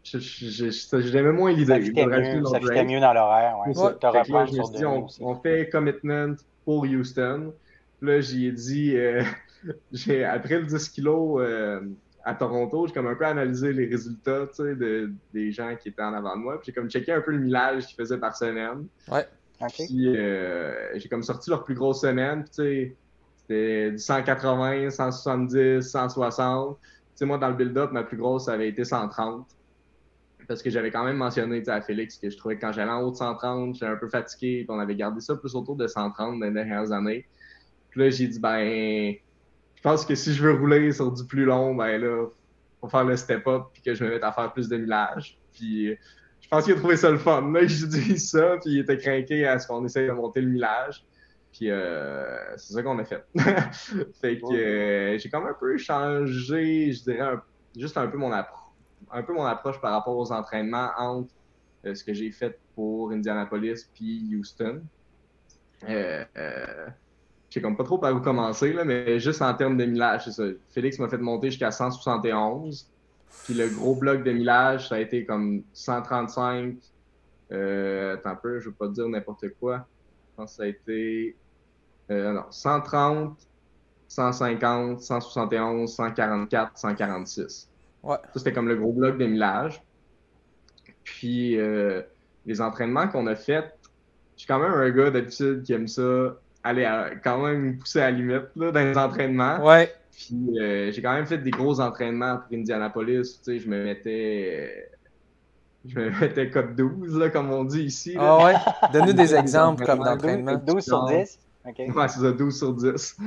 J'aimais 0.05 1.31
moins 1.31 1.51
l'idée. 1.51 1.73
Ça 1.73 1.79
fitait 1.81 2.05
mieux, 2.05 2.85
mieux, 2.85 2.99
dans 2.99 3.13
l'horaire. 3.13 3.57
Ouais. 3.65 3.73
je 3.73 4.33
me 4.33 4.63
suis 4.63 4.77
dit, 4.77 4.85
on, 4.85 5.35
fait 5.35 5.69
commitment 5.69 6.35
pour 6.63 6.83
Houston. 6.83 7.53
Là, 8.01 8.21
j'y 8.21 8.47
ai 8.47 8.51
dit, 8.51 8.95
euh, 8.95 9.23
après 10.29 10.59
le 10.59 10.65
10 10.65 10.89
kilos 10.89 11.41
euh, 11.41 11.81
à 12.23 12.35
Toronto, 12.35 12.85
j'ai 12.87 12.93
comme 12.93 13.07
un 13.07 13.15
peu 13.15 13.25
analysé 13.25 13.73
les 13.73 13.87
résultats 13.87 14.45
de, 14.59 15.11
des 15.33 15.51
gens 15.51 15.75
qui 15.75 15.89
étaient 15.89 16.03
en 16.03 16.13
avant 16.13 16.35
de 16.35 16.41
moi. 16.41 16.61
J'ai 16.63 16.71
comme 16.71 16.89
checké 16.89 17.11
un 17.11 17.21
peu 17.21 17.31
le 17.31 17.39
millage 17.39 17.87
qu'ils 17.87 17.95
faisaient 17.95 18.19
par 18.19 18.35
semaine. 18.35 18.85
Ouais. 19.07 19.25
Puis 19.73 20.15
euh, 20.15 20.99
j'ai 20.99 21.09
comme 21.09 21.23
sorti 21.23 21.49
leur 21.49 21.63
plus 21.63 21.75
grosse 21.75 22.01
semaine. 22.01 22.43
Puis 22.43 22.93
c'était 23.37 23.91
du 23.91 23.97
180, 23.97 24.91
170, 24.91 25.81
160. 25.81 26.77
Sais, 27.15 27.25
moi, 27.25 27.37
dans 27.37 27.49
le 27.49 27.55
build-up, 27.55 27.91
ma 27.91 28.03
plus 28.03 28.17
grosse, 28.17 28.47
avait 28.47 28.69
été 28.69 28.83
130 28.83 29.47
parce 30.47 30.61
que 30.61 30.69
j'avais 30.69 30.91
quand 30.91 31.03
même 31.03 31.17
mentionné 31.17 31.63
à 31.67 31.81
Félix 31.81 32.17
que 32.17 32.29
je 32.29 32.37
trouvais 32.37 32.55
que 32.55 32.61
quand 32.61 32.71
j'allais 32.71 32.91
en 32.91 33.01
haut 33.01 33.11
de 33.11 33.15
130, 33.15 33.75
j'étais 33.75 33.85
un 33.85 33.95
peu 33.95 34.07
fatigué, 34.07 34.63
puis 34.63 34.75
on 34.75 34.79
avait 34.79 34.95
gardé 34.95 35.19
ça 35.21 35.35
plus 35.35 35.55
autour 35.55 35.75
de 35.75 35.87
130 35.87 36.39
dans 36.39 36.45
les 36.45 36.51
dernières 36.51 36.91
années. 36.91 37.25
Puis 37.89 38.01
là, 38.01 38.09
j'ai 38.09 38.27
dit, 38.27 38.39
ben, 38.39 39.15
je 39.75 39.81
pense 39.81 40.05
que 40.05 40.15
si 40.15 40.33
je 40.33 40.43
veux 40.43 40.53
rouler 40.53 40.91
sur 40.91 41.11
du 41.11 41.25
plus 41.25 41.45
long, 41.45 41.75
ben 41.75 41.99
là, 41.99 42.27
faut 42.81 42.89
faire 42.89 43.05
le 43.05 43.15
step-up, 43.15 43.63
puis 43.73 43.81
que 43.81 43.93
je 43.93 44.03
me 44.03 44.11
mette 44.11 44.23
à 44.23 44.31
faire 44.31 44.51
plus 44.53 44.67
de 44.69 44.77
millage. 44.77 45.39
Puis 45.53 45.95
je 46.41 46.47
pense 46.49 46.65
qu'il 46.65 46.73
a 46.73 46.77
trouvé 46.77 46.97
ça 46.97 47.09
le 47.09 47.17
fun. 47.17 47.51
Là, 47.51 47.65
j'ai 47.65 47.87
dit 47.87 48.19
ça, 48.19 48.57
puis 48.61 48.73
il 48.73 48.79
était 48.79 48.97
craqué 48.97 49.47
à 49.47 49.57
ce 49.59 49.67
qu'on 49.67 49.83
essaye 49.85 50.07
de 50.07 50.13
monter 50.13 50.41
le 50.41 50.49
millage. 50.49 51.03
Puis 51.57 51.71
euh, 51.71 52.57
c'est 52.57 52.73
ça 52.73 52.83
qu'on 52.83 52.99
a 52.99 53.05
fait. 53.05 53.25
fait 54.21 54.39
que 54.39 54.53
euh, 54.53 55.17
j'ai 55.17 55.29
quand 55.29 55.39
même 55.39 55.51
un 55.51 55.57
peu 55.57 55.77
changé, 55.77 56.91
je 56.91 57.03
dirais, 57.03 57.35
juste 57.77 57.97
un 57.97 58.07
peu 58.07 58.17
mon 58.17 58.31
approche 58.31 58.65
un 59.11 59.23
peu 59.23 59.33
mon 59.33 59.45
approche 59.45 59.79
par 59.79 59.91
rapport 59.91 60.17
aux 60.17 60.31
entraînements 60.31 60.89
entre 60.97 61.33
euh, 61.85 61.95
ce 61.95 62.03
que 62.03 62.13
j'ai 62.13 62.31
fait 62.31 62.59
pour 62.75 63.11
Indianapolis 63.11 63.89
puis 63.93 64.35
Houston. 64.35 64.81
Euh, 65.87 66.23
euh, 66.37 66.87
je 67.49 67.53
sais 67.53 67.61
comme 67.61 67.77
pas 67.77 67.83
trop 67.83 67.97
par 67.97 68.13
où 68.15 68.19
commencer, 68.19 68.73
là, 68.73 68.83
mais 68.83 69.19
juste 69.19 69.41
en 69.41 69.53
termes 69.53 69.77
de 69.77 69.85
millage, 69.85 70.25
c'est 70.25 70.31
ça. 70.31 70.43
Félix 70.69 70.99
m'a 70.99 71.07
fait 71.07 71.17
monter 71.17 71.51
jusqu'à 71.51 71.71
171. 71.71 72.89
Puis 73.43 73.53
le 73.53 73.67
gros 73.69 73.95
bloc 73.95 74.23
de 74.23 74.31
millage, 74.31 74.89
ça 74.89 74.95
a 74.95 74.99
été 74.99 75.25
comme 75.25 75.63
135. 75.73 76.77
Euh, 77.51 78.15
attends 78.15 78.31
un 78.31 78.35
peu, 78.35 78.59
je 78.59 78.69
veux 78.69 78.75
pas 78.75 78.87
dire 78.87 79.07
n'importe 79.07 79.45
quoi. 79.59 79.85
Je 80.31 80.37
pense 80.37 80.51
que 80.51 80.57
ça 80.57 80.63
a 80.63 80.67
été 80.67 81.35
non, 82.09 82.43
130, 82.49 83.37
150, 84.07 85.01
171, 85.01 85.93
144, 85.93 86.77
146. 86.77 87.69
Ça, 88.03 88.21
c'était 88.35 88.53
comme 88.53 88.67
le 88.67 88.75
gros 88.75 88.93
bloc 88.93 89.17
de 89.17 89.25
millage. 89.25 89.81
Puis, 91.03 91.57
euh, 91.57 92.01
les 92.45 92.61
entraînements 92.61 93.07
qu'on 93.07 93.27
a 93.27 93.35
faits, 93.35 93.73
je 94.35 94.41
suis 94.41 94.47
quand 94.47 94.59
même 94.59 94.71
un 94.71 94.89
gars 94.91 95.11
d'habitude 95.11 95.63
qui 95.63 95.73
aime 95.73 95.87
ça, 95.87 96.35
aller 96.63 96.87
quand 97.23 97.43
même 97.43 97.77
pousser 97.77 98.01
à 98.01 98.11
la 98.11 98.17
limite 98.17 98.47
là, 98.55 98.71
dans 98.71 98.79
les 98.79 98.97
entraînements. 98.97 99.65
Ouais. 99.65 99.91
Puis, 100.11 100.59
euh, 100.59 100.91
j'ai 100.91 101.01
quand 101.01 101.13
même 101.13 101.25
fait 101.25 101.37
des 101.37 101.51
gros 101.51 101.79
entraînements 101.79 102.37
pour 102.37 102.57
Indianapolis. 102.57 103.39
Tu 103.43 103.43
sais, 103.43 103.59
je 103.59 103.69
me 103.69 103.83
mettais. 103.83 104.89
Je 105.87 105.99
me 105.99 106.09
mettais 106.19 106.49
code 106.49 106.75
12, 106.75 107.17
là, 107.19 107.29
comme 107.29 107.51
on 107.51 107.63
dit 107.63 107.83
ici. 107.83 108.15
Ah 108.17 108.43
ouais? 108.43 108.53
Donne-nous 108.91 109.13
des 109.13 109.35
exemples 109.35 109.85
comme 109.85 109.99
d'entraînement. 109.99 110.55
12 110.55 110.83
sur 110.83 111.05
10? 111.05 111.39
Okay. 111.67 111.89
Ouais, 111.91 112.07
c'est 112.07 112.19
ça, 112.19 112.31
12 112.31 112.57
sur 112.57 112.73
10. 112.73 113.17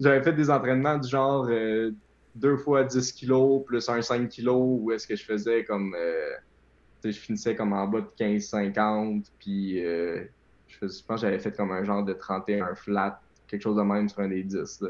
J'avais 0.00 0.22
fait 0.22 0.32
des 0.32 0.50
entraînements 0.50 0.96
du 0.96 1.08
genre 1.08 1.46
euh, 1.48 1.92
deux 2.34 2.56
fois 2.56 2.84
10 2.84 3.12
kilos 3.12 3.64
plus 3.64 3.88
un 3.88 4.00
5 4.00 4.28
kilos 4.28 4.78
où 4.80 4.92
est-ce 4.92 5.06
que 5.06 5.16
je 5.16 5.24
faisais 5.24 5.64
comme 5.64 5.94
euh, 5.98 6.30
je 7.04 7.10
finissais 7.10 7.54
comme 7.54 7.72
en 7.72 7.86
bas 7.86 8.00
de 8.00 8.24
15-50 8.24 9.24
puis 9.38 9.84
euh, 9.84 10.24
je, 10.68 10.78
pense 10.78 11.02
que 11.06 11.16
j'avais 11.16 11.38
fait 11.38 11.52
comme 11.52 11.72
un 11.72 11.84
genre 11.84 12.04
de 12.04 12.12
31 12.12 12.74
flat 12.74 13.20
quelque 13.48 13.62
chose 13.62 13.76
de 13.76 13.82
même 13.82 14.08
sur 14.08 14.20
un 14.20 14.28
des 14.28 14.42
10 14.42 14.84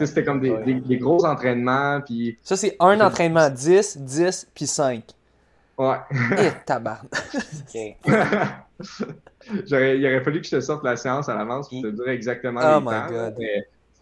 c'était 0.00 0.24
comme 0.24 0.40
des, 0.40 0.80
des, 0.80 0.96
gros 0.96 1.24
entraînements 1.26 2.00
puis 2.00 2.38
ça 2.42 2.56
c'est 2.56 2.76
un 2.80 3.00
entraînement 3.00 3.50
10 3.50 3.98
10 3.98 4.48
puis 4.54 4.66
5 4.66 5.04
ouais 5.78 5.96
et 6.38 6.50
tabarnak 6.66 7.10
il 7.72 7.96
aurait 10.06 10.22
fallu 10.22 10.40
que 10.40 10.46
je 10.46 10.56
te 10.56 10.60
sorte 10.60 10.84
la 10.84 10.96
séance 10.96 11.28
à 11.28 11.34
l'avance 11.34 11.68
pour 11.68 11.82
te 11.82 11.88
dire 11.88 12.08
exactement 12.08 12.60
oh 12.62 12.78
les 12.80 12.84
my 12.84 13.08
God 13.10 13.34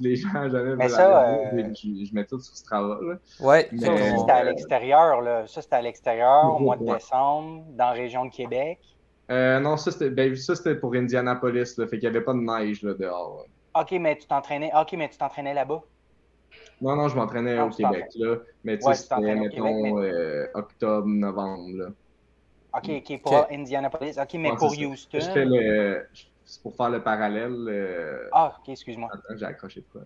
les 0.00 0.16
gens 0.16 0.50
jamais 0.50 0.76
mais 0.76 0.88
ça, 0.88 1.30
euh, 1.30 1.72
je, 1.74 2.14
mets 2.14 2.24
tout 2.24 2.38
sur 2.38 2.54
ce 2.54 2.64
travail. 2.64 3.16
Ouais. 3.40 3.68
Mais... 3.72 3.86
Ça, 3.86 4.18
c'était 4.18 4.32
à 4.32 4.44
l'extérieur. 4.44 5.20
Là. 5.22 5.46
Ça, 5.46 5.62
c'était 5.62 5.76
à 5.76 5.82
l'extérieur 5.82 6.54
au 6.54 6.58
mois 6.58 6.76
de 6.76 6.84
décembre, 6.84 7.64
dans 7.70 7.86
la 7.86 7.92
région 7.92 8.26
de 8.26 8.30
Québec. 8.30 8.78
Euh, 9.30 9.58
non, 9.58 9.76
ça, 9.76 9.90
c'était 9.90 10.10
ben, 10.10 10.34
pour 10.80 10.94
Indianapolis. 10.94 11.76
Là, 11.78 11.86
fait 11.86 11.98
qu'il 11.98 12.10
n'y 12.10 12.16
avait 12.16 12.24
pas 12.24 12.34
de 12.34 12.40
neige 12.40 12.82
là, 12.82 12.94
dehors. 12.94 13.46
OK, 13.74 13.92
mais 13.92 14.16
tu 14.16 14.26
t'entraînais, 14.26 14.70
OK, 14.78 14.92
mais 14.92 15.08
tu 15.08 15.18
t'entraînais 15.18 15.54
là-bas? 15.54 15.82
Non, 16.80 16.96
non, 16.96 17.08
je 17.08 17.16
m'entraînais 17.16 17.58
au 17.60 17.70
Québec, 17.70 18.06
là. 18.16 18.36
Mais 18.64 18.78
tu 18.78 18.84
sais, 18.84 18.94
c'était, 18.94 19.34
mettons, 19.34 20.02
euh, 20.02 20.46
octobre, 20.54 21.06
novembre, 21.06 21.76
là. 21.76 21.86
OK, 22.74 22.90
OK, 22.90 23.22
pour 23.22 23.46
Indianapolis. 23.50 24.18
OK, 24.18 24.34
mais 24.34 24.54
pour 24.56 24.72
Houston. 24.72 25.18
C'est 26.48 26.62
pour 26.62 26.76
faire 26.76 26.90
le 26.90 27.02
parallèle. 27.02 27.66
Euh, 27.68 28.28
ah, 28.30 28.56
ok, 28.60 28.68
excuse-moi. 28.68 29.10
Attends, 29.12 29.36
j'ai 29.36 29.46
accroché 29.46 29.80
de 29.80 29.86
quoi. 29.90 30.02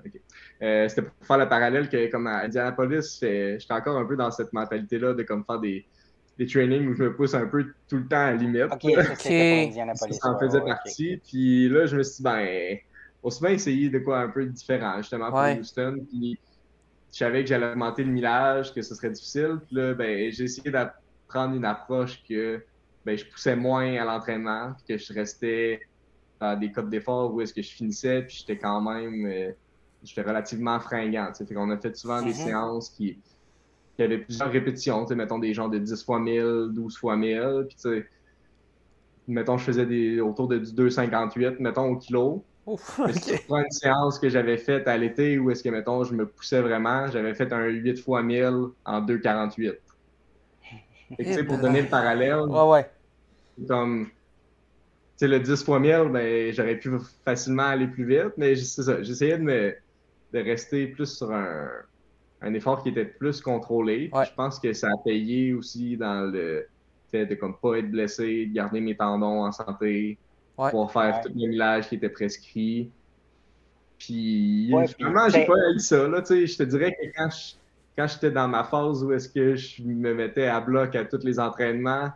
Euh, 0.62 0.88
c'était 0.88 1.02
pour 1.02 1.26
faire 1.26 1.36
le 1.36 1.46
parallèle 1.46 1.90
que, 1.90 2.10
comme 2.10 2.26
à 2.26 2.44
Indianapolis, 2.44 3.18
j'étais 3.20 3.58
encore 3.68 3.98
un 3.98 4.06
peu 4.06 4.16
dans 4.16 4.30
cette 4.30 4.50
mentalité-là 4.54 5.12
de 5.12 5.22
comme 5.22 5.44
faire 5.44 5.58
des, 5.58 5.84
des 6.38 6.46
trainings 6.46 6.88
où 6.88 6.94
je 6.94 7.02
me 7.04 7.14
pousse 7.14 7.34
un 7.34 7.46
peu 7.46 7.66
tout 7.86 7.98
le 7.98 8.08
temps 8.08 8.16
à 8.16 8.30
la 8.30 8.36
limite. 8.36 8.72
Ok, 8.72 8.84
okay. 9.12 9.66
Indianapolis. 9.66 10.14
Ça 10.14 10.30
en 10.30 10.38
faisait 10.38 10.62
partie. 10.62 11.20
Puis 11.28 11.68
là, 11.68 11.84
je 11.84 11.98
me 11.98 12.02
suis 12.02 12.16
dit, 12.16 12.22
ben, 12.22 12.78
aussi 13.22 13.42
bien 13.42 13.50
essayer 13.50 13.90
de 13.90 13.98
quoi 13.98 14.20
un 14.20 14.30
peu 14.30 14.46
différent, 14.46 14.96
justement, 14.96 15.30
pour 15.30 15.40
Houston. 15.60 15.98
Puis 16.08 16.38
je 17.12 17.18
savais 17.18 17.42
que 17.42 17.48
j'allais 17.48 17.72
augmenter 17.72 18.04
le 18.04 18.10
millage, 18.10 18.72
que 18.72 18.82
ce 18.82 18.94
serait 18.94 19.10
difficile. 19.10 19.58
Puis 19.66 19.76
là, 19.76 19.94
ben, 19.94 20.30
j'ai 20.30 20.44
essayé 20.44 20.70
d'apprendre 20.70 21.54
une 21.54 21.64
approche 21.64 22.22
que 22.28 22.62
ben, 23.04 23.16
je 23.16 23.24
poussais 23.24 23.56
moins 23.56 23.96
à 23.96 24.04
l'entraînement, 24.04 24.74
que 24.88 24.96
je 24.96 25.12
restais 25.12 25.80
dans 26.40 26.58
des 26.58 26.70
codes 26.70 26.88
d'effort 26.88 27.34
où 27.34 27.40
est-ce 27.40 27.52
que 27.52 27.62
je 27.62 27.70
finissais, 27.70 28.22
puis 28.22 28.38
j'étais 28.38 28.58
quand 28.58 28.80
même, 28.80 29.26
euh, 29.26 29.52
j'étais 30.02 30.22
relativement 30.22 30.78
fringant. 30.80 31.32
Fait 31.34 31.54
qu'on 31.54 31.70
a 31.70 31.76
fait 31.76 31.96
souvent 31.96 32.22
des 32.22 32.30
mm-hmm. 32.30 32.44
séances 32.44 32.90
qui, 32.90 33.18
qui 33.96 34.02
avaient 34.02 34.18
plusieurs 34.18 34.50
répétitions, 34.50 35.06
mettons 35.10 35.38
des 35.38 35.52
gens 35.52 35.68
de 35.68 35.78
10 35.78 36.04
fois 36.04 36.18
1000, 36.20 36.70
12 36.72 36.96
fois 36.96 37.16
1000, 37.16 37.66
puis 37.68 37.76
tu 37.76 37.82
sais, 37.82 38.06
mettons, 39.30 39.58
je 39.58 39.64
faisais 39.64 39.86
des, 39.86 40.20
autour 40.20 40.48
de 40.48 40.58
du 40.58 40.72
2,58, 40.72 41.56
mettons, 41.60 41.90
au 41.90 41.96
kilo. 41.96 42.44
Ouf, 42.70 43.00
okay. 43.00 43.40
une 43.48 43.70
séance 43.70 44.18
que 44.18 44.28
j'avais 44.28 44.56
faite 44.56 44.86
à 44.86 44.96
l'été 44.96 45.38
où 45.38 45.50
est-ce 45.50 45.62
que, 45.62 45.68
mettons, 45.70 46.04
je 46.04 46.14
me 46.14 46.24
poussais 46.24 46.60
vraiment, 46.60 47.10
j'avais 47.10 47.34
fait 47.34 47.52
un 47.52 47.66
8 47.66 47.96
fois 47.96 48.22
1000 48.22 48.44
en 48.84 49.02
2,48. 49.02 49.74
tu 51.18 51.24
sais, 51.24 51.44
pour 51.44 51.58
donner 51.58 51.82
le 51.82 51.88
parallèle, 51.88 52.38
ouais, 52.42 52.68
ouais. 52.68 52.90
comme, 53.66 54.06
tu 54.06 54.12
sais, 55.16 55.28
le 55.28 55.40
10 55.40 55.64
fois 55.64 55.80
1000, 55.80 56.10
ben, 56.12 56.52
j'aurais 56.52 56.76
pu 56.76 56.92
facilement 57.24 57.64
aller 57.64 57.88
plus 57.88 58.04
vite, 58.04 58.34
mais 58.36 58.54
c'est 58.54 58.82
ça, 58.82 59.02
j'essayais 59.02 59.38
de, 59.38 59.42
me, 59.42 59.74
de 60.32 60.38
rester 60.38 60.86
plus 60.86 61.16
sur 61.16 61.32
un, 61.32 61.68
un 62.40 62.54
effort 62.54 62.84
qui 62.84 62.90
était 62.90 63.04
plus 63.04 63.40
contrôlé. 63.40 64.10
Je 64.14 64.34
pense 64.34 64.60
que 64.60 64.72
ça 64.72 64.88
a 64.88 64.96
payé 65.04 65.52
aussi 65.54 65.96
dans 65.96 66.30
le 66.30 66.68
fait 67.10 67.26
de 67.26 67.34
comme 67.34 67.56
pas 67.56 67.78
être 67.78 67.90
blessé, 67.90 68.46
de 68.46 68.54
garder 68.54 68.80
mes 68.80 68.96
tendons 68.96 69.44
en 69.44 69.50
santé, 69.50 70.18
pour 70.70 70.92
faire 70.92 71.20
tout 71.22 71.30
le 71.34 71.48
millage 71.48 71.88
qui 71.88 71.96
était 71.96 72.08
prescrit. 72.08 72.90
Puis 73.98 74.72
finalement, 74.96 75.28
j'ai 75.28 75.44
pas 75.44 75.54
eu 75.74 75.78
ça. 75.78 76.08
Là, 76.08 76.22
je 76.28 76.56
te 76.56 76.62
dirais 76.62 76.92
que 76.92 77.06
quand 77.16 77.28
quand 78.00 78.06
j'étais 78.06 78.30
dans 78.30 78.48
ma 78.48 78.64
phase 78.64 79.04
où 79.04 79.12
est-ce 79.12 79.28
que 79.28 79.56
je 79.56 79.82
me 79.82 80.14
mettais 80.14 80.46
à 80.46 80.60
bloc 80.60 80.94
à 80.94 81.04
tous 81.04 81.22
les 81.24 81.38
entraînements, 81.38 82.10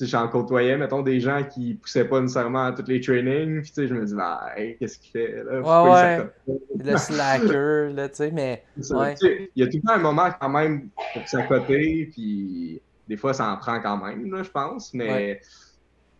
j'en 0.00 0.28
côtoyais, 0.28 0.76
mettons, 0.76 1.02
des 1.02 1.20
gens 1.20 1.42
qui 1.44 1.74
poussaient 1.74 2.06
pas 2.06 2.20
nécessairement 2.20 2.66
à 2.66 2.72
tous 2.72 2.86
les 2.88 3.00
trainings. 3.00 3.60
Puis, 3.62 3.70
tu 3.70 3.74
sais, 3.74 3.86
je 3.86 3.94
me 3.94 4.04
dis, 4.06 4.14
bah, 4.14 4.52
qu'est-ce 4.78 4.98
qu'il 4.98 5.10
fait, 5.10 5.44
là? 5.44 5.60
ouais, 5.60 6.30
ouais. 6.46 6.58
Le 6.82 6.96
slacker, 6.96 7.92
là, 7.92 8.08
tu 8.08 8.16
sais, 8.16 8.30
mais. 8.30 8.64
Il 8.76 9.48
y 9.56 9.62
a 9.62 9.66
tout 9.66 9.76
le 9.76 9.86
temps 9.86 9.94
un 9.94 9.98
moment, 9.98 10.30
quand 10.40 10.48
même, 10.48 10.88
pour 11.12 11.28
s'accoter, 11.28 12.08
puis 12.12 12.80
des 13.06 13.16
fois, 13.16 13.34
ça 13.34 13.50
en 13.50 13.56
prend 13.56 13.80
quand 13.80 14.02
même, 14.04 14.32
là, 14.32 14.42
je 14.42 14.50
pense, 14.50 14.94
mais 14.94 15.40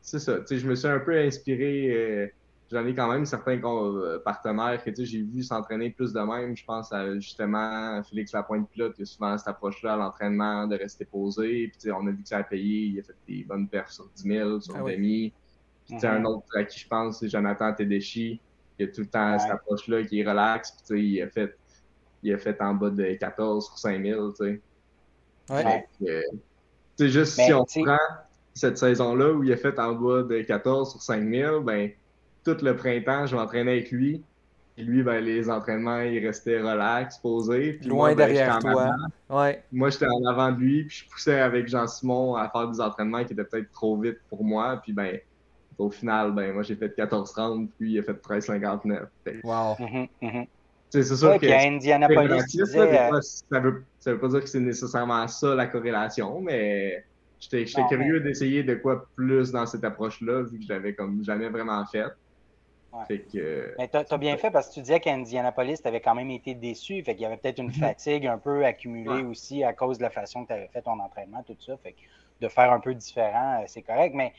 c'est 0.04 0.18
ça. 0.18 0.38
Tu 0.40 0.46
sais, 0.46 0.58
je 0.58 0.68
me 0.68 0.74
suis 0.74 0.86
un 0.86 1.00
peu 1.00 1.18
inspiré. 1.18 1.90
Euh, 1.90 2.26
j'en 2.70 2.86
ai 2.86 2.94
quand 2.94 3.10
même 3.10 3.24
certains 3.24 3.58
euh, 3.64 4.18
partenaires 4.18 4.84
que 4.84 4.92
j'ai 5.02 5.22
vu 5.22 5.42
s'entraîner 5.42 5.90
plus 5.90 6.12
de 6.12 6.20
même. 6.20 6.54
Je 6.54 6.64
pense 6.64 6.92
à 6.92 7.14
justement 7.14 8.02
Félix 8.02 8.32
Lapointe-Pilote, 8.32 8.94
qui 8.94 9.02
a 9.02 9.06
souvent 9.06 9.38
cette 9.38 9.48
approche-là 9.48 9.94
à 9.94 9.96
l'entraînement, 9.96 10.66
de 10.66 10.76
rester 10.76 11.06
posé. 11.06 11.72
Puis 11.72 11.90
on 11.90 12.06
a 12.06 12.10
vu 12.10 12.22
que 12.22 12.28
ça 12.28 12.38
a 12.38 12.42
payé. 12.42 12.88
Il 12.88 13.00
a 13.00 13.02
fait 13.02 13.16
des 13.26 13.44
bonnes 13.44 13.66
perfs 13.66 13.92
sur 13.92 14.06
10 14.14 14.22
000, 14.22 14.60
sur 14.60 14.76
ah 14.76 14.90
demi. 14.90 15.32
Puis 15.86 15.96
mm-hmm. 15.96 16.06
un 16.06 16.24
autre 16.26 16.46
à 16.54 16.64
qui 16.64 16.80
je 16.80 16.86
pense, 16.86 17.20
c'est 17.20 17.30
Jonathan 17.30 17.72
Tedeschi, 17.72 18.40
qui 18.76 18.84
a 18.84 18.88
tout 18.88 19.00
le 19.00 19.06
temps 19.06 19.38
cette 19.38 19.52
approche-là, 19.52 20.02
qui 20.04 20.20
est 20.20 20.28
relax. 20.28 20.76
Puis 20.86 21.14
il 21.14 21.22
a 21.22 21.28
fait 21.28 21.56
il 22.22 22.32
a 22.34 22.38
fait 22.38 22.60
en 22.60 22.74
bas 22.74 22.90
de 22.90 23.14
14 23.14 23.66
sur 23.66 23.78
5000, 23.78 24.16
tu 24.38 24.44
sais. 24.44 24.60
Ouais. 25.50 25.86
c'est 26.96 27.08
juste 27.10 27.34
si 27.34 27.52
on 27.52 27.64
prend 27.64 27.98
cette 28.54 28.78
saison-là 28.78 29.32
où 29.32 29.42
il 29.44 29.52
a 29.52 29.56
fait 29.56 29.78
en 29.78 29.92
bas 29.92 30.22
de 30.22 30.40
14 30.42 30.92
sur 30.92 31.02
5000, 31.02 31.60
ben 31.64 31.90
tout 32.44 32.56
le 32.62 32.76
printemps, 32.76 33.26
je 33.26 33.36
m'entraînais 33.36 33.72
avec 33.72 33.90
lui. 33.90 34.22
Et 34.76 34.82
lui, 34.82 35.04
ben, 35.04 35.20
les 35.20 35.48
entraînements, 35.48 36.00
il 36.00 36.24
restait 36.26 36.60
relax, 36.60 37.18
posé. 37.18 37.74
Puis 37.74 37.88
Loin 37.88 38.08
ben, 38.08 38.26
derrière 38.26 38.58
toi. 38.58 38.90
Ouais. 39.30 39.62
Moi, 39.70 39.90
j'étais 39.90 40.06
en 40.06 40.24
avant 40.24 40.50
de 40.50 40.58
lui, 40.58 40.84
puis 40.84 41.04
je 41.04 41.10
poussais 41.10 41.40
avec 41.40 41.68
Jean-Simon 41.68 42.34
à 42.34 42.48
faire 42.48 42.68
des 42.68 42.80
entraînements 42.80 43.24
qui 43.24 43.34
étaient 43.34 43.44
peut-être 43.44 43.70
trop 43.70 43.96
vite 43.96 44.18
pour 44.28 44.42
moi. 44.42 44.80
Puis 44.82 44.92
ben, 44.92 45.18
au 45.78 45.90
final, 45.90 46.32
ben, 46.32 46.52
moi, 46.52 46.64
j'ai 46.64 46.74
fait 46.74 46.88
14-30, 46.96 47.68
puis 47.78 47.92
il 47.92 47.98
a 48.00 48.02
fait 48.02 48.20
13-59. 48.20 49.06
Wow. 49.44 49.74
Mm-hmm, 49.74 50.08
mm-hmm. 50.22 50.46
C'est 50.90 51.04
sûr 51.04 51.30
ouais, 51.30 51.38
que. 51.38 51.46
À 51.46 51.60
Indianapolis, 51.68 52.44
disais, 52.46 52.78
euh, 52.78 53.20
ça, 53.20 53.60
veut, 53.60 53.84
ça 54.00 54.12
veut 54.12 54.18
pas 54.18 54.28
dire 54.28 54.40
que 54.40 54.48
c'est 54.48 54.60
nécessairement 54.60 55.26
ça 55.28 55.54
la 55.54 55.66
corrélation, 55.66 56.40
mais 56.40 57.04
j'étais 57.50 57.86
curieux 57.88 58.20
d'essayer 58.20 58.62
de 58.62 58.74
quoi 58.74 59.06
plus 59.16 59.52
dans 59.52 59.66
cette 59.66 59.84
approche-là, 59.84 60.42
vu 60.42 60.58
que 60.58 60.64
je 60.64 60.68
l'avais 60.68 60.94
comme 60.94 61.24
jamais 61.24 61.48
vraiment 61.48 61.84
fait. 61.86 62.06
Mais 63.08 63.88
tu 63.88 63.96
as, 63.96 64.18
bien 64.18 64.36
fait 64.36 64.50
parce 64.50 64.68
que 64.68 64.74
tu 64.74 64.80
disais 64.80 65.00
qu'Indianapolis, 65.00 65.82
tu 65.82 65.88
avais 65.88 66.00
quand 66.00 66.14
même 66.14 66.30
été 66.30 66.54
déçu. 66.54 67.02
Fait 67.02 67.14
qu'il 67.14 67.22
y 67.22 67.26
avait 67.26 67.36
peut-être 67.36 67.58
une 67.58 67.66
mhm. 67.66 67.72
fatigue 67.72 68.26
un 68.26 68.38
peu 68.38 68.64
accumulée 68.64 69.22
aussi 69.22 69.64
à 69.64 69.72
cause 69.72 69.98
de 69.98 70.02
la 70.02 70.10
façon 70.10 70.44
que 70.44 70.48
tu 70.48 70.52
avais 70.54 70.68
fait 70.68 70.82
ton 70.82 70.98
entraînement, 71.00 71.42
tout 71.42 71.56
ça. 71.58 71.76
Fait 71.78 71.92
que 71.92 71.98
de 72.40 72.48
faire 72.48 72.72
un 72.72 72.80
peu 72.80 72.94
différent, 72.94 73.60
euh, 73.60 73.64
c'est 73.66 73.82
correct. 73.82 74.14
Mais 74.14 74.32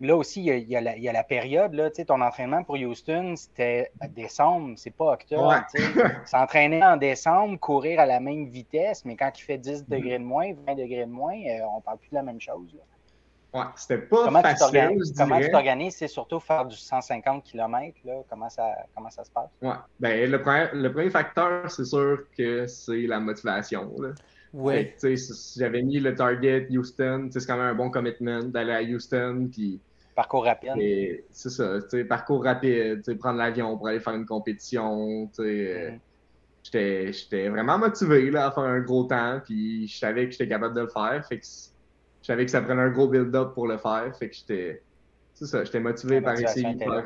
là 0.00 0.16
aussi, 0.16 0.44
il 0.44 0.68
y 0.68 0.76
a, 0.76 1.12
la, 1.12 1.24
période, 1.24 1.74
là, 1.74 1.90
ton 1.90 2.20
entraînement 2.20 2.62
pour 2.62 2.76
Houston, 2.76 3.34
c'était 3.36 3.90
décembre, 4.10 4.74
c'est 4.76 4.94
pas 4.94 5.12
octobre. 5.12 5.54
S'entraîner 6.24 6.82
en 6.84 6.96
décembre, 6.96 7.58
courir 7.58 8.00
à 8.00 8.06
la 8.06 8.20
même 8.20 8.46
vitesse, 8.46 9.04
mais 9.04 9.16
quand 9.16 9.30
il 9.36 9.42
fait 9.42 9.58
10 9.58 9.82
mhm. 9.82 9.96
degrés 9.96 10.18
de 10.18 10.24
moins, 10.24 10.52
20 10.66 10.74
degrés 10.74 11.06
de 11.06 11.10
moins, 11.10 11.34
euh, 11.34 11.60
on 11.76 11.80
parle 11.80 11.98
plus 11.98 12.10
de 12.10 12.16
la 12.16 12.22
même 12.22 12.40
chose. 12.40 12.74
Ouais, 13.54 13.62
c'était 13.76 13.98
pas 13.98 14.24
comment 14.26 14.42
facile. 14.42 14.98
Tu 15.06 15.14
comment 15.16 15.40
tu 15.40 15.50
t'organises? 15.50 15.96
C'est 15.96 16.08
surtout 16.08 16.38
faire 16.38 16.66
du 16.66 16.76
150 16.76 17.44
km, 17.44 17.96
là. 18.04 18.22
Comment 18.28 18.50
ça, 18.50 18.74
comment 18.94 19.08
ça 19.08 19.24
se 19.24 19.30
passe? 19.30 19.48
Ouais. 19.62 19.72
Ben, 19.98 20.30
le, 20.30 20.42
premier, 20.42 20.66
le 20.74 20.92
premier 20.92 21.08
facteur, 21.08 21.70
c'est 21.70 21.86
sûr 21.86 22.24
que 22.36 22.66
c'est 22.66 23.06
la 23.06 23.20
motivation. 23.20 23.90
Là. 23.98 24.10
Ouais. 24.52 24.96
J'avais 25.56 25.82
mis 25.82 25.98
le 25.98 26.14
target 26.14 26.68
Houston. 26.70 27.28
C'est 27.30 27.46
quand 27.46 27.56
même 27.56 27.66
un 27.66 27.74
bon 27.74 27.90
commitment 27.90 28.42
d'aller 28.44 28.72
à 28.72 28.82
Houston. 28.82 29.48
Puis, 29.50 29.80
parcours 30.18 30.44
rapide. 30.44 30.72
C'est 31.30 31.50
ça. 31.50 31.78
Parcours 32.08 32.42
rapide. 32.42 33.18
Prendre 33.20 33.38
l'avion 33.38 33.78
pour 33.78 33.86
aller 33.86 34.00
faire 34.00 34.14
une 34.14 34.26
compétition. 34.26 35.30
Mm-hmm. 35.38 36.00
J'étais 36.64 37.48
vraiment 37.48 37.78
motivé 37.78 38.28
là, 38.32 38.48
à 38.48 38.50
faire 38.50 38.64
un 38.64 38.80
gros 38.80 39.04
temps. 39.04 39.40
Puis 39.44 39.86
je 39.86 39.96
savais 39.96 40.24
que 40.26 40.32
j'étais 40.32 40.48
capable 40.48 40.74
de 40.74 40.80
le 40.80 40.88
faire. 40.88 41.24
Fait 41.24 41.38
que 41.38 41.46
je 41.46 42.26
savais 42.26 42.44
que 42.44 42.50
ça 42.50 42.60
prenait 42.60 42.82
un 42.82 42.90
gros 42.90 43.06
build-up 43.06 43.54
pour 43.54 43.68
le 43.68 43.78
faire. 43.78 44.12
Fait 44.18 44.28
que 44.28 44.34
j'étais. 44.34 44.82
C'est 45.34 45.46
ça, 45.46 45.62
j'étais 45.62 45.78
motivé 45.78 46.20
par 46.20 46.34
essayer 46.34 46.74
de 46.74 46.78
faire 46.78 47.04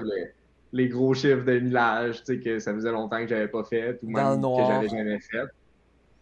les, 0.72 0.88
gros 0.88 1.12
chiffres 1.12 1.44
de 1.44 1.58
millage, 1.58 2.24
tu 2.24 2.36
sais, 2.36 2.40
que 2.40 2.58
ça 2.60 2.72
faisait 2.72 2.92
longtemps 2.92 3.18
que 3.18 3.26
j'avais 3.26 3.48
pas 3.48 3.62
fait, 3.62 3.98
ou 4.02 4.08
même 4.08 4.40
que 4.40 4.64
j'avais 4.66 4.88
jamais 4.88 5.20
fait. 5.20 5.44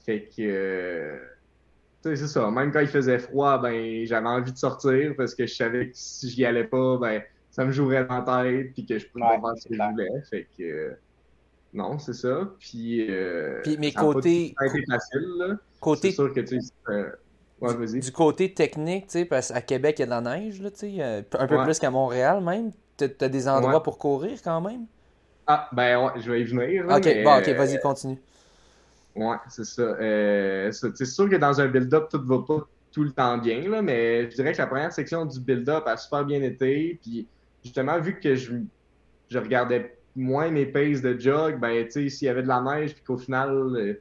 Fait 0.04 0.22
que. 0.22 0.40
Euh, 0.40 1.18
tu 1.18 1.39
c'est 2.02 2.16
ça. 2.16 2.50
Même 2.50 2.72
quand 2.72 2.80
il 2.80 2.88
faisait 2.88 3.18
froid, 3.18 3.58
ben, 3.58 4.04
j'avais 4.06 4.28
envie 4.28 4.52
de 4.52 4.58
sortir 4.58 5.14
parce 5.16 5.34
que 5.34 5.46
je 5.46 5.54
savais 5.54 5.88
que 5.88 5.94
si 5.94 6.30
j'y 6.30 6.44
allais 6.44 6.64
pas, 6.64 6.96
ben, 6.98 7.22
ça 7.50 7.64
me 7.64 7.72
jouerait 7.72 8.06
dans 8.06 8.24
la 8.24 8.42
tête, 8.44 8.72
puis 8.74 8.86
que 8.86 8.98
je 8.98 9.06
pouvais 9.08 9.24
pas 9.24 9.40
faire 9.40 9.62
ce 9.62 9.68
que 9.68 9.74
je 9.74 9.90
voulais. 9.90 10.22
Fait 10.30 10.46
que. 10.56 10.96
non, 11.74 11.98
c'est 11.98 12.14
ça. 12.14 12.48
Puis. 12.58 13.06
Euh, 13.10 13.60
puis 13.62 13.76
mes 13.76 13.92
côtés. 13.92 14.54
facile, 14.58 15.28
là. 15.38 15.56
Côté. 15.80 16.12
Sûr 16.12 16.32
que, 16.32 16.40
tu 16.40 16.60
sais, 16.60 18.00
du 18.00 18.12
côté 18.12 18.54
technique, 18.54 19.06
tu 19.06 19.12
sais, 19.12 19.24
parce 19.24 19.52
qu'à 19.52 19.60
Québec, 19.60 19.96
il 19.98 20.02
y 20.02 20.02
a 20.04 20.06
de 20.06 20.10
la 20.10 20.20
neige, 20.20 20.62
là, 20.62 20.70
tu 20.70 20.78
sais, 20.78 20.94
euh, 21.00 21.22
un 21.38 21.46
peu 21.46 21.62
plus 21.62 21.78
qu'à 21.78 21.90
Montréal 21.90 22.42
même. 22.42 22.72
Tu 22.96 23.04
as 23.20 23.28
des 23.28 23.48
endroits 23.48 23.82
pour 23.82 23.98
courir 23.98 24.38
quand 24.42 24.60
même? 24.60 24.86
Ah, 25.46 25.68
ben 25.72 26.04
ouais, 26.04 26.12
je 26.20 26.30
vais 26.30 26.42
y 26.42 26.44
venir. 26.44 26.84
ok, 26.84 27.24
bon, 27.24 27.38
ok, 27.38 27.48
vas-y, 27.56 27.76
euh, 27.76 27.80
continue. 27.82 28.18
Ouais, 29.16 29.36
c'est 29.48 29.64
ça. 29.64 29.82
Euh, 29.82 30.70
c'est 30.72 31.04
sûr 31.04 31.28
que 31.28 31.36
dans 31.36 31.60
un 31.60 31.66
build-up, 31.66 32.08
tout 32.10 32.24
va 32.24 32.38
pas 32.46 32.66
tout 32.92 33.04
le 33.04 33.12
temps 33.12 33.38
bien, 33.38 33.68
là, 33.68 33.82
mais 33.82 34.30
je 34.30 34.36
dirais 34.36 34.52
que 34.52 34.58
la 34.58 34.66
première 34.66 34.92
section 34.92 35.24
du 35.24 35.40
build-up 35.40 35.84
a 35.86 35.96
super 35.96 36.24
bien 36.24 36.42
été. 36.42 36.98
Puis 37.02 37.26
justement, 37.62 37.98
vu 38.00 38.18
que 38.18 38.34
je, 38.34 38.54
je 39.28 39.38
regardais 39.38 39.96
moins 40.16 40.50
mes 40.50 40.66
paces 40.66 41.00
de 41.00 41.18
jog, 41.18 41.60
ben, 41.60 41.84
tu 41.84 41.92
sais, 41.92 42.08
s'il 42.08 42.26
y 42.26 42.28
avait 42.28 42.42
de 42.42 42.48
la 42.48 42.60
neige, 42.60 42.94
puis 42.94 43.04
qu'au 43.04 43.16
final, 43.16 43.96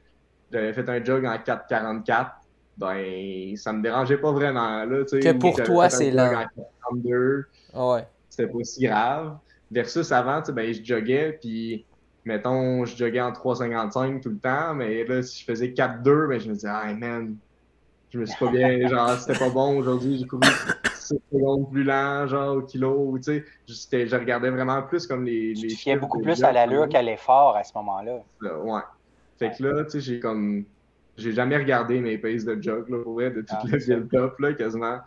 j'avais 0.52 0.72
fait 0.72 0.88
un 0.88 1.04
jog 1.04 1.24
en 1.24 1.36
4,44, 1.36 2.30
ben, 2.76 3.56
ça 3.56 3.72
me 3.72 3.82
dérangeait 3.82 4.18
pas 4.18 4.32
vraiment. 4.32 4.84
Là, 4.84 5.04
que 5.04 5.32
pour 5.38 5.62
toi, 5.62 5.90
c'est 5.90 6.10
là. 6.10 6.48
ouais. 7.74 8.06
C'était 8.28 8.50
pas 8.50 8.64
si 8.64 8.84
grave. 8.86 9.36
Versus 9.70 10.10
avant, 10.10 10.42
ben, 10.52 10.72
je 10.72 10.82
joguais, 10.82 11.38
puis 11.40 11.84
mettons, 12.24 12.84
je 12.84 12.96
joguais 12.96 13.20
en 13.20 13.32
3,55 13.32 14.20
tout 14.20 14.30
le 14.30 14.38
temps, 14.38 14.74
mais 14.74 15.04
là, 15.04 15.22
si 15.22 15.40
je 15.40 15.44
faisais 15.44 15.68
4-2, 15.68 16.28
ben, 16.28 16.40
je 16.40 16.48
me 16.48 16.54
disais, 16.54 16.68
ah, 16.70 16.92
man, 16.94 17.36
je 18.10 18.18
me 18.18 18.26
suis 18.26 18.38
pas 18.38 18.50
bien, 18.50 18.88
genre, 18.88 19.10
c'était 19.12 19.38
pas 19.38 19.50
bon 19.50 19.78
aujourd'hui, 19.78 20.18
j'ai 20.18 20.26
couru 20.26 20.42
6 20.94 21.18
secondes 21.32 21.70
plus 21.70 21.84
lent, 21.84 22.26
genre, 22.26 22.56
au 22.56 22.62
kilo, 22.62 23.18
tu 23.18 23.44
sais, 23.66 24.06
je 24.06 24.16
regardais 24.16 24.50
vraiment 24.50 24.82
plus 24.82 25.06
comme 25.06 25.24
les. 25.24 25.54
les 25.54 25.68
tu 25.68 25.96
beaucoup 25.96 26.20
plus 26.20 26.42
à 26.42 26.52
l'allure 26.52 26.88
qu'à 26.88 27.02
l'effort 27.02 27.56
à 27.56 27.64
ce 27.64 27.72
moment-là. 27.76 28.22
Ouais. 28.40 28.80
Fait 29.38 29.52
que 29.56 29.62
là, 29.62 29.84
tu 29.84 29.92
sais, 29.92 30.00
j'ai 30.00 30.20
comme. 30.20 30.64
J'ai 31.16 31.32
jamais 31.32 31.58
regardé 31.58 32.00
mes 32.00 32.16
paces 32.16 32.44
de 32.44 32.60
jog, 32.62 32.88
là, 32.88 33.02
pour 33.02 33.14
vrai, 33.14 33.30
de 33.30 33.40
toute 33.40 33.50
ah, 33.50 33.62
la 33.64 33.78
build-up, 33.78 34.38
là, 34.38 34.54
quasiment. 34.54 34.98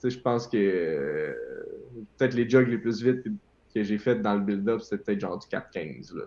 Tu 0.00 0.10
sais, 0.10 0.16
je 0.16 0.20
pense 0.20 0.48
que 0.48 0.56
euh, 0.56 1.32
peut-être 2.16 2.34
les 2.34 2.48
jogs 2.48 2.66
les 2.66 2.78
plus 2.78 3.02
vite 3.02 3.24
que 3.72 3.82
j'ai 3.84 3.98
fait 3.98 4.16
dans 4.16 4.34
le 4.34 4.40
build-up, 4.40 4.80
c'était 4.80 4.98
peut-être 4.98 5.20
genre 5.20 5.38
du 5.38 5.46
4-15, 5.46 6.16
là. 6.16 6.24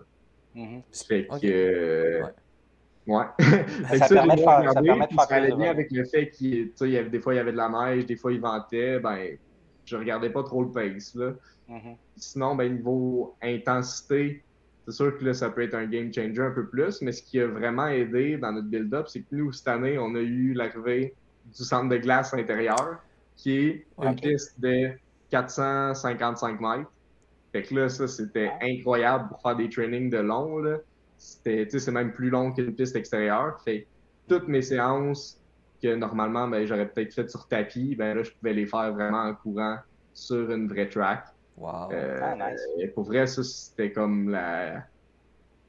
Mm 0.54 0.80
Fait 0.92 1.26
que. 1.26 1.46
Euh, 1.46 2.22
ouais. 3.06 3.24
ça, 3.98 4.08
permet 4.08 4.36
de 4.36 4.40
faire, 4.40 4.72
ça 4.72 4.82
permet 4.82 5.06
de 5.06 5.12
faire 5.12 5.24
ça 5.24 5.34
allait 5.34 5.54
bien 5.54 5.70
avec 5.70 5.90
le 5.90 6.04
fait 6.04 6.30
qu'il 6.30 6.72
y 6.80 6.96
avait 6.96 7.10
des 7.10 7.20
fois 7.20 7.34
il 7.34 7.38
y 7.38 7.40
avait 7.40 7.52
de 7.52 7.56
la 7.56 7.68
neige, 7.68 8.06
des 8.06 8.16
fois 8.16 8.32
il 8.32 8.40
ventait, 8.40 9.00
ben 9.00 9.36
je 9.84 9.96
regardais 9.96 10.30
pas 10.30 10.42
trop 10.42 10.62
le 10.62 10.70
pace 10.70 11.14
là. 11.14 11.32
Mm-hmm. 11.68 11.96
Sinon, 12.16 12.54
ben 12.54 12.72
niveau 12.74 13.34
intensité, 13.42 14.44
c'est 14.86 14.92
sûr 14.92 15.18
que 15.18 15.24
là, 15.24 15.34
ça 15.34 15.50
peut 15.50 15.62
être 15.62 15.74
un 15.74 15.86
game 15.86 16.12
changer 16.12 16.42
un 16.42 16.50
peu 16.50 16.66
plus, 16.66 17.00
mais 17.00 17.12
ce 17.12 17.22
qui 17.22 17.40
a 17.40 17.46
vraiment 17.46 17.86
aidé 17.86 18.36
dans 18.36 18.52
notre 18.52 18.68
build-up, 18.68 19.06
c'est 19.08 19.20
que 19.20 19.26
nous, 19.32 19.52
cette 19.52 19.68
année, 19.68 19.98
on 19.98 20.14
a 20.14 20.20
eu 20.20 20.52
l'arrivée 20.52 21.14
du 21.46 21.64
centre 21.64 21.88
de 21.88 21.96
glace 21.96 22.34
intérieur, 22.34 22.98
qui 23.36 23.56
est 23.56 23.86
une 24.02 24.14
piste 24.14 24.60
de 24.60 24.90
455 25.30 26.60
mètres. 26.60 26.90
Fait 27.54 27.62
que 27.62 27.72
là, 27.72 27.88
ça, 27.88 28.08
c'était 28.08 28.50
incroyable 28.60 29.28
pour 29.28 29.40
faire 29.40 29.54
des 29.54 29.68
trainings 29.68 30.10
de 30.10 30.18
long. 30.18 30.58
Là. 30.58 30.78
C'était, 31.18 31.68
c'est 31.70 31.92
même 31.92 32.10
plus 32.10 32.28
long 32.28 32.50
qu'une 32.50 32.74
piste 32.74 32.96
extérieure. 32.96 33.60
Fait 33.64 33.86
toutes 34.28 34.48
mes 34.48 34.60
séances 34.60 35.40
que 35.80 35.94
normalement, 35.94 36.48
ben, 36.48 36.66
j'aurais 36.66 36.88
peut-être 36.88 37.14
faites 37.14 37.30
sur 37.30 37.46
tapis, 37.46 37.94
ben 37.94 38.16
là, 38.16 38.24
je 38.24 38.32
pouvais 38.32 38.54
les 38.54 38.66
faire 38.66 38.92
vraiment 38.92 39.22
en 39.22 39.34
courant 39.34 39.76
sur 40.12 40.50
une 40.50 40.66
vraie 40.66 40.88
track. 40.88 41.26
Wow. 41.56 41.92
Euh, 41.92 42.20
ah, 42.20 42.50
Et 42.80 42.88
pour 42.88 43.04
vrai, 43.04 43.28
ça, 43.28 43.44
c'était 43.44 43.92
comme 43.92 44.30
la... 44.30 44.82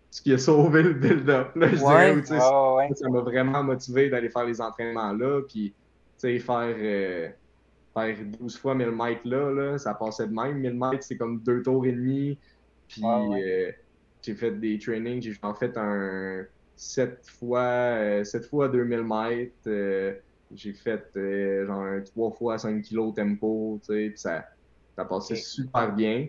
ce 0.10 0.24
qui 0.24 0.34
a 0.34 0.40
sauvé 0.40 0.82
le 0.82 0.94
build-up. 0.94 1.50
Ça 1.54 3.10
m'a 3.12 3.22
vraiment 3.22 3.64
motivé 3.64 4.10
d'aller 4.10 4.32
faire 4.32 4.46
les 4.46 4.60
entraînements 4.60 5.14
là, 5.14 5.42
puis 5.48 5.72
faire, 6.20 6.76
euh, 6.80 7.30
faire 7.96 8.16
12 8.40 8.58
fois 8.58 8.76
1000 8.76 8.92
mètres 8.92 9.22
là, 9.26 9.52
là, 9.52 9.78
ça 9.78 9.94
passait 9.94 10.28
de 10.28 10.34
même. 10.34 10.60
1000 10.60 10.74
mètres, 10.74 11.04
c'est 11.04 11.18
comme 11.18 11.42
deux 11.42 11.62
tours 11.64 11.86
et 11.86 11.94
demi. 11.94 12.38
Puis 12.88 13.02
euh, 13.04 13.72
j'ai 14.22 14.36
fait 14.36 14.52
des 14.52 14.78
trainings, 14.78 15.22
j'ai 15.22 15.36
en 15.42 15.56
fait 15.56 15.76
un 15.78 16.46
7 16.76 17.20
fois, 17.26 18.24
7 18.24 18.46
fois 18.46 18.68
2000 18.68 19.04
mètres. 19.04 20.20
j'ai 20.54 20.74
fait 20.74 21.10
genre 21.66 21.82
un 21.82 22.02
3 22.02 22.32
fois 22.32 22.58
5 22.58 22.84
kg 22.84 23.14
tempo, 23.16 23.80
tu 23.84 23.94
sais, 23.94 24.14
ça 24.16 24.46
ça 24.96 25.06
passait 25.06 25.36
super 25.36 25.94
bien. 25.94 26.28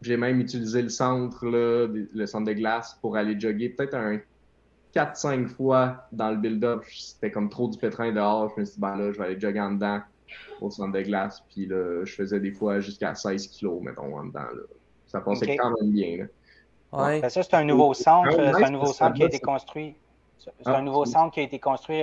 J'ai 0.00 0.16
même 0.16 0.40
utilisé 0.40 0.82
le 0.82 0.88
centre, 0.88 1.46
là, 1.46 1.86
le 1.88 2.26
centre 2.26 2.46
de 2.46 2.52
glace 2.52 2.96
pour 3.00 3.16
aller 3.16 3.38
jogger 3.38 3.70
peut-être 3.70 3.94
un 3.94 4.20
4-5 4.94 5.48
fois 5.48 6.06
dans 6.12 6.30
le 6.30 6.36
build-up. 6.36 6.84
C'était 6.88 7.30
comme 7.30 7.48
trop 7.48 7.68
du 7.68 7.78
pétrin 7.78 8.12
dehors. 8.12 8.52
Je 8.54 8.60
me 8.60 8.64
suis 8.64 8.74
dit, 8.74 8.80
ben 8.80 8.96
là, 8.96 9.12
je 9.12 9.18
vais 9.18 9.24
aller 9.24 9.40
jogger 9.40 9.60
en 9.60 9.72
dedans 9.72 10.00
au 10.60 10.70
centre 10.70 10.92
de 10.92 11.02
glace. 11.02 11.42
Puis 11.50 11.66
là, 11.66 12.04
je 12.04 12.12
faisais 12.14 12.40
des 12.40 12.52
fois 12.52 12.80
jusqu'à 12.80 13.14
16 13.14 13.48
kilos, 13.48 13.80
mettons, 13.82 14.16
en 14.16 14.24
dedans. 14.24 14.40
Là. 14.40 14.62
Ça 15.06 15.20
passait 15.20 15.56
quand 15.56 15.72
même 15.80 15.92
bien. 15.92 16.16
Là. 16.18 16.24
Ouais. 16.92 17.20
Ben, 17.20 17.28
ça, 17.28 17.42
c'est 17.42 17.54
un 17.54 17.64
nouveau 17.64 17.94
centre. 17.94 18.30
c'est 18.32 18.64
un 18.64 18.70
nouveau 18.70 18.92
centre 18.92 19.14
qui 19.14 19.22
a 19.22 19.26
été 19.26 19.40
construit. 19.40 19.96
C'est 20.38 20.68
un 20.68 20.82
nouveau 20.82 21.04
centre 21.04 21.32
qui 21.32 21.40
a 21.40 21.44
été 21.44 21.58
construit 21.58 22.02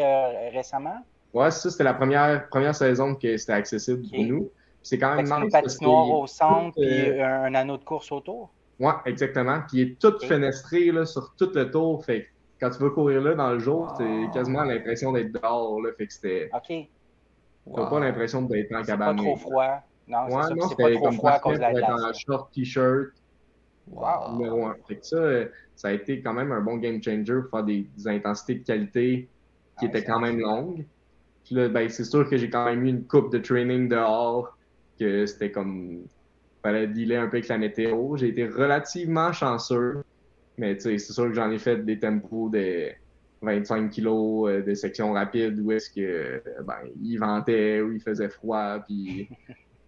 récemment? 0.52 1.03
Ouais, 1.34 1.52
ça, 1.52 1.70
c'était 1.70 1.84
la 1.84 1.94
première, 1.94 2.49
première 2.49 2.76
saison 2.76 3.16
que 3.16 3.38
c'était 3.38 3.53
accessible 3.53 4.03
pour 4.10 4.24
nous. 4.24 4.52
C'est 4.84 4.98
quand 4.98 5.16
même 5.16 5.32
une 5.32 5.49
patinoire 5.49 6.10
au 6.10 6.28
centre 6.28 6.78
et 6.82 7.22
euh, 7.22 7.44
un 7.44 7.53
anneau 7.53 7.78
de 7.78 7.84
course 7.84 8.12
autour? 8.12 8.49
Oui, 8.80 8.91
exactement. 9.06 9.60
Puis 9.68 9.78
il 9.78 9.91
est 9.91 9.99
tout 9.99 10.18
fenestré 10.20 10.91
là, 10.91 11.06
sur 11.06 11.36
tout 11.38 11.52
le 11.53 11.70
tour. 11.70 12.03
Fait 12.03 12.28
quand 12.60 12.72
tu 12.72 12.80
vas 12.80 12.90
courir 12.90 13.22
là 13.22 13.36
dans 13.36 13.52
le 13.52 13.60
jour, 13.60 13.94
tu 13.98 14.03
as 14.03 14.28
quasiment 14.34 14.64
l'impression 14.64 15.12
d'être 15.12 15.32
dehors. 15.32 15.82
Là, 15.82 15.91
fait 15.98 16.08
que 16.08 16.14
c'était. 16.14 16.49
OK. 16.53 16.88
Tu 17.66 17.80
n'as 17.80 17.86
pas 17.86 18.00
l'impression 18.00 18.42
d'être 18.44 18.74
en 18.74 18.84
cabane. 18.84 19.18
C'est 19.18 19.24
pas 19.24 19.30
trop 19.30 19.36
froid. 19.38 19.84
Non, 20.08 20.26
ouais, 20.26 20.44
c'est 20.48 20.56
non, 20.56 20.70
pas 20.70 20.94
trop 20.94 21.12
froid 21.12 21.32
à 21.32 21.40
cause 21.40 21.56
de 21.56 21.62
la 21.62 21.74
glace. 21.74 22.02
en 22.04 22.14
short 22.14 22.52
t-shirt. 22.54 23.10
Wow. 23.88 24.74
Fait 24.88 24.98
que 24.98 25.06
ça, 25.06 25.18
ça 25.76 25.88
a 25.90 25.92
été 25.92 26.22
quand 26.22 26.34
même 26.34 26.52
un 26.52 26.62
bon 26.62 26.78
game 26.78 27.02
changer 27.02 27.42
pour 27.42 27.50
faire 27.52 27.64
des, 27.64 27.88
intensités 28.06 28.56
de 28.56 28.64
qualité 28.64 29.30
qui 29.80 29.86
étaient 29.86 30.04
quand 30.04 30.20
même 30.20 30.40
longues. 30.40 30.86
Puis 31.44 31.56
là, 31.56 31.70
ben, 31.70 31.90
c'est 31.90 32.04
sûr 32.04 32.30
que 32.30 32.38
j'ai 32.38 32.50
quand 32.50 32.66
même 32.66 32.86
eu 32.86 32.90
une 32.90 33.06
coupe 33.06 33.32
de 33.32 33.40
training 33.40 33.90
dehors 33.90 34.56
que 35.00 35.26
c'était 35.26 35.52
comme. 35.52 36.04
fallait 36.62 36.88
dealer 36.88 37.18
un 37.18 37.28
peu 37.28 37.38
avec 37.38 37.48
la 37.48 37.58
météo. 37.58 38.16
J'ai 38.18 38.30
été 38.30 38.48
relativement 38.48 39.34
chanceux, 39.34 40.04
mais 40.58 40.80
c'est 40.80 40.98
sûr 41.00 41.26
que 41.26 41.34
j'en 41.34 41.50
ai 41.52 41.58
fait 41.58 41.78
des 41.78 42.00
tempos 42.00 42.50
de 42.50 42.92
25 43.41 43.89
kilos 43.89 44.49
euh, 44.49 44.61
de 44.61 44.73
section 44.73 45.13
rapide 45.13 45.59
où 45.59 45.72
est-ce 45.72 45.89
que 45.89 46.43
ben, 46.63 46.76
il 47.01 47.18
ventait, 47.18 47.81
où 47.81 47.91
il 47.91 48.01
faisait 48.01 48.30
froid, 48.30 48.80
puis 48.85 49.30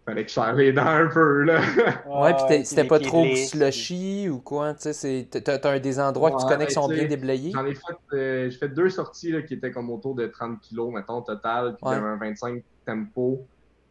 fallait 0.05 0.23
que 0.23 0.30
je 0.30 0.34
serre 0.34 0.55
les 0.55 0.73
dents 0.73 0.85
un 0.85 1.07
peu, 1.07 1.43
là. 1.43 1.61
ouais, 2.07 2.34
puis 2.47 2.65
c'était 2.65 2.84
pas 2.84 2.99
trop 2.99 3.25
slushy 3.35 4.27
ou 4.30 4.39
quoi, 4.39 4.73
tu 4.73 4.91
sais, 4.91 5.27
t'as 5.31 5.80
des 5.80 5.99
endroits 5.99 6.31
que 6.31 6.41
tu 6.41 6.47
connais 6.47 6.65
qui 6.65 6.73
sont 6.73 6.88
bien 6.88 7.05
déblayés? 7.05 7.51
J'en 7.51 7.65
ai 7.65 7.75
fait, 7.75 8.17
euh, 8.17 8.49
j'ai 8.49 8.57
fait 8.57 8.69
deux 8.69 8.89
sorties, 8.89 9.31
là, 9.31 9.41
qui 9.41 9.53
étaient 9.53 9.71
comme 9.71 9.89
autour 9.89 10.15
de 10.15 10.27
30 10.27 10.59
kilos, 10.59 10.93
mettons, 10.93 11.21
total, 11.21 11.75
puis 11.75 11.89
j'avais 11.89 12.07
un 12.07 12.17
25 12.17 12.63
tempo 12.85 13.45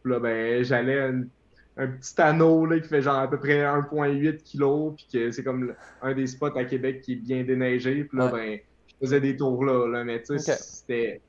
là, 0.05 0.19
ben, 0.19 0.63
j'allais 0.63 0.99
un, 0.99 1.23
un, 1.77 1.87
petit 1.87 2.19
anneau 2.21 2.65
là, 2.65 2.79
qui 2.79 2.87
fait 2.87 3.01
genre 3.01 3.19
à 3.19 3.29
peu 3.29 3.39
près 3.39 3.63
1,8 3.63 4.37
kg, 4.43 4.95
puis 4.95 5.07
que 5.11 5.31
c'est 5.31 5.43
comme 5.43 5.73
un 6.01 6.13
des 6.13 6.27
spots 6.27 6.57
à 6.57 6.65
Québec 6.65 7.01
qui 7.01 7.13
est 7.13 7.15
bien 7.15 7.43
déneigé. 7.43 8.03
Puis 8.03 8.17
là, 8.17 8.27
ben, 8.27 8.59
je 9.03 9.07
faisais 9.07 9.21
des 9.21 9.35
tours 9.35 9.65
là, 9.65 9.87
là 9.87 10.03
mais 10.03 10.21
tu 10.21 10.39
sais, 10.39 10.55
c'était 10.55 11.21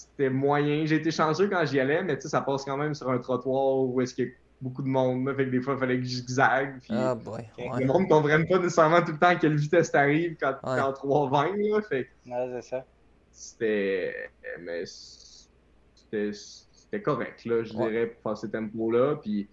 c'était 0.00 0.30
moyen. 0.30 0.86
J'ai 0.86 0.96
été 0.96 1.10
chanceux 1.10 1.48
quand 1.48 1.64
j'y 1.66 1.78
allais, 1.78 2.02
mais 2.02 2.16
tu 2.16 2.22
sais, 2.22 2.28
ça 2.28 2.40
passe 2.40 2.64
quand 2.64 2.76
même 2.76 2.94
sur 2.94 3.10
un 3.10 3.18
trottoir 3.18 3.80
où 3.80 4.00
est-ce 4.00 4.14
qu'il 4.14 4.26
y 4.26 4.28
a 4.28 4.32
beaucoup 4.60 4.82
de 4.82 4.88
monde. 4.88 5.26
Là, 5.26 5.34
fait 5.34 5.44
que 5.44 5.50
des 5.50 5.60
fois, 5.60 5.74
il 5.74 5.78
fallait 5.78 5.98
que 5.98 6.04
je 6.04 6.08
zigzague. 6.08 6.80
Puis 6.80 6.90
ah 6.92 7.14
boy, 7.14 7.42
Le 7.58 7.86
monde 7.86 8.04
ne 8.04 8.08
comprenne 8.08 8.48
pas 8.48 8.58
nécessairement 8.58 9.02
tout 9.02 9.12
le 9.12 9.18
temps 9.18 9.28
à 9.28 9.36
quelle 9.36 9.56
vitesse 9.56 9.92
t'arrives 9.92 10.36
quand, 10.40 10.52
ouais. 10.52 10.78
quand 10.78 10.92
3,20. 10.92 11.70
Là, 11.70 11.82
fait 11.82 12.08
ouais, 12.26 12.60
c'est 12.60 12.68
ça. 12.70 12.84
C'était. 13.30 14.30
Mais 14.60 14.84
c'était 14.86 16.32
c'était 16.32 17.02
correct, 17.02 17.44
là, 17.44 17.62
je 17.62 17.72
dirais, 17.72 18.06
pour 18.08 18.22
faire 18.22 18.38
ces 18.38 18.50
tempos-là. 18.50 19.16
Puis, 19.22 19.48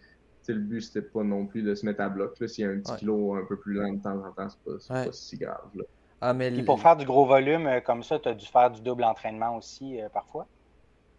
le 0.48 0.56
but, 0.56 0.82
c'était 0.82 1.04
pas 1.04 1.24
non 1.24 1.46
plus 1.46 1.62
de 1.62 1.76
se 1.76 1.86
mettre 1.86 2.02
à 2.02 2.10
bloc. 2.10 2.36
S'il 2.48 2.64
y 2.64 2.68
a 2.68 2.72
un 2.72 2.80
petit 2.80 2.96
kilo 2.96 3.36
un 3.36 3.46
peu 3.46 3.60
plus 3.60 3.74
lent 3.74 3.94
de 3.94 4.02
temps 4.02 4.26
en 4.26 4.32
temps, 4.32 4.48
c'est 4.50 4.88
pas, 4.88 5.06
pas, 5.06 5.12
si 5.12 5.38
grave. 5.38 5.70
Là. 5.76 5.84
Ah, 6.22 6.34
mais 6.34 6.52
Puis 6.52 6.64
pour 6.64 6.80
faire 6.80 6.96
du 6.96 7.06
gros 7.06 7.26
volume 7.26 7.68
euh, 7.68 7.80
comme 7.80 8.04
ça, 8.04 8.20
tu 8.20 8.30
as 8.30 8.34
dû 8.34 8.46
faire 8.46 8.72
du 8.72 8.82
double 8.82 9.04
entraînement 9.04 9.56
aussi 9.56 10.02
euh, 10.02 10.10
parfois? 10.10 10.48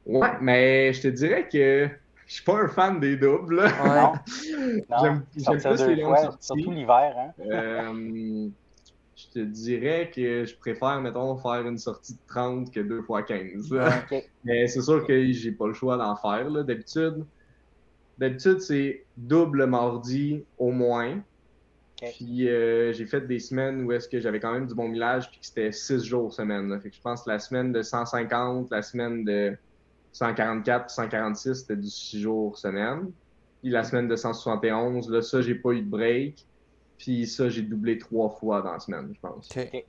Ouais, 0.06 0.32
mais 0.40 0.92
je 0.92 1.02
te 1.02 1.08
dirais 1.08 1.48
que 1.48 1.88
je 2.26 2.34
suis 2.34 2.44
pas 2.44 2.62
un 2.62 2.68
fan 2.68 2.98
des 2.98 3.16
doubles. 3.16 3.62
J'aime 5.00 5.24
plus 5.60 5.86
les 5.86 6.02
longues 6.02 6.16
sorties. 6.16 6.46
Surtout 6.46 6.70
l'hiver. 6.72 7.14
Hein? 7.16 7.32
euh, 7.52 8.48
je 9.16 9.40
te 9.40 9.44
dirais 9.44 10.10
que 10.14 10.44
je 10.44 10.56
préfère, 10.56 11.00
mettons, 11.00 11.36
faire 11.38 11.66
une 11.66 11.78
sortie 11.78 12.14
de 12.14 12.20
30 12.28 12.72
que 12.72 12.80
2 12.80 13.02
fois 13.02 13.22
15. 13.22 13.70
Mais 14.44 14.66
c'est 14.68 14.82
sûr 14.82 15.06
que 15.06 15.32
j'ai 15.32 15.52
pas 15.52 15.66
le 15.66 15.74
choix 15.74 15.96
d'en 15.96 16.16
faire. 16.16 16.50
D'habitude, 16.64 17.24
d'habitude 18.16 18.60
c'est 18.60 19.06
double 19.16 19.66
mardi 19.66 20.44
au 20.56 20.70
moins. 20.70 21.20
Puis 22.00 22.48
euh, 22.48 22.92
j'ai 22.92 23.06
fait 23.06 23.22
des 23.22 23.38
semaines 23.38 23.84
où 23.84 23.92
est-ce 23.92 24.08
que 24.08 24.20
j'avais 24.20 24.40
quand 24.40 24.52
même 24.52 24.66
du 24.66 24.74
bon 24.74 24.88
millage 24.88 25.30
puis 25.30 25.40
que 25.40 25.46
c'était 25.46 25.72
6 25.72 26.04
jours 26.04 26.32
semaine. 26.32 26.80
Fait 26.80 26.90
que 26.90 26.96
je 26.96 27.00
pense 27.00 27.24
que 27.24 27.30
la 27.30 27.38
semaine 27.38 27.72
de 27.72 27.82
150, 27.82 28.70
la 28.70 28.82
semaine 28.82 29.24
de 29.24 29.56
144, 30.12 30.90
146, 30.90 31.54
c'était 31.54 31.76
du 31.76 31.88
6 31.88 32.20
jours 32.20 32.56
semaine. 32.56 33.10
Puis 33.62 33.70
la 33.70 33.82
semaine 33.82 34.06
de 34.06 34.14
171, 34.14 35.10
là, 35.10 35.22
ça, 35.22 35.42
j'ai 35.42 35.56
pas 35.56 35.70
eu 35.70 35.82
de 35.82 35.90
break. 35.90 36.46
Puis 36.98 37.26
ça, 37.26 37.48
j'ai 37.48 37.62
doublé 37.62 37.98
trois 37.98 38.28
fois 38.28 38.62
dans 38.62 38.72
la 38.72 38.80
semaine, 38.80 39.12
je 39.14 39.20
pense. 39.20 39.48
OK. 39.56 39.84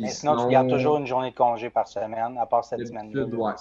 Mais 0.00 0.08
sinon, 0.08 0.42
tu 0.42 0.50
gardes 0.50 0.70
toujours 0.70 0.96
une 0.96 1.06
journée 1.06 1.30
de 1.30 1.36
congé 1.36 1.68
par 1.68 1.86
semaine, 1.86 2.38
à 2.38 2.46
part 2.46 2.64
cette 2.64 2.86
semaine-là. 2.86 3.24
Ouais. 3.24 3.52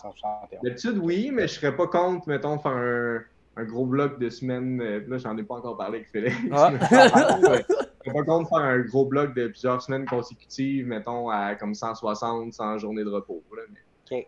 D'habitude, 0.64 0.98
oui, 1.02 1.32
mais 1.34 1.48
je 1.48 1.56
serais 1.56 1.76
pas 1.76 1.88
contre, 1.88 2.28
mettons, 2.30 2.58
faire 2.60 2.72
un, 2.72 3.24
un 3.56 3.64
gros 3.64 3.86
bloc 3.86 4.20
de 4.20 4.30
semaine. 4.30 4.82
Euh, 4.82 5.04
là, 5.08 5.18
j'en 5.18 5.38
ai 5.38 5.44
pas 5.44 5.56
encore 5.56 5.78
parlé 5.78 6.00
avec 6.00 6.10
Félix. 6.10 6.36
Ah. 6.52 6.72
je 6.72 6.86
serais 6.86 7.64
pas 8.14 8.24
contre 8.24 8.50
faire 8.50 8.60
un 8.60 8.80
gros 8.80 9.06
bloc 9.06 9.34
de 9.36 9.48
plusieurs 9.48 9.82
semaines 9.82 10.06
consécutives, 10.06 10.88
mettons, 10.88 11.30
à 11.30 11.56
comme 11.56 11.76
160, 11.76 12.54
sans 12.54 12.78
journée 12.78 13.04
de 13.04 13.10
repos. 13.10 13.44
Là, 13.56 13.64
mais 13.72 13.80
okay. 14.06 14.28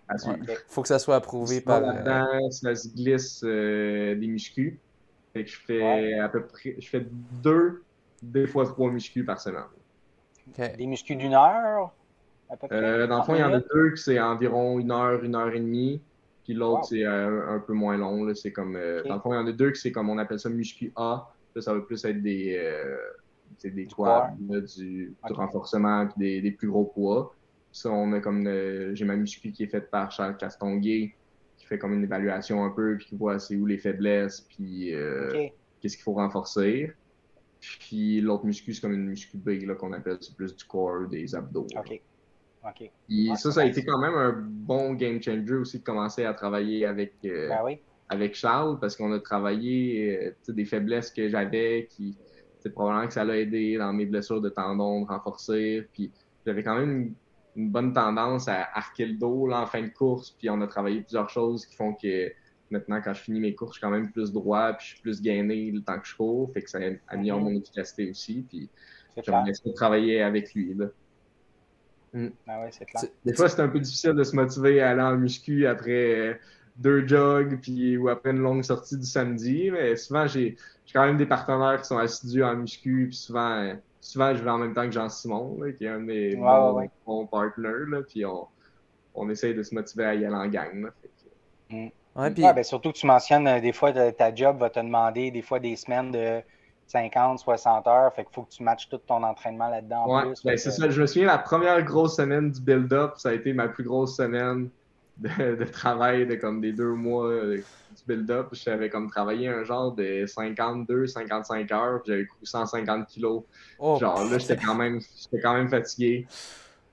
Faut 0.68 0.82
que 0.82 0.88
ça 0.88 1.00
soit 1.00 1.16
approuvé 1.16 1.62
par. 1.62 1.82
Là-dedans, 1.82 2.52
ça 2.52 2.76
se 2.76 2.90
glisse 2.90 3.42
euh, 3.44 4.16
des 4.16 4.28
muscles. 4.28 4.74
Fait 5.34 5.44
que 5.44 5.50
je 5.50 5.60
fais 5.60 6.14
à 6.20 6.30
peu 6.30 6.46
près. 6.46 6.76
Je 6.80 6.88
fais 6.88 7.06
deux 7.44 7.84
des 8.22 8.48
fois 8.48 8.66
trois 8.66 8.92
muscu 8.92 9.24
par 9.24 9.40
semaine. 9.40 9.64
Des 10.58 10.86
muscu 10.86 11.16
d'une 11.16 11.34
heure? 11.34 11.92
Euh, 12.72 13.08
dans 13.08 13.18
le 13.18 13.24
fond, 13.24 13.36
il 13.36 13.42
y 13.42 13.44
en 13.44 13.54
a 13.54 13.60
deux 13.60 13.92
qui 13.96 14.02
c'est 14.02 14.20
environ 14.20 14.80
une 14.80 14.92
heure, 14.92 15.24
une 15.24 15.36
heure 15.36 15.54
et 15.54 15.60
demie. 15.60 16.02
Puis 16.46 16.54
l'autre, 16.54 16.86
c'est 16.86 17.04
euh, 17.04 17.56
un 17.56 17.60
peu 17.60 17.74
moins 17.74 17.98
long. 17.98 18.34
C'est 18.36 18.52
comme, 18.52 18.76
euh, 18.76 19.02
Dans 19.04 19.16
le 19.16 19.20
fond, 19.20 19.34
il 19.34 19.36
y 19.36 19.40
en 19.40 19.48
a 19.48 19.52
deux 19.52 19.72
qui 19.72 19.82
c'est 19.82 19.92
comme 19.92 20.10
on 20.10 20.18
appelle 20.20 20.40
ça 20.40 20.50
muscu 20.50 20.94
A. 20.96 21.28
ça 21.60 21.74
va 21.74 21.82
plus 21.82 22.06
être 22.06 22.22
des, 22.22 22.62
des 23.64 23.88
quads, 23.88 24.32
du, 24.78 25.16
renforcement 25.24 26.08
et 26.22 26.42
des, 26.42 26.52
plus 26.52 26.70
gros 26.70 26.86
poids. 26.86 27.34
Ça, 27.72 27.90
on 27.90 28.14
a 28.14 28.20
comme 28.20 28.48
j'ai 28.94 29.06
ma 29.06 29.16
muscu 29.16 29.52
qui 29.52 29.64
est 29.64 29.68
faite 29.68 29.90
par 29.90 30.12
Charles 30.12 30.38
Castonguay, 30.38 31.16
qui 31.58 31.66
fait 31.66 31.80
comme 31.80 31.94
une 31.94 32.04
évaluation 32.04 32.64
un 32.64 32.70
peu, 32.70 32.96
puis 32.98 33.08
qui 33.08 33.16
voit 33.16 33.40
c'est 33.40 33.56
où 33.56 33.66
les 33.66 33.80
faiblesses, 33.80 34.42
puis 34.42 34.94
qu'est-ce 35.82 35.98
qu'il 35.98 36.04
faut 36.04 36.14
renforcer. 36.14 36.94
Puis 37.60 38.22
l'autre 38.22 38.46
muscu, 38.46 38.72
c'est 38.72 38.82
comme 38.82 38.94
une 38.94 39.08
muscu 39.08 39.38
B 39.38 39.66
qu'on 39.80 39.94
appelle, 39.94 40.18
c'est 40.22 40.36
plus 40.36 40.56
du 40.56 40.64
corps, 40.66 41.08
des 41.08 41.34
abdos. 41.34 41.66
OK. 41.76 42.02
Ça, 43.36 43.52
ça 43.52 43.62
a 43.62 43.66
été 43.66 43.84
quand 43.84 44.00
même 44.00 44.16
un 44.16 44.34
bon 44.38 44.94
game 44.94 45.22
changer 45.22 45.56
aussi 45.56 45.80
de 45.80 45.84
commencer 45.84 46.26
à 46.26 46.34
travailler 46.34 46.86
avec, 46.86 47.14
euh, 47.26 47.50
ben 47.50 47.78
avec 48.10 48.36
Charles 48.36 48.80
parce 48.80 48.96
qu'on 48.96 49.12
a 49.14 49.20
travaillé 49.20 50.36
euh, 50.48 50.54
des 50.54 50.66
faiblesses 50.66 51.12
que 51.12 51.28
j'avais 51.28 51.88
qui 51.90 52.18
c'est 52.66 52.72
probablement 52.72 53.06
que 53.06 53.14
ça 53.14 53.24
l'a 53.24 53.38
aidé 53.38 53.78
dans 53.78 53.94
mes 53.94 54.08
blessures 54.08 54.42
de 54.42 54.50
tendons 54.50 55.02
de 55.02 55.06
renforcer. 55.06 55.88
Puis 55.94 56.12
j'avais 56.48 56.64
quand 56.64 56.80
même 56.80 57.14
une, 57.56 57.70
bonne 57.70 57.94
tendance 57.94 58.48
à 58.48 58.68
arquer 58.74 59.06
le 59.06 59.14
dos 59.14 59.52
en 59.52 59.68
fin 59.68 59.84
de 59.84 59.90
course. 59.90 60.32
Puis 60.32 60.50
on 60.50 60.60
a 60.62 60.68
travaillé 60.68 61.02
plusieurs 61.02 61.30
choses 61.30 61.68
qui 61.68 61.76
font 61.76 61.94
que 61.94 62.32
maintenant, 62.72 63.00
quand 63.04 63.14
je 63.14 63.22
finis 63.22 63.40
mes 63.40 63.54
courses, 63.54 63.76
je 63.76 63.78
suis 63.78 63.82
quand 63.82 63.92
même 63.92 64.12
plus 64.12 64.34
droit, 64.34 64.74
puis 64.74 64.88
je 64.88 64.94
suis 64.94 65.02
plus 65.04 65.22
gainé 65.22 65.70
le 65.70 65.82
temps 65.84 66.00
que 66.00 66.08
je 66.08 66.16
cours. 66.16 66.52
Fait 66.54 66.64
que 66.64 66.70
ça 66.72 66.80
améliore 67.08 67.40
mm-hmm. 67.40 67.44
mon 67.44 67.52
efficacité 67.52 68.10
aussi. 68.10 68.44
Puis 68.50 68.68
j'aimerais 69.24 69.52
travailler 69.76 70.24
avec 70.24 70.56
lui. 70.56 70.74
Là. 70.74 70.88
Mm. 72.16 72.30
Ah 72.48 72.62
ouais, 72.62 72.70
c'est 72.72 72.86
clair. 72.86 73.04
Des 73.26 73.34
fois, 73.34 73.50
c'est 73.50 73.62
un 73.62 73.68
peu 73.68 73.80
difficile 73.80 74.14
de 74.14 74.24
se 74.24 74.36
motiver 74.36 74.82
à 74.82 74.92
aller 74.92 75.02
en 75.02 75.18
muscu 75.18 75.68
après 75.68 76.16
euh, 76.16 76.34
deux 76.78 77.06
jogs 77.06 77.60
puis, 77.62 77.98
ou 77.98 78.08
après 78.08 78.32
une 78.32 78.40
longue 78.40 78.64
sortie 78.64 78.98
du 78.98 79.06
samedi. 79.06 79.70
Mais 79.70 79.98
souvent, 79.98 80.26
j'ai 80.26 80.56
quand 80.94 81.06
même 81.06 81.18
des 81.18 81.26
partenaires 81.26 81.82
qui 81.82 81.88
sont 81.88 81.98
assidus 81.98 82.42
en 82.42 82.56
muscu. 82.56 83.08
Puis 83.10 83.18
souvent, 83.18 83.58
euh, 83.58 83.74
souvent 84.00 84.34
je 84.34 84.42
vais 84.42 84.50
en 84.50 84.58
même 84.58 84.74
temps 84.74 84.86
que 84.86 84.94
Jean-Simon, 84.94 85.60
qui 85.78 85.84
est 85.84 85.90
un 85.90 86.00
de 86.00 86.06
mes 86.06 86.36
bons, 87.06 87.28
partners. 87.28 88.04
puis 88.08 88.26
on, 88.26 88.48
on 89.14 89.30
essaye 89.30 89.54
de 89.54 89.62
se 89.62 89.76
motiver 89.76 90.06
à 90.06 90.16
y 90.16 90.26
aller 90.26 90.36
en 90.36 90.48
gang. 90.48 90.90
Mm. 91.70 91.88
Ouais, 92.16 92.32
puis... 92.32 92.44
ben, 92.44 92.64
surtout 92.64 92.94
que 92.94 92.98
tu 92.98 93.08
mentionnes 93.08 93.46
euh, 93.46 93.60
des 93.60 93.74
fois 93.74 93.92
ta 93.92 94.34
job 94.34 94.58
va 94.58 94.70
te 94.70 94.80
demander 94.80 95.32
des 95.32 95.42
fois 95.42 95.60
des 95.60 95.76
semaines 95.76 96.14
de 96.14 96.42
50, 96.88 97.40
60 97.40 97.88
heures. 97.88 98.14
Fait 98.14 98.24
qu'il 98.24 98.34
faut 98.34 98.44
que 98.44 98.52
tu 98.52 98.64
matches 98.64 98.90
tout 98.90 98.98
ton 98.98 99.24
entraînement 99.24 99.70
là-dedans. 99.70 100.08
Ouais, 100.08 100.34
ben, 100.44 100.58
c'est 100.58 100.72
ça. 100.72 100.90
Je 100.90 101.02
me 101.02 101.08
souviens, 101.08 101.28
la 101.28 101.38
première 101.38 101.82
grosse 101.84 102.16
semaine 102.18 102.52
du 102.52 102.62
build-up, 102.62 103.14
ça 103.18 103.30
a 103.30 103.34
été 103.34 103.54
ma 103.54 103.68
plus 103.68 103.84
grosse 103.84 104.16
semaine 104.16 104.70
de, 105.18 105.64
travail 105.66 106.28
de 106.28 106.36
comme 106.36 106.62
des 106.62 106.74
deux 106.74 106.94
mois 106.94 107.28
euh, 107.28 107.58
du 107.58 108.04
build-up. 108.08 108.48
J'avais 108.52 108.90
comme 108.90 109.10
travaillé 109.10 109.48
un 109.48 109.64
genre 109.64 109.94
de 109.94 110.26
52, 110.26 111.08
55 111.08 111.72
heures. 111.72 112.02
J'avais 112.06 112.26
couru 112.26 112.46
150 112.46 113.08
kilos. 113.08 113.44
Oh, 113.80 113.98
genre 114.00 114.24
là, 114.26 114.38
j'étais 114.38 114.58
quand 114.58 114.76
même, 114.76 115.00
j'étais 115.22 115.42
quand 115.42 115.54
même 115.54 115.70
fatigué. 115.70 116.28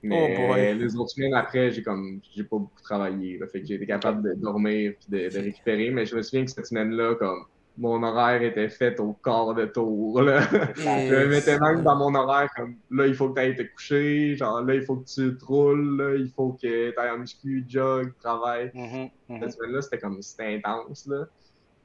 Mais 0.05 0.35
oh 0.49 0.53
les 0.55 0.95
autres 0.97 1.11
semaines 1.11 1.33
après, 1.33 1.71
j'ai 1.71 1.81
comme 1.81 2.19
j'ai 2.35 2.43
pas 2.43 2.57
beaucoup 2.57 2.81
travaillé. 2.81 3.39
fait 3.49 3.61
que 3.61 3.67
j'ai 3.67 3.75
été 3.75 3.85
capable 3.85 4.21
de 4.21 4.33
dormir 4.33 4.91
et 4.91 4.97
de, 5.07 5.29
de, 5.29 5.39
récupérer. 5.39 5.91
Mais 5.91 6.05
je 6.05 6.15
me 6.17 6.21
souviens 6.21 6.43
que 6.43 6.51
cette 6.51 6.65
semaine-là, 6.65 7.15
comme 7.15 7.45
mon 7.77 8.03
horaire 8.03 8.41
était 8.41 8.69
fait 8.69 8.99
au 8.99 9.13
quart 9.13 9.53
de 9.55 9.65
tour. 9.65 10.21
Là. 10.21 10.41
je 10.75 11.15
me 11.15 11.27
mettais 11.27 11.59
même 11.59 11.83
dans 11.83 11.95
mon 11.95 12.13
horaire 12.13 12.49
comme 12.55 12.75
là, 12.91 13.07
il 13.07 13.15
faut 13.15 13.29
que 13.29 13.39
tu 13.39 13.41
ailles 13.41 13.55
te 13.55 13.63
coucher, 13.63 14.35
genre 14.35 14.61
là, 14.61 14.75
il 14.75 14.83
faut 14.83 14.97
que 14.97 15.05
tu 15.05 15.37
te 15.37 15.45
roules, 15.45 15.97
là, 15.97 16.15
il 16.15 16.29
faut 16.29 16.53
que 16.53 16.91
tu 16.91 16.99
ailles 16.99 17.09
en 17.11 17.19
muscu, 17.19 17.65
jog, 17.67 18.13
travail. 18.19 18.71
Mm 18.73 19.39
Cette 19.39 19.53
semaine-là, 19.53 19.81
c'était 19.81 19.99
comme 19.99 20.21
c'était 20.21 20.55
intense. 20.55 21.07
Là. 21.07 21.25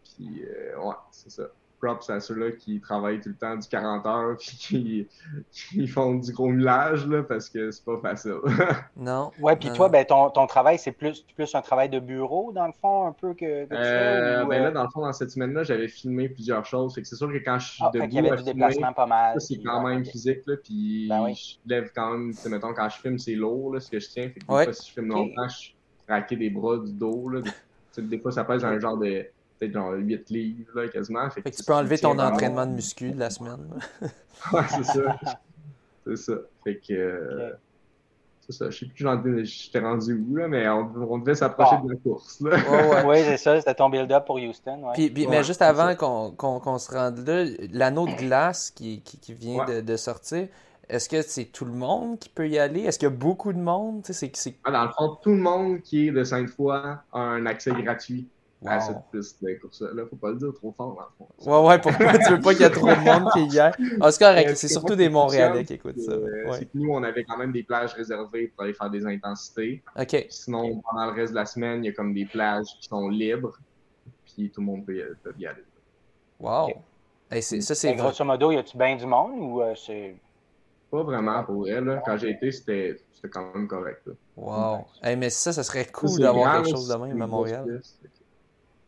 Puis, 0.04 0.44
euh, 0.44 0.78
ouais, 0.78 0.94
c'est 1.10 1.30
ça 1.30 1.44
props 1.80 2.10
à 2.10 2.20
ceux-là 2.20 2.52
qui 2.52 2.80
travaillent 2.80 3.20
tout 3.20 3.28
le 3.28 3.34
temps 3.34 3.56
du 3.56 3.66
40 3.68 4.06
heures 4.06 4.36
puis 4.38 5.08
qui, 5.50 5.86
font 5.86 6.14
du 6.14 6.32
gros 6.32 6.48
millage 6.48 7.06
là, 7.06 7.22
parce 7.22 7.48
que 7.48 7.70
c'est 7.70 7.84
pas 7.84 7.98
facile. 7.98 8.38
non. 8.96 9.30
Ouais, 9.40 9.56
puis 9.56 9.70
toi, 9.72 9.88
ben, 9.88 10.04
ton, 10.04 10.30
ton 10.30 10.46
travail, 10.46 10.78
c'est 10.78 10.92
plus, 10.92 11.24
plus 11.34 11.54
un 11.54 11.62
travail 11.62 11.88
de 11.88 11.98
bureau, 11.98 12.52
dans 12.52 12.66
le 12.66 12.72
fond, 12.72 13.06
un 13.06 13.12
peu 13.12 13.34
que, 13.34 13.66
que 13.66 13.74
euh, 13.74 14.44
ben 14.44 14.62
là, 14.64 14.70
dans 14.70 14.82
le 14.82 14.88
fond, 14.90 15.02
dans 15.02 15.12
cette 15.12 15.30
semaine-là, 15.30 15.64
j'avais 15.64 15.88
filmé 15.88 16.28
plusieurs 16.28 16.64
choses. 16.64 16.94
Fait 16.94 17.02
que 17.02 17.08
c'est 17.08 17.16
sûr 17.16 17.32
que 17.32 17.38
quand 17.38 17.58
je 17.58 17.68
suis 17.68 17.84
ah, 17.84 17.90
debout, 17.92 18.06
il 18.10 18.14
y 18.14 18.18
avait 18.18 18.36
du 18.36 18.44
déplacement 18.44 18.92
pas 18.92 19.06
mal. 19.06 19.40
C'est 19.40 19.58
quand 19.62 19.86
même 19.86 20.04
physique, 20.04 20.42
là, 20.46 20.56
puis 20.62 21.06
ben 21.08 21.32
je 21.32 21.56
lève 21.66 21.90
quand 21.94 22.12
même, 22.12 22.32
mettons, 22.46 22.74
quand 22.74 22.88
je 22.88 22.98
filme, 22.98 23.18
c'est 23.18 23.34
lourd, 23.34 23.74
là, 23.74 23.80
ce 23.80 23.90
que 23.90 24.00
je 24.00 24.08
tiens. 24.08 24.24
Fait 24.24 24.40
que 24.40 24.40
des 24.40 24.46
fois, 24.46 24.72
si 24.72 24.88
je 24.88 24.92
filme 24.94 25.08
longtemps, 25.08 25.48
je 25.48 25.70
raquais 26.08 26.36
des 26.36 26.50
bras, 26.50 26.78
du 26.78 26.92
dos, 26.92 27.28
là. 27.28 27.40
Des, 27.40 28.02
des 28.02 28.18
fois, 28.18 28.30
ça 28.30 28.44
pèse 28.44 28.64
un 28.64 28.78
genre 28.78 28.96
de 28.96 29.26
peut-être 29.58 29.72
genre 29.72 29.92
8 29.92 30.30
livres 30.30 30.70
là, 30.74 30.88
quasiment. 30.88 31.28
Fait, 31.30 31.42
que, 31.42 31.50
tu 31.50 31.64
peux 31.64 31.74
enlever 31.74 31.98
ton 31.98 32.18
entraînement 32.18 32.66
de 32.66 32.72
muscu 32.72 33.10
de 33.10 33.18
la 33.18 33.30
semaine. 33.30 33.68
ouais, 34.52 34.62
c'est 34.68 34.84
ça. 34.84 35.18
c'est 36.06 36.16
ça. 36.16 36.34
Fait 36.64 36.76
que. 36.76 36.92
Euh, 36.92 37.50
c'est 38.40 38.52
ça. 38.52 38.70
Je 38.70 38.78
sais 38.78 38.86
plus 38.86 39.06
où 39.06 39.44
j'étais 39.44 39.80
rendu 39.80 40.14
où, 40.14 40.36
là, 40.36 40.48
mais 40.48 40.66
on, 40.68 40.90
on 41.10 41.18
devait 41.18 41.34
s'approcher 41.34 41.76
de 41.84 41.90
la 41.90 41.96
course. 41.96 42.40
Là. 42.40 42.56
Ouais, 42.56 43.04
ouais. 43.04 43.24
c'est 43.24 43.36
ça. 43.36 43.58
C'était 43.58 43.74
ton 43.74 43.90
build-up 43.90 44.24
pour 44.24 44.36
Houston. 44.36 44.84
Ouais. 44.84 44.92
Puis, 44.94 45.10
puis 45.10 45.26
mais 45.26 45.42
juste 45.42 45.60
avant 45.60 45.94
qu'on 45.94 46.30
qu 46.30 46.78
se 46.78 46.90
rende 46.90 47.26
là, 47.26 47.44
l'anneau 47.72 48.06
de 48.06 48.14
glace 48.14 48.70
qui, 48.70 49.02
qui, 49.02 49.18
qui 49.18 49.34
vient 49.34 49.64
de, 49.66 49.80
de, 49.80 49.96
sortir. 49.96 50.48
Est-ce 50.88 51.10
que 51.10 51.20
c'est 51.20 51.44
tout 51.44 51.66
le 51.66 51.72
monde 51.72 52.18
qui 52.18 52.30
peut 52.30 52.48
y 52.48 52.58
aller? 52.58 52.80
Est-ce 52.80 52.98
qu'il 52.98 53.08
y 53.10 53.12
a 53.12 53.14
beaucoup 53.14 53.52
de 53.52 53.58
monde? 53.58 54.00
C'est, 54.04 54.32
ah, 54.64 54.70
dans 54.70 54.84
le 54.84 54.90
fond, 54.96 55.18
tout 55.22 55.30
le 55.30 55.36
monde 55.36 55.82
qui 55.82 56.08
est 56.08 56.10
de 56.10 56.24
Sainte-Foy 56.24 56.74
a 56.74 57.02
un 57.12 57.44
accès 57.44 57.72
gratuit 57.72 58.26
Wow. 58.60 58.70
À 58.70 58.80
cette 58.80 58.96
piste 59.12 59.42
de 59.42 59.54
course-là. 59.54 60.04
Faut 60.10 60.16
pas 60.16 60.30
le 60.30 60.36
dire 60.36 60.52
trop 60.52 60.72
fort, 60.72 60.96
dans 60.96 61.02
le 61.02 61.08
fond. 61.16 61.28
Ouais, 61.48 61.68
ouais, 61.68 61.80
pourquoi 61.80 62.18
tu 62.18 62.32
veux 62.32 62.40
pas 62.40 62.52
qu'il 62.54 62.62
y 62.62 62.64
ait 62.64 62.70
trop 62.70 62.88
de 62.88 63.04
monde 63.04 63.30
qui 63.32 63.46
y 63.54 63.60
aille? 63.60 63.72
Ah, 64.00 64.10
c'est 64.10 64.18
correct, 64.18 64.56
c'est 64.56 64.68
surtout 64.68 64.96
des 64.96 65.08
Montréalais 65.08 65.64
qui 65.64 65.74
écoutent 65.74 66.00
ça. 66.00 66.10
Euh, 66.10 66.52
c'est 66.52 66.64
que 66.64 66.70
nous, 66.74 66.90
on 66.90 67.04
avait 67.04 67.22
quand 67.22 67.36
même 67.36 67.52
des 67.52 67.62
plages 67.62 67.92
réservées 67.92 68.48
pour 68.48 68.64
aller 68.64 68.74
faire 68.74 68.90
des 68.90 69.06
intensités. 69.06 69.80
OK. 69.96 70.26
Sinon, 70.28 70.80
pendant 70.80 71.06
le 71.06 71.12
reste 71.12 71.32
de 71.32 71.38
la 71.38 71.46
semaine, 71.46 71.84
il 71.84 71.86
y 71.86 71.90
a 71.90 71.92
comme 71.92 72.12
des 72.12 72.26
plages 72.26 72.66
qui 72.80 72.88
sont 72.88 73.08
libres, 73.08 73.56
puis 74.24 74.50
tout 74.50 74.60
le 74.60 74.66
monde 74.66 74.84
peut 74.84 74.96
y, 75.38 75.46
aller. 75.46 75.64
Wow! 76.40 76.70
ça, 77.40 77.74
c'est 77.74 77.94
grosso 77.94 78.24
modo, 78.24 78.50
y 78.50 78.56
a-tu 78.56 78.76
bien 78.76 78.96
du 78.96 79.06
monde 79.06 79.40
ou 79.40 79.62
euh, 79.62 79.74
c'est. 79.76 80.16
Pas 80.90 81.02
vraiment 81.02 81.44
pour 81.44 81.68
elle. 81.68 81.84
Là. 81.84 82.02
Quand 82.04 82.16
j'ai 82.16 82.30
été, 82.30 82.50
c'était 82.50 82.96
quand 83.30 83.54
même 83.54 83.68
correct. 83.68 84.02
Là. 84.06 84.14
Wow! 84.36 84.84
mais 85.16 85.30
ça, 85.30 85.52
ça 85.52 85.62
serait 85.62 85.86
cool 85.86 86.18
d'avoir 86.18 86.56
quelque 86.56 86.70
chose 86.70 86.88
de 86.88 86.94
même 86.96 87.22
à 87.22 87.26
Montréal. 87.28 87.80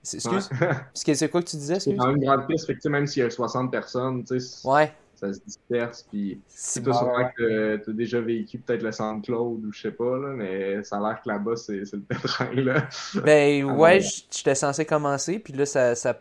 Excuse? 0.03 0.49
C'est 0.95 1.29
quoi 1.29 1.43
que 1.43 1.49
tu 1.49 1.57
disais? 1.57 1.81
C'est 1.81 1.93
dans 1.93 2.11
une 2.11 2.25
grande 2.25 2.47
piste, 2.47 2.67
fait 2.67 2.77
que, 2.77 2.89
même 2.89 3.07
s'il 3.07 3.23
y 3.23 3.27
a 3.27 3.31
60 3.31 3.71
personnes, 3.71 4.25
ouais. 4.65 4.93
ça 5.15 5.33
se 5.33 5.41
disperse. 5.41 6.07
Puis 6.11 6.41
c'est 6.49 6.83
pas 6.83 6.95
sûrement 6.95 7.31
que 7.37 7.77
tu 7.77 7.91
as 7.91 7.93
déjà 7.93 8.21
vécu 8.21 8.59
peut-être 8.59 8.83
le 8.83 8.93
Centre 8.93 9.27
Claude 9.27 9.65
ou 9.65 9.73
je 9.73 9.83
sais 9.83 9.91
pas, 9.91 10.19
là, 10.19 10.29
mais 10.35 10.83
ça 10.85 10.97
a 10.97 11.01
l'air 11.01 11.21
que 11.23 11.29
là-bas, 11.29 11.57
c'est 11.57 11.83
le 11.93 12.01
pétrin. 12.01 12.53
Là. 12.55 12.89
Ben 13.25 13.65
ouais, 13.65 14.01
j'étais 14.31 14.55
censé 14.55 14.85
commencer, 14.87 15.39
puis 15.39 15.53
là, 15.53 15.67
ça, 15.67 15.95
ça, 15.95 16.19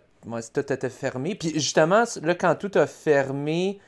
tout 0.53 0.73
était 0.73 0.89
fermé. 0.89 1.35
Puis 1.35 1.51
justement, 1.53 2.03
là, 2.21 2.35
quand 2.35 2.55
tout 2.55 2.71
a 2.75 2.85
fermé, 2.85 3.79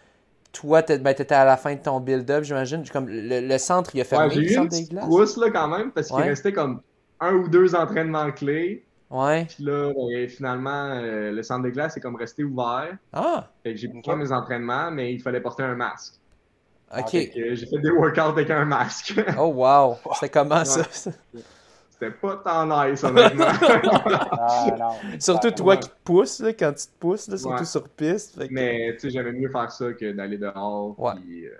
toi, 0.53 0.81
ben, 0.81 1.13
t'étais 1.13 1.35
à 1.35 1.45
la 1.45 1.57
fin 1.57 1.76
de 1.76 1.81
ton 1.81 1.99
build-up, 1.99 2.43
j'imagine. 2.43 2.84
Comme 2.91 3.07
le, 3.09 3.57
centre, 3.57 3.91
il 3.93 4.01
a 4.01 4.03
fermé. 4.05 4.27
Ouais, 4.27 4.34
j'ai 4.34 4.53
eu 4.53 4.57
une 4.57 4.69
petite 4.69 4.93
là, 4.93 5.49
quand 5.51 5.68
même, 5.68 5.91
parce 5.91 6.07
qu'il 6.07 6.18
restait 6.18 6.53
comme 6.53 6.81
un 7.19 7.34
ou 7.34 7.47
deux 7.47 7.76
entraînements 7.76 8.31
clés. 8.31 8.85
Ouais. 9.11 9.45
Puis 9.45 9.63
là, 9.65 9.91
ben, 9.93 10.29
finalement, 10.29 10.89
euh, 10.93 11.31
le 11.31 11.43
centre 11.43 11.63
de 11.63 11.69
glace 11.69 11.97
est 11.97 11.99
comme 11.99 12.15
resté 12.15 12.45
ouvert. 12.45 12.95
Ah! 13.11 13.49
Fait 13.61 13.73
que 13.73 13.77
j'ai 13.77 13.89
pu 13.89 14.01
faire 14.03 14.15
mes 14.15 14.31
entraînements, 14.31 14.89
mais 14.89 15.13
il 15.13 15.21
fallait 15.21 15.41
porter 15.41 15.63
un 15.63 15.75
masque. 15.75 16.15
OK. 16.97 17.11
j'ai 17.11 17.55
fait 17.55 17.79
des 17.79 17.91
workouts 17.91 18.21
avec 18.21 18.49
un 18.49 18.65
masque. 18.65 19.13
oh, 19.38 19.47
wow! 19.47 19.97
C'est 20.19 20.29
comment 20.29 20.63
ça? 20.63 20.83
C'était 21.89 22.11
pas 22.11 22.38
tant 22.38 22.65
nice, 22.65 23.03
honnêtement. 23.03 23.45
ah, 24.31 24.65
non. 24.79 25.19
Surtout 25.19 25.51
toi 25.51 25.77
qui 25.77 25.89
te 25.89 25.95
pousses, 26.03 26.39
là, 26.39 26.53
quand 26.53 26.73
tu 26.73 26.88
te 26.88 26.99
pousses, 26.99 27.27
là, 27.27 27.38
surtout 27.38 27.65
sur 27.65 27.88
piste. 27.89 28.41
Mais 28.49 28.93
tu 28.93 29.01
sais, 29.01 29.09
j'aimais 29.11 29.33
mieux 29.33 29.49
faire 29.49 29.71
ça 29.71 29.93
que 29.93 30.11
d'aller 30.11 30.38
dehors. 30.38 30.99
Ouais. 30.99 31.13
Puis, 31.15 31.47
euh... 31.47 31.51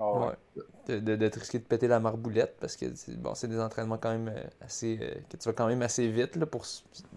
oh, 0.00 0.26
ouais. 0.26 0.62
De, 0.88 0.98
de, 0.98 1.16
de, 1.16 1.30
risquer 1.38 1.58
de 1.58 1.64
péter 1.64 1.88
la 1.88 2.00
marboulette 2.00 2.56
parce 2.60 2.76
que 2.76 2.86
bon, 3.16 3.34
c'est 3.34 3.48
des 3.48 3.60
entraînements 3.60 3.98
quand 3.98 4.10
même 4.10 4.32
assez. 4.64 4.98
que 5.30 5.36
tu 5.36 5.48
vas 5.48 5.52
quand 5.52 5.66
même 5.66 5.82
assez 5.82 6.08
vite. 6.08 6.36
Là, 6.36 6.46
pour, 6.46 6.64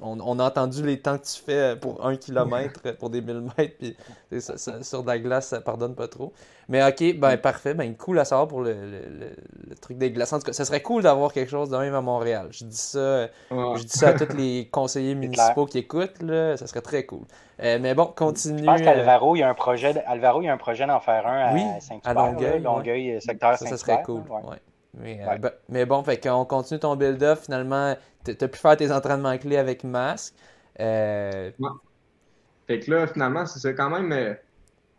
on, 0.01 0.39
a 0.39 0.43
entendu 0.43 0.83
les 0.83 0.99
temps 0.99 1.17
que 1.17 1.25
tu 1.25 1.41
fais 1.41 1.75
pour 1.75 2.05
un 2.05 2.15
kilomètre, 2.15 2.81
pour 2.97 3.09
des 3.09 3.21
1000 3.21 3.49
mètres, 3.57 3.75
puis 3.79 3.95
sur 4.81 5.03
de 5.03 5.07
la 5.07 5.19
glace, 5.19 5.47
ça 5.47 5.61
pardonne 5.61 5.95
pas 5.95 6.07
trop. 6.07 6.33
Mais 6.69 6.85
ok, 6.85 7.17
ben 7.17 7.37
parfait, 7.37 7.73
ben 7.73 7.95
cool 7.95 8.19
à 8.19 8.25
savoir 8.25 8.47
pour 8.47 8.61
le, 8.61 8.73
le, 8.73 9.75
truc 9.75 9.97
des 9.97 10.11
glaces. 10.11 10.33
En 10.33 10.39
tout 10.39 10.45
cas, 10.45 10.53
ça 10.53 10.65
serait 10.65 10.81
cool 10.81 11.03
d'avoir 11.03 11.31
quelque 11.31 11.49
chose 11.49 11.69
de 11.69 11.77
même 11.77 11.95
à 11.95 12.01
Montréal. 12.01 12.47
Je 12.51 12.65
dis 12.65 12.75
ça, 12.75 13.27
je 13.51 13.83
dis 13.83 13.97
ça 13.97 14.09
à 14.09 14.13
tous 14.13 14.35
les 14.35 14.67
conseillers 14.69 15.15
municipaux 15.15 15.65
qui 15.65 15.79
écoutent, 15.79 16.21
là, 16.21 16.57
ça 16.57 16.67
serait 16.67 16.81
très 16.81 17.05
cool. 17.05 17.25
Euh, 17.63 17.79
mais 17.81 17.95
bon, 17.95 18.05
continue. 18.05 18.59
Je 18.59 18.63
pense 18.63 18.81
qu'Alvaro, 18.81 19.35
il 19.35 19.39
y 19.39 19.43
a 19.43 19.49
un 19.49 19.53
projet, 19.53 20.03
Alvaro, 20.05 20.41
il 20.41 20.45
y 20.45 20.49
a 20.49 20.53
un 20.53 20.57
projet 20.57 20.85
d'en 20.85 20.99
faire 20.99 21.25
un 21.25 21.39
à 21.39 21.79
Saint-Hubert, 21.79 22.01
à 22.03 22.13
Longueuil, 22.13 22.61
Longueuil 22.61 23.21
secteur 23.21 23.57
Ça, 23.57 23.65
ça 23.65 23.77
serait 23.77 24.03
cool. 24.03 24.21
Ouais. 24.29 24.57
Mais, 24.93 25.19
euh, 25.21 25.37
ben, 25.37 25.51
mais, 25.69 25.85
bon, 25.85 26.03
fait 26.03 26.19
qu'on 26.19 26.45
continue 26.45 26.79
ton 26.79 26.95
build-up. 26.95 27.39
Finalement, 27.43 27.95
tu 28.25 28.31
as 28.39 28.47
pu 28.47 28.57
faire 28.57 28.77
tes 28.77 28.91
entraînements 28.91 29.37
clés 29.37 29.57
avec 29.57 29.83
masque. 29.83 30.35
Euh... 30.79 31.51
Fait 32.67 32.79
que 32.79 32.91
là, 32.91 33.07
finalement, 33.07 33.45
c'est 33.45 33.75
quand 33.75 33.89
même 33.89 34.37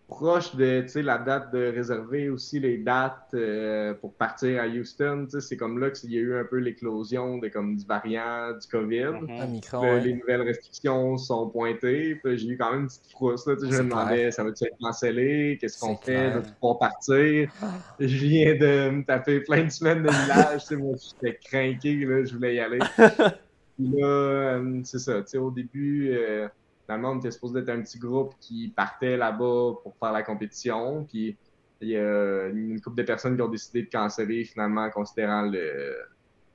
proche 0.09 0.57
de 0.57 1.01
la 1.01 1.19
date 1.19 1.53
de 1.53 1.67
réserver 1.67 2.31
aussi 2.31 2.59
les 2.59 2.79
dates 2.79 3.29
euh, 3.35 3.93
pour 3.93 4.15
partir 4.15 4.61
à 4.61 4.67
Houston. 4.67 5.29
C'est 5.39 5.59
comme 5.59 5.79
là 5.79 5.91
qu'il 5.91 6.13
y 6.13 6.17
a 6.17 6.21
eu 6.21 6.35
un 6.35 6.45
peu 6.45 6.57
l'éclosion 6.57 7.37
de, 7.37 7.49
comme, 7.49 7.77
du 7.77 7.85
variant 7.85 8.53
du 8.53 8.67
COVID. 8.67 9.21
Mhm. 9.21 10.03
Les 10.03 10.15
nouvelles 10.15 10.43
restrictions 10.43 11.19
sont 11.19 11.51
pointées. 11.51 12.19
J'ai 12.25 12.49
eu 12.49 12.57
quand 12.57 12.73
même 12.73 12.83
une 12.83 12.87
petite 12.87 13.11
frousse. 13.11 13.47
Là, 13.47 13.55
je 13.61 13.67
me 13.67 13.83
demandais, 13.85 14.31
ça 14.31 14.43
va-tu 14.45 14.65
être 14.65 14.79
cancellé? 14.81 15.59
Qu'est-ce 15.61 15.79
qu'on 15.79 15.97
fait? 15.97 16.33
Je 16.33 16.39
vais 16.39 16.53
pouvoir 16.59 16.79
partir? 16.79 17.53
Ah. 17.63 17.67
Je 18.01 18.17
viens 18.17 18.55
de 18.57 18.91
me 18.91 19.05
taper 19.05 19.41
plein 19.41 19.65
de 19.65 19.71
semaines 19.71 20.03
de 20.03 20.11
village. 20.11 20.71
moi, 20.71 20.97
j'étais 20.97 21.39
craqué. 21.39 22.25
je 22.25 22.35
voulais 22.35 22.55
y 22.55 22.61
aller. 22.61 22.79
Puis 23.77 23.87
là, 23.95 24.07
euh, 24.07 24.81
c'est 24.85 24.99
ça. 24.99 25.23
Au 25.39 25.51
début... 25.51 26.11
Euh, 26.13 26.49
finalement, 26.89 27.13
on 27.13 27.19
était 27.19 27.31
supposé 27.31 27.59
être 27.61 27.69
un 27.69 27.83
petit 27.83 27.99
groupe 27.99 28.33
qui 28.41 28.73
partait 28.75 29.19
là-bas 29.19 29.75
pour 29.83 29.95
faire 30.01 30.13
la 30.13 30.23
compétition. 30.23 31.05
Puis 31.05 31.37
il 31.83 31.91
y 31.91 31.97
a 31.99 32.47
une 32.49 32.81
couple 32.81 32.97
de 32.97 33.03
personnes 33.03 33.37
qui 33.37 33.43
ont 33.43 33.49
décidé 33.49 33.83
de 33.83 33.91
canceller 33.91 34.45
finalement, 34.45 34.89
considérant 34.89 35.43
le, 35.43 35.97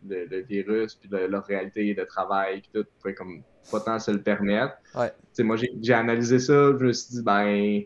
le, 0.10 0.42
virus, 0.42 0.96
puis 0.96 1.08
leur 1.12 1.46
réalité 1.46 1.94
de 1.94 2.04
travail, 2.04 2.62
puis 2.62 2.70
tout, 2.74 2.86
pouvaient 3.00 3.14
comme 3.14 3.44
pas 3.72 3.80
tant 3.80 4.00
se 4.00 4.10
le 4.10 4.24
permettre. 4.24 4.74
Ouais. 4.96 5.12
moi, 5.44 5.56
j'ai 5.56 5.94
analysé 5.94 6.40
ça, 6.40 6.72
je 6.80 6.84
me 6.84 6.94
suis 6.94 7.14
dit, 7.14 7.22
ben, 7.22 7.84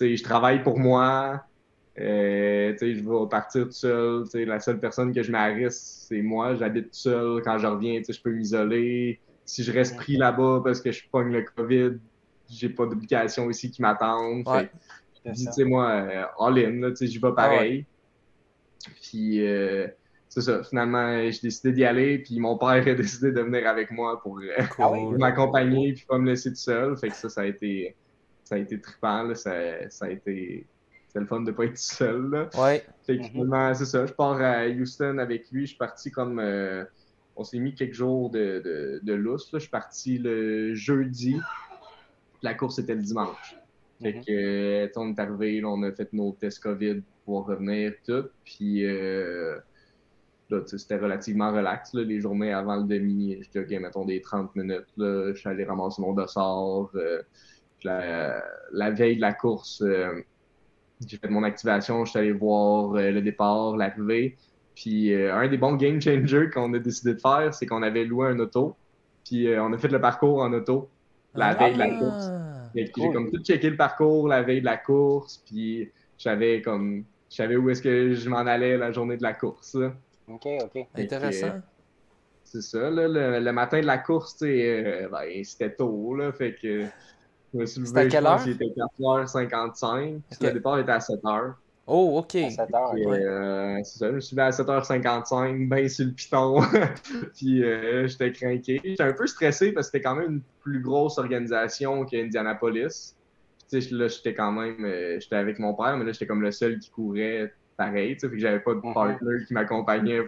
je 0.00 0.22
travaille 0.22 0.62
pour 0.62 0.78
moi, 0.78 1.44
euh, 1.98 2.72
je 2.80 2.86
vais 2.86 3.28
partir 3.28 3.64
tout 3.64 3.72
seul. 3.72 4.24
La 4.46 4.60
seule 4.60 4.78
personne 4.78 5.12
que 5.12 5.24
je 5.24 5.32
mets 5.32 5.66
c'est 5.70 6.22
moi. 6.22 6.54
J'habite 6.54 6.84
tout 6.84 6.98
seul. 6.98 7.42
Quand 7.42 7.58
je 7.58 7.66
reviens, 7.66 8.00
je 8.08 8.20
peux 8.22 8.30
m'isoler 8.30 9.20
si 9.50 9.64
je 9.64 9.72
reste 9.72 9.96
pris 9.96 10.16
là-bas 10.16 10.60
parce 10.62 10.80
que 10.80 10.92
je 10.92 11.02
pogne 11.10 11.32
le 11.32 11.42
COVID, 11.42 11.98
j'ai 12.48 12.68
pas 12.68 12.86
d'obligation 12.86 13.50
ici 13.50 13.68
qui 13.68 13.82
m'attendent. 13.82 14.46
Ouais. 14.46 14.70
tu 15.24 15.34
sais, 15.34 15.64
moi, 15.64 15.90
euh, 15.90 16.90
tu 16.90 16.96
sais, 16.96 17.06
j'y 17.08 17.18
vais 17.18 17.32
pareil. 17.34 17.84
Puis, 19.02 19.44
euh, 19.44 19.88
c'est 20.28 20.42
ça, 20.42 20.62
finalement, 20.62 21.28
j'ai 21.28 21.40
décidé 21.42 21.72
d'y 21.72 21.84
aller, 21.84 22.18
puis 22.20 22.38
mon 22.38 22.56
père 22.58 22.86
a 22.86 22.94
décidé 22.94 23.32
de 23.32 23.40
venir 23.40 23.66
avec 23.66 23.90
moi 23.90 24.20
pour, 24.22 24.38
euh, 24.38 24.62
ah 24.78 24.92
m'accompagner, 25.18 25.94
puis 25.94 26.04
pas 26.08 26.18
me 26.18 26.26
laisser 26.26 26.50
tout 26.50 26.56
seul. 26.56 26.96
Fait 26.96 27.08
que 27.08 27.16
ça, 27.16 27.28
ça 27.28 27.40
a 27.40 27.46
été, 27.46 27.96
ça 28.44 28.54
a 28.54 28.58
été 28.58 28.80
trippant, 28.80 29.24
là. 29.24 29.34
Ça, 29.34 29.52
ça 29.90 30.04
a 30.04 30.10
été, 30.10 30.64
c'est 31.08 31.18
le 31.18 31.26
fun 31.26 31.40
de 31.40 31.50
pas 31.50 31.64
être 31.64 31.76
seul, 31.76 32.30
là. 32.30 32.48
Ouais. 32.56 32.86
Fait 33.04 33.18
que 33.18 33.24
finalement, 33.24 33.74
c'est 33.74 33.86
ça, 33.86 34.06
je 34.06 34.12
pars 34.12 34.40
à 34.40 34.68
Houston 34.68 35.18
avec 35.18 35.50
lui, 35.50 35.62
je 35.62 35.70
suis 35.70 35.78
parti 35.78 36.12
comme 36.12 36.38
on 37.40 37.44
s'est 37.44 37.58
mis 37.58 37.74
quelques 37.74 37.94
jours 37.94 38.28
de, 38.28 38.60
de, 38.62 39.00
de 39.02 39.12
lousse. 39.14 39.48
Je 39.54 39.60
suis 39.60 39.70
parti 39.70 40.18
le 40.18 40.74
jeudi. 40.74 41.40
La 42.42 42.52
course 42.52 42.78
était 42.78 42.94
le 42.94 43.02
dimanche. 43.02 43.56
Fait 44.02 44.12
mhm. 44.12 44.24
que, 44.26 44.90
on 44.96 45.14
est 45.14 45.18
arrivé, 45.18 45.64
on 45.64 45.82
a 45.82 45.90
fait 45.90 46.12
nos 46.12 46.32
tests 46.32 46.62
COVID 46.62 47.00
pour 47.24 47.46
revenir, 47.46 47.94
tout. 48.06 48.28
Puis, 48.44 48.84
euh, 48.84 49.58
c'était 50.66 50.98
relativement 50.98 51.50
relax. 51.50 51.94
Là, 51.94 52.02
les 52.02 52.20
journées 52.20 52.52
avant 52.52 52.76
le 52.76 52.84
demi, 52.84 53.42
je 53.42 53.60
OK, 53.60 53.70
mettons 53.70 54.04
des 54.04 54.20
30 54.20 54.54
minutes. 54.54 54.88
Là, 54.98 55.32
je 55.32 55.38
suis 55.38 55.48
allé 55.48 55.64
ramasser 55.64 56.02
mon 56.02 56.12
dossard. 56.12 56.90
Euh, 56.94 57.22
la, 57.84 58.90
veille 58.90 59.16
de 59.16 59.22
la 59.22 59.32
course, 59.32 59.80
euh, 59.80 60.20
j'ai 61.06 61.16
fait 61.16 61.30
mon 61.30 61.42
activation. 61.42 62.04
Je 62.04 62.10
suis 62.10 62.18
allé 62.18 62.32
voir 62.32 62.92
le 62.92 63.20
départ, 63.20 63.78
l'arrivée. 63.78 64.36
Puis 64.80 65.12
euh, 65.12 65.34
un 65.34 65.46
des 65.46 65.58
bons 65.58 65.74
game 65.74 66.00
changers 66.00 66.48
qu'on 66.48 66.72
a 66.72 66.78
décidé 66.78 67.12
de 67.12 67.20
faire, 67.20 67.52
c'est 67.52 67.66
qu'on 67.66 67.82
avait 67.82 68.04
loué 68.04 68.28
un 68.28 68.38
auto. 68.38 68.76
Puis 69.26 69.46
euh, 69.46 69.62
on 69.62 69.74
a 69.74 69.78
fait 69.78 69.88
le 69.88 70.00
parcours 70.00 70.40
en 70.40 70.52
auto 70.54 70.88
la 71.34 71.48
ah. 71.48 71.54
veille 71.54 71.74
de 71.74 71.78
la 71.78 71.90
course. 71.90 72.30
J'ai 72.74 73.12
comme 73.12 73.30
tout 73.30 73.42
checké 73.44 73.68
le 73.68 73.76
parcours 73.76 74.26
la 74.26 74.42
veille 74.42 74.60
de 74.60 74.64
la 74.64 74.78
course. 74.78 75.42
Puis 75.44 75.90
j'avais 76.16 76.62
comme. 76.62 77.04
Je 77.28 77.36
savais 77.36 77.56
où 77.56 77.68
est-ce 77.68 77.82
que 77.82 78.14
je 78.14 78.28
m'en 78.30 78.38
allais 78.38 78.78
la 78.78 78.90
journée 78.90 79.18
de 79.18 79.22
la 79.22 79.34
course. 79.34 79.76
OK, 80.26 80.46
OK. 80.46 80.86
Intéressant. 80.96 81.60
c'est 82.42 82.62
ça, 82.62 82.90
là, 82.90 83.38
le, 83.38 83.52
matin 83.52 83.80
de 83.80 83.86
la 83.86 83.98
course, 83.98 84.36
euh, 84.42 85.08
ben, 85.08 85.44
c'était 85.44 85.74
tôt, 85.74 86.16
là, 86.16 86.32
fait 86.32 86.56
que 86.60 86.86
je 87.52 87.58
me 87.58 87.66
suis 87.66 87.82
levé, 87.82 88.00
à 88.00 88.06
quelle 88.06 88.26
heure? 88.26 88.40
C'était 88.40 88.64
4h55, 88.98 90.20
le 90.40 90.50
départ 90.52 90.78
était 90.78 90.90
à 90.90 90.98
7h. 90.98 91.52
Oh, 91.92 92.18
OK. 92.18 92.36
À 92.36 92.50
7 92.50 92.68
euh, 92.70 93.80
c'est 93.82 93.98
ça, 93.98 94.08
je 94.10 94.14
me 94.14 94.20
suis 94.20 94.36
mis 94.36 94.42
à 94.42 94.50
7h55, 94.50 95.68
bien 95.68 95.88
sur 95.88 96.06
le 96.06 96.12
piton. 96.12 96.60
puis 97.34 97.64
euh, 97.64 98.06
j'étais 98.06 98.30
craqué. 98.30 98.80
J'étais 98.84 99.02
un 99.02 99.12
peu 99.12 99.26
stressé 99.26 99.72
parce 99.72 99.88
que 99.88 99.98
c'était 99.98 100.04
quand 100.04 100.14
même 100.14 100.30
une 100.34 100.42
plus 100.60 100.80
grosse 100.80 101.18
organisation 101.18 102.04
qu'Indianapolis. 102.04 103.16
Tu 103.68 103.82
sais, 103.82 103.92
là, 103.92 104.06
j'étais 104.06 104.34
quand 104.34 104.52
même. 104.52 104.84
Euh, 104.84 105.18
j'étais 105.18 105.34
avec 105.34 105.58
mon 105.58 105.74
père, 105.74 105.96
mais 105.96 106.04
là, 106.04 106.12
j'étais 106.12 106.28
comme 106.28 106.42
le 106.42 106.52
seul 106.52 106.78
qui 106.78 106.90
courait 106.90 107.52
pareil. 107.76 108.14
Tu 108.14 108.20
sais, 108.20 108.28
que 108.28 108.38
j'avais 108.38 108.60
pas 108.60 108.74
de 108.74 108.80
partner 108.94 109.44
qui 109.48 109.52
m'accompagnait 109.52 110.22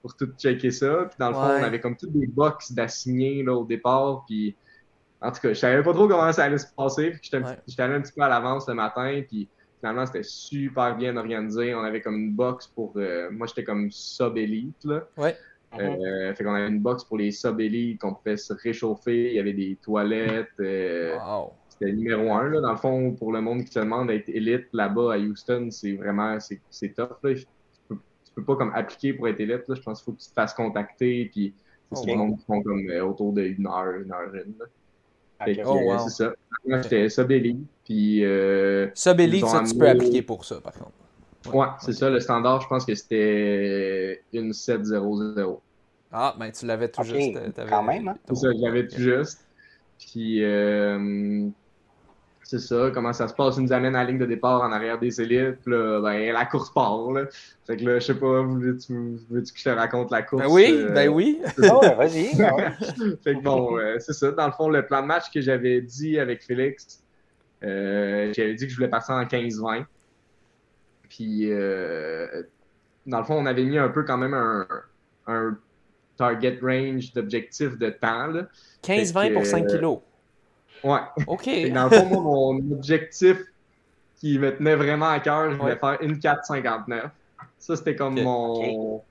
pour, 0.00 0.16
tout 0.16 0.30
checker 0.38 0.70
ça. 0.70 1.04
Puis 1.10 1.16
dans 1.18 1.28
le 1.28 1.34
fond, 1.34 1.40
on 1.40 1.62
avait 1.64 1.80
comme 1.80 1.98
toutes 1.98 2.12
des 2.12 2.26
box 2.28 2.72
d'assignés 2.72 3.46
au 3.46 3.66
départ. 3.66 4.24
Puis 4.26 4.56
en 5.20 5.30
tout 5.30 5.40
cas, 5.40 5.48
je 5.50 5.54
savais 5.54 5.82
pas 5.82 5.92
trop 5.92 6.08
comment 6.08 6.32
ça 6.32 6.44
allait 6.44 6.56
se 6.56 6.72
passer. 6.74 7.14
J'étais 7.20 7.36
allé 7.82 7.94
un 7.94 8.00
petit 8.00 8.12
peu 8.12 8.22
à 8.22 8.28
l'avance 8.30 8.66
le 8.68 8.74
matin. 8.74 9.20
Puis 9.28 9.50
finalement, 9.84 10.06
c'était 10.06 10.22
super 10.22 10.96
bien 10.96 11.14
organisé. 11.18 11.74
On 11.74 11.82
avait 11.82 12.00
comme 12.00 12.16
une 12.16 12.32
box 12.32 12.66
pour. 12.68 12.94
Euh, 12.96 13.28
moi, 13.30 13.46
j'étais 13.46 13.64
comme 13.64 13.90
sub-élite. 13.90 14.82
Là. 14.84 15.06
Ouais. 15.18 15.36
Euh, 15.78 16.32
fait 16.34 16.42
qu'on 16.42 16.54
avait 16.54 16.68
une 16.68 16.80
box 16.80 17.04
pour 17.04 17.18
les 17.18 17.32
sub-élites 17.32 18.00
qu'on 18.00 18.14
pouvait 18.14 18.38
se 18.38 18.54
réchauffer. 18.54 19.30
Il 19.30 19.34
y 19.34 19.40
avait 19.40 19.52
des 19.52 19.76
toilettes. 19.82 20.48
Euh, 20.58 21.18
c'était 21.68 21.92
numéro 21.92 22.32
un. 22.32 22.48
Là. 22.48 22.62
Dans 22.62 22.70
le 22.70 22.78
fond, 22.78 23.12
pour 23.12 23.30
le 23.30 23.42
monde 23.42 23.64
qui 23.64 23.72
se 23.72 23.80
demande 23.80 24.08
d'être 24.08 24.30
élite 24.30 24.68
là-bas 24.72 25.14
à 25.14 25.18
Houston, 25.18 25.68
c'est 25.70 25.92
vraiment 25.92 26.38
c'est 26.40 26.94
tough. 26.94 27.18
Là. 27.22 27.34
Tu, 27.34 27.44
peux, 27.86 27.98
peux 28.36 28.44
pas 28.44 28.56
comme 28.56 28.72
appliquer 28.74 29.12
pour 29.12 29.28
être 29.28 29.40
élite. 29.40 29.68
Là. 29.68 29.74
Je 29.74 29.82
pense 29.82 30.00
qu'il 30.00 30.06
faut 30.06 30.16
que 30.16 30.22
tu 30.22 30.28
te 30.28 30.34
fasses 30.34 30.54
contacter. 30.54 31.26
Puis 31.30 31.52
c'est 31.92 32.06
le 32.06 32.16
monde 32.16 32.38
qui 32.38 32.44
font 32.46 32.62
comme 32.62 32.88
autour 33.02 33.34
d'une 33.34 33.66
heure, 33.66 34.00
une 34.00 34.12
heure 34.12 34.32
une. 34.32 34.54
Oh, 35.66 35.96
c'est 36.04 36.24
ça. 36.24 36.32
Moi, 36.66 36.82
j'étais 36.82 37.08
sub-élite. 37.08 37.66
Puis. 37.84 38.24
Euh, 38.24 38.88
sub-élite, 38.94 39.46
ça, 39.46 39.62
tu 39.62 39.76
peux 39.76 39.88
appliquer 39.88 40.22
pour 40.22 40.44
ça, 40.44 40.60
par 40.60 40.72
contre. 40.72 40.92
Ouais, 41.54 41.66
c'est 41.80 41.92
ça. 41.92 42.08
Le 42.08 42.20
standard, 42.20 42.62
je 42.62 42.68
pense 42.68 42.84
que 42.84 42.94
c'était 42.94 44.22
une 44.32 44.52
7-0-0. 44.52 45.60
Ah, 46.12 46.34
ben 46.38 46.50
tu 46.52 46.64
l'avais 46.64 46.88
tout 46.88 47.02
juste. 47.02 47.38
Quand 47.68 47.82
même, 47.82 48.08
hein? 48.08 48.16
C'est 48.28 48.36
ça, 48.36 48.48
je 48.52 48.64
l'avais 48.64 48.86
tout 48.86 49.00
juste. 49.00 49.40
Puis. 49.98 50.42
Euh, 50.44 51.48
c'est 52.44 52.58
ça, 52.58 52.90
comment 52.92 53.12
ça 53.12 53.26
se 53.26 53.34
passe. 53.34 53.56
Ils 53.56 53.62
nous 53.62 53.72
amène 53.72 53.96
à 53.96 54.04
la 54.04 54.10
ligne 54.10 54.18
de 54.18 54.26
départ 54.26 54.62
en 54.62 54.70
arrière 54.70 54.98
des 54.98 55.20
élites. 55.20 55.60
Puis 55.62 55.72
là, 55.72 56.00
ben, 56.00 56.32
la 56.32 56.44
course 56.44 56.70
part. 56.72 57.10
Là. 57.10 57.24
Fait 57.66 57.76
que 57.76 57.84
là, 57.84 57.98
je 57.98 58.04
sais 58.04 58.14
pas, 58.14 58.42
veux-tu 58.42 59.18
veux 59.30 59.40
que 59.40 59.48
je 59.54 59.64
te 59.64 59.70
raconte 59.70 60.10
la 60.10 60.22
course? 60.22 60.42
Ben 60.42 60.50
oui, 60.50 60.66
euh, 60.70 60.90
ben 60.90 61.08
oui. 61.08 61.40
oh, 61.58 61.80
vas-y. 61.96 62.34
fait 63.24 63.34
que 63.36 63.42
bon, 63.42 63.78
euh, 63.78 63.96
c'est 63.98 64.12
ça. 64.12 64.30
Dans 64.30 64.46
le 64.46 64.52
fond, 64.52 64.68
le 64.68 64.84
plan 64.84 65.00
de 65.00 65.06
match 65.06 65.30
que 65.32 65.40
j'avais 65.40 65.80
dit 65.80 66.18
avec 66.18 66.42
Félix, 66.42 67.02
euh, 67.62 68.30
j'avais 68.36 68.54
dit 68.54 68.66
que 68.66 68.70
je 68.70 68.76
voulais 68.76 68.88
passer 68.88 69.12
en 69.12 69.24
15-20. 69.24 69.86
Puis, 71.08 71.48
dans 73.06 73.18
le 73.18 73.24
fond, 73.24 73.36
on 73.36 73.46
avait 73.46 73.64
mis 73.64 73.78
un 73.78 73.88
peu 73.88 74.02
quand 74.02 74.18
même 74.18 74.34
un, 74.34 74.66
un 75.26 75.56
target 76.18 76.58
range 76.60 77.12
d'objectif 77.14 77.78
de 77.78 77.88
temps. 77.88 78.32
15-20 78.82 79.32
pour 79.32 79.46
5 79.46 79.66
kilos. 79.66 80.00
Ouais. 80.84 81.00
OK. 81.26 81.48
dans 81.72 81.88
le 81.88 81.90
fond, 81.90 82.06
moi, 82.06 82.22
mon 82.22 82.72
objectif 82.72 83.38
qui 84.16 84.38
me 84.38 84.56
tenait 84.56 84.76
vraiment 84.76 85.08
à 85.08 85.20
cœur, 85.20 85.50
je 85.50 85.56
voulais 85.56 85.76
faire 85.76 85.98
une 86.00 86.14
4,59. 86.14 87.10
Ça, 87.58 87.76
c'était 87.76 87.96
comme 87.96 88.20
mon. 88.20 89.02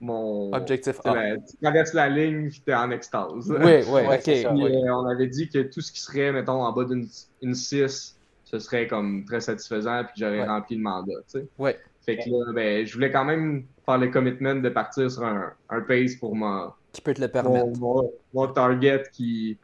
Mon. 0.00 0.52
Objectif 0.52 1.00
A. 1.04 1.36
tu 1.36 1.56
traverses 1.62 1.94
la 1.94 2.08
ligne 2.08 2.50
es 2.66 2.74
en 2.74 2.90
extase. 2.90 3.50
Oui, 3.50 3.82
oui, 3.88 4.02
ok. 4.14 4.28
Euh, 4.28 4.90
on 4.90 5.06
avait 5.06 5.26
dit 5.26 5.48
que 5.48 5.62
tout 5.62 5.80
ce 5.80 5.90
qui 5.90 6.00
serait, 6.00 6.32
mettons, 6.32 6.62
en 6.62 6.72
bas 6.72 6.84
d'une 6.84 7.54
6, 7.54 8.16
ce 8.44 8.58
serait 8.58 8.86
comme 8.86 9.24
très 9.24 9.40
satisfaisant 9.40 10.04
puis 10.04 10.14
j'aurais 10.18 10.46
rempli 10.46 10.76
le 10.76 10.82
mandat, 10.82 11.14
tu 11.32 11.40
sais. 11.40 11.46
Ouais. 11.58 11.78
Fait 12.04 12.18
que 12.18 12.28
là, 12.28 12.52
ben, 12.52 12.86
je 12.86 12.94
voulais 12.94 13.10
quand 13.10 13.24
même 13.24 13.64
faire 13.84 13.98
le 13.98 14.08
commitment 14.08 14.54
de 14.56 14.68
partir 14.68 15.10
sur 15.10 15.24
un, 15.24 15.52
un 15.70 15.80
pace 15.80 16.14
pour 16.16 16.36
ma, 16.36 16.76
qui 16.96 17.02
peut 17.02 17.12
te 17.12 17.20
le 17.20 17.28
permettre. 17.28 17.78
Mon, 17.78 18.10
mon, 18.32 18.48
target 18.48 19.02
qui, 19.12 19.58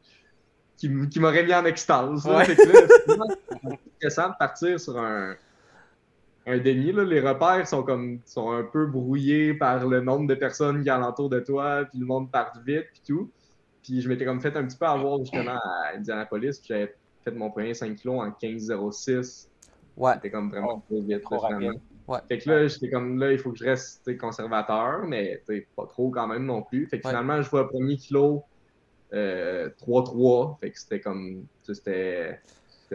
qui, 0.82 1.08
qui 1.08 1.20
m'aurait 1.20 1.44
mis 1.44 1.54
en 1.54 1.64
extase. 1.64 2.26
Là. 2.26 2.44
Fait 2.44 2.56
que 2.56 2.62
là, 2.62 3.26
c'est 3.48 3.72
intéressant 3.94 4.30
de 4.30 4.34
partir 4.36 4.80
sur 4.80 4.98
un, 4.98 5.36
un 6.46 6.58
demi. 6.58 6.90
Là. 6.90 7.04
Les 7.04 7.20
repères 7.20 7.68
sont 7.68 7.84
comme 7.84 8.18
sont 8.26 8.50
un 8.50 8.64
peu 8.64 8.86
brouillés 8.86 9.54
par 9.54 9.86
le 9.86 10.00
nombre 10.00 10.26
de 10.26 10.34
personnes 10.34 10.82
qui 10.82 10.90
a 10.90 10.96
alentour 10.96 11.28
de 11.28 11.38
toi, 11.38 11.84
puis 11.88 12.00
le 12.00 12.06
monde 12.06 12.32
part 12.32 12.52
vite, 12.66 12.86
puis 12.92 13.02
tout. 13.06 13.30
Puis 13.84 14.00
je 14.00 14.08
m'étais 14.08 14.24
comme 14.24 14.40
fait 14.40 14.56
un 14.56 14.64
petit 14.64 14.76
peu 14.76 14.86
avoir 14.86 15.18
justement 15.20 15.56
à 15.56 15.96
Indianapolis, 15.96 16.58
puis 16.58 16.68
j'avais 16.70 16.94
fait 17.22 17.30
mon 17.30 17.50
premier 17.50 17.74
5 17.74 17.96
kg 17.96 18.08
en 18.08 18.30
15,06. 18.30 19.46
Ouais. 19.96 20.14
C'était 20.14 20.30
comme 20.32 20.50
vraiment 20.50 20.80
trop 20.80 21.00
vite. 21.00 21.22
Trop 21.22 21.38
rapide. 21.38 21.80
Ouais. 22.08 22.18
Fait 22.28 22.38
que 22.38 22.50
là, 22.50 22.66
j'étais 22.66 22.90
comme 22.90 23.20
là, 23.20 23.30
il 23.30 23.38
faut 23.38 23.52
que 23.52 23.58
je 23.58 23.64
reste 23.64 24.18
conservateur, 24.18 25.04
mais 25.06 25.40
pas 25.76 25.86
trop 25.86 26.10
quand 26.10 26.26
même 26.26 26.44
non 26.44 26.62
plus. 26.62 26.88
Fait 26.88 26.98
que 26.98 27.08
finalement, 27.08 27.40
je 27.40 27.48
vois 27.48 27.62
le 27.62 27.68
premier 27.68 27.96
kilo 27.96 28.42
3-3. 29.12 30.58
Fait 30.60 30.70
que 30.70 30.78
c'était 30.78 31.00
comme. 31.00 31.44
C'était 31.62 32.40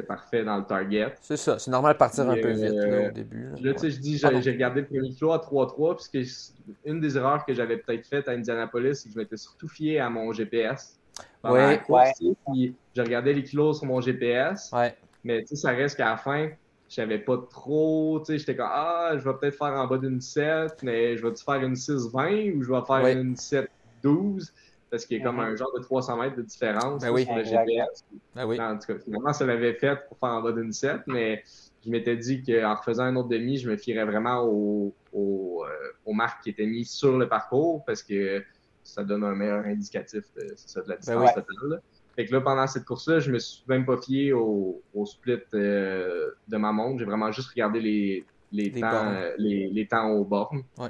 parfait 0.07 0.43
dans 0.43 0.57
le 0.57 0.63
target. 0.63 1.15
C'est 1.21 1.37
ça, 1.37 1.57
c'est 1.57 1.71
normal 1.71 1.93
de 1.93 1.97
partir 1.97 2.29
un 2.29 2.35
peu 2.35 2.51
vite 2.51 2.71
là, 2.71 3.07
au 3.07 3.11
début. 3.11 3.49
Là, 3.59 3.73
tu 3.73 3.79
sais, 3.79 3.89
je 3.89 3.99
dis, 3.99 4.17
j'ai 4.19 4.27
regardé 4.51 4.81
le 4.81 4.85
premier 4.87 5.09
kilo 5.09 5.31
à 5.31 5.39
3-3, 5.39 5.95
puisque 5.95 6.53
une 6.85 6.99
des 6.99 7.17
erreurs 7.17 7.43
que 7.43 7.53
j'avais 7.55 7.77
peut-être 7.77 8.05
faites 8.05 8.27
à 8.27 8.33
Indianapolis, 8.33 8.93
c'est 8.93 9.09
que 9.09 9.15
je 9.15 9.19
m'étais 9.19 9.37
surtout 9.37 9.67
fié 9.67 9.99
à 9.99 10.07
mon 10.07 10.31
GPS. 10.33 10.99
Oui, 11.43 11.59
ouais. 11.89 12.13
Puis 12.45 12.75
je 12.95 13.01
regardais 13.01 13.33
les 13.33 13.43
kilos 13.43 13.79
sur 13.79 13.87
mon 13.87 13.99
GPS. 13.99 14.71
Ouais. 14.71 14.95
Mais 15.23 15.41
tu 15.41 15.47
sais, 15.47 15.55
ça 15.55 15.71
reste 15.71 15.97
qu'à 15.97 16.11
la 16.11 16.17
fin, 16.17 16.49
je 16.87 16.93
savais 16.93 17.17
pas 17.17 17.37
trop, 17.49 18.19
tu 18.19 18.25
sais, 18.33 18.37
j'étais 18.37 18.55
comme, 18.55 18.69
ah, 18.69 19.13
je 19.17 19.23
vais 19.23 19.33
peut-être 19.33 19.57
faire 19.57 19.73
en 19.73 19.87
bas 19.87 19.97
d'une 19.97 20.21
7, 20.21 20.83
mais 20.83 21.17
je 21.17 21.25
vais-tu 21.25 21.43
faire 21.43 21.63
une 21.63 21.73
6-20 21.73 22.55
ou 22.55 22.61
je 22.61 22.71
vais 22.71 22.85
faire 22.85 23.17
une 23.17 23.33
7-12? 23.33 24.51
Parce 24.89 25.05
qu'il 25.05 25.17
y 25.17 25.21
a 25.21 25.23
comme 25.23 25.39
un 25.39 25.55
genre 25.55 25.73
de 25.77 25.81
300 25.81 26.17
mètres 26.17 26.37
de 26.37 26.43
différence 26.43 27.01
ben 27.01 27.11
oui. 27.11 27.25
sur 27.25 27.35
le 27.35 27.43
GPS. 27.43 28.05
Ben 28.33 28.45
oui. 28.45 28.59
En 28.59 28.77
tout 28.77 28.93
cas, 28.93 28.99
finalement, 28.99 29.33
ça 29.33 29.45
l'avait 29.45 29.73
fait 29.73 29.97
pour 30.07 30.17
faire 30.17 30.29
en 30.29 30.41
bas 30.41 30.53
d'une 30.53 30.71
7, 30.71 31.01
mais 31.07 31.43
je 31.85 31.89
m'étais 31.89 32.15
dit 32.15 32.41
qu'en 32.41 32.75
refaisant 32.75 33.03
un 33.03 33.15
autre 33.17 33.29
demi, 33.29 33.57
je 33.57 33.69
me 33.69 33.75
fierais 33.75 34.05
vraiment 34.05 34.43
aux, 34.43 34.93
aux, 35.11 35.63
euh, 35.65 35.91
aux 36.05 36.13
marques 36.13 36.43
qui 36.43 36.51
étaient 36.51 36.65
mises 36.65 36.91
sur 36.91 37.17
le 37.17 37.27
parcours 37.27 37.83
parce 37.85 38.01
que 38.01 38.43
ça 38.83 39.03
donne 39.03 39.23
un 39.23 39.35
meilleur 39.35 39.65
indicatif 39.65 40.23
de, 40.35 40.53
ça, 40.55 40.81
de 40.81 40.89
la 40.89 40.97
distance 40.97 41.15
ben 41.15 41.25
oui. 41.25 41.43
totale. 41.43 41.81
Fait 42.15 42.25
que 42.25 42.33
là, 42.33 42.41
pendant 42.41 42.65
cette 42.65 42.85
course-là, 42.85 43.19
je 43.19 43.31
me 43.31 43.37
suis 43.37 43.63
même 43.67 43.85
pas 43.85 43.97
fié 43.97 44.33
au, 44.33 44.81
au 44.95 45.05
split 45.05 45.37
euh, 45.53 46.31
de 46.47 46.57
ma 46.57 46.71
montre. 46.71 46.99
J'ai 46.99 47.05
vraiment 47.05 47.31
juste 47.31 47.49
regardé 47.49 47.79
les, 47.79 48.25
les, 48.51 48.69
Les 48.69 48.81
temps, 48.81 49.05
euh, 49.05 49.33
les, 49.37 49.67
les 49.67 49.87
temps 49.87 50.09
aux 50.09 50.25
bornes. 50.25 50.63
Ouais. 50.79 50.89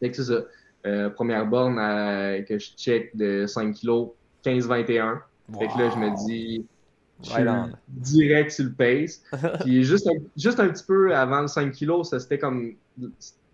Fait 0.00 0.10
que 0.10 0.16
c'est 0.16 0.24
ça. 0.24 0.44
Euh, 0.86 1.10
première 1.10 1.46
borne 1.46 1.76
que 2.44 2.58
je 2.58 2.70
check 2.76 3.14
de 3.16 3.46
5 3.46 3.74
kg, 3.74 4.08
15-21. 4.44 5.18
Fait 5.58 5.68
que 5.68 5.78
là, 5.78 5.90
je 5.90 5.98
me 5.98 6.26
dis, 6.26 6.66
je 7.22 7.30
suis 7.30 7.44
direct 7.88 8.50
sur 8.50 8.64
le 8.64 8.72
pace. 8.72 9.22
Puis 9.60 9.84
juste 9.84 10.06
un, 10.06 10.14
juste 10.36 10.60
un 10.60 10.68
petit 10.68 10.84
peu 10.84 11.14
avant 11.14 11.40
le 11.42 11.48
5 11.48 11.72
kg, 11.72 12.02
ça 12.04 12.18
s'était 12.20 12.38
comme. 12.38 12.74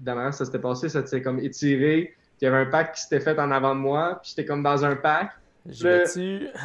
Dernièrement, 0.01 0.33
ça 0.33 0.45
s'était 0.45 0.59
passé, 0.59 0.89
ça 0.89 1.05
s'était 1.07 1.23
comme 1.23 1.39
étiré. 1.39 2.13
Puis 2.17 2.39
il 2.41 2.45
y 2.47 2.49
avait 2.49 2.67
un 2.67 2.71
pack 2.71 2.95
qui 2.95 3.03
s'était 3.03 3.21
fait 3.21 3.39
en 3.39 3.51
avant 3.51 3.75
de 3.75 3.81
moi. 3.81 4.19
Puis 4.21 4.31
j'étais 4.31 4.45
comme 4.45 4.63
dans 4.63 4.85
un 4.85 4.97
pack. 4.97 5.31
Je 5.65 6.05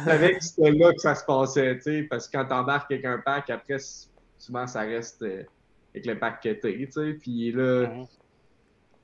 savais 0.04 0.34
que 0.36 0.42
c'était 0.44 0.72
là 0.72 0.92
que 0.92 1.00
ça 1.00 1.14
se 1.14 1.24
passait, 1.24 1.76
tu 1.76 1.82
sais. 1.82 2.02
Parce 2.02 2.26
que 2.26 2.36
quand 2.36 2.46
t'embarques 2.46 2.90
avec 2.90 3.04
un 3.04 3.18
pack, 3.18 3.48
après, 3.48 3.76
souvent, 4.38 4.66
ça 4.66 4.80
reste 4.80 5.22
euh, 5.22 5.44
avec 5.94 6.04
le 6.06 6.18
pack 6.18 6.42
que 6.42 6.48
t'es, 6.48 6.72
tu 6.78 6.90
sais. 6.90 7.12
Puis 7.12 7.52
là, 7.52 7.86
Mhm. 7.86 8.06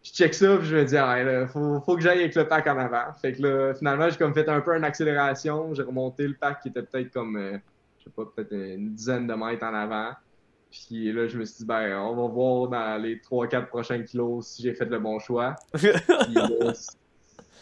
Je 0.05 0.13
check 0.13 0.35
ça, 0.35 0.57
puis 0.59 0.67
je 0.67 0.77
me 0.77 0.85
dis, 0.85 0.97
ah, 0.97 1.23
là, 1.23 1.47
faut, 1.49 1.81
faut 1.81 1.97
que 1.97 2.03
j'aille 2.03 2.21
avec 2.21 2.35
le 2.35 2.47
pack 2.47 2.67
en 2.67 2.79
avant. 2.79 3.13
Fait 3.21 3.33
que 3.33 3.43
là, 3.43 3.75
finalement, 3.75 4.09
j'ai 4.11 4.17
comme 4.19 4.35
fait 4.35 4.49
un 4.49 4.61
peu 4.61 4.77
une 4.77 4.85
accélération. 4.85 5.73
J'ai 5.75 5.83
remonté 5.83 6.29
le 6.29 6.35
pack 6.35 6.61
qui 6.61 6.69
était 6.69 6.83
peut-être 6.83 7.11
comme, 7.11 7.37
euh, 7.37 7.57
je 7.99 8.05
sais 8.05 8.11
pas, 8.15 8.23
peut-être 8.37 8.53
une 8.53 8.95
dizaine 8.95 9.27
de 9.27 9.35
mètres 9.35 9.65
en 9.65 9.73
avant. 9.75 10.11
Puis 10.71 11.11
là, 11.13 11.27
je 11.27 11.39
me 11.39 11.45
suis 11.45 11.59
dit, 11.59 11.65
ben, 11.67 11.99
on 12.01 12.15
va 12.17 12.33
voir 12.33 12.69
dans 12.69 13.01
les 13.01 13.17
3-4 13.17 13.67
prochains 13.67 14.03
kilos 14.03 14.47
si 14.47 14.63
j'ai 14.63 14.75
fait 14.75 14.85
le 14.87 14.99
bon 14.99 15.19
choix. 15.21 15.55
Puis 15.73 15.89
là, 16.35 16.73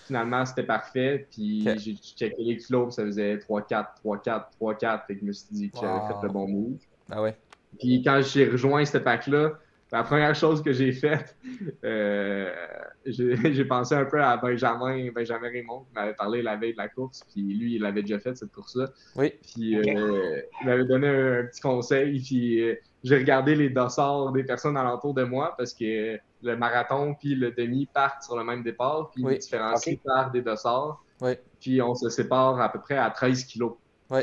finalement, 0.07 0.45
c'était 0.45 0.63
parfait. 0.65 1.29
Puis 1.31 1.63
j'ai 1.79 1.95
checké 1.95 2.43
les 2.43 2.57
kilos, 2.57 2.87
puis 2.87 2.95
ça 2.95 3.05
faisait 3.05 3.37
3-4, 3.37 3.87
3-4, 4.05 4.45
3-4. 4.61 5.07
Fait 5.07 5.15
que 5.15 5.21
je 5.21 5.27
me 5.27 5.33
suis 5.33 5.47
dit 5.53 5.71
que 5.71 5.79
j'avais 5.79 5.93
Wow. 5.93 6.09
fait 6.09 6.27
le 6.27 6.33
bon 6.33 6.49
move. 6.49 6.79
Ah 7.11 7.23
ouais. 7.23 7.37
Puis 7.79 8.03
quand 8.03 8.21
j'ai 8.23 8.49
rejoint 8.49 8.85
ce 8.85 8.99
pack-là, 8.99 9.53
la 9.93 10.03
première 10.03 10.35
chose 10.35 10.63
que 10.63 10.73
j'ai 10.73 10.91
faite, 10.93 11.37
euh, 11.85 12.51
j'ai 13.07 13.65
pensé 13.67 13.95
un 13.95 14.07
peu 14.07 14.23
à 14.23 14.37
Benjamin, 14.39 15.11
Benjamin 15.15 15.49
Raymond, 15.49 15.85
qui 15.85 15.95
m'avait 15.95 16.15
parlé 16.15 16.41
la 16.43 16.57
veille 16.57 16.73
de 16.73 16.79
la 16.79 16.89
course, 16.89 17.23
puis 17.31 17.43
lui, 17.43 17.75
il 17.77 17.85
avait 17.85 18.01
déjà 18.03 18.19
fait 18.19 18.35
cette 18.35 18.53
course-là. 18.53 18.89
Oui. 19.17 19.35
Puis 19.43 19.77
euh, 19.77 20.41
il 20.63 20.67
m'avait 20.67 20.85
donné 20.87 21.09
un, 21.09 21.41
un 21.41 21.45
petit 21.45 21.61
conseil, 21.61 22.21
puis 22.23 22.61
euh, 22.63 22.75
j'ai 23.05 23.19
regardé 23.19 23.55
les 23.55 23.69
dossards 23.69 24.33
des 24.33 24.45
personnes 24.45 24.77
alentour 24.79 25.13
de 25.13 25.25
moi, 25.25 25.55
parce 25.59 25.75
que 25.75 26.19
le 26.43 26.57
marathon 26.57 27.15
puis 27.15 27.35
le 27.35 27.51
demi 27.53 27.87
partent 27.87 28.23
sur 28.23 28.37
le 28.37 28.45
même 28.45 28.63
départ, 28.63 29.11
puis 29.15 29.23
Oui. 29.25 29.35
ils 29.35 29.39
différencient 29.41 29.97
par 30.05 30.31
des 30.31 30.41
dossards. 30.41 31.05
Oui. 31.21 31.33
Puis 31.61 31.83
on 31.83 31.95
se 31.95 32.09
sépare 32.09 32.61
à 32.61 32.73
peu 32.73 32.81
près 32.81 32.97
à 32.97 33.11
13 33.11 33.45
kilos 33.45 33.75
Oui. 34.11 34.23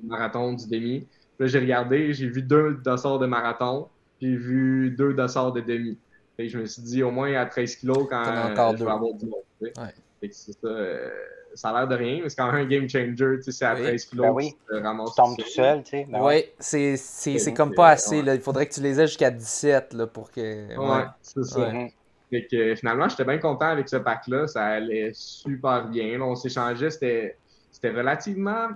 le 0.00 0.08
marathon 0.08 0.52
du 0.54 0.68
demi. 0.68 1.08
Là, 1.38 1.46
j'ai 1.46 1.58
regardé, 1.58 2.12
j'ai 2.12 2.28
vu 2.28 2.42
deux 2.42 2.74
dossards 2.84 3.18
de 3.18 3.26
marathon, 3.26 3.88
j'ai 4.20 4.36
vu 4.36 4.90
deux 4.90 5.14
dossards 5.14 5.52
de 5.52 5.60
demi. 5.60 5.98
Fait 6.36 6.44
que 6.46 6.52
je 6.52 6.58
me 6.58 6.66
suis 6.66 6.82
dit, 6.82 7.02
au 7.02 7.10
moins 7.10 7.32
à 7.34 7.46
13 7.46 7.76
kilos, 7.76 8.06
quand 8.08 8.22
euh, 8.26 8.72
je 8.72 8.76
deux. 8.78 8.84
vais 8.84 8.90
avoir 8.90 9.14
du 9.14 9.26
monde. 9.26 9.40
Ouais. 9.60 9.72
Fait 10.20 10.28
que 10.28 10.34
c'est 10.34 10.52
ça. 10.52 10.68
euh, 10.68 11.08
ça 11.54 11.70
a 11.70 11.80
l'air 11.80 11.88
de 11.88 11.96
rien, 11.96 12.20
mais 12.22 12.28
c'est 12.28 12.36
quand 12.36 12.52
même 12.52 12.64
un 12.64 12.68
game 12.68 12.88
changer. 12.88 13.14
tu 13.16 13.42
sais, 13.42 13.52
C'est 13.52 13.64
à 13.64 13.74
Oui. 13.74 13.82
13 13.82 14.04
kilos 14.06 14.26
Ben 14.26 14.32
oui. 14.32 14.50
tu 14.52 14.74
te 14.76 14.82
ramasses 14.82 15.10
Tu 15.10 15.16
tombes 15.16 15.36
tout 15.36 15.48
seul, 15.48 15.82
tu 15.82 15.90
sais. 15.90 16.06
Ben 16.08 16.18
Oui, 16.22 16.44
c'est 16.58 16.96
c'est- 16.96 17.38
c'est 17.38 17.50
Donc, 17.50 17.56
comme 17.56 17.74
pas 17.74 17.88
assez. 17.88 18.18
ouais. 18.18 18.22
Là. 18.22 18.34
Il 18.36 18.40
faudrait 18.40 18.66
que 18.66 18.72
tu 18.74 18.80
les 18.80 19.00
aies 19.00 19.06
jusqu'à 19.06 19.30
17 19.30 19.92
là, 19.94 20.06
pour 20.06 20.30
que. 20.30 20.40
Ouais, 20.76 21.04
c'est 21.22 21.44
ça. 21.44 21.60
Ouais. 21.60 21.92
Fait 22.30 22.46
que 22.46 22.56
euh, 22.56 22.76
finalement, 22.76 23.08
j'étais 23.08 23.24
bien 23.24 23.38
content 23.38 23.66
avec 23.66 23.88
ce 23.88 23.96
pack-là. 23.96 24.46
Ça 24.46 24.64
allait 24.64 25.10
super 25.14 25.88
bien. 25.88 26.16
Là, 26.18 26.24
on 26.24 26.36
s'échangeait. 26.36 26.90
C'était 26.90 27.36
c'était 27.72 27.90
relativement. 27.90 28.68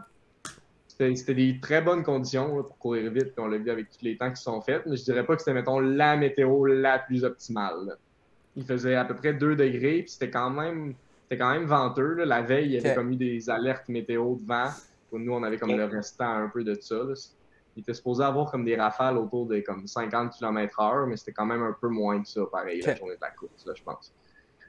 C'était 0.96 1.34
des 1.34 1.58
très 1.60 1.82
bonnes 1.82 2.04
conditions 2.04 2.56
là, 2.56 2.62
pour 2.62 2.78
courir 2.78 3.10
vite. 3.10 3.34
puis 3.34 3.38
On 3.38 3.46
l'a 3.48 3.58
vu 3.58 3.70
avec 3.70 3.90
tous 3.90 4.02
les 4.02 4.16
temps 4.16 4.30
qui 4.30 4.40
sont 4.40 4.60
faits. 4.60 4.82
Mais 4.86 4.96
je 4.96 5.02
dirais 5.04 5.24
pas 5.26 5.34
que 5.34 5.42
c'était, 5.42 5.54
mettons, 5.54 5.80
la 5.80 6.16
météo 6.16 6.64
la 6.66 7.00
plus 7.00 7.24
optimale. 7.24 7.86
là. 7.86 7.94
Il 8.56 8.64
faisait 8.64 8.94
à 8.94 9.04
peu 9.04 9.14
près 9.14 9.34
2 9.34 9.56
degrés. 9.56 10.02
Puis 10.02 10.10
c'était 10.10 10.30
quand 10.30 10.50
même. 10.50 10.94
C'était 11.24 11.38
quand 11.38 11.52
même 11.52 11.64
venteux. 11.64 12.14
là. 12.14 12.24
La 12.24 12.42
veille, 12.42 12.66
il 12.66 12.72
y 12.72 12.78
avait 12.78 12.94
comme 12.94 13.12
eu 13.12 13.16
des 13.16 13.50
alertes 13.50 13.88
météo 13.88 14.36
de 14.36 14.46
vent. 14.46 14.70
Nous, 15.12 15.32
on 15.32 15.42
avait 15.42 15.58
comme 15.58 15.76
le 15.76 15.84
restant 15.84 16.28
un 16.28 16.48
peu 16.48 16.64
de 16.64 16.74
ça. 16.80 16.96
là. 16.96 17.14
Il 17.76 17.80
était 17.80 17.94
supposé 17.94 18.22
avoir 18.22 18.52
comme 18.52 18.64
des 18.64 18.76
rafales 18.76 19.18
autour 19.18 19.46
de 19.46 19.58
comme 19.58 19.86
50 19.86 20.32
km/h, 20.38 21.06
mais 21.08 21.16
c'était 21.16 21.32
quand 21.32 21.46
même 21.46 21.62
un 21.62 21.76
peu 21.80 21.88
moins 21.88 22.22
que 22.22 22.28
ça, 22.28 22.42
pareil, 22.46 22.80
la 22.80 22.94
journée 22.94 23.16
de 23.16 23.20
la 23.20 23.30
course, 23.30 23.66
là, 23.66 23.72
je 23.74 23.82
pense. 23.82 24.14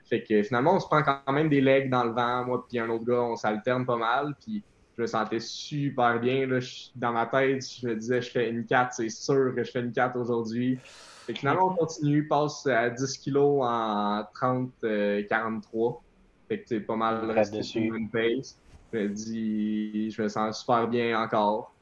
Fait 0.05 0.23
que 0.23 0.41
finalement, 0.41 0.75
on 0.75 0.79
se 0.79 0.87
prend 0.87 1.03
quand 1.03 1.31
même 1.31 1.49
des 1.49 1.61
legs 1.61 1.89
dans 1.89 2.03
le 2.03 2.11
vent. 2.11 2.45
Moi 2.45 2.65
puis 2.67 2.79
un 2.79 2.89
autre 2.89 3.05
gars, 3.05 3.21
on 3.21 3.35
s'alterne 3.35 3.85
pas 3.85 3.97
mal. 3.97 4.33
Puis 4.43 4.63
je 4.97 5.01
me 5.01 5.07
sentais 5.07 5.39
super 5.39 6.19
bien. 6.19 6.47
Là. 6.47 6.59
Je- 6.59 6.89
dans 6.95 7.11
ma 7.11 7.25
tête, 7.25 7.65
je 7.67 7.87
me 7.87 7.95
disais, 7.95 8.21
je 8.21 8.31
fais 8.31 8.49
une 8.49 8.65
4, 8.65 8.93
c'est 8.93 9.09
sûr 9.09 9.53
que 9.55 9.63
je 9.63 9.71
fais 9.71 9.81
une 9.81 9.91
4 9.91 10.17
aujourd'hui. 10.17 10.79
Fait 11.25 11.33
que 11.33 11.39
finalement, 11.39 11.71
on 11.71 11.75
continue, 11.75 12.27
passe 12.27 12.65
à 12.67 12.89
10 12.89 13.17
kilos 13.17 13.61
en 13.63 14.23
30-43. 14.33 16.01
fait 16.47 16.59
que 16.59 16.65
c'est 16.67 16.79
pas 16.81 16.95
mal 16.95 17.31
resté 17.31 17.57
dessus. 17.57 17.85
sur 17.87 17.95
une 17.95 18.09
pace. 18.09 18.57
Je 18.93 18.99
me 18.99 19.09
dis, 19.09 20.11
je 20.11 20.21
me 20.21 20.27
sens 20.27 20.59
super 20.59 20.87
bien 20.87 21.19
encore. 21.19 21.73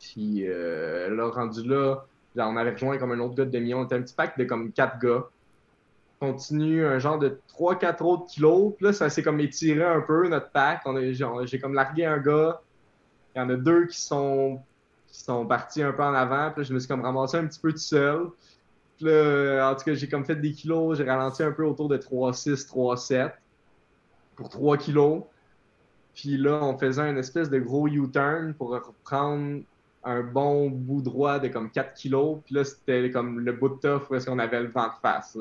Puis 0.00 0.46
euh, 0.46 1.14
là, 1.14 1.28
rendu 1.30 1.66
là, 1.68 2.04
on 2.36 2.56
avait 2.56 2.72
rejoint 2.72 2.98
comme 2.98 3.12
un 3.12 3.20
autre 3.20 3.34
gars 3.36 3.44
de 3.44 3.50
demi. 3.50 3.72
On 3.74 3.84
était 3.84 3.94
un 3.94 4.02
petit 4.02 4.14
pack 4.14 4.36
de 4.38 4.44
comme 4.44 4.72
4 4.72 4.98
gars 4.98 5.24
continue 6.20 6.84
un 6.84 6.98
genre 6.98 7.18
de 7.18 7.40
3-4 7.58 8.02
autres 8.02 8.26
kilos. 8.26 8.74
Puis 8.76 8.86
là, 8.86 8.92
ça 8.92 9.08
s'est 9.08 9.22
comme 9.22 9.40
étiré 9.40 9.82
un 9.82 10.02
peu, 10.02 10.28
notre 10.28 10.50
pack. 10.50 10.82
J'ai 11.12 11.58
comme 11.58 11.74
largué 11.74 12.04
un 12.04 12.18
gars. 12.18 12.60
Il 13.34 13.38
y 13.38 13.42
en 13.42 13.48
a 13.48 13.56
deux 13.56 13.86
qui 13.86 14.00
sont, 14.00 14.60
qui 15.08 15.20
sont 15.20 15.46
partis 15.46 15.82
un 15.82 15.92
peu 15.92 16.02
en 16.02 16.12
avant. 16.12 16.50
Puis 16.50 16.62
là, 16.62 16.68
je 16.68 16.74
me 16.74 16.78
suis 16.78 16.88
comme 16.88 17.00
ramassé 17.02 17.38
un 17.38 17.46
petit 17.46 17.58
peu 17.58 17.72
tout 17.72 17.78
seul. 17.78 18.26
Puis 18.96 19.06
là, 19.06 19.70
en 19.70 19.74
tout 19.74 19.84
cas, 19.84 19.94
j'ai 19.94 20.08
comme 20.08 20.26
fait 20.26 20.36
des 20.36 20.52
kilos. 20.52 20.98
J'ai 20.98 21.04
ralenti 21.04 21.42
un 21.42 21.52
peu 21.52 21.64
autour 21.64 21.88
de 21.88 21.96
3-6, 21.96 22.68
3-7 22.68 23.32
pour 24.36 24.50
3 24.50 24.76
kilos. 24.76 25.22
Puis 26.14 26.36
là, 26.36 26.60
on 26.62 26.76
faisait 26.76 27.02
un 27.02 27.16
espèce 27.16 27.48
de 27.48 27.58
gros 27.58 27.88
U-turn 27.88 28.52
pour 28.52 28.70
reprendre 28.70 29.62
un 30.02 30.22
bon 30.22 30.70
bout 30.70 31.02
droit 31.02 31.38
de 31.38 31.48
comme 31.48 31.70
4 31.70 31.94
kilos. 31.94 32.40
Puis 32.44 32.54
là, 32.56 32.64
c'était 32.64 33.10
comme 33.10 33.40
le 33.40 33.52
bout 33.52 33.70
de 33.70 33.74
tough 33.74 34.10
où 34.10 34.14
est-ce 34.14 34.26
qu'on 34.26 34.38
avait 34.38 34.60
le 34.60 34.68
vent 34.68 34.88
de 34.88 35.00
face. 35.00 35.38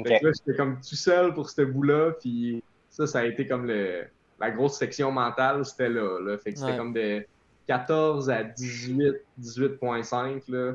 OK. 0.00 0.08
Fait 0.08 0.20
que 0.20 0.26
là, 0.26 0.32
j'étais 0.34 0.56
comme 0.56 0.76
tout 0.76 0.96
seul 0.96 1.34
pour 1.34 1.50
ce 1.50 1.62
bout-là, 1.62 2.12
puis 2.20 2.62
ça, 2.90 3.06
ça 3.06 3.20
a 3.20 3.24
été 3.24 3.46
comme 3.46 3.66
le, 3.66 4.04
la 4.40 4.50
grosse 4.50 4.76
section 4.78 5.10
mentale, 5.10 5.64
c'était 5.64 5.88
là, 5.88 6.20
là. 6.20 6.38
Fait 6.38 6.52
que 6.52 6.58
c'était 6.58 6.72
Ouais. 6.72 6.76
comme 6.78 6.92
de 6.92 7.24
14 7.66 8.30
à 8.30 8.42
18, 8.44 9.14
18.5, 9.40 10.42
là. 10.50 10.74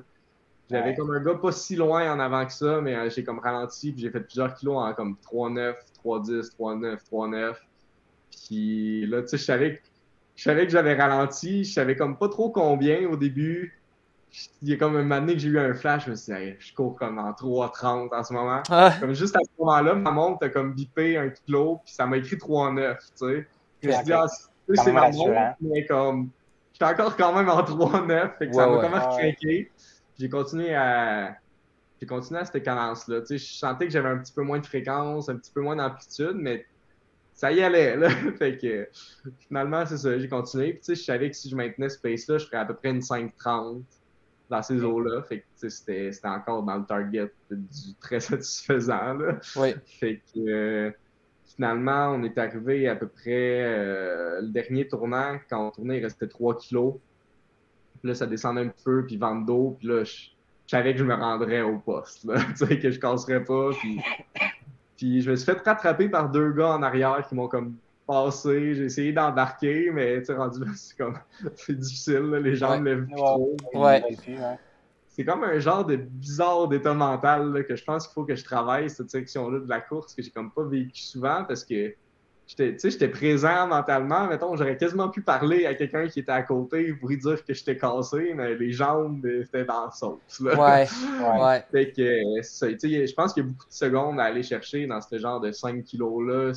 J'avais 0.72 0.94
comme 0.96 1.10
un 1.10 1.20
gars 1.24 1.34
pas 1.34 1.52
si 1.52 1.76
loin 1.76 2.14
en 2.14 2.20
avant 2.20 2.46
que 2.46 2.54
ça, 2.54 2.80
mais 2.80 2.96
euh, 2.96 3.10
j'ai 3.10 3.24
comme 3.24 3.40
ralenti, 3.40 3.92
puis 3.92 4.02
j'ai 4.02 4.12
fait 4.12 4.20
plusieurs 4.20 4.54
kilos 4.54 4.78
en 4.78 4.94
comme 4.94 5.16
3-9, 5.24 5.74
3-10, 6.06 6.56
3-9, 6.56 7.00
3-9. 7.12 7.56
Puis 8.48 9.06
là, 9.08 9.22
tu 9.24 9.30
sais, 9.30 9.38
je 9.38 9.44
savais, 9.44 9.82
je 10.36 10.44
savais 10.44 10.66
que 10.66 10.72
j'avais 10.72 10.94
ralenti, 10.94 11.64
je 11.64 11.74
savais 11.74 11.96
comme 11.96 12.18
pas 12.18 12.30
trop 12.30 12.52
combien 12.52 13.08
au 13.10 13.16
début. 13.18 13.79
Il 14.62 14.70
y 14.70 14.74
a 14.74 14.78
comme 14.78 14.96
un 14.96 15.02
moment 15.02 15.20
donné 15.22 15.34
que 15.34 15.40
j'ai 15.40 15.50
eu 15.50 15.60
un 15.60 15.74
flash, 15.74 16.06
je 16.06 16.12
me 16.12 16.16
suis 16.16 16.34
dit, 16.34 16.56
je 16.60 16.74
cours 16.74 16.96
comme 16.96 17.18
en 17.18 17.32
3,30 17.32 18.14
en 18.14 18.24
ce 18.24 18.34
moment. 18.34 18.62
Ah. 18.70 18.94
Comme 19.00 19.14
juste 19.14 19.36
à 19.36 19.40
ce 19.40 19.50
moment-là, 19.60 19.96
ma 19.96 20.12
montre 20.12 20.46
a 20.46 20.50
comme 20.50 20.74
bipé 20.74 21.18
un 21.18 21.30
kilo, 21.30 21.80
puis 21.84 21.94
ça 21.94 22.06
m'a 22.06 22.18
écrit 22.18 22.36
3,9, 22.36 22.98
tu 22.98 23.04
sais. 23.16 23.48
Je 23.82 23.88
me 23.88 23.94
suis 23.94 24.04
dit, 24.04 24.14
ah, 24.14 24.26
c'est 24.76 24.92
ma 24.92 25.10
montre, 25.10 25.56
mais 25.62 25.86
comme, 25.86 26.30
j'étais 26.74 26.86
encore 26.86 27.18
quand 27.18 27.34
même 27.34 27.50
en 27.50 27.62
3,9, 27.62 28.38
fait 28.38 28.48
que 28.50 28.54
ça 28.54 28.68
m'a 28.68 28.74
ouais. 28.74 28.88
vraiment 28.88 29.18
craqué. 29.18 29.72
J'ai 30.20 30.30
continué 30.30 30.76
à, 30.76 31.36
j'ai 32.00 32.06
continué 32.06 32.40
à 32.40 32.46
cette 32.46 32.64
cadence-là. 32.64 33.22
Tu 33.22 33.28
sais, 33.28 33.38
je 33.38 33.54
sentais 33.58 33.88
que 33.88 33.92
j'avais 33.92 34.10
un 34.10 34.18
petit 34.18 34.34
peu 34.34 34.44
moins 34.44 34.60
de 34.60 34.66
fréquence, 34.66 35.30
un 35.30 35.38
petit 35.38 35.52
peu 35.52 35.62
moins 35.62 35.76
d'amplitude, 35.76 36.36
mais 36.36 36.66
ça 37.34 37.52
y 37.52 37.62
allait, 37.62 37.96
là. 37.96 38.10
fait 38.38 38.58
que 38.58 38.90
finalement, 39.48 39.86
c'est 39.86 39.98
ça, 39.98 40.20
j'ai 40.20 40.30
continué. 40.30 40.74
Puis, 40.74 40.82
tu 40.82 40.86
sais, 40.86 40.96
je 40.96 41.04
savais 41.04 41.30
que 41.30 41.36
si 41.36 41.50
je 41.50 41.56
maintenais 41.56 41.90
ce 41.90 41.98
pace-là, 41.98 42.38
je 42.38 42.46
ferais 42.46 42.58
à 42.58 42.66
peu 42.66 42.76
près 42.76 42.90
une 42.90 43.00
5,30 43.00 43.82
dans 44.50 44.62
ces 44.62 44.84
eaux-là. 44.84 45.22
Fait 45.24 45.40
que 45.40 45.70
c'était 45.70 46.12
encore 46.24 46.64
dans 46.64 46.78
le 46.78 46.86
target 46.86 47.32
du 47.50 47.94
très 48.02 48.20
satisfaisant. 48.20 49.14
Là. 49.14 49.40
Oui. 49.56 49.76
Fait 50.00 50.22
que 50.34 50.40
euh, 50.40 50.92
finalement, 51.46 52.12
on 52.12 52.24
est 52.24 52.38
arrivé 52.38 52.88
à 52.88 52.96
peu 52.96 53.08
près 53.08 53.62
euh, 53.64 54.42
le 54.42 54.50
dernier 54.50 54.88
tournant. 54.88 55.38
Quand 55.50 55.68
on 55.68 55.72
tournait, 55.72 56.00
il 56.00 56.04
restait 56.04 56.28
3 56.28 56.58
kilos. 56.58 56.96
Puis 58.00 58.08
là, 58.10 58.16
ça 58.16 58.26
descendait 58.26 58.62
un 58.62 58.74
peu, 58.84 59.06
puis 59.06 59.18
vente 59.18 59.46
d'eau. 59.46 59.76
Puis 59.78 59.88
là, 59.88 60.04
je, 60.04 60.30
savais 60.68 60.94
que 60.94 61.00
je 61.00 61.06
me 61.06 61.14
rendrais 61.14 61.62
au 61.62 61.78
poste. 61.78 62.24
Là. 62.24 62.40
tu 62.58 62.66
sais, 62.66 62.80
que 62.80 62.92
je 62.92 63.00
casserais 63.00 63.44
pas. 63.44 63.72
Puis, 63.80 64.02
puis 64.98 65.22
je 65.22 65.32
me 65.32 65.36
suis 65.36 65.46
fait 65.46 65.60
rattraper 65.60 66.10
par 66.10 66.30
deux 66.30 66.52
gars 66.52 66.70
en 66.70 66.82
arrière 66.82 67.26
qui 67.28 67.36
m'ont 67.36 67.48
comme 67.48 67.76
passé, 68.10 68.74
j'ai 68.74 68.86
essayé 68.86 69.14
d'embarquer, 69.14 69.92
mais 69.92 70.22
tu 70.24 70.34
rendu 70.34 70.60
là, 70.62 70.72
c'est 70.76 70.98
comme, 70.98 71.18
c'est 71.56 71.78
difficile, 71.78 72.32
les 72.44 72.56
gens 72.56 72.80
me 72.80 72.86
lèvent 72.86 73.06
plus 73.06 73.16
trop. 73.16 73.56
Ouais. 73.74 74.04
C'est 75.10 75.26
comme 75.26 75.44
un 75.44 75.60
genre 75.60 75.86
de 75.86 75.96
bizarre 75.98 76.68
d'état 76.68 76.94
mental 76.94 77.66
que 77.68 77.76
je 77.76 77.84
pense 77.84 78.08
qu'il 78.08 78.14
faut 78.14 78.24
que 78.24 78.36
je 78.36 78.44
travaille 78.44 78.90
cette 78.90 79.12
section-là 79.12 79.60
de 79.60 79.70
la 79.70 79.82
course 79.82 80.16
que 80.16 80.24
j'ai 80.24 80.32
comme 80.32 80.50
pas 80.50 80.64
vécu 80.64 81.02
souvent 81.02 81.44
parce 81.44 81.66
que 81.66 81.94
j'étais 82.48 83.10
présent 83.10 83.68
mentalement, 83.68 84.28
mettons, 84.28 84.56
j'aurais 84.56 84.78
quasiment 84.78 85.10
pu 85.10 85.22
parler 85.22 85.66
à 85.66 85.76
quelqu'un 85.76 86.08
qui 86.08 86.22
était 86.22 86.32
à 86.32 86.42
côté 86.42 86.94
pour 86.94 87.10
lui 87.10 87.18
dire 87.18 87.44
que 87.44 87.54
j'étais 87.54 87.78
cassé, 87.78 88.34
mais 88.34 88.56
les 88.56 88.72
jambes 88.72 89.24
étaient 89.26 89.66
dans 89.66 89.86
la 89.86 89.92
sauce. 89.92 90.40
Là. 90.40 90.56
Ouais, 90.56 90.88
ouais. 91.44 91.66
fait 91.72 91.92
que, 91.92 92.04
je 92.42 93.14
pense 93.14 93.34
qu'il 93.34 93.44
y 93.44 93.46
a 93.46 93.50
beaucoup 93.50 93.68
de 93.68 93.74
secondes 93.74 94.20
à 94.20 94.24
aller 94.24 94.42
chercher 94.42 94.88
dans 94.88 95.02
ce 95.02 95.20
genre 95.20 95.42
de 95.42 95.52
5 95.52 95.84
kilos-là 95.84 96.54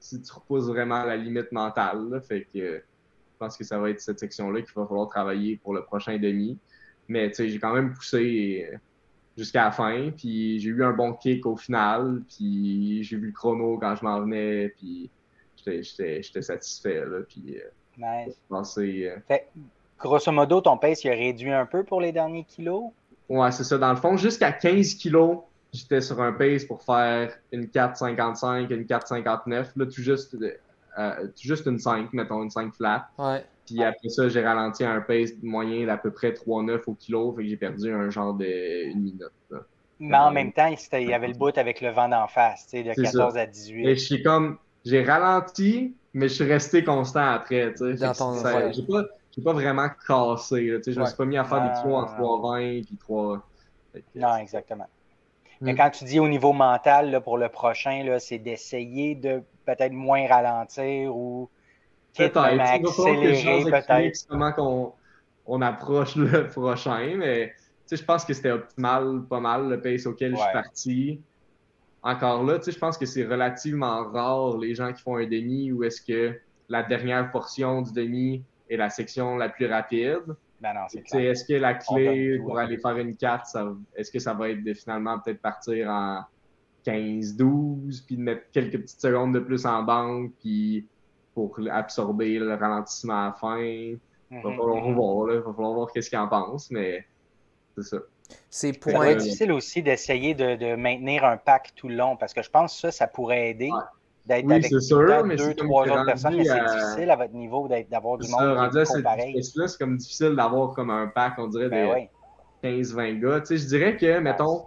si 0.00 0.20
tu 0.20 0.32
repousses 0.32 0.66
vraiment 0.66 1.04
la 1.04 1.16
limite 1.16 1.52
mentale. 1.52 2.20
Fait 2.26 2.46
que 2.52 2.76
je 2.78 3.38
pense 3.38 3.56
que 3.56 3.64
ça 3.64 3.78
va 3.78 3.90
être 3.90 4.00
cette 4.00 4.18
section-là 4.18 4.62
qu'il 4.62 4.72
va 4.74 4.86
falloir 4.86 5.08
travailler 5.08 5.56
pour 5.56 5.74
le 5.74 5.84
prochain 5.84 6.18
demi. 6.18 6.58
Mais 7.08 7.32
j'ai 7.32 7.58
quand 7.58 7.74
même 7.74 7.92
poussé 7.92 8.68
jusqu'à 9.36 9.64
la 9.64 9.72
fin, 9.72 10.10
puis 10.10 10.60
j'ai 10.60 10.68
eu 10.68 10.84
un 10.84 10.92
bon 10.92 11.14
kick 11.14 11.46
au 11.46 11.56
final, 11.56 12.22
puis 12.28 13.02
j'ai 13.02 13.16
vu 13.16 13.28
le 13.28 13.32
chrono 13.32 13.78
quand 13.78 13.96
je 13.96 14.04
m'en 14.04 14.20
venais, 14.20 14.68
puis 14.76 15.10
j'étais 15.64 16.42
satisfait. 16.42 17.04
Là, 17.04 17.20
puis, 17.28 17.58
euh, 17.58 18.26
nice. 18.26 18.78
Euh, 18.78 19.16
fait, 19.26 19.48
grosso 19.98 20.30
modo, 20.32 20.60
ton 20.60 20.76
pace 20.76 21.04
il 21.04 21.10
a 21.10 21.14
réduit 21.14 21.52
un 21.52 21.66
peu 21.66 21.84
pour 21.84 22.00
les 22.00 22.12
derniers 22.12 22.44
kilos? 22.44 22.90
Ouais, 23.28 23.50
c'est 23.52 23.64
ça. 23.64 23.78
Dans 23.78 23.90
le 23.90 23.96
fond, 23.96 24.16
jusqu'à 24.16 24.52
15 24.52 24.94
kilos, 24.94 25.38
j'étais 25.72 26.00
sur 26.00 26.20
un 26.20 26.32
pace 26.32 26.64
pour 26.64 26.82
faire 26.82 27.32
une 27.52 27.66
4,55, 27.66 28.72
une 28.72 28.84
4,59. 28.84 29.66
Là, 29.76 29.86
tout 29.86 30.02
juste, 30.02 30.36
euh, 30.98 31.26
tout 31.26 31.42
juste 31.42 31.66
une 31.66 31.78
5, 31.78 32.12
mettons, 32.12 32.42
une 32.42 32.50
5 32.50 32.74
flat. 32.74 33.08
Ouais. 33.18 33.44
Puis 33.66 33.84
après 33.84 34.08
ça, 34.08 34.28
j'ai 34.28 34.44
ralenti 34.44 34.82
à 34.82 34.92
un 34.92 35.00
pace 35.00 35.30
moyen 35.42 35.86
d'à 35.86 35.96
peu 35.96 36.10
près 36.10 36.32
3,9 36.32 36.82
au 36.86 36.94
kilo. 36.94 37.32
Fait 37.36 37.44
que 37.44 37.48
j'ai 37.48 37.56
perdu 37.56 37.92
un 37.92 38.10
genre 38.10 38.34
de 38.34 38.90
une 38.90 39.00
minute. 39.00 39.22
Mais 40.00 40.16
en 40.16 40.32
même 40.32 40.52
temps, 40.52 40.74
il 40.92 41.08
y 41.08 41.12
avait 41.12 41.28
le 41.28 41.34
bout 41.34 41.56
avec 41.56 41.80
le 41.80 41.90
vent 41.90 42.08
d'en 42.08 42.26
face, 42.26 42.66
tu 42.66 42.78
sais, 42.78 42.82
de 42.82 42.94
14 42.94 43.36
à 43.36 43.46
18. 43.46 43.86
Et 43.86 43.94
je 43.94 44.00
suis 44.00 44.22
comme, 44.22 44.58
j'ai 44.84 45.04
ralenti, 45.04 45.94
mais 46.14 46.28
je 46.28 46.34
suis 46.34 46.44
resté 46.44 46.82
constant 46.82 47.26
après, 47.26 47.72
tu 47.74 47.96
sais. 47.96 48.14
J'ai 48.72 48.82
pas, 48.82 49.04
pas, 49.44 49.52
vraiment 49.52 49.88
cassé, 50.06 50.72
tu 50.76 50.82
sais. 50.84 50.92
Je 50.92 51.00
me 51.00 51.04
suis 51.04 51.16
pas 51.16 51.26
mis 51.26 51.36
à 51.36 51.44
faire 51.44 51.62
des 51.62 51.80
kilos 51.80 51.94
en 51.94 52.06
3,20 52.06 52.86
puis 52.86 52.96
3. 52.96 53.46
Non, 54.14 54.36
exactement. 54.36 54.86
Mais 55.60 55.72
mm. 55.72 55.76
quand 55.76 55.90
tu 55.90 56.04
dis 56.04 56.20
au 56.20 56.28
niveau 56.28 56.52
mental, 56.52 57.10
là, 57.10 57.20
pour 57.20 57.38
le 57.38 57.48
prochain, 57.48 58.16
c'est 58.18 58.38
d'essayer 58.38 59.14
de 59.14 59.42
peut-être 59.66 59.92
moins 59.92 60.26
ralentir 60.26 61.14
ou 61.14 61.48
peut-être 62.16 62.38
accélérer 62.38 63.64
peut-être. 63.64 64.26
comment 64.28 64.52
qu'on 64.52 64.92
on 65.46 65.62
approche 65.62 66.16
le 66.16 66.46
prochain, 66.48 67.14
mais 67.16 67.52
je 67.90 68.02
pense 68.02 68.24
que 68.24 68.32
c'était 68.32 68.52
optimal, 68.52 69.22
pas 69.28 69.40
mal, 69.40 69.68
le 69.68 69.80
pace 69.80 70.06
auquel 70.06 70.32
je 70.32 70.40
suis 70.40 70.52
parti. 70.52 71.20
Encore 72.02 72.44
là, 72.44 72.58
je 72.64 72.78
pense 72.78 72.96
que 72.96 73.04
c'est 73.04 73.26
relativement 73.26 74.08
rare 74.10 74.56
les 74.56 74.74
gens 74.74 74.92
qui 74.92 75.02
font 75.02 75.16
un 75.16 75.26
demi 75.26 75.70
ou 75.72 75.84
est-ce 75.84 76.00
que 76.00 76.38
la 76.68 76.82
dernière 76.82 77.30
portion 77.30 77.82
du 77.82 77.92
demi 77.92 78.42
est 78.70 78.76
la 78.76 78.88
section 78.88 79.36
la 79.36 79.48
plus 79.48 79.66
rapide. 79.66 80.34
Ben 80.60 80.74
non, 80.74 80.86
Est-ce 81.18 81.44
que 81.44 81.54
la 81.54 81.74
clé 81.74 82.38
pour 82.38 82.58
aller 82.58 82.76
faire 82.76 82.96
une 82.98 83.16
4, 83.16 83.56
est-ce 83.96 84.10
que 84.10 84.18
ça 84.18 84.34
va 84.34 84.50
être 84.50 84.62
de 84.62 84.74
finalement 84.74 85.18
peut-être 85.18 85.40
partir 85.40 85.88
en 85.88 86.22
15-12, 86.86 88.04
puis 88.04 88.16
de 88.16 88.22
mettre 88.22 88.50
quelques 88.52 88.80
petites 88.80 89.00
secondes 89.00 89.34
de 89.34 89.40
plus 89.40 89.64
en 89.64 89.82
banque, 89.82 90.32
puis 90.40 90.86
pour 91.34 91.58
absorber 91.70 92.38
le 92.38 92.54
ralentissement 92.54 93.22
à 93.22 93.26
la 93.26 93.32
fin? 93.32 93.58
Il 93.58 93.98
va 94.30 94.50
mhm, 94.50 94.56
falloir 94.56 94.84
mhm. 94.84 94.94
voir, 94.94 95.32
il 95.32 95.38
va 95.38 95.52
falloir 95.52 95.72
voir 95.72 95.92
qu'est-ce 95.92 96.10
qu'il 96.10 96.18
en 96.18 96.28
pense, 96.28 96.70
mais 96.70 97.06
c'est 97.76 97.84
ça. 97.84 97.96
C'est 98.48 98.78
pour... 98.78 99.02
difficile 99.04 99.50
aussi 99.50 99.82
d'essayer 99.82 100.34
de, 100.34 100.76
maintenir 100.76 101.24
un 101.24 101.36
pack 101.36 101.72
tout 101.74 101.88
le 101.88 101.96
long, 101.96 102.16
parce 102.16 102.34
que 102.34 102.42
je 102.42 102.50
pense 102.50 102.74
que 102.74 102.80
ça, 102.80 102.90
ça 102.92 103.06
pourrait 103.06 103.50
aider 103.50 103.70
d'être 104.26 104.46
oui, 104.46 104.54
avec 104.54 104.82
sûr, 104.82 105.24
mais 105.24 105.36
deux, 105.36 105.54
trois 105.54 105.84
autres 105.86 106.04
personnes, 106.04 106.36
mais 106.36 106.44
c'est 106.44 106.60
difficile 106.60 107.10
à 107.10 107.16
votre 107.16 107.32
niveau 107.32 107.68
d'avoir 107.90 108.18
du 108.18 108.30
monde 108.30 108.56
rendu 108.56 109.02
pareil. 109.02 109.42
C'est 109.42 109.78
comme 109.78 109.96
difficile 109.96 110.34
d'avoir 110.36 110.74
comme 110.74 110.90
un 110.90 111.06
pack, 111.06 111.34
on 111.38 111.48
dirait, 111.48 111.68
ben 111.68 112.06
de 112.62 112.68
15-20 112.68 113.20
gars. 113.20 113.40
Tu 113.40 113.46
sais, 113.46 113.56
je 113.58 113.66
dirais 113.66 113.96
que, 113.96 114.18
mettons, 114.18 114.66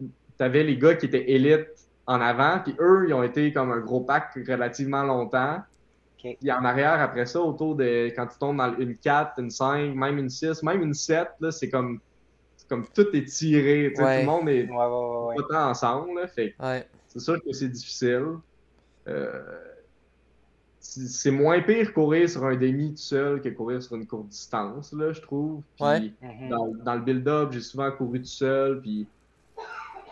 tu 0.00 0.08
avais 0.40 0.64
les 0.64 0.76
gars 0.76 0.94
qui 0.94 1.06
étaient 1.06 1.30
élites 1.30 1.68
en 2.06 2.20
avant, 2.20 2.58
puis 2.64 2.74
eux, 2.80 3.04
ils 3.08 3.14
ont 3.14 3.22
été 3.22 3.52
comme 3.52 3.70
un 3.70 3.78
gros 3.78 4.00
pack 4.00 4.34
relativement 4.48 5.04
longtemps. 5.04 5.58
Okay. 6.18 6.36
Puis 6.40 6.50
en 6.52 6.64
arrière, 6.64 7.00
après 7.00 7.24
ça, 7.26 7.40
autour 7.40 7.76
de 7.76 8.06
quand 8.16 8.26
tu 8.26 8.38
tombes 8.38 8.58
dans 8.58 8.76
une 8.76 8.96
4, 8.96 9.38
une 9.38 9.50
5, 9.50 9.94
même 9.94 10.18
une 10.18 10.28
6, 10.28 10.62
même 10.62 10.82
une 10.82 10.92
7, 10.92 11.28
c'est 11.50 11.70
comme, 11.70 12.00
comme 12.68 12.84
tout 12.88 13.06
est 13.14 13.24
tiré. 13.24 13.92
Tout 13.96 14.02
le 14.02 14.24
monde 14.26 14.48
est 14.48 14.68
ouais, 14.68 15.36
pas 15.48 15.68
ensemble. 15.68 16.20
Là, 16.20 16.26
fait 16.26 16.54
c'est 17.10 17.20
sûr 17.20 17.42
que 17.42 17.52
c'est 17.52 17.68
difficile. 17.68 18.38
Euh, 19.08 19.42
c'est 20.78 21.30
moins 21.30 21.60
pire 21.60 21.92
courir 21.92 22.28
sur 22.28 22.44
un 22.44 22.56
demi 22.56 22.92
tout 22.92 23.02
seul 23.02 23.42
que 23.42 23.48
courir 23.50 23.82
sur 23.82 23.96
une 23.96 24.06
courte 24.06 24.28
distance, 24.28 24.92
là, 24.92 25.12
je 25.12 25.20
trouve. 25.20 25.62
Puis 25.76 26.14
mhm. 26.22 26.48
dans, 26.84 26.94
le 26.94 27.00
build-up, 27.00 27.50
j'ai 27.52 27.60
souvent 27.60 27.90
couru 27.90 28.20
tout 28.20 28.26
seul, 28.26 28.80
puis 28.80 29.06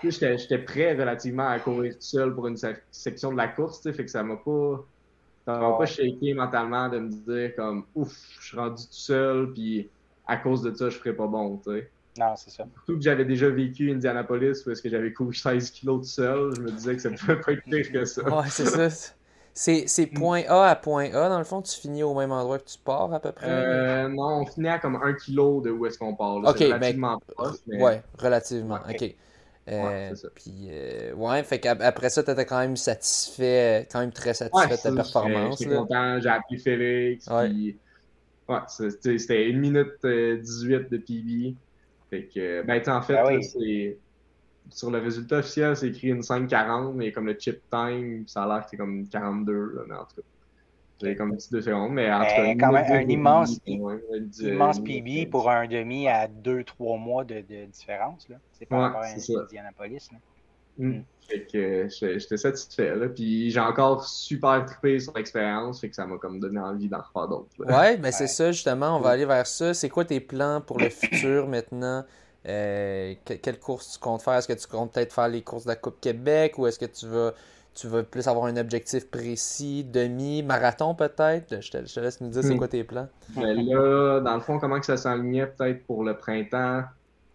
j'étais 0.03 0.59
prêt 0.59 0.95
relativement 0.95 1.49
à 1.49 1.59
courir 1.59 1.95
tout 1.95 2.03
seul 2.03 2.35
pour 2.35 2.49
une 2.49 2.59
section 2.91 3.33
de 3.33 3.37
la 3.37 3.49
course, 3.49 3.83
fait 3.83 4.05
que 4.05 4.11
ça 4.11 4.23
m'a 4.23 4.37
pas 4.37 4.85
ça 5.47 5.59
m'a 5.59 5.79
pas 5.79 5.87
shaké 5.87 6.35
mentalement 6.35 6.91
de 6.91 6.99
me 6.99 7.09
dire 7.09 7.57
comme 7.57 7.85
ouf, 7.95 8.15
je 8.39 8.49
suis 8.49 8.57
rendu 8.57 8.83
tout 8.83 8.93
seul, 8.93 9.53
puis 9.55 9.89
à 10.27 10.37
cause 10.37 10.63
de 10.63 10.75
ça, 10.75 10.91
je 10.91 10.99
ferais 10.99 11.15
pas 11.15 11.27
bon, 11.27 11.57
tu 11.57 11.71
sais. 11.71 11.91
Non, 12.19 12.35
c'est 12.37 12.51
ça. 12.51 12.65
Surtout 12.75 12.97
que 12.97 13.03
j'avais 13.03 13.25
déjà 13.25 13.49
vécu 13.49 13.93
Indianapolis 13.93 14.67
où 14.67 14.71
est-ce 14.71 14.83
que 14.83 14.89
j'avais 14.89 15.13
couru 15.13 15.35
16 15.35 15.71
kilos 15.71 16.01
tout 16.01 16.13
seul. 16.13 16.55
Je 16.57 16.63
me 16.63 16.71
disais 16.71 16.97
que 16.97 17.03
ça 17.03 17.11
ne 17.11 17.17
pouvait 17.17 17.41
pas 17.41 17.53
être 17.53 17.63
pire 17.63 17.93
que 17.93 18.05
ça. 18.05 18.23
Ouais, 18.23 18.49
c'est 18.49 18.67
ça. 18.67 19.15
C'est 19.55 20.07
point 20.07 20.43
A 20.49 20.71
à 20.71 20.77
point 20.77 21.13
A, 21.13 21.29
dans 21.29 21.39
le 21.39 21.45
fond, 21.45 21.63
tu 21.63 21.79
finis 21.79 22.03
au 22.03 22.15
même 22.15 22.31
endroit 22.31 22.59
que 22.59 22.65
tu 22.65 22.79
pars 22.79 23.13
à 23.13 23.19
peu 23.19 23.33
près? 23.33 23.49
Euh, 23.49 24.09
non, 24.09 24.43
on 24.43 24.47
finit 24.47 24.69
à 24.69 24.79
comme 24.79 24.97
un 24.97 25.13
kilo 25.15 25.61
de 25.61 25.71
où 25.71 25.85
est-ce 25.87 25.99
qu'on 25.99 26.15
part. 26.15 26.37
Ok, 26.37 26.59
relativement 26.59 27.21
mais... 27.67 27.83
Ouais, 27.83 28.03
relativement. 28.19 28.79
Ok. 28.89 29.15
Euh, 29.71 30.15
ça. 30.15 30.29
Puis, 30.35 30.69
euh, 30.71 31.13
ouais, 31.15 31.43
fait 31.43 31.59
qu'après 31.59 32.09
ça, 32.09 32.23
tu 32.23 32.31
étais 32.31 32.47
quand 32.47 32.59
même 32.59 32.77
satisfait, 32.77 33.87
quand 33.93 34.01
même 34.01 34.13
très 34.13 34.33
satisfait 34.33 34.77
de 34.77 34.83
ta 34.83 34.93
performance. 34.93 35.59
J'étais 35.59 35.75
content, 35.75 36.21
j'ai 36.21 36.29
appelé 36.29 36.59
Félix. 36.59 37.27
Ouais, 37.27 37.49
puis, 37.49 37.79
ouais 38.49 38.59
c'était 38.67 39.51
1 39.53 39.57
minute 39.59 40.07
18 40.07 40.89
de 40.91 40.97
PB. 40.97 41.57
Fait 42.11 42.25
que, 42.25 42.63
ben, 42.63 42.83
en 42.89 43.03
fait, 43.03 43.15
ben 43.15 43.43
c'est. 43.43 43.99
Sur 44.71 44.91
le 44.91 44.99
résultat 44.99 45.39
officiel, 45.39 45.75
c'est 45.77 45.89
écrit 45.89 46.09
une 46.09 46.21
5.40, 46.21 46.93
mais 46.93 47.11
comme 47.11 47.27
le 47.27 47.35
chip 47.39 47.63
time, 47.71 48.25
ça 48.27 48.43
a 48.43 48.47
l'air 48.47 48.65
que 48.65 48.71
c'est 48.71 48.77
comme 48.77 49.09
42, 49.09 49.53
là, 49.53 49.83
mais 49.89 49.95
en 49.95 50.05
tout 50.05 50.17
cas. 50.17 50.23
J'ai 51.01 51.15
comme 51.15 51.37
petit 51.37 51.51
deux 51.51 51.63
secondes, 51.63 51.93
mais 51.93 52.13
en 52.13 52.21
tout 52.21 52.27
cas. 52.27 52.55
quand 52.55 52.73
même 52.73 52.93
un 52.93 53.09
immense, 53.09 53.61
immense 53.67 54.81
PB 54.81 55.31
pour 55.31 55.49
un 55.49 55.67
demi 55.69 56.09
à 56.09 56.27
deux, 56.27 56.65
trois 56.65 56.99
mois 56.99 57.25
de, 57.25 57.37
de 57.37 57.67
différence. 57.67 58.29
C'est 58.53 58.67
pas 58.67 58.89
encore 58.89 59.03
un 59.03 59.15
Indianapolis. 59.15 60.09
Là. 60.13 60.19
Mm. 60.79 60.89
Mm. 60.89 61.05
Fait 61.29 61.47
que 61.47 61.89
j'étais 61.91 62.39
satisfait. 62.39 62.97
Là. 62.97 63.09
Puis 63.09 63.51
j'ai 63.51 63.61
encore 63.61 64.03
super 64.05 64.65
trippé 64.65 64.99
sur 64.99 65.13
l'expérience. 65.15 65.81
Fait 65.81 65.91
que 65.91 65.95
ça 65.95 66.07
m'a 66.07 66.17
comme 66.17 66.41
donné 66.41 66.59
envie 66.59 66.89
d'en 66.89 67.03
refaire 67.03 67.29
d'autres. 67.29 67.51
Ouais, 67.59 67.99
ben 67.99 68.11
c'est 68.11 68.29
ça 68.29 68.51
justement. 68.51 68.97
On 68.97 69.01
va 69.01 69.11
aller 69.11 69.27
vers 69.27 69.47
ça. 69.47 69.75
C'est 69.75 69.91
quoi 69.91 70.07
tes 70.07 70.21
plans 70.21 70.63
pour 70.63 70.79
le 70.79 70.89
futur 70.89 71.47
maintenant? 71.49 72.05
Euh, 72.47 73.15
quelle 73.25 73.59
course 73.59 73.95
tu 73.95 73.99
comptes 73.99 74.23
faire? 74.23 74.35
Est-ce 74.35 74.49
que 74.49 74.55
tu 74.55 74.67
comptes 74.67 74.95
peut-être 74.95 75.13
faire 75.13 75.29
les 75.29 75.43
courses 75.43 75.65
de 75.65 75.71
la 75.71 75.77
Coupe 75.77 76.01
Québec 76.01 76.57
ou 76.57 76.67
est-ce 76.67 76.79
que 76.79 76.87
tu 76.87 77.07
vas, 77.07 77.35
tu 77.75 77.89
vas 77.89 78.03
plus 78.05 78.27
avoir 78.27 78.47
un 78.47 78.57
objectif 78.57 79.11
précis, 79.11 79.85
demi, 79.85 80.43
marathon 80.43 80.95
peut-être? 80.95 81.61
Je 81.61 81.71
te, 81.71 82.01
laisse 82.01 82.23
nous 82.23 82.29
dire 82.29 82.43
c'est 82.43 82.55
hmm. 82.55 82.59
quoi 82.59 82.69
tes 82.69 82.85
plans. 82.85 83.09
Ben 83.37 83.55
là, 83.55 84.21
dans 84.21 84.35
le 84.35 84.41
fond, 84.41 84.59
comment 84.59 84.81
que 84.81 84.87
ça 84.87 84.97
s'enlignait 84.97 85.47
peut-être 85.47 85.85
pour 85.85 86.05
le 86.05 86.17
printemps? 86.17 86.85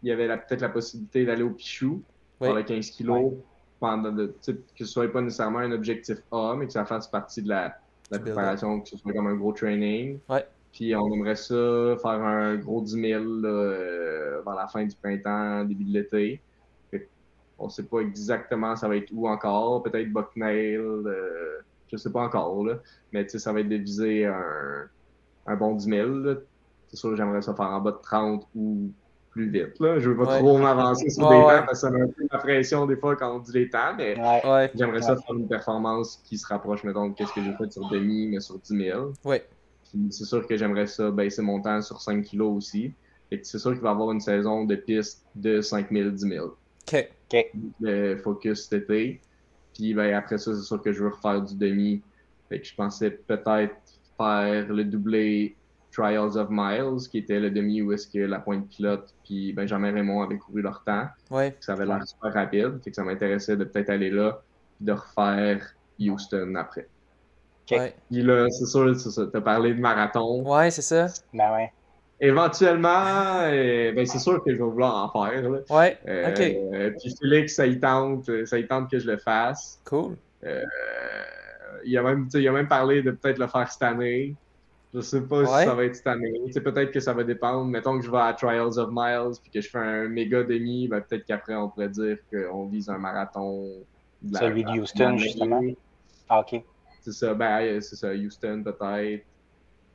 Il 0.01 0.09
y 0.09 0.11
avait 0.11 0.27
peut-être 0.27 0.61
la 0.61 0.69
possibilité 0.69 1.25
d'aller 1.25 1.43
au 1.43 1.51
Pichou 1.51 2.01
avec 2.43 2.67
15 2.67 2.89
kilos 2.91 3.33
pendant 3.79 4.11
de, 4.11 4.33
que 4.45 4.53
ce 4.77 4.85
soit 4.85 5.11
pas 5.11 5.21
nécessairement 5.21 5.59
un 5.59 5.71
objectif 5.73 6.17
A, 6.31 6.55
mais 6.57 6.67
que 6.67 6.73
ça 6.73 6.85
fasse 6.85 7.07
partie 7.07 7.41
de 7.41 7.49
la, 7.49 7.77
préparation, 8.09 8.79
que 8.79 8.89
ce 8.89 8.97
soit 8.97 9.11
comme 9.11 9.27
un 9.27 9.35
gros 9.35 9.51
training. 9.53 10.19
Ouais. 10.29 10.45
Puis 10.71 10.95
on 10.95 11.13
aimerait 11.13 11.35
ça 11.35 11.95
faire 12.01 12.23
un 12.23 12.55
gros 12.55 12.81
10 12.81 12.91
000 12.91 13.23
euh, 13.23 14.41
vers 14.45 14.55
la 14.55 14.67
fin 14.67 14.85
du 14.85 14.95
printemps, 14.95 15.65
début 15.65 15.83
de 15.83 15.93
l'été. 15.93 16.41
On 17.59 17.69
sait 17.69 17.83
pas 17.83 17.99
exactement 17.99 18.75
ça 18.75 18.87
va 18.87 18.97
être 18.97 19.11
où 19.13 19.27
encore. 19.27 19.83
Peut-être 19.83 20.11
Bucknell, 20.11 20.79
euh, 20.79 21.59
je 21.91 21.97
sais 21.97 22.11
pas 22.11 22.21
encore. 22.21 22.63
Là. 22.65 22.79
Mais 23.11 23.27
ça 23.27 23.53
va 23.53 23.59
être 23.59 23.69
de 23.69 23.75
viser 23.75 24.25
un, 24.25 24.89
un 25.45 25.55
bon 25.55 25.75
10 25.75 25.85
000. 25.85 26.09
C'est 26.87 26.97
sûr 26.97 27.11
que 27.11 27.15
j'aimerais 27.15 27.41
ça 27.41 27.53
faire 27.53 27.69
en 27.69 27.81
bas 27.81 27.91
de 27.91 28.01
30 28.01 28.47
ou 28.55 28.91
plus 29.33 29.49
vite. 29.49 29.79
Là. 29.79 29.99
Je 29.99 30.09
veux 30.09 30.15
pas 30.15 30.37
trop 30.37 30.57
m'avancer 30.57 31.09
sur 31.09 31.27
des 31.29 31.35
temps 31.35 31.65
parce 31.65 31.71
que 31.71 31.75
ça 31.77 31.91
met 31.91 32.01
un 32.01 32.07
peu 32.07 32.25
la 32.31 32.37
pression 32.37 32.85
des 32.85 32.95
fois 32.95 33.15
quand 33.15 33.35
on 33.35 33.39
dit 33.39 33.51
les 33.51 33.69
temps, 33.69 33.95
mais 33.97 34.15
j'aimerais 34.75 35.01
ça 35.01 35.15
faire 35.15 35.35
une 35.35 35.47
performance 35.47 36.21
qui 36.23 36.37
se 36.37 36.47
rapproche, 36.47 36.83
mettons, 36.83 37.09
de 37.09 37.15
ce 37.17 37.33
que 37.33 37.43
j'ai 37.43 37.53
fait 37.53 37.71
sur 37.71 37.89
demi, 37.89 38.27
mais 38.27 38.39
sur 38.39 38.59
10 38.59 38.77
000. 38.77 39.13
Ouais. 39.25 39.45
C'est 40.09 40.25
sûr 40.25 40.47
que 40.47 40.55
j'aimerais 40.55 40.87
ça 40.87 41.11
baisser 41.11 41.41
mon 41.41 41.61
temps 41.61 41.81
sur 41.81 42.01
5 42.01 42.23
kilos 42.23 42.55
aussi. 42.55 42.93
Et 43.31 43.39
c'est 43.43 43.59
sûr 43.59 43.71
qu'il 43.71 43.81
va 43.81 43.89
y 43.89 43.91
avoir 43.91 44.11
une 44.11 44.21
saison 44.21 44.65
de 44.65 44.75
piste 44.75 45.25
de 45.35 45.61
5 45.61 45.91
000, 45.91 46.11
10 46.11 46.27
000. 46.27 46.47
OK. 46.47 47.07
Le 47.81 48.15
focus 48.17 48.69
cet 48.69 48.83
été. 48.83 49.21
Puis 49.73 49.93
ben, 49.93 50.13
après 50.13 50.37
ça, 50.37 50.55
c'est 50.55 50.61
sûr 50.61 50.81
que 50.81 50.91
je 50.91 51.03
veux 51.03 51.09
refaire 51.09 51.41
du 51.41 51.55
demi. 51.55 52.01
Fait 52.49 52.59
que 52.59 52.65
je 52.67 52.75
pensais 52.75 53.09
peut-être 53.09 53.75
faire 54.17 54.67
le 54.67 54.83
doublé 54.83 55.55
Trials 55.93 56.37
of 56.37 56.47
Miles, 56.49 57.07
qui 57.09 57.19
était 57.19 57.39
le 57.39 57.51
demi 57.51 57.81
où 57.81 57.91
est-ce 57.93 58.07
que 58.07 58.19
la 58.19 58.39
pointe 58.39 58.67
pilote 58.67 59.13
puis 59.23 59.53
Benjamin 59.53 59.93
Raymond 59.93 60.23
avaient 60.23 60.37
couru 60.37 60.61
leur 60.61 60.83
temps. 60.83 61.07
Ouais. 61.29 61.55
Ça 61.59 61.73
avait 61.73 61.85
l'air 61.85 62.05
super 62.05 62.33
rapide. 62.33 62.79
Fait 62.83 62.89
que 62.89 62.95
ça 62.95 63.03
m'intéressait 63.03 63.55
de 63.55 63.63
peut-être 63.63 63.89
aller 63.89 64.09
là 64.09 64.41
de 64.81 64.91
refaire 64.91 65.75
Houston 65.99 66.55
après. 66.55 66.87
Ouais. 67.71 67.95
Puis 68.11 68.21
là, 68.23 68.49
c'est 68.49 68.65
sûr, 68.65 68.99
c'est 68.99 69.11
ça. 69.11 69.25
T'as 69.31 69.41
parlé 69.41 69.73
de 69.73 69.79
marathon. 69.79 70.43
Ouais, 70.43 70.69
c'est 70.71 70.81
ça. 70.81 71.07
Ben 71.33 71.53
ouais. 71.53 71.71
Éventuellement, 72.19 73.41
euh, 73.41 73.91
ben 73.93 74.05
c'est 74.05 74.19
sûr 74.19 74.43
que 74.43 74.51
je 74.51 74.57
vais 74.57 74.63
vouloir 74.63 75.13
en 75.15 75.25
faire. 75.25 75.49
Là. 75.49 75.59
Ouais. 75.69 75.97
Euh, 76.07 76.29
ok. 76.29 76.97
puis 76.99 77.15
Félix, 77.19 77.55
ça 77.55 77.65
y 77.65 77.79
tente, 77.79 78.29
ça 78.45 78.57
y 78.57 78.67
tente 78.67 78.89
que 78.89 78.99
je 78.99 79.09
le 79.09 79.17
fasse. 79.17 79.81
Cool. 79.85 80.15
Euh, 80.43 80.63
il, 81.85 81.97
a 81.97 82.03
même, 82.03 82.27
il 82.33 82.47
a 82.47 82.51
même 82.51 82.67
parlé 82.67 83.01
de 83.01 83.11
peut-être 83.11 83.39
le 83.39 83.47
faire 83.47 83.71
cette 83.71 83.83
année. 83.83 84.35
Je 84.93 85.01
sais 85.01 85.21
pas 85.21 85.45
si 85.45 85.65
ça 85.65 85.73
va 85.73 85.85
être 85.85 85.95
cette 85.95 86.07
année. 86.07 86.39
peut-être 86.53 86.91
que 86.91 86.99
ça 86.99 87.13
va 87.13 87.23
dépendre. 87.23 87.65
Mettons 87.65 87.97
que 87.97 88.05
je 88.05 88.11
vais 88.11 88.19
à 88.19 88.33
Trials 88.33 88.77
of 88.77 88.89
Miles 88.91 89.39
puis 89.41 89.51
que 89.51 89.61
je 89.61 89.69
fais 89.69 89.79
un 89.79 90.07
méga 90.07 90.43
demi, 90.43 90.87
ben 90.87 91.01
peut-être 91.01 91.25
qu'après 91.25 91.55
on 91.55 91.69
pourrait 91.69 91.89
dire 91.89 92.17
qu'on 92.31 92.67
vise 92.67 92.89
un 92.89 92.99
marathon. 92.99 93.69
De 94.21 94.37
Celui 94.37 94.63
de 94.63 94.69
Houston, 94.69 95.17
justement. 95.17 95.61
Ah, 96.29 96.39
ok. 96.39 96.63
C'est 97.01 97.11
ça, 97.11 97.33
ben, 97.33 97.81
c'est 97.81 97.95
ça, 97.95 98.13
Houston 98.13 98.63
peut-être. 98.63 99.25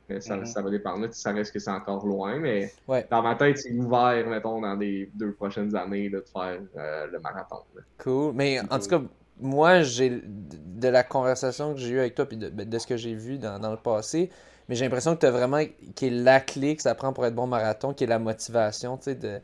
Mais 0.09 0.21
ça, 0.21 0.37
mm-hmm. 0.37 0.45
ça 0.45 0.61
va 0.61 0.69
dépendre. 0.69 1.07
ça 1.11 1.31
reste 1.31 1.53
que 1.53 1.59
c'est 1.59 1.71
encore 1.71 2.05
loin, 2.05 2.37
mais 2.37 2.71
dans 3.09 3.21
ma 3.21 3.35
tête, 3.35 3.59
c'est 3.59 3.71
ouvert, 3.71 4.27
mettons, 4.27 4.59
dans 4.59 4.75
les 4.75 5.09
deux 5.13 5.33
prochaines 5.33 5.75
années 5.75 6.09
de 6.09 6.23
faire 6.33 6.59
euh, 6.75 7.07
le 7.11 7.19
marathon. 7.19 7.57
Cool. 7.99 8.33
Mais 8.33 8.59
en 8.59 8.79
tout 8.79 8.87
cas, 8.87 9.01
moi, 9.39 9.81
j'ai 9.81 10.21
de 10.23 10.87
la 10.87 11.03
conversation 11.03 11.73
que 11.73 11.79
j'ai 11.79 11.91
eue 11.91 11.99
avec 11.99 12.15
toi 12.15 12.25
et 12.29 12.35
de, 12.35 12.49
de, 12.49 12.77
ce 12.79 12.87
que 12.87 12.97
j'ai 12.97 13.13
vu 13.13 13.37
dans, 13.37 13.59
dans, 13.59 13.71
le 13.71 13.77
passé, 13.77 14.31
mais 14.69 14.75
j'ai 14.75 14.85
l'impression 14.85 15.15
que 15.15 15.19
tu 15.19 15.25
as 15.25 15.31
vraiment 15.31 15.59
qui 15.95 16.07
est 16.07 16.11
la 16.11 16.39
clé 16.39 16.77
que 16.77 16.81
ça 16.81 16.95
prend 16.95 17.11
pour 17.11 17.25
être 17.25 17.35
bon 17.35 17.47
marathon, 17.47 17.93
qui 17.93 18.05
est 18.05 18.07
la 18.07 18.19
motivation. 18.19 18.95
Tu 18.95 19.03
sais, 19.03 19.15
de, 19.15 19.39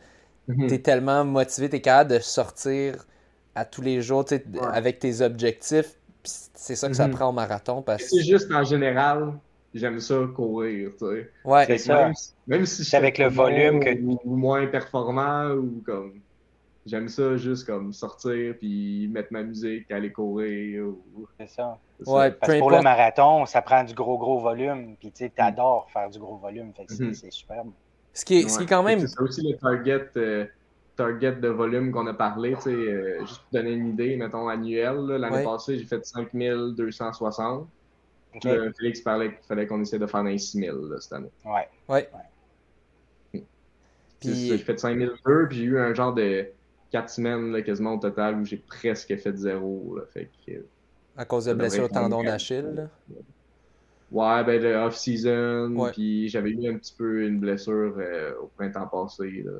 mm-hmm. 0.47 0.73
es 0.73 0.79
tellement 0.79 1.25
motivé, 1.25 1.69
tu 1.69 1.75
es 1.75 1.81
capable 1.81 2.11
de 2.11 2.19
sortir 2.19 3.05
à 3.55 3.65
tous 3.65 3.81
les 3.81 4.01
jours 4.01 4.23
tu 4.23 4.35
sais, 4.35 4.45
avec 4.71 4.99
tes 4.99 5.21
objectifs 5.21 5.97
c'est 6.25 6.75
ça 6.75 6.87
que 6.87 6.95
ça 6.95 7.07
mhm. 7.07 7.13
prend 7.13 7.29
au 7.29 7.31
marathon. 7.31 7.81
parce 7.81 8.03
C'est 8.03 8.23
juste 8.23 8.51
en 8.51 8.63
général, 8.63 9.33
j'aime 9.73 9.99
ça 9.99 10.15
courir, 10.33 10.91
tu 10.97 11.05
sais. 11.05 11.31
Ouais, 11.43 11.65
c'est 11.65 11.77
ça. 11.77 12.11
Même, 12.47 12.65
si 12.65 12.83
c'est 12.83 12.97
avec 12.97 13.17
le 13.17 13.27
volume 13.27 13.79
que. 13.79 13.89
Ou, 14.01 14.35
moins 14.35 14.65
performant, 14.67 15.51
ou 15.51 15.81
comme. 15.85 16.13
J'aime 16.85 17.07
ça 17.07 17.35
juste 17.35 17.65
comme 17.65 17.93
sortir 17.93 18.55
puis 18.59 19.07
mettre 19.07 19.29
ma 19.31 19.41
musique, 19.41 19.89
aller 19.89 20.11
courir. 20.11 20.93
C'est 21.39 21.49
ça. 21.49 21.79
Ouais, 22.05 22.31
Parce 22.31 22.53
que 22.53 22.59
pour 22.59 22.69
le 22.69 22.81
marathon, 22.81 23.45
ça 23.45 23.61
prend 23.61 23.83
du 23.83 23.93
gros 23.95 24.17
gros 24.19 24.39
volume. 24.39 24.95
Puis 24.99 25.11
tu 25.11 25.25
sais, 25.25 25.29
t'adores 25.29 25.89
faire 25.91 26.09
du 26.09 26.19
gros 26.19 26.37
volume. 26.37 26.73
Fait 26.73 26.85
que 26.85 26.93
c'est 26.93 27.03
mhm. 27.05 27.31
superbe. 27.31 27.71
Ce 28.13 28.23
qui 28.23 28.39
est, 28.39 28.49
ce 28.49 28.59
qui 28.59 28.63
est 28.65 28.67
quand 28.67 28.83
même. 28.83 29.05
C'est 29.07 29.19
aussi 29.19 29.41
le 29.41 29.57
target. 29.57 30.09
Euh, 30.17 30.45
target 30.95 31.33
de 31.33 31.49
volume 31.49 31.91
qu'on 31.91 32.07
a 32.07 32.13
parlé, 32.13 32.55
euh, 32.67 33.19
juste 33.21 33.41
pour 33.41 33.51
donner 33.51 33.73
une 33.73 33.89
idée, 33.89 34.15
mettons 34.15 34.47
annuel, 34.47 35.05
l'année 35.07 35.43
passée, 35.43 35.77
j'ai 35.77 35.85
fait 35.85 36.05
5260. 36.05 37.67
Okay. 38.35 38.69
Félix 38.77 39.01
parlait 39.01 39.29
qu'il 39.29 39.45
fallait 39.45 39.67
qu'on 39.67 39.81
essaie 39.81 39.99
de 39.99 40.07
faire 40.07 40.21
un 40.21 40.37
6000 40.37 40.73
cette 40.99 41.13
année. 41.13 41.31
Ouais. 41.45 41.67
Ouais. 41.87 42.09
Puis... 44.19 44.47
J'ai 44.47 44.57
fait 44.57 44.77
5002, 44.77 45.47
puis 45.47 45.57
j'ai 45.57 45.63
eu 45.63 45.79
un 45.79 45.93
genre 45.93 46.13
de 46.13 46.47
4 46.91 47.09
semaines 47.09 47.63
quasiment 47.63 47.95
au 47.95 47.99
total 47.99 48.39
où 48.39 48.45
j'ai 48.45 48.57
presque 48.57 49.15
fait 49.17 49.37
zéro. 49.37 49.97
Là, 49.97 50.03
fait 50.13 50.29
que, 50.45 50.65
à 51.17 51.25
cause 51.25 51.45
de 51.45 51.53
blessure 51.53 51.85
au 51.85 51.89
tendon 51.89 52.23
d'Achille? 52.23 52.89
Ouais, 54.11 54.43
ben 54.43 54.61
le 54.61 54.75
off-season, 54.75 55.89
puis 55.91 56.29
j'avais 56.29 56.51
eu 56.51 56.69
un 56.69 56.77
petit 56.77 56.93
peu 56.95 57.25
une 57.25 57.39
blessure 57.39 57.95
euh, 57.97 58.33
au 58.41 58.47
printemps 58.55 58.87
passé. 58.87 59.43
Là. 59.43 59.51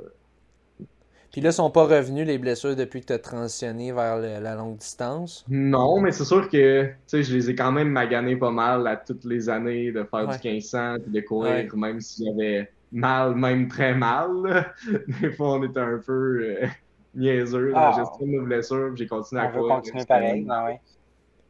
Puis 1.32 1.42
là, 1.42 1.50
ils 1.50 1.54
sont 1.54 1.72
pas 1.72 1.84
revenus 1.84 2.26
les 2.26 2.38
blessures 2.38 2.76
depuis 2.76 3.02
que 3.02 3.08
tu 3.08 3.14
as 3.14 3.20
transitionné 3.20 3.92
vers 3.92 4.18
la 4.18 4.56
longue 4.56 4.78
distance? 4.78 5.44
Non, 5.50 6.00
mais 6.00 6.14
c'est 6.14 6.24
sûr 6.24 6.48
que 6.48 6.90
je 7.12 7.36
les 7.36 7.50
ai 7.50 7.56
quand 7.56 7.74
même 7.74 7.90
maganés 7.90 8.38
pas 8.38 8.52
mal 8.52 8.88
à 8.88 8.96
toutes 8.96 9.26
les 9.26 9.50
années 9.50 9.92
de 9.92 10.04
faire 10.04 10.28
du 10.28 10.48
1500 10.48 10.98
puis 11.04 11.12
de 11.12 11.20
courir, 11.20 11.76
même 11.76 12.00
si 12.00 12.26
j'avais 12.26 12.72
mal, 12.92 13.36
même 13.36 13.68
très 13.68 13.94
mal. 13.94 14.74
Des 15.22 15.32
fois, 15.32 15.56
on 15.56 15.64
était 15.64 15.82
un 15.82 16.00
peu 16.06 16.58
euh, 16.62 16.68
niaiseux 17.16 17.72
dans 17.72 17.80
la 17.80 17.90
ah. 17.90 17.98
gestion 17.98 18.26
de 18.26 18.32
nos 18.32 18.44
blessures. 18.44 18.96
J'ai 18.96 19.08
continué 19.08 19.42
à 19.42 19.48
courir. 19.48 19.76
continuer 19.76 20.06
pareil, 20.06 20.44
ben 20.44 20.66
ouais. 20.66 20.82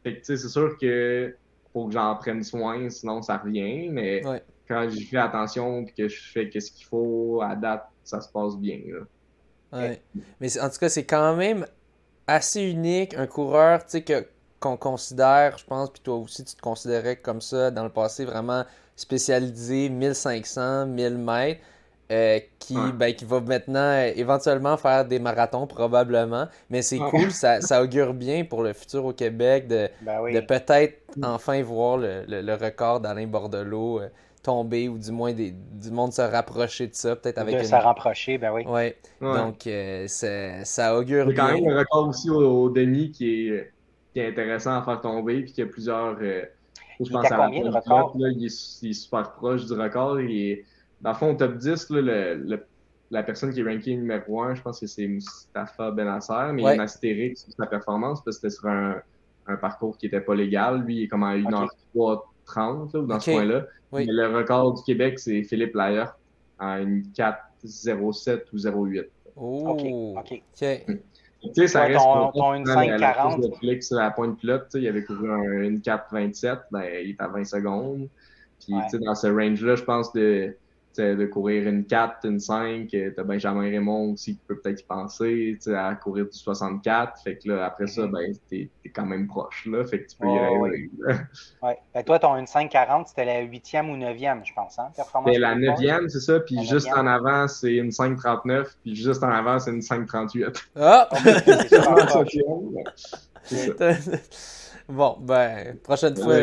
Fait 0.02 0.14
que, 0.14 0.18
tu 0.18 0.24
sais, 0.24 0.36
c'est 0.36 0.48
sûr 0.48 0.76
que 0.78 1.34
faut 1.72 1.86
que 1.86 1.92
j'en 1.92 2.14
prenne 2.16 2.42
soin, 2.42 2.88
sinon 2.88 3.22
ça 3.22 3.38
revient. 3.38 3.88
Mais 3.90 4.22
quand 4.68 4.88
je 4.88 5.04
fais 5.04 5.18
attention 5.18 5.82
et 5.82 5.92
que 5.92 6.08
je 6.08 6.30
fais 6.32 6.48
ce 6.58 6.70
qu'il 6.72 6.86
faut, 6.86 7.40
à 7.42 7.54
date, 7.54 7.86
ça 8.04 8.20
se 8.20 8.28
passe 8.30 8.56
bien. 8.56 8.80
Là. 8.86 9.00
Mais 10.40 10.60
en 10.60 10.70
tout 10.70 10.78
cas, 10.78 10.88
c'est 10.88 11.04
quand 11.04 11.36
même 11.36 11.66
assez 12.26 12.62
unique. 12.62 13.14
Un 13.14 13.26
coureur, 13.26 13.84
tu 13.84 13.90
sais, 13.90 14.02
que, 14.02 14.26
qu'on 14.60 14.76
considère, 14.76 15.58
je 15.58 15.64
pense, 15.64 15.90
puis 15.90 16.02
toi 16.02 16.16
aussi, 16.16 16.44
tu 16.44 16.54
te 16.54 16.62
considérais 16.62 17.16
comme 17.16 17.40
ça 17.40 17.70
dans 17.70 17.84
le 17.84 17.90
passé, 17.90 18.24
vraiment 18.24 18.64
spécialisé 18.96 19.88
1500, 19.88 20.86
1000 20.86 21.18
mètres. 21.18 21.60
Euh, 22.12 22.38
qui, 22.60 22.76
ben, 22.94 23.12
qui 23.12 23.24
va 23.24 23.40
maintenant 23.40 24.00
éventuellement 24.14 24.76
faire 24.76 25.04
des 25.04 25.18
marathons 25.18 25.66
probablement. 25.66 26.46
Mais 26.70 26.80
c'est 26.80 26.98
cool, 26.98 27.32
ça, 27.32 27.60
ça, 27.62 27.82
augure 27.82 28.14
bien 28.14 28.44
pour 28.44 28.62
le 28.62 28.72
futur 28.74 29.04
au 29.06 29.12
Québec 29.12 29.66
de, 29.66 29.88
ben 30.02 30.32
de 30.32 30.38
peut-être 30.38 31.02
enfin 31.20 31.60
voir 31.62 31.96
le, 31.96 32.24
le, 32.28 32.54
record 32.54 33.00
d'Alain 33.00 33.26
Bordelot 33.26 34.02
euh, 34.02 34.08
tomber 34.46 34.88
ou 34.88 34.98
du 34.98 35.10
moins 35.10 35.32
des, 35.32 35.50
du 35.50 35.90
monde 35.90 36.12
se 36.12 36.22
rapprocher 36.22 36.86
de 36.86 36.94
ça, 36.94 37.16
peut-être 37.16 37.38
avec. 37.38 37.58
De 37.58 37.64
se 37.64 37.74
rapprocher, 37.74 38.38
ben 38.38 38.52
oui. 38.52 38.64
Ouais. 38.64 38.96
Donc, 39.20 39.66
euh, 39.66 40.06
ça 40.06 40.96
augure. 40.96 41.28
Il 41.28 41.36
y 41.36 41.40
a 41.40 41.44
quand 41.44 41.52
même 41.52 41.68
un 41.68 41.78
record 41.80 42.08
aussi 42.08 42.30
au, 42.30 42.70
Denis 42.70 43.10
qui 43.10 43.48
est, 43.48 43.72
qui 44.12 44.20
est, 44.20 44.28
intéressant 44.28 44.78
à 44.78 44.82
faire 44.82 45.00
tomber, 45.00 45.42
puis 45.42 45.52
qu'il 45.52 45.64
y 45.64 45.68
a 45.68 45.70
plusieurs. 45.70 46.16
Euh, 46.22 46.44
je 47.00 47.10
pense 47.10 47.30
à 47.30 47.36
combien, 47.36 47.64
la 47.64 47.80
record? 47.80 48.16
Là, 48.16 48.28
il, 48.30 48.44
est, 48.46 48.82
il, 48.82 48.90
est, 48.90 48.92
super 48.92 49.32
proche 49.32 49.66
du 49.66 49.72
record. 49.72 50.20
Il 50.20 50.50
est, 50.50 50.64
dans 51.00 51.10
le 51.10 51.16
fond, 51.16 51.32
au 51.32 51.34
top 51.34 51.56
10, 51.56 51.90
là, 51.90 52.34
le, 52.34 52.66
la 53.10 53.22
personne 53.22 53.52
qui 53.52 53.60
est 53.60 53.64
rankée 53.64 53.94
numéro 53.94 54.42
1, 54.42 54.56
je 54.56 54.62
pense 54.62 54.80
que 54.80 54.86
c'est 54.86 55.06
Mustafa 55.06 55.90
Benasser, 55.90 56.52
mais 56.52 56.62
il 56.62 56.64
y 56.64 56.78
a 56.78 56.82
astérix 56.82 57.44
sur 57.44 57.52
sa 57.52 57.66
performance 57.66 58.22
parce 58.24 58.38
que 58.38 58.48
c'était 58.48 58.60
sur 58.60 58.68
un, 58.68 58.96
un 59.46 59.56
parcours 59.56 59.96
qui 59.96 60.06
n'était 60.06 60.20
pas 60.20 60.34
légal. 60.34 60.82
Lui, 60.82 60.96
il 60.96 61.02
est 61.04 61.08
comme 61.08 61.22
à 61.22 61.36
1h03 61.36 62.22
4,30 62.46 62.96
ou 62.96 63.06
dans 63.06 63.20
ce 63.20 63.30
coin-là. 63.30 63.66
Mais 63.92 64.06
le 64.06 64.36
record 64.36 64.74
du 64.74 64.82
Québec, 64.82 65.18
c'est 65.18 65.42
Philippe 65.42 65.74
Layer 65.74 66.04
à 66.58 66.80
une 66.80 67.02
4,07 67.16 68.42
ou 68.52 68.56
0,8. 68.56 69.04
Oh, 69.36 69.68
OK. 69.68 70.32
OK. 70.32 70.86
Tu 71.42 71.52
sais, 71.54 71.68
ça 71.68 71.82
reste 71.82 71.98
ton, 71.98 72.32
ton 72.32 72.54
une 72.54 72.64
5,40. 72.64 73.40
Netflix 73.40 73.92
à 73.92 74.04
la 74.04 74.10
pointe 74.10 74.38
pilote, 74.38 74.68
il 74.74 74.88
avait 74.88 75.04
couru 75.04 75.28
une 75.64 75.78
4,27, 75.78 76.60
ben, 76.72 76.82
il 77.02 77.10
est 77.10 77.20
à 77.20 77.28
20 77.28 77.44
secondes. 77.44 78.08
Puis, 78.60 78.74
tu 78.84 78.88
sais, 78.90 78.98
dans 78.98 79.14
ce 79.14 79.28
range-là, 79.28 79.76
je 79.76 79.84
pense 79.84 80.12
de 80.12 80.56
de 80.98 81.26
courir 81.26 81.68
une 81.68 81.84
4, 81.84 82.26
une 82.26 82.40
5. 82.40 82.94
T'as 83.14 83.22
Benjamin 83.22 83.62
Raymond 83.62 84.12
aussi 84.12 84.36
qui 84.36 84.42
peut 84.46 84.58
peut-être 84.58 84.80
y 84.80 84.84
penser 84.84 85.58
à 85.74 85.94
courir 85.94 86.26
du 86.26 86.36
64. 86.36 87.22
Fait 87.22 87.36
que 87.36 87.48
là, 87.48 87.66
après 87.66 87.86
ça, 87.86 88.06
ben, 88.06 88.32
t'es 88.48 88.70
es 88.84 88.88
quand 88.88 89.06
même 89.06 89.26
proche. 89.26 89.66
Là, 89.66 89.84
fait 89.84 90.02
que 90.02 90.10
tu 90.10 90.16
peux 90.18 90.28
y 90.28 90.38
aller. 90.38 90.90
ouais. 91.62 91.78
Ben, 91.94 92.02
toi, 92.02 92.18
ton 92.18 92.36
une 92.36 92.44
5,40, 92.46 93.08
c'était 93.08 93.24
la 93.24 93.44
8e 93.44 93.90
ou 93.90 93.96
9e, 93.96 94.44
je 94.44 94.52
pense. 94.54 94.78
Hein, 94.78 94.88
C'était 94.94 95.38
la 95.38 95.54
9e, 95.54 96.08
c'est 96.08 96.20
ça. 96.20 96.40
Puis 96.40 96.64
juste 96.64 96.92
en 96.92 97.06
avant, 97.06 97.48
c'est 97.48 97.74
une 97.74 97.90
5,39. 97.90 98.66
Puis 98.82 98.94
juste 98.94 99.22
en 99.22 99.30
avant, 99.30 99.58
c'est 99.58 99.70
une 99.70 99.80
5,38. 99.80 100.64
Ah! 100.76 101.08
bon, 104.88 105.16
ben, 105.20 105.76
prochaine 105.82 106.16
fois 106.16 106.34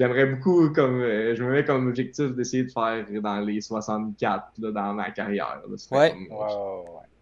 j'aimerais 0.00 0.26
beaucoup, 0.26 0.70
comme 0.70 1.02
euh, 1.02 1.36
je 1.36 1.44
me 1.44 1.52
mets 1.52 1.64
comme 1.64 1.86
objectif 1.86 2.34
d'essayer 2.34 2.64
de 2.64 2.72
faire 2.72 3.04
dans 3.20 3.40
les 3.40 3.60
64 3.60 4.44
là, 4.58 4.72
dans 4.72 4.94
ma 4.94 5.10
carrière. 5.10 5.60
Là. 5.68 5.76
Ce 5.76 5.88
serait, 5.88 6.14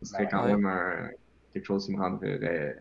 ce 0.02 0.08
serait 0.08 0.28
quand 0.28 0.46
même 0.46 1.10
quelque 1.52 1.66
chose 1.66 1.86
qui 1.86 1.96
me 1.96 2.00
rendrait 2.00 2.76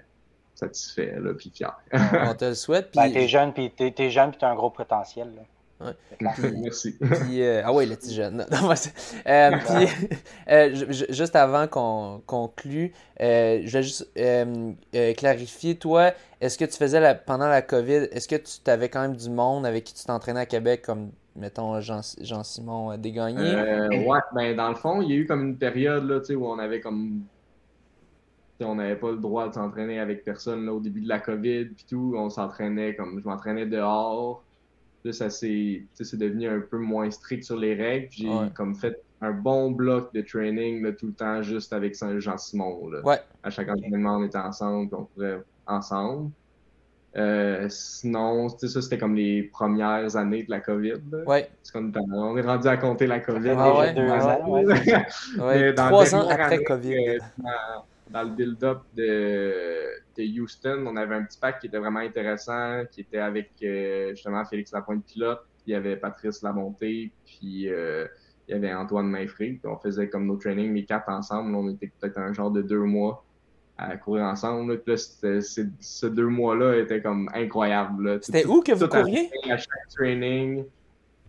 satisfait 0.53 1.19
là, 1.19 1.33
puis 1.33 1.51
fier. 1.53 1.75
On 1.91 2.35
te 2.35 2.45
le 2.45 2.53
souhaite. 2.53 2.93
Ben, 2.95 3.03
puis... 3.03 3.13
Ben, 3.13 3.19
t'es 3.19 3.27
jeune, 3.27 3.53
puis 3.53 3.71
t'es, 3.71 3.91
t'es 3.91 4.09
jeune, 4.09 4.29
puis 4.29 4.39
t'as 4.39 4.51
un 4.51 4.55
gros 4.55 4.69
potentiel. 4.69 5.33
Là. 5.35 5.41
Ouais. 5.79 5.93
Merci. 6.57 6.97
Puis, 6.97 7.43
euh, 7.43 7.61
ah 7.63 7.73
oui, 7.73 7.85
le 7.85 7.95
petit 7.95 8.13
jeune. 8.13 8.45
euh, 9.27 9.51
puis, 9.65 10.11
euh, 10.49 10.93
juste 11.09 11.35
avant 11.35 11.67
qu'on 11.67 12.21
conclue, 12.25 12.93
je 13.19 13.71
vais 13.71 13.83
juste 13.83 14.11
clarifier, 15.17 15.75
toi, 15.75 16.11
est-ce 16.41 16.57
que 16.57 16.65
tu 16.65 16.77
faisais 16.77 16.99
la, 16.99 17.15
pendant 17.15 17.47
la 17.47 17.61
COVID, 17.61 18.07
est-ce 18.11 18.27
que 18.27 18.35
tu 18.35 18.69
avais 18.69 18.89
quand 18.89 19.01
même 19.01 19.15
du 19.15 19.29
monde 19.29 19.65
avec 19.65 19.83
qui 19.83 19.93
tu 19.93 20.05
t'entraînais 20.05 20.41
à 20.41 20.45
Québec, 20.45 20.81
comme, 20.83 21.11
mettons, 21.35 21.79
Jean-Simon 21.79 22.91
Jean 22.91 22.97
Desgagnés? 22.97 23.55
ouais, 24.05 24.19
ben 24.33 24.55
dans 24.55 24.69
le 24.69 24.75
fond, 24.75 25.01
il 25.01 25.09
y 25.09 25.13
a 25.13 25.15
eu 25.17 25.25
comme 25.25 25.43
une 25.43 25.57
période 25.57 26.09
là, 26.09 26.19
où 26.35 26.45
on 26.45 26.57
avait 26.57 26.81
comme 26.81 27.21
on 28.65 28.75
n'avait 28.75 28.95
pas 28.95 29.11
le 29.11 29.17
droit 29.17 29.47
de 29.47 29.53
s'entraîner 29.53 29.99
avec 29.99 30.23
personne 30.23 30.65
là, 30.65 30.73
au 30.73 30.79
début 30.79 31.01
de 31.01 31.07
la 31.07 31.19
COVID 31.19 31.65
puis 31.65 31.85
tout. 31.87 32.15
On 32.17 32.29
s'entraînait 32.29 32.95
comme 32.95 33.19
je 33.19 33.27
m'entraînais 33.27 33.65
dehors. 33.65 34.43
Là, 35.07 35.13
ça 35.13 35.29
c'est 35.29 35.87
devenu 36.13 36.47
un 36.47 36.59
peu 36.59 36.77
moins 36.77 37.09
strict 37.09 37.43
sur 37.43 37.57
les 37.57 37.73
règles. 37.75 38.09
J'ai 38.11 38.29
comme 38.53 38.75
fait 38.75 39.01
un 39.21 39.31
bon 39.31 39.71
bloc 39.71 40.13
de 40.13 40.21
training 40.21 40.83
là, 40.83 40.91
tout 40.91 41.07
le 41.07 41.13
temps 41.13 41.41
juste 41.41 41.71
avec 41.71 41.95
Jean-Simon. 42.19 42.91
Ouais. 43.03 43.19
À 43.41 43.49
chaque 43.49 43.69
entraînement, 43.69 44.17
on 44.17 44.25
était 44.25 44.37
ensemble, 44.37 44.93
on 44.93 45.05
courait 45.05 45.41
ensemble. 45.65 46.31
Euh, 47.15 47.67
sinon, 47.69 48.49
ça, 48.49 48.81
c'était 48.81 48.97
comme 48.97 49.15
les 49.15 49.43
premières 49.43 50.15
années 50.17 50.43
de 50.43 50.51
la 50.51 50.59
COVID. 50.59 51.01
Ouais. 51.25 51.49
Parce 51.63 51.71
qu'on 51.71 51.91
on 52.13 52.37
est 52.37 52.41
rendu 52.41 52.67
à 52.67 52.77
compter 52.77 53.07
la 53.07 53.21
COVID. 53.21 53.55
Ah 53.57 53.79
ouais, 53.79 53.93
deux 53.93 54.09
ans, 54.09 54.49
ouais. 54.49 55.73
trois 55.75 56.15
ans 56.15 56.27
après 56.27 56.63
COVID. 56.63 56.95
Euh, 56.95 57.17
dans 58.11 58.23
le 58.23 58.29
build-up 58.29 58.81
de, 58.95 60.01
Houston, 60.23 60.85
on 60.87 60.95
avait 60.95 61.15
un 61.15 61.23
petit 61.23 61.39
pack 61.39 61.59
qui 61.59 61.67
était 61.67 61.77
vraiment 61.77 61.99
intéressant, 61.99 62.83
qui 62.91 63.01
était 63.01 63.19
avec 63.19 63.51
euh, 63.63 64.11
justement 64.11 64.43
Félix 64.45 64.71
Lapointe-Pilote, 64.71 65.41
il 65.65 65.71
y 65.71 65.75
avait 65.75 65.97
Patrice 65.97 66.41
Lamontée, 66.41 67.11
puis 67.25 67.69
euh, 67.69 68.07
il 68.47 68.53
y 68.53 68.53
avait 68.55 68.73
Antoine 68.73 69.07
Mainfrey. 69.07 69.59
On 69.65 69.77
faisait 69.77 70.09
comme 70.09 70.25
nos 70.27 70.37
trainings, 70.37 70.73
les 70.73 70.85
quatre 70.85 71.09
ensemble. 71.09 71.53
On 71.55 71.69
était 71.69 71.91
peut-être 71.99 72.17
un 72.17 72.31
genre 72.31 72.51
de 72.51 72.61
deux 72.61 72.83
mois 72.83 73.25
à 73.77 73.97
courir 73.97 74.23
ensemble. 74.23 74.81
Puis 74.81 74.95
là, 74.95 75.41
ce 75.41 76.05
deux 76.05 76.27
mois-là 76.27 76.77
était 76.77 77.01
comme 77.01 77.29
incroyable. 77.33 78.19
C'était 78.23 78.45
où 78.45 78.61
que 78.61 78.71
vous 78.71 78.87
couriez? 78.87 79.29
À 79.49 79.57
chaque 79.57 79.89
training, 79.93 80.63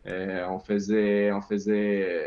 euh, 0.07 0.47
on 0.49 0.61
faisait, 0.61 1.33
on 1.33 1.41
faisait 1.41 2.25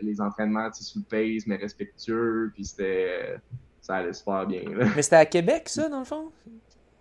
les 0.00 0.20
entraînements 0.20 0.72
sous 0.72 1.00
le 1.00 1.04
pace, 1.04 1.46
mais 1.48 1.56
respectueux. 1.56 2.52
Puis 2.54 2.66
c'était 2.66 3.40
ça 3.88 3.96
allait 3.96 4.12
super 4.12 4.46
bien. 4.46 4.60
Mais 4.94 5.02
c'était 5.02 5.16
à 5.16 5.24
Québec, 5.24 5.68
ça, 5.68 5.88
dans 5.88 6.00
le 6.00 6.04
fond? 6.04 6.30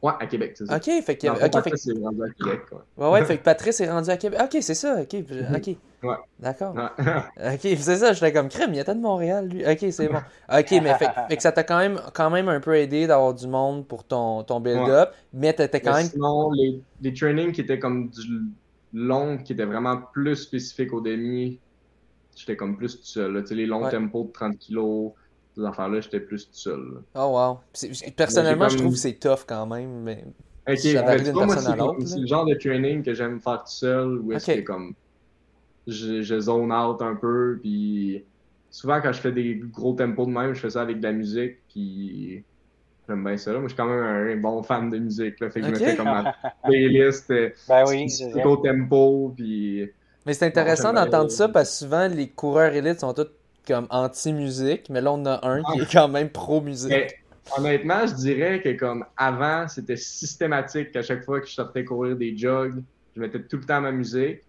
Ouais, 0.01 0.13
à 0.19 0.25
Québec, 0.25 0.53
c'est 0.55 0.65
ça. 0.65 0.77
Ok, 0.77 0.85
fait 1.03 1.17
que. 1.17 1.27
okay, 1.27 1.49
Patrice 1.49 1.87
est 1.87 1.99
rendu 2.01 2.23
à 2.23 2.29
Québec, 2.29 2.61
quoi. 2.69 2.85
Ouais, 2.97 3.11
ouais, 3.11 3.25
fait 3.25 3.37
que 3.37 3.43
Patrice 3.43 3.81
est 3.81 3.91
rendu 3.91 4.09
à 4.09 4.15
Québec. 4.15 4.39
Ok, 4.41 4.57
c'est 4.61 4.73
ça, 4.73 5.01
ok. 5.01 5.15
Ok. 5.53 5.75
Ouais. 6.03 6.15
D'accord. 6.39 6.75
ok, 6.99 7.59
c'est 7.61 7.97
ça, 7.97 8.13
j'étais 8.13 8.31
comme 8.31 8.47
crème, 8.47 8.73
il 8.73 8.79
était 8.79 8.95
de 8.95 9.01
Montréal, 9.01 9.49
lui. 9.49 9.65
Ok, 9.65 9.85
c'est 9.91 10.07
bon. 10.07 10.19
Ok, 10.49 10.71
mais 10.71 10.93
fait, 10.93 11.09
fait, 11.27 11.35
que 11.35 11.41
ça 11.41 11.51
t'a 11.51 11.63
quand 11.63 11.79
même, 11.79 11.99
quand 12.13 12.29
même 12.29 12.47
un 12.47 12.61
peu 12.61 12.75
aidé 12.75 13.05
d'avoir 13.05 13.33
du 13.33 13.47
monde 13.47 13.85
pour 13.85 14.05
ton, 14.05 14.43
ton 14.43 14.61
build-up, 14.61 15.09
mais 15.33 15.51
t'étais 15.51 15.81
quand 15.81 15.95
même. 15.95 16.05
Sinon, 16.05 16.51
les, 16.51 16.79
les 17.01 17.13
trainings 17.13 17.51
qui 17.51 17.61
étaient 17.61 17.79
comme 17.79 18.09
du 18.09 18.43
long, 18.93 19.37
qui 19.39 19.53
étaient 19.53 19.65
vraiment 19.65 19.97
plus 20.13 20.35
spécifiques 20.37 20.93
au 20.93 21.01
demi, 21.01 21.59
j'étais 22.35 22.55
comme 22.55 22.77
plus 22.77 22.97
tout 22.97 23.05
seul. 23.05 23.41
Tu 23.41 23.47
sais, 23.47 23.55
les 23.55 23.65
longs 23.65 23.89
tempos 23.89 24.25
de 24.25 24.31
30 24.31 24.57
kilos 24.57 25.11
ces 25.57 25.65
affaires-là, 25.65 26.01
j'étais 26.01 26.19
plus 26.19 26.45
tout 26.45 26.55
seul. 26.55 27.01
Oh 27.15 27.31
wow. 27.33 27.59
Personnellement, 28.15 28.69
je 28.69 28.77
trouve 28.77 28.93
que 28.93 28.99
c'est 28.99 29.19
tough 29.19 29.45
quand 29.47 29.65
même, 29.65 30.01
mais 30.03 30.23
Ok, 30.69 30.77
ça 30.79 31.01
varie 31.01 31.23
d'une 31.23 31.33
personne 31.33 31.71
à 31.71 31.75
l'autre. 31.75 32.05
C'est 32.05 32.19
le 32.19 32.27
genre 32.27 32.45
de 32.45 32.53
training 32.55 33.01
que 33.01 33.13
j'aime 33.13 33.39
faire 33.39 33.63
tout 33.63 33.71
seul, 33.71 34.19
où 34.19 34.33
est-ce 34.33 34.51
que 34.51 34.61
comme 34.61 34.93
je, 35.87 36.21
je, 36.21 36.39
zone 36.39 36.73
out 36.73 37.01
un 37.01 37.15
peu, 37.15 37.57
puis 37.61 38.25
souvent 38.69 38.99
quand 38.99 39.13
je 39.13 39.21
fais 39.21 39.31
des 39.31 39.55
gros 39.55 39.93
tempos 39.93 40.25
de 40.25 40.31
même, 40.31 40.53
je 40.53 40.59
fais 40.59 40.71
ça 40.71 40.81
avec 40.81 40.99
de 40.99 41.03
la 41.03 41.13
musique, 41.13 41.59
puis 41.69 42.43
j'aime 43.07 43.23
bien 43.23 43.37
ça. 43.37 43.53
Moi, 43.53 43.63
je 43.63 43.67
suis 43.69 43.77
quand 43.77 43.85
même 43.85 44.03
un, 44.03 44.35
bon 44.35 44.61
fan 44.61 44.89
de 44.89 44.97
musique, 44.97 45.39
là, 45.39 45.49
fait 45.49 45.61
que 45.61 45.67
je 45.67 45.71
me 45.71 45.75
fais 45.77 45.95
comme 45.95 46.07
ma 46.07 46.35
playlist 46.65 47.31
euh, 47.31 47.49
ben 47.69 47.85
oui, 47.87 48.07
au 48.43 48.57
tempo, 48.57 49.33
puis... 49.35 49.89
Mais 50.25 50.33
c'est 50.33 50.47
intéressant 50.47 50.91
d'entendre 50.91 51.31
ça, 51.31 51.47
parce 51.47 51.69
que 51.69 51.75
souvent, 51.85 52.07
les 52.09 52.27
coureurs 52.27 52.73
élites 52.73 52.99
sont 52.99 53.13
tous 53.13 53.29
comme 53.67 53.87
anti-musique, 53.89 54.89
mais 54.89 55.01
là, 55.01 55.11
on 55.11 55.25
a 55.25 55.45
un 55.47 55.61
qui 55.63 55.81
est 55.81 55.91
quand 55.91 56.07
même 56.07 56.29
pro-musique. 56.29 57.15
Honnêtement, 57.57 58.05
je 58.05 58.13
dirais 58.13 58.61
que 58.61 58.73
comme 58.77 59.05
avant, 59.15 59.67
c'était 59.67 59.95
systématique 59.95 60.91
qu'à 60.91 61.01
chaque 61.01 61.23
fois 61.23 61.39
que 61.39 61.47
je 61.47 61.53
sortais 61.53 61.85
courir 61.85 62.15
des 62.15 62.37
jogs, 62.37 62.83
je 63.15 63.21
mettais 63.21 63.41
tout 63.41 63.57
le 63.57 63.63
temps 63.63 63.81
ma 63.81 63.91
musique. 63.91 64.41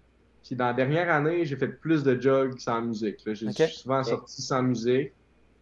Puis 0.45 0.57
dans 0.57 0.67
la 0.67 0.73
dernière 0.73 1.13
année, 1.13 1.45
j'ai 1.45 1.57
fait 1.57 1.69
plus 1.69 2.03
de 2.03 2.21
jogs 2.21 2.59
sans 2.59 2.81
musique. 2.83 3.19
J'ai 3.27 3.67
souvent 3.69 4.03
sorti 4.03 4.43
sans 4.43 4.63
musique, 4.63 5.13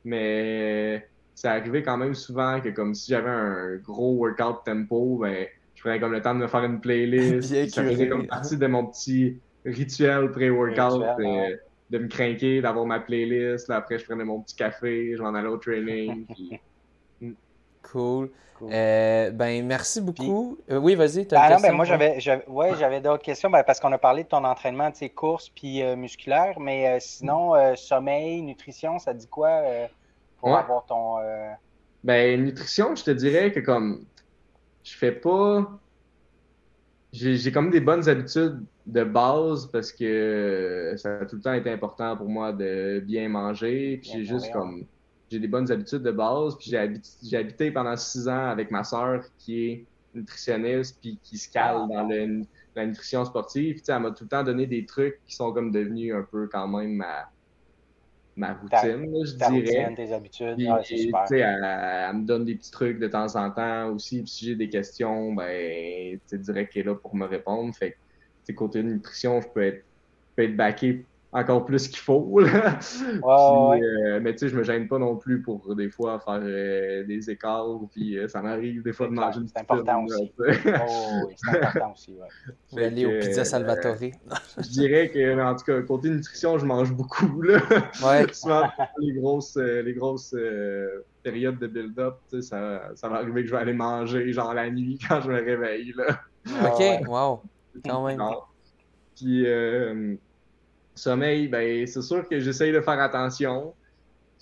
mais 0.05 1.07
c'est 1.35 1.49
arrivé 1.49 1.83
quand 1.83 1.97
même 1.97 2.15
souvent 2.15 2.61
que 2.61 2.71
comme 2.71 2.95
si 2.95 3.11
j'avais 3.11 3.29
un 3.29 3.77
gros 3.77 4.15
workout 4.15 4.65
tempo, 4.65 5.19
ben 5.21 5.47
je 5.75 5.83
prenais 5.83 6.01
comme 6.01 6.13
le 6.13 6.23
temps 6.23 6.35
de 6.35 6.41
me 6.41 6.47
faire 6.47 6.65
une 6.65 6.81
playlist. 6.81 7.69
ça 7.69 7.83
faisait 7.85 8.09
comme 8.09 8.27
partie 8.27 8.57
de 8.57 8.67
mon 8.67 8.87
petit 8.87 9.39
rituel 9.65 10.31
pré-workout 10.31 11.03
de 11.91 11.99
me 11.99 12.09
craquer, 12.09 12.61
d'avoir 12.61 12.87
ma 12.87 13.01
playlist. 13.01 13.69
Là, 13.69 13.77
après, 13.77 13.99
je 13.99 14.05
prenais 14.05 14.25
mon 14.25 14.41
petit 14.41 14.57
café, 14.57 15.15
je 15.17 15.23
m'en 15.23 15.35
allais 15.35 15.49
au 15.49 15.59
training. 15.59 16.27
Cool. 17.93 18.31
Euh, 18.63 19.31
ben, 19.31 19.65
merci 19.65 20.01
beaucoup. 20.01 20.59
Euh, 20.71 20.79
oui, 20.79 20.97
vas-y. 20.97 21.25
Ben 21.27 21.51
non, 21.51 21.61
ben, 21.61 21.73
moi, 21.73 21.85
j'avais, 21.85 22.19
ouais, 22.49 22.75
j'avais 22.77 23.01
d'autres 23.01 23.23
questions 23.23 23.49
ben, 23.49 23.63
parce 23.63 23.79
qu'on 23.79 23.93
a 23.93 23.99
parlé 23.99 24.25
de 24.25 24.29
ton 24.29 24.43
entraînement, 24.43 24.91
de 24.91 24.97
tes 24.97 25.09
courses 25.09 25.51
puis 25.51 25.83
euh, 25.83 25.95
musculaire, 25.95 26.59
mais 26.59 26.99
sinon, 26.99 27.53
sommeil, 27.77 28.43
nutrition, 28.43 28.99
ça 28.99 29.15
dit 29.15 29.29
quoi 29.29 29.63
pour 30.39 30.57
avoir 30.57 30.85
ton. 30.87 31.19
Ben, 32.03 32.43
nutrition, 32.43 32.97
je 32.97 33.05
te 33.05 33.11
dirais 33.13 33.53
que 33.53 33.61
comme 33.61 34.05
je 34.83 34.97
fais 34.97 35.13
pas. 35.13 35.79
J'ai 37.17 37.53
comme 37.53 37.71
des 37.71 37.81
bonnes 37.81 38.09
habitudes 38.09 38.63
de 38.87 39.05
base 39.05 39.67
parce 39.71 39.93
que 39.93 40.95
ça 40.97 41.21
a 41.21 41.25
tout 41.25 41.37
le 41.37 41.43
temps 41.43 41.55
été 41.55 41.71
important 41.71 42.17
pour 42.17 42.29
moi 42.29 42.53
de 42.53 43.03
bien 43.05 43.29
manger. 43.29 43.99
Puis 44.03 44.11
j'ai 44.13 44.25
juste 44.25 44.53
comme 44.53 44.85
j'ai 45.31 45.39
des 45.39 45.49
bonnes 45.49 45.71
habitudes 45.71 46.03
de 46.03 46.11
base. 46.11 46.57
Puis 46.57 46.71
j'ai 46.71 46.79
habité, 46.79 47.37
habité, 47.37 47.71
pendant 47.71 47.97
six 47.97 48.29
ans 48.29 48.49
avec 48.49 48.71
ma 48.71 48.85
sœur 48.85 49.25
qui 49.39 49.67
est 49.67 49.85
nutritionniste 50.15 50.99
puis 51.01 51.19
qui 51.23 51.39
se 51.39 51.51
cale 51.51 51.77
ah. 51.85 51.87
dans 51.89 52.45
la 52.75 52.87
nutrition 52.87 53.25
sportive. 53.25 53.77
Puis, 53.77 53.85
elle 53.89 54.01
m'a 54.01 54.11
tout 54.11 54.25
le 54.25 54.29
temps 54.29 54.43
donné 54.43 54.67
des 54.67 54.85
trucs 54.85 55.19
qui 55.27 55.35
sont 55.35 55.53
comme 55.53 55.71
devenus 55.71 56.15
un 56.15 56.23
peu 56.23 56.49
quand 56.49 56.69
même 56.69 56.97
ma, 56.97 57.31
ma 58.37 58.53
routine, 58.53 59.25
je 59.25 59.35
dirais. 59.35 59.85
Routine, 59.87 59.97
tes 59.97 60.13
habitudes, 60.13 60.57
puis, 60.57 60.67
Elle, 61.31 61.65
elle, 61.65 62.17
me 62.17 62.27
donne 62.27 62.45
des 62.45 62.55
petits 62.55 62.71
trucs 62.71 62.99
de 62.99 63.09
temps 63.09 63.35
en 63.37 63.51
temps 63.51 63.89
aussi. 63.89 64.21
Puis 64.23 64.31
si 64.31 64.45
j'ai 64.47 64.57
des 64.57 64.69
questions, 64.69 65.33
ben, 65.33 66.19
tu 66.29 66.39
dirais 66.39 66.69
qu'elle 66.69 66.83
est 66.83 66.87
là 66.87 66.95
pour 66.95 67.17
me 67.17 67.27
répondre. 67.27 67.75
Fait 67.75 67.97
côté 68.55 68.83
nutrition, 68.83 69.41
je 69.41 69.49
peux 69.49 69.63
être, 69.63 69.85
peux 70.37 70.45
être 70.45 70.57
backé 70.57 71.05
encore 71.37 71.65
plus 71.65 71.89
qu'il 71.89 71.99
faut. 71.99 72.41
Euh, 73.27 74.21
mais 74.23 74.33
tu 74.33 74.39
sais, 74.39 74.49
je 74.49 74.57
me 74.57 74.63
gêne 74.63 74.89
pas 74.89 74.99
non 74.99 75.17
plus 75.17 75.43
pour 75.43 75.75
des 75.75 75.91
fois 75.91 76.19
faire 76.21 76.41
euh, 76.43 77.05
des 77.05 77.31
écarts. 77.31 77.81
Puis 77.93 78.17
ça 78.29 78.41
m'arrive 78.41 78.83
des 78.83 78.93
fois 78.93 79.09
de 79.09 79.13
manger 79.13 79.41
une 79.41 79.49
C'est 79.49 79.59
important 79.59 80.05
aussi. 80.05 80.33
oh, 80.39 81.27
oui, 81.27 81.35
c'est 81.37 81.63
important 81.63 81.93
aussi. 81.93 82.15
Ouais. 82.73 83.07
au 83.07 83.21
Pizza 83.21 83.45
Salvatore. 83.45 83.97
je 83.99 84.69
dirais 84.69 85.11
que, 85.11 85.41
en 85.41 85.55
tout 85.55 85.65
cas, 85.65 85.83
côté 85.83 86.11
nutrition, 86.11 86.59
je 86.59 86.65
mange 86.65 86.93
beaucoup. 86.93 87.43
Là. 87.43 87.61
Ouais. 88.05 88.27
Souvent, 88.33 88.69
les 88.99 89.13
grosses, 89.13 89.57
les 89.57 89.95
grosses 89.95 90.35
périodes 91.23 91.59
de 91.59 91.67
build-up, 91.67 92.17
ça, 92.41 92.91
ça 92.95 93.09
va 93.09 93.17
arriver 93.17 93.43
que 93.43 93.49
je 93.49 93.55
vais 93.55 93.61
aller 93.61 93.75
manger 93.75 94.33
genre 94.33 94.55
la 94.55 94.71
nuit 94.71 94.99
quand 95.09 95.21
je 95.21 95.31
me 95.31 95.43
réveille. 95.43 95.93
Là. 95.97 96.21
Ok, 96.65 97.09
wow. 97.09 97.43
Quand 97.85 98.07
même. 98.07 98.21
Puis, 99.17 99.47
euh, 99.47 100.15
sommeil, 100.97 101.49
ben, 101.49 101.87
c'est 101.87 102.03
sûr 102.03 102.29
que 102.29 102.41
j'essaye 102.41 102.73
de 102.73 102.81
faire 102.81 103.01
attention. 103.01 103.75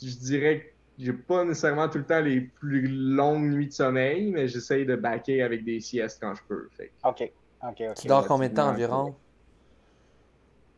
Je 0.02 0.14
dirais 0.16 0.60
que 0.60 0.66
j'ai 0.98 1.12
pas 1.12 1.44
nécessairement 1.44 1.88
tout 1.88 1.98
le 1.98 2.06
temps 2.06 2.20
les 2.20 2.40
plus 2.40 2.86
longues 2.86 3.50
nuits 3.50 3.68
de 3.68 3.72
sommeil, 3.72 4.30
mais 4.30 4.48
j'essaye 4.48 4.86
de 4.86 4.96
backer 4.96 5.42
avec 5.42 5.64
des 5.64 5.80
siestes 5.80 6.18
quand 6.20 6.34
je 6.34 6.42
peux. 6.48 6.68
OK. 7.04 7.32
OK, 7.62 7.82
OK. 7.90 7.94
Tu 8.00 8.06
dors 8.06 8.26
combien 8.26 8.48
de 8.48 8.54
temps 8.54 8.68
environ? 8.68 9.16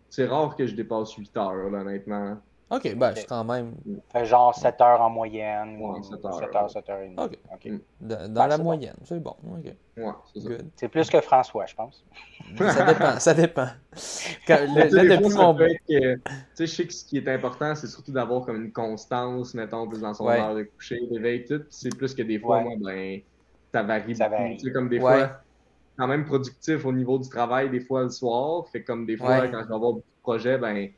C'est 0.08 0.26
rare 0.26 0.56
que 0.56 0.66
je 0.66 0.74
dépasse 0.74 1.12
8 1.14 1.36
heures, 1.36 1.72
honnêtement. 1.72 2.40
Ok, 2.68 2.96
ben, 2.96 3.12
c'est 3.14 3.26
quand 3.26 3.44
même. 3.44 3.76
Fait 4.12 4.24
genre 4.24 4.52
7 4.52 4.80
heures 4.80 5.00
en 5.00 5.08
moyenne. 5.08 5.80
Ouais, 5.80 6.02
7 6.02 6.24
heures. 6.24 6.38
7 6.40 6.56
heures, 6.56 6.70
7 6.70 6.90
heures 6.90 7.00
et 7.00 7.04
demie. 7.04 7.16
Ok. 7.16 7.38
okay. 7.54 7.80
Dans, 8.00 8.32
dans 8.32 8.46
la 8.46 8.58
moyenne, 8.58 8.96
c'est 9.04 9.22
bon. 9.22 9.36
Ok. 9.52 9.72
Ouais, 9.96 10.12
c'est 10.34 10.40
ça. 10.40 10.50
C'est 10.74 10.88
plus 10.88 11.08
que 11.08 11.20
François, 11.20 11.66
je 11.66 11.76
pense. 11.76 12.04
ça 12.58 12.84
dépend, 12.92 13.20
ça 13.20 13.34
dépend. 13.34 13.68
Quand, 14.48 14.58
le, 14.74 14.94
là, 14.96 15.16
depuis 15.16 15.36
mon. 15.36 15.54
Tu 15.54 16.20
sais, 16.54 16.66
je 16.66 16.74
sais 16.74 16.86
que 16.88 16.92
ce 16.92 17.04
qui 17.04 17.18
est 17.18 17.28
important, 17.28 17.72
c'est 17.76 17.86
surtout 17.86 18.10
d'avoir 18.10 18.44
comme 18.44 18.64
une 18.64 18.72
constance, 18.72 19.54
mettons, 19.54 19.86
plus 19.86 20.00
dans 20.00 20.14
son 20.14 20.26
ouais. 20.26 20.40
heure 20.40 20.56
de 20.56 20.64
coucher, 20.64 20.98
d'éveil, 21.08 21.44
tout. 21.44 21.62
C'est 21.70 21.96
plus 21.96 22.14
que 22.14 22.22
des 22.22 22.40
fois, 22.40 22.58
ouais. 22.58 22.64
moi, 22.64 22.92
ben, 22.92 23.20
ça 23.72 23.84
varie. 23.84 24.16
Ça 24.16 24.28
varie. 24.28 24.56
Tu 24.56 24.66
sais, 24.66 24.72
comme 24.72 24.88
des 24.88 24.98
ouais. 24.98 25.02
fois, 25.02 25.40
quand 25.96 26.08
même 26.08 26.24
productif 26.24 26.84
au 26.84 26.92
niveau 26.92 27.16
du 27.18 27.28
travail, 27.28 27.70
des 27.70 27.80
fois 27.80 28.02
le 28.02 28.10
soir. 28.10 28.66
Fait 28.72 28.82
comme 28.82 29.06
des 29.06 29.16
fois, 29.16 29.46
quand 29.46 29.62
je 29.62 29.68
vais 29.68 29.74
avoir 29.74 29.92
beaucoup 29.92 29.98
de 30.00 30.22
projets, 30.22 30.58
ben 30.58 30.90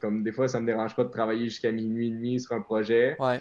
comme 0.00 0.22
des 0.22 0.32
fois, 0.32 0.48
ça 0.48 0.60
me 0.60 0.66
dérange 0.66 0.96
pas 0.96 1.04
de 1.04 1.10
travailler 1.10 1.44
jusqu'à 1.44 1.70
minuit 1.70 2.08
et 2.08 2.10
demi 2.10 2.40
sur 2.40 2.52
un 2.52 2.60
projet. 2.60 3.16
Ouais. 3.20 3.40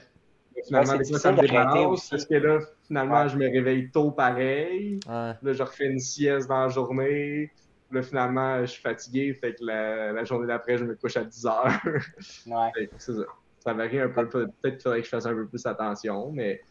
Mais 0.55 0.63
finalement, 0.63 0.97
des 0.97 1.05
fois, 1.05 1.19
ça 1.19 1.31
me 1.31 1.39
dérange 1.39 2.09
parce 2.09 2.25
que 2.25 2.35
là, 2.35 2.59
finalement, 2.85 3.23
ouais. 3.23 3.29
je 3.29 3.37
me 3.37 3.45
réveille 3.45 3.89
tôt 3.91 4.11
pareil. 4.11 4.99
Ouais. 5.07 5.33
Là, 5.41 5.53
je 5.53 5.63
refais 5.63 5.85
une 5.85 5.99
sieste 5.99 6.49
dans 6.49 6.63
la 6.63 6.69
journée. 6.69 7.51
Là, 7.91 8.01
finalement, 8.03 8.59
je 8.61 8.65
suis 8.65 8.81
fatigué. 8.81 9.33
Fait 9.33 9.55
que 9.55 9.63
la, 9.63 10.11
la 10.11 10.23
journée 10.25 10.47
d'après, 10.47 10.77
je 10.77 10.83
me 10.83 10.95
couche 10.95 11.17
à 11.17 11.23
10 11.23 11.45
heures. 11.45 11.81
ouais. 12.47 12.89
C'est 12.97 13.13
ça. 13.13 13.23
Ça 13.59 13.73
varie 13.73 13.99
un 13.99 14.09
peu. 14.09 14.27
Peut-être 14.27 14.75
qu'il 14.75 14.81
faudrait 14.81 14.99
que 14.99 15.05
je 15.05 15.09
fasse 15.09 15.25
un 15.25 15.33
peu 15.33 15.47
plus 15.47 15.65
attention, 15.65 16.31
mais 16.31 16.61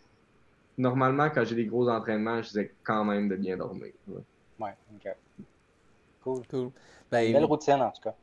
normalement, 0.77 1.29
quand 1.31 1.45
j'ai 1.45 1.55
des 1.55 1.67
gros 1.67 1.89
entraînements, 1.89 2.43
j'essaie 2.43 2.73
quand 2.83 3.05
même 3.05 3.29
de 3.29 3.37
bien 3.37 3.57
dormir. 3.57 3.93
Ouais, 4.07 4.23
ouais 4.61 4.75
ok. 4.95 5.15
Cool. 6.23 6.47
Cool. 6.49 6.71
Ben, 7.11 7.33
belle 7.33 7.45
routine, 7.45 7.81
en 7.81 7.91
tout 7.91 8.03
cas. 8.03 8.15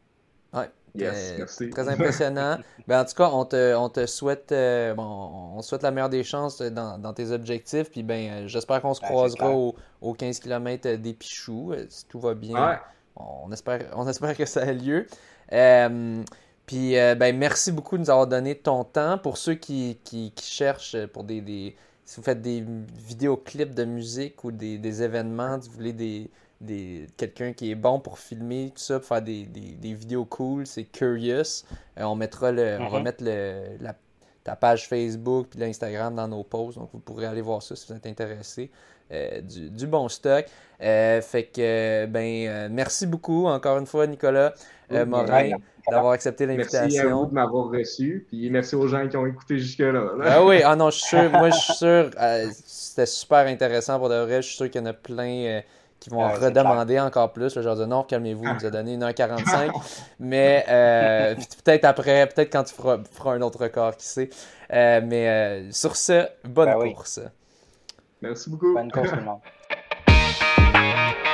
Ouais. 0.56 0.70
Yes, 0.96 1.32
euh, 1.32 1.36
merci. 1.40 1.70
Très 1.70 1.90
impressionnant. 1.90 2.58
ben, 2.88 3.02
en 3.02 3.06
tout 3.06 3.16
cas, 3.16 3.30
on 3.32 3.46
te, 3.46 3.76
on 3.76 3.90
te 3.90 4.06
souhaite, 4.06 4.52
euh, 4.52 4.94
bon, 4.94 5.04
on 5.04 5.62
souhaite 5.62 5.84
la 5.84 5.92
meilleure 5.92 6.10
des 6.10 6.24
chances 6.24 6.62
dans, 6.62 6.98
dans 6.98 7.14
tes 7.14 7.32
objectifs. 7.32 7.92
Puis 7.92 8.04
ben, 8.04 8.32
euh, 8.32 8.48
j'espère 8.48 8.82
qu'on 8.82 8.94
se 8.94 9.02
Ben, 9.02 9.08
croisera 9.08 9.48
c'est 9.48 9.54
au, 9.54 9.76
au 10.02 10.14
15 10.14 10.40
km 10.40 10.96
des 10.96 11.14
Pichoux, 11.14 11.74
euh, 11.74 11.86
si 11.90 12.06
tout 12.06 12.20
va 12.20 12.34
bien. 12.34 12.70
Ouais. 12.70 12.78
On 13.18 13.52
espère, 13.52 13.82
on 13.96 14.08
espère 14.08 14.36
que 14.36 14.46
ça 14.46 14.62
a 14.62 14.72
lieu. 14.74 15.08
Euh, 15.54 16.24
puis, 16.66 16.98
euh, 16.98 17.16
ben, 17.16 17.38
merci 17.38 17.72
beaucoup 17.72 17.98
de 17.98 18.02
nous 18.04 18.10
avoir 18.10 18.28
donné 18.28 18.56
ton 18.56 18.84
temps. 18.84 19.18
Pour 19.18 19.38
ceux 19.38 19.54
qui, 19.56 20.00
qui, 20.04 20.32
qui 20.36 20.46
cherchent 20.46 20.98
pour 21.08 21.24
des, 21.24 21.42
des, 21.42 21.76
si 22.06 22.18
vous 22.18 22.24
faites 22.24 22.42
des 22.42 22.64
vidéoclips 22.96 23.74
de 23.74 23.86
musique 23.86 24.44
ou 24.44 24.52
des, 24.52 24.78
des 24.78 25.04
événements, 25.04 25.62
si 25.62 25.70
vous 25.70 25.76
voulez 25.76 25.94
des, 25.94 26.30
des, 26.66 27.08
quelqu'un 27.18 27.54
qui 27.54 27.72
est 27.72 27.76
bon 27.76 28.00
pour 28.00 28.20
filmer 28.20 28.72
tout 28.76 28.82
ça, 28.82 29.00
pour 29.00 29.08
faire 29.08 29.22
des, 29.22 29.44
des, 29.46 29.72
des 29.80 29.94
vidéos 29.94 30.26
cool, 30.26 30.68
c'est 30.68 30.84
Curious. 30.84 31.64
Euh, 31.98 32.04
on 32.04 32.16
mettra 32.16 32.52
le, 32.52 32.78
on 32.82 32.90
va 32.90 32.98
Mhm. 33.00 33.04
mettre 33.04 33.24
le, 33.24 33.78
la, 33.80 33.96
ta 34.44 34.56
page 34.56 34.88
Facebook 34.88 35.48
puis 35.52 35.60
l'Instagram 35.60 36.14
dans 36.16 36.28
nos 36.28 36.44
posts, 36.44 36.78
donc 36.78 36.90
vous 36.94 37.00
pourrez 37.00 37.26
aller 37.26 37.42
voir 37.42 37.62
ça 37.64 37.76
si 37.76 37.88
vous 37.88 37.96
êtes 37.96 38.06
intéressé. 38.06 38.70
Euh, 39.12 39.40
du, 39.42 39.70
du 39.70 39.86
bon 39.86 40.10
stock. 40.10 40.46
Euh, 40.82 41.22
fait 41.22 41.44
que, 41.44 42.08
ben, 42.08 42.48
euh, 42.48 42.68
merci 42.72 43.06
beaucoup 43.06 43.46
encore 43.46 43.78
une 43.78 43.86
fois, 43.86 44.08
Nicolas 44.08 44.52
euh, 44.92 45.04
Oui, 45.04 45.10
Morin, 45.10 45.50
d'avoir 45.88 46.14
accepté 46.14 46.48
Merci 46.48 46.76
à 46.76 46.82
vous 46.82 46.88
l'invitation. 46.90 47.24
de 47.26 47.34
m'avoir 47.36 47.70
reçu. 47.70 48.26
Puis 48.28 48.50
merci 48.50 48.76
aux 48.76 48.88
gens 48.88 49.08
qui 49.08 49.16
ont 49.16 49.28
écouté 49.28 49.60
jusque-là. 49.60 49.92
là. 49.92 50.10
Ah 50.24 50.44
oui, 50.44 50.64
ah 50.64 50.76
non, 50.76 50.90
je 50.90 50.98
suis 50.98 51.08
sûr, 51.10 51.30
moi 51.30 51.52
je 51.52 51.56
suis 51.56 51.74
sûr, 51.76 52.10
euh, 52.20 52.48
c'était 52.66 53.06
super 53.06 53.46
intéressant 53.46 54.00
pour 54.00 54.10
de 54.10 54.16
vrai. 54.16 54.42
Je 54.42 54.48
suis 54.48 54.56
sûr 54.58 54.72
qu'il 54.72 54.82
y 54.82 54.84
en 54.84 54.88
a 54.88 54.94
plein 54.94 55.30
euh, 55.46 55.62
qui 56.06 56.12
vont 56.12 56.24
ah, 56.24 56.36
redemander 56.36 57.00
encore 57.00 57.34
plus. 57.34 57.56
Là, 57.56 57.62
je 57.64 57.68
leur 57.68 57.76
dis 57.76 57.88
non, 57.88 58.04
calmez-vous, 58.04 58.44
vous 58.44 58.66
a 58.66 58.70
donné 58.70 58.96
1h45. 58.96 59.72
mais 60.20 60.64
euh, 60.70 61.34
peut-être 61.64 61.86
après, 61.86 62.28
peut-être 62.28 62.52
quand 62.52 62.64
tu 62.64 62.76
feras, 62.76 63.00
un 63.34 63.42
autre 63.42 63.64
record, 63.64 63.98
qui 63.98 64.06
sait. 64.06 64.30
Euh, 64.72 65.02
mais 65.04 65.28
euh, 65.28 65.72
sur 65.72 65.96
ce, 65.96 66.28
bonne 66.44 66.78
ben 66.78 66.94
course. 66.94 67.22
Merci 68.22 68.52
beaucoup. 68.52 68.76
Bonne 68.76 68.92
course, 68.92 69.10
tout 69.10 69.16
le 69.16 69.24
monde. 69.24 69.40